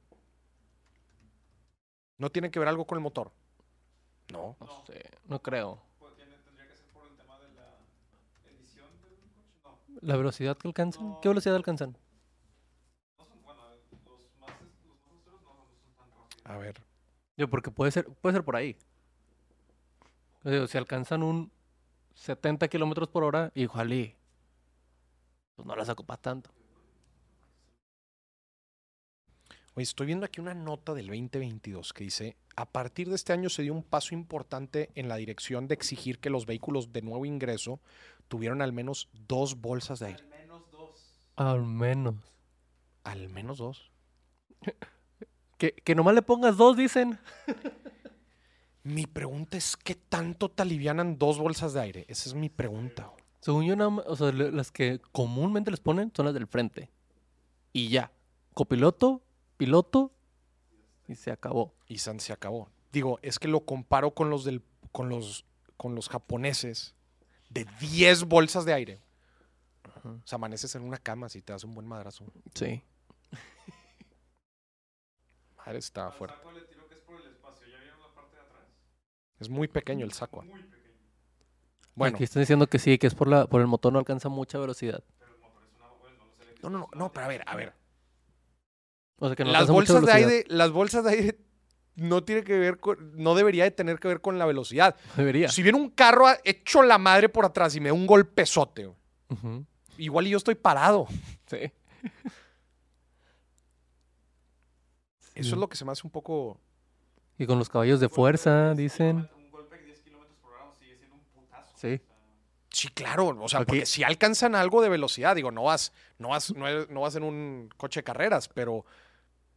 ¿No 2.18 2.30
tiene 2.30 2.50
que 2.50 2.60
ver 2.60 2.68
algo 2.70 2.86
con 2.88 2.98
el 2.98 3.02
motor? 3.04 3.32
No. 4.32 4.56
No 4.60 4.86
sé, 4.86 5.04
no 5.26 5.42
creo. 5.42 5.82
¿La 10.06 10.16
velocidad 10.18 10.56
que 10.56 10.68
alcanzan? 10.68 11.20
¿Qué 11.20 11.30
velocidad 11.30 11.56
alcanzan? 11.56 11.98
A 16.44 16.58
ver. 16.58 16.80
Yo, 17.36 17.50
porque 17.50 17.72
puede 17.72 17.90
ser, 17.90 18.06
puede 18.22 18.36
ser 18.36 18.44
por 18.46 18.56
ahí. 18.56 18.78
Digo, 20.44 20.68
si 20.68 20.78
alcanzan 20.78 21.24
un 21.24 21.52
70 22.14 22.68
kilómetros 22.68 23.10
por 23.10 23.24
hora, 23.24 23.52
igual 23.56 24.16
pues 25.56 25.66
no 25.66 25.76
las 25.76 25.90
ocupas 25.90 26.22
tanto. 26.22 26.52
Oye, 29.74 29.84
estoy 29.84 30.06
viendo 30.06 30.28
aquí 30.28 30.40
una 30.40 30.54
nota 30.54 30.94
del 30.94 31.08
2022 31.08 31.94
que 31.94 32.04
dice, 32.04 32.38
a 32.56 32.72
partir 32.72 33.10
de 33.10 33.16
este 33.16 33.34
año 33.34 33.50
se 33.50 33.64
dio 33.64 33.74
un 33.74 33.84
paso 33.84 34.14
importante 34.14 34.92
en 34.94 35.10
la 35.10 35.18
dirección 35.18 35.68
de 35.68 35.74
exigir 35.74 36.20
que 36.20 36.30
los 36.30 36.46
vehículos 36.46 36.94
de 36.94 37.02
nuevo 37.02 37.26
ingreso 37.26 37.82
tuvieran 38.28 38.62
al 38.62 38.74
menos 38.74 39.10
dos 39.28 39.60
bolsas 39.62 40.00
de 40.00 40.08
aire. 40.08 40.24
Al 41.36 41.64
menos. 41.64 42.16
Al 43.04 43.30
menos 43.30 43.58
dos. 43.58 43.92
Que, 45.58 45.72
que 45.72 45.96
nomás 45.96 46.14
le 46.16 46.22
pongas 46.22 46.58
dos, 46.58 46.76
dicen. 46.76 47.18
Mi 48.84 49.08
pregunta 49.08 49.56
es, 49.58 49.78
¿qué 49.78 49.96
tanto 49.96 50.50
te 50.52 50.62
alivianan 50.64 51.18
dos 51.18 51.40
bolsas 51.40 51.72
de 51.74 51.80
aire? 51.80 52.06
Esa 52.10 52.28
es 52.30 52.36
mi 52.36 52.50
pregunta. 52.50 53.10
Según 53.40 53.66
yo, 53.66 53.76
nada 53.78 53.90
más- 53.90 54.06
o 54.06 54.18
sea, 54.18 54.34
las 54.34 54.72
que 54.72 55.00
comúnmente 55.14 55.72
les 55.72 55.80
ponen 55.80 56.12
son 56.14 56.26
las 56.26 56.34
del 56.34 56.48
frente. 56.48 56.92
Y 57.72 57.88
ya. 57.88 58.12
Copiloto, 58.54 59.22
piloto, 59.56 60.12
y 61.08 61.16
se 61.16 61.32
acabó. 61.32 61.74
Y 61.88 62.00
San 62.00 62.20
se 62.20 62.34
acabó. 62.34 62.70
Digo, 62.92 63.18
es 63.22 63.40
que 63.40 63.48
lo 63.48 63.62
comparo 63.62 64.12
con 64.12 64.30
los 64.30 64.44
del, 64.44 64.62
con 64.92 65.08
los, 65.08 65.46
con 65.78 65.96
los 65.96 66.10
japoneses 66.10 66.96
de 67.50 67.66
10 67.80 68.24
bolsas 68.26 68.66
de 68.66 68.74
aire. 68.74 69.02
O 70.04 70.22
sea, 70.26 70.36
amaneces 70.36 70.76
en 70.76 70.84
una 70.84 70.98
cama 70.98 71.30
si 71.30 71.42
te 71.42 71.54
das 71.54 71.64
un 71.64 71.74
buen 71.74 71.88
madrazo. 71.88 72.26
Sí. 72.54 72.84
Madre, 75.58 75.80
está 75.80 76.12
fuerte. 76.12 76.38
Es 79.40 79.50
muy 79.50 79.68
pequeño 79.68 80.06
el 80.06 80.14
saco. 80.14 80.44
¿eh? 80.44 80.52
Bueno, 81.96 82.16
Aquí 82.16 82.24
están 82.24 82.42
diciendo 82.42 82.68
que 82.68 82.80
sí, 82.80 82.98
que 82.98 83.08
es 83.08 83.16
por, 83.16 83.28
la, 83.28 83.48
por 83.48 83.62
el 83.62 83.68
motor, 83.68 83.92
no 83.92 84.00
alcanza 84.00 84.30
mucha 84.30 84.58
velocidad. 84.60 85.04
no, 86.62 86.70
no, 86.70 86.80
no, 86.80 86.90
no, 86.94 87.12
pero 87.12 87.26
a 87.26 87.30
ver, 87.30 87.44
a 87.46 87.56
ver. 87.56 87.74
O 89.18 89.28
sea, 89.28 89.36
que 89.36 89.46
no 89.46 89.52
las 89.52 89.70
bolsas 89.70 90.06
de 90.06 90.12
aire, 90.12 90.46
las 90.48 90.72
bolsas 90.72 91.04
de 91.06 91.12
aire 91.12 91.40
no 91.96 92.24
tiene 92.24 92.44
que 92.44 92.58
ver 92.60 92.78
con, 92.80 92.98
no 93.16 93.36
debería 93.36 93.64
de 93.64 93.72
tener 93.72 94.00
que 94.00 94.08
ver 94.08 94.22
con 94.22 94.38
la 94.40 94.46
velocidad. 94.46 94.96
Debería. 95.18 95.50
Si 95.50 95.64
viene 95.64 95.78
un 95.78 95.90
carro 95.90 96.26
hecho 96.44 96.84
la 96.84 96.98
madre 96.98 97.30
por 97.30 97.46
atrás 97.46 97.76
y 97.76 97.80
me 97.80 97.90
da 97.90 97.94
un 97.94 98.06
golpezote, 98.08 98.86
güey, 98.86 98.98
Ujú. 99.30 99.66
igual 99.98 100.28
y 100.28 100.32
yo 100.32 100.38
estoy 100.38 100.56
parado. 100.56 101.08
Sí. 101.48 101.72
Eso 105.36 105.56
es 105.56 105.58
lo 105.60 105.68
que 105.68 105.76
se 105.76 105.86
me 105.86 105.92
hace 105.92 106.02
un 106.06 106.12
poco. 106.12 106.60
Y 107.38 107.46
con 107.46 107.60
los 107.60 107.70
caballos 107.70 108.00
de 108.00 108.10
fuerza, 108.10 108.74
dicen. 108.74 109.30
Sí. 111.76 112.00
Sí, 112.70 112.88
claro. 112.90 113.28
O 113.40 113.48
sea, 113.50 113.60
porque 113.60 113.86
si 113.86 114.04
alcanzan 114.04 114.56
algo 114.56 114.82
de 114.82 114.90
velocidad, 114.90 115.36
digo, 115.36 115.52
no 115.52 115.64
vas, 115.64 115.94
no 116.18 116.30
vas, 116.30 116.54
no, 116.56 116.68
es- 116.68 116.90
no 116.90 117.02
vas 117.02 117.16
en 117.16 117.24
un 117.24 117.70
coche 117.78 118.00
de 118.00 118.04
carreras, 118.06 118.48
pero 118.50 118.86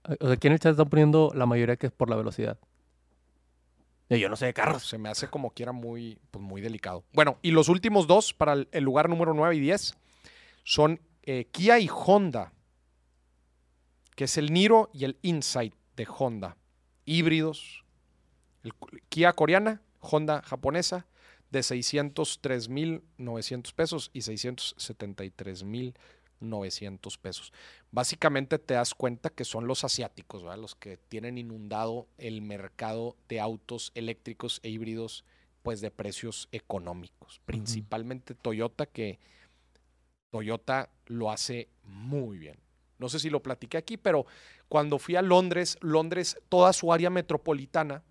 aquí 0.05 0.47
en 0.47 0.55
el 0.55 0.61
chat 0.61 0.73
están 0.73 0.89
poniendo 0.89 1.33
la 1.35 1.47
mayoría 1.47 1.77
que 1.77 1.87
es 1.87 1.93
por 1.93 2.11
la 2.11 2.17
velocidad. 2.17 2.59
Y 4.11 4.19
yo 4.19 4.29
no 4.29 4.37
sé 4.37 4.47
de 4.47 4.55
carros. 4.55 4.89
se 4.89 4.97
me 4.97 5.11
hace 5.11 5.29
como 5.29 5.51
quiera 5.51 5.73
muy, 5.73 6.19
pues, 6.31 6.43
muy 6.43 6.61
delicado. 6.61 7.05
Bueno, 7.13 7.39
y 7.43 7.51
los 7.51 7.69
últimos 7.69 8.07
dos 8.07 8.33
para 8.33 8.55
el, 8.55 8.85
lugar 8.85 9.09
número 9.09 9.35
9 9.35 9.57
y 9.57 9.61
10 9.61 9.97
son 10.65 11.01
eh, 11.23 11.47
Kia 11.51 11.79
y 11.79 11.91
Honda, 11.91 12.53
que 14.17 14.25
es 14.25 14.39
el 14.39 14.53
Niro 14.53 14.89
y 14.95 15.05
el 15.05 15.19
Insight 15.23 15.75
de 15.97 16.07
Honda. 16.19 16.57
Híbridos. 17.05 17.85
El 18.63 18.73
Kia 19.09 19.35
coreana, 19.35 19.83
Honda 20.01 20.43
japonesa, 20.43 21.07
de 21.51 21.61
603.900 21.61 23.73
pesos 23.73 24.11
y 24.13 24.21
673.900 26.41 27.19
pesos. 27.19 27.53
Básicamente 27.91 28.59
te 28.59 28.75
das 28.75 28.95
cuenta 28.95 29.31
que 29.31 29.45
son 29.45 29.67
los 29.67 29.85
asiáticos, 29.85 30.43
¿verdad? 30.43 30.59
los 30.59 30.75
que 30.75 30.97
tienen 30.97 31.39
inundado 31.39 32.07
el 32.19 32.43
mercado 32.43 33.17
de 33.29 33.41
autos 33.41 33.93
eléctricos 33.95 34.61
e 34.63 34.71
híbridos, 34.71 35.25
pues 35.63 35.81
de 35.81 35.91
precios 35.91 36.49
económicos. 36.53 37.41
Principalmente 37.45 38.35
Toyota, 38.35 38.87
que 38.87 39.19
Toyota 40.31 40.91
lo 41.07 41.31
hace 41.31 41.69
muy 41.85 42.39
bien. 42.39 42.59
No 42.99 43.09
sé 43.09 43.19
si 43.19 43.31
lo 43.31 43.43
platiqué 43.43 43.77
aquí, 43.77 43.97
pero 43.97 44.27
cuando 44.69 44.99
fui 44.99 45.17
a 45.17 45.23
Londres, 45.23 45.79
Londres, 45.81 46.37
toda 46.49 46.73
su 46.73 46.93
área 46.93 47.11
metropolitana 47.11 48.03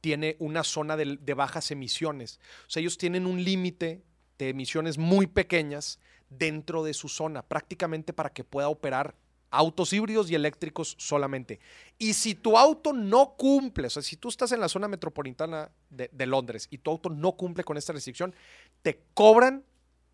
tiene 0.00 0.36
una 0.38 0.64
zona 0.64 0.96
de, 0.96 1.18
de 1.20 1.34
bajas 1.34 1.70
emisiones. 1.70 2.40
O 2.66 2.70
sea, 2.70 2.80
ellos 2.80 2.96
tienen 2.96 3.26
un 3.26 3.44
límite 3.44 4.02
de 4.38 4.48
emisiones 4.48 4.96
muy 4.96 5.26
pequeñas 5.26 6.00
dentro 6.30 6.82
de 6.82 6.94
su 6.94 7.08
zona, 7.08 7.42
prácticamente 7.42 8.12
para 8.12 8.30
que 8.30 8.44
pueda 8.44 8.68
operar 8.68 9.14
autos 9.50 9.92
híbridos 9.92 10.30
y 10.30 10.34
eléctricos 10.34 10.94
solamente. 10.98 11.60
Y 11.98 12.14
si 12.14 12.34
tu 12.34 12.56
auto 12.56 12.92
no 12.92 13.34
cumple, 13.36 13.88
o 13.88 13.90
sea, 13.90 14.02
si 14.02 14.16
tú 14.16 14.28
estás 14.28 14.52
en 14.52 14.60
la 14.60 14.68
zona 14.68 14.88
metropolitana 14.88 15.70
de, 15.90 16.08
de 16.12 16.26
Londres 16.26 16.68
y 16.70 16.78
tu 16.78 16.90
auto 16.90 17.10
no 17.10 17.32
cumple 17.32 17.64
con 17.64 17.76
esta 17.76 17.92
restricción, 17.92 18.34
te 18.82 19.02
cobran 19.12 19.64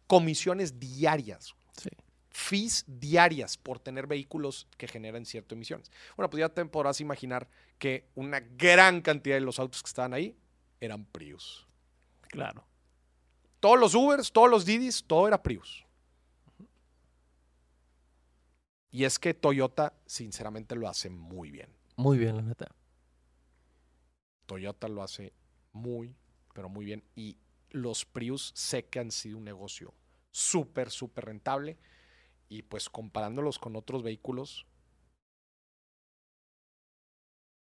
comisiones 0.07 0.81
diarias. 0.81 1.55
Sí. 1.81 1.91
Fees 2.31 2.85
diarias 2.87 3.57
por 3.57 3.79
tener 3.79 4.07
vehículos 4.07 4.67
que 4.77 4.89
generan 4.89 5.25
ciertas 5.25 5.53
emisiones. 5.53 5.91
Bueno, 6.17 6.31
pues 6.31 6.41
ya 6.41 6.49
te 6.49 6.65
podrás 6.67 7.01
imaginar 7.01 7.49
que 7.79 8.09
una 8.15 8.41
gran 8.41 9.01
cantidad 9.01 9.37
de 9.37 9.41
los 9.41 9.59
autos 9.59 9.83
que 9.83 9.89
estaban 9.89 10.15
ahí 10.15 10.37
eran 10.81 11.05
Prius. 11.07 11.67
Claro. 12.29 12.67
Todos 13.61 13.79
los 13.79 13.95
Ubers, 13.95 14.33
todos 14.33 14.51
los 14.51 14.65
Didis, 14.65 15.05
todo 15.07 15.27
era 15.29 15.43
Prius. 15.43 15.86
Y 18.97 19.05
es 19.05 19.19
que 19.19 19.35
Toyota, 19.35 19.93
sinceramente, 20.07 20.75
lo 20.75 20.89
hace 20.89 21.11
muy 21.11 21.51
bien. 21.51 21.69
Muy 21.97 22.17
bien, 22.17 22.35
la 22.35 22.41
neta. 22.41 22.75
Toyota 24.47 24.89
lo 24.89 25.03
hace 25.03 25.35
muy, 25.73 26.17
pero 26.55 26.71
muy 26.71 26.87
bien. 26.87 27.05
Y 27.15 27.37
los 27.69 28.07
Prius 28.07 28.53
sé 28.55 28.87
que 28.87 28.99
han 28.99 29.11
sido 29.11 29.37
un 29.37 29.45
negocio 29.45 29.93
súper, 30.31 30.91
súper 30.91 31.27
rentable. 31.27 31.77
Y 32.49 32.63
pues 32.63 32.89
comparándolos 32.89 33.59
con 33.59 33.77
otros 33.77 34.03
vehículos, 34.03 34.65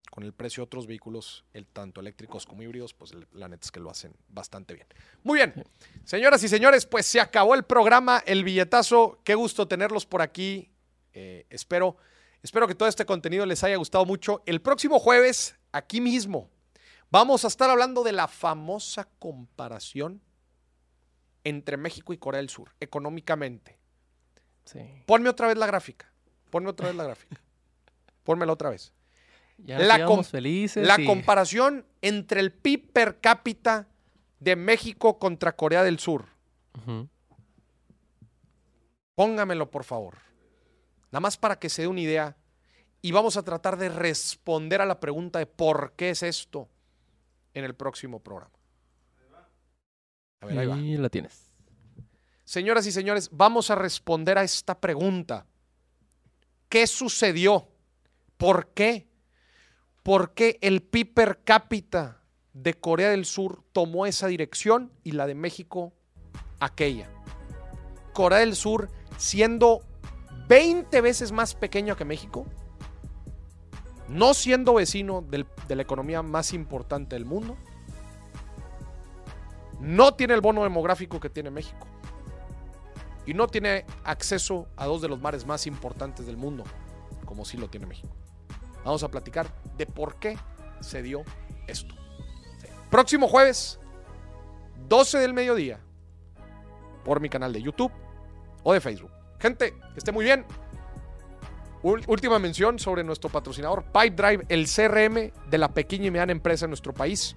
con 0.09 0.23
el 0.23 0.31
precio 0.31 0.61
de 0.61 0.67
otros 0.67 0.87
vehículos, 0.87 1.43
el 1.51 1.67
tanto 1.67 1.99
eléctricos 1.99 2.45
como 2.45 2.63
híbridos, 2.63 2.93
pues 2.93 3.11
la 3.33 3.49
neta 3.49 3.65
es 3.65 3.71
que 3.73 3.81
lo 3.81 3.89
hacen 3.89 4.15
bastante 4.29 4.75
bien. 4.75 4.87
Muy 5.23 5.39
bien, 5.39 5.65
señoras 6.05 6.41
y 6.43 6.47
señores, 6.47 6.85
pues 6.85 7.05
se 7.05 7.19
acabó 7.19 7.53
el 7.53 7.65
programa, 7.65 8.23
el 8.25 8.45
billetazo. 8.45 9.19
Qué 9.25 9.35
gusto 9.35 9.67
tenerlos 9.67 10.05
por 10.05 10.21
aquí. 10.21 10.71
Eh, 11.19 11.47
espero, 11.49 11.97
espero 12.43 12.67
que 12.67 12.75
todo 12.75 12.87
este 12.87 13.05
contenido 13.05 13.45
les 13.47 13.63
haya 13.63 13.75
gustado 13.77 14.05
mucho. 14.05 14.43
El 14.45 14.61
próximo 14.61 14.99
jueves, 14.99 15.55
aquí 15.71 15.99
mismo, 15.99 16.49
vamos 17.09 17.43
a 17.43 17.47
estar 17.47 17.69
hablando 17.71 18.03
de 18.03 18.11
la 18.11 18.27
famosa 18.27 19.07
comparación 19.17 20.21
entre 21.43 21.77
México 21.77 22.13
y 22.13 22.17
Corea 22.17 22.37
del 22.39 22.49
Sur, 22.49 22.75
económicamente. 22.79 23.79
Sí. 24.65 24.79
Ponme 25.07 25.29
otra 25.29 25.47
vez 25.47 25.57
la 25.57 25.65
gráfica. 25.65 26.11
Ponme 26.51 26.69
otra 26.69 26.87
vez 26.87 26.95
la 26.95 27.05
gráfica. 27.05 27.41
Pónmela 28.23 28.53
otra 28.53 28.69
vez. 28.69 28.93
Ya 29.57 29.79
La 29.79 30.05
com- 30.05 30.23
felices. 30.23 30.85
La 30.85 31.01
y- 31.01 31.05
comparación 31.05 31.83
entre 32.03 32.41
el 32.41 32.51
PIB 32.51 32.91
per 32.91 33.19
cápita 33.21 33.87
de 34.39 34.55
México 34.55 35.17
contra 35.17 35.55
Corea 35.55 35.83
del 35.83 35.97
Sur. 35.97 36.25
Ujú. 36.77 37.07
Póngamelo, 39.15 39.71
por 39.71 39.83
favor. 39.83 40.17
Nada 41.11 41.21
más 41.21 41.37
para 41.37 41.59
que 41.59 41.69
se 41.69 41.83
dé 41.83 41.87
una 41.87 42.01
idea. 42.01 42.35
Y 43.01 43.11
vamos 43.11 43.37
a 43.37 43.43
tratar 43.43 43.77
de 43.77 43.89
responder 43.89 44.81
a 44.81 44.85
la 44.85 44.99
pregunta 44.99 45.39
de 45.39 45.45
por 45.45 45.93
qué 45.95 46.09
es 46.09 46.23
esto 46.23 46.67
en 47.53 47.63
el 47.63 47.75
próximo 47.75 48.19
programa. 48.19 48.53
A 50.41 50.45
ver, 50.45 50.59
ahí 50.59 50.67
va. 50.67 50.77
Y 50.77 50.97
la 50.97 51.09
tienes. 51.09 51.51
Señoras 52.43 52.85
y 52.87 52.91
señores, 52.91 53.29
vamos 53.31 53.69
a 53.71 53.75
responder 53.75 54.37
a 54.37 54.43
esta 54.43 54.79
pregunta. 54.79 55.45
¿Qué 56.69 56.87
sucedió? 56.87 57.67
¿Por 58.37 58.69
qué? 58.73 59.07
¿Por 60.03 60.33
qué 60.33 60.57
el 60.61 60.81
PIB 60.81 61.13
per 61.13 61.43
cápita 61.43 62.21
de 62.53 62.73
Corea 62.73 63.09
del 63.09 63.25
Sur 63.25 63.63
tomó 63.73 64.05
esa 64.05 64.27
dirección 64.27 64.91
y 65.03 65.11
la 65.11 65.27
de 65.27 65.35
México 65.35 65.93
aquella? 66.59 67.09
Corea 68.13 68.39
del 68.39 68.55
Sur 68.55 68.89
siendo 69.17 69.86
20 70.47 71.01
veces 71.01 71.31
más 71.31 71.53
pequeño 71.55 71.95
que 71.95 72.05
México, 72.05 72.45
no 74.07 74.33
siendo 74.33 74.75
vecino 74.75 75.21
del- 75.21 75.45
de 75.67 75.75
la 75.75 75.81
economía 75.81 76.21
más 76.21 76.53
importante 76.53 77.15
del 77.15 77.25
mundo, 77.25 77.57
no 79.79 80.13
tiene 80.13 80.33
el 80.33 80.41
bono 80.41 80.63
demográfico 80.63 81.19
que 81.19 81.29
tiene 81.29 81.51
México 81.51 81.85
y 83.25 83.33
no 83.33 83.47
tiene 83.47 83.85
acceso 84.03 84.67
a 84.77 84.85
dos 84.85 85.01
de 85.01 85.09
los 85.09 85.19
mares 85.21 85.45
más 85.45 85.67
importantes 85.67 86.25
del 86.25 86.37
mundo, 86.37 86.63
como 87.25 87.45
sí 87.45 87.57
lo 87.57 87.69
tiene 87.69 87.85
México. 87.85 88.09
Vamos 88.85 89.03
a 89.03 89.09
platicar 89.09 89.47
de 89.77 89.85
por 89.85 90.15
qué 90.15 90.37
se 90.79 91.01
dio 91.01 91.23
esto. 91.67 91.93
Próximo 92.89 93.27
jueves, 93.27 93.79
12 94.87 95.19
del 95.19 95.33
mediodía, 95.33 95.79
por 97.03 97.19
mi 97.19 97.27
canal 97.27 97.51
de 97.51 97.61
YouTube 97.61 97.91
o 98.63 98.71
de 98.73 98.79
Facebook. 98.79 99.11
Gente, 99.39 99.73
que 99.73 99.97
esté 99.97 100.11
muy 100.11 100.25
bien. 100.25 100.45
Última 101.83 102.39
mención 102.39 102.79
sobre 102.79 103.03
nuestro 103.03 103.29
patrocinador, 103.29 103.85
Pipedrive, 103.85 104.45
el 104.49 104.65
CRM 104.67 105.31
de 105.49 105.57
la 105.57 105.69
pequeña 105.69 106.07
y 106.07 106.11
mediana 106.11 106.31
empresa 106.31 106.65
en 106.65 106.71
nuestro 106.71 106.93
país. 106.93 107.35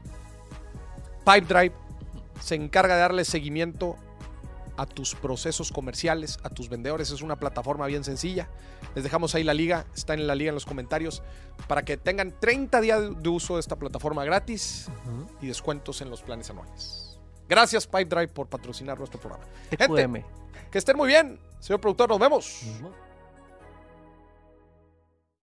Pipedrive 1.25 1.75
se 2.41 2.55
encarga 2.55 2.95
de 2.95 3.01
darle 3.01 3.25
seguimiento 3.25 3.97
a 4.77 4.87
tus 4.87 5.15
procesos 5.15 5.71
comerciales, 5.71 6.39
a 6.43 6.49
tus 6.49 6.71
vendedores. 6.71 7.11
Es 7.11 7.21
una 7.21 7.37
plataforma 7.37 7.87
bien 7.87 8.03
sencilla. 8.03 8.49
Les 8.95 9.05
dejamos 9.05 9.35
ahí 9.35 9.45
la 9.45 9.53
liga, 9.53 9.85
está 9.95 10.15
en 10.15 10.27
la 10.27 10.35
liga 10.35 10.49
en 10.49 10.55
los 10.55 10.65
comentarios, 10.65 11.23
para 11.69 11.85
que 11.85 11.99
tengan 11.99 12.35
30 12.41 12.81
días 12.81 13.23
de 13.23 13.29
uso 13.29 13.55
de 13.55 13.61
esta 13.61 13.77
plataforma 13.77 14.25
gratis 14.25 14.89
y 15.43 15.47
descuentos 15.49 16.01
en 16.01 16.09
los 16.09 16.23
planes 16.23 16.49
anuales. 16.49 17.19
Gracias 17.47 17.87
Pipedrive 17.87 18.29
por 18.29 18.49
patrocinar 18.49 18.99
nuestro 18.99 19.21
programa. 19.21 19.45
Gente, 19.79 20.25
que 20.71 20.79
estén 20.79 20.97
muy 20.97 21.09
bien. 21.09 21.39
Señor 21.61 21.81
productor, 21.81 22.09
nos 22.09 22.19
vemos. 22.19 22.63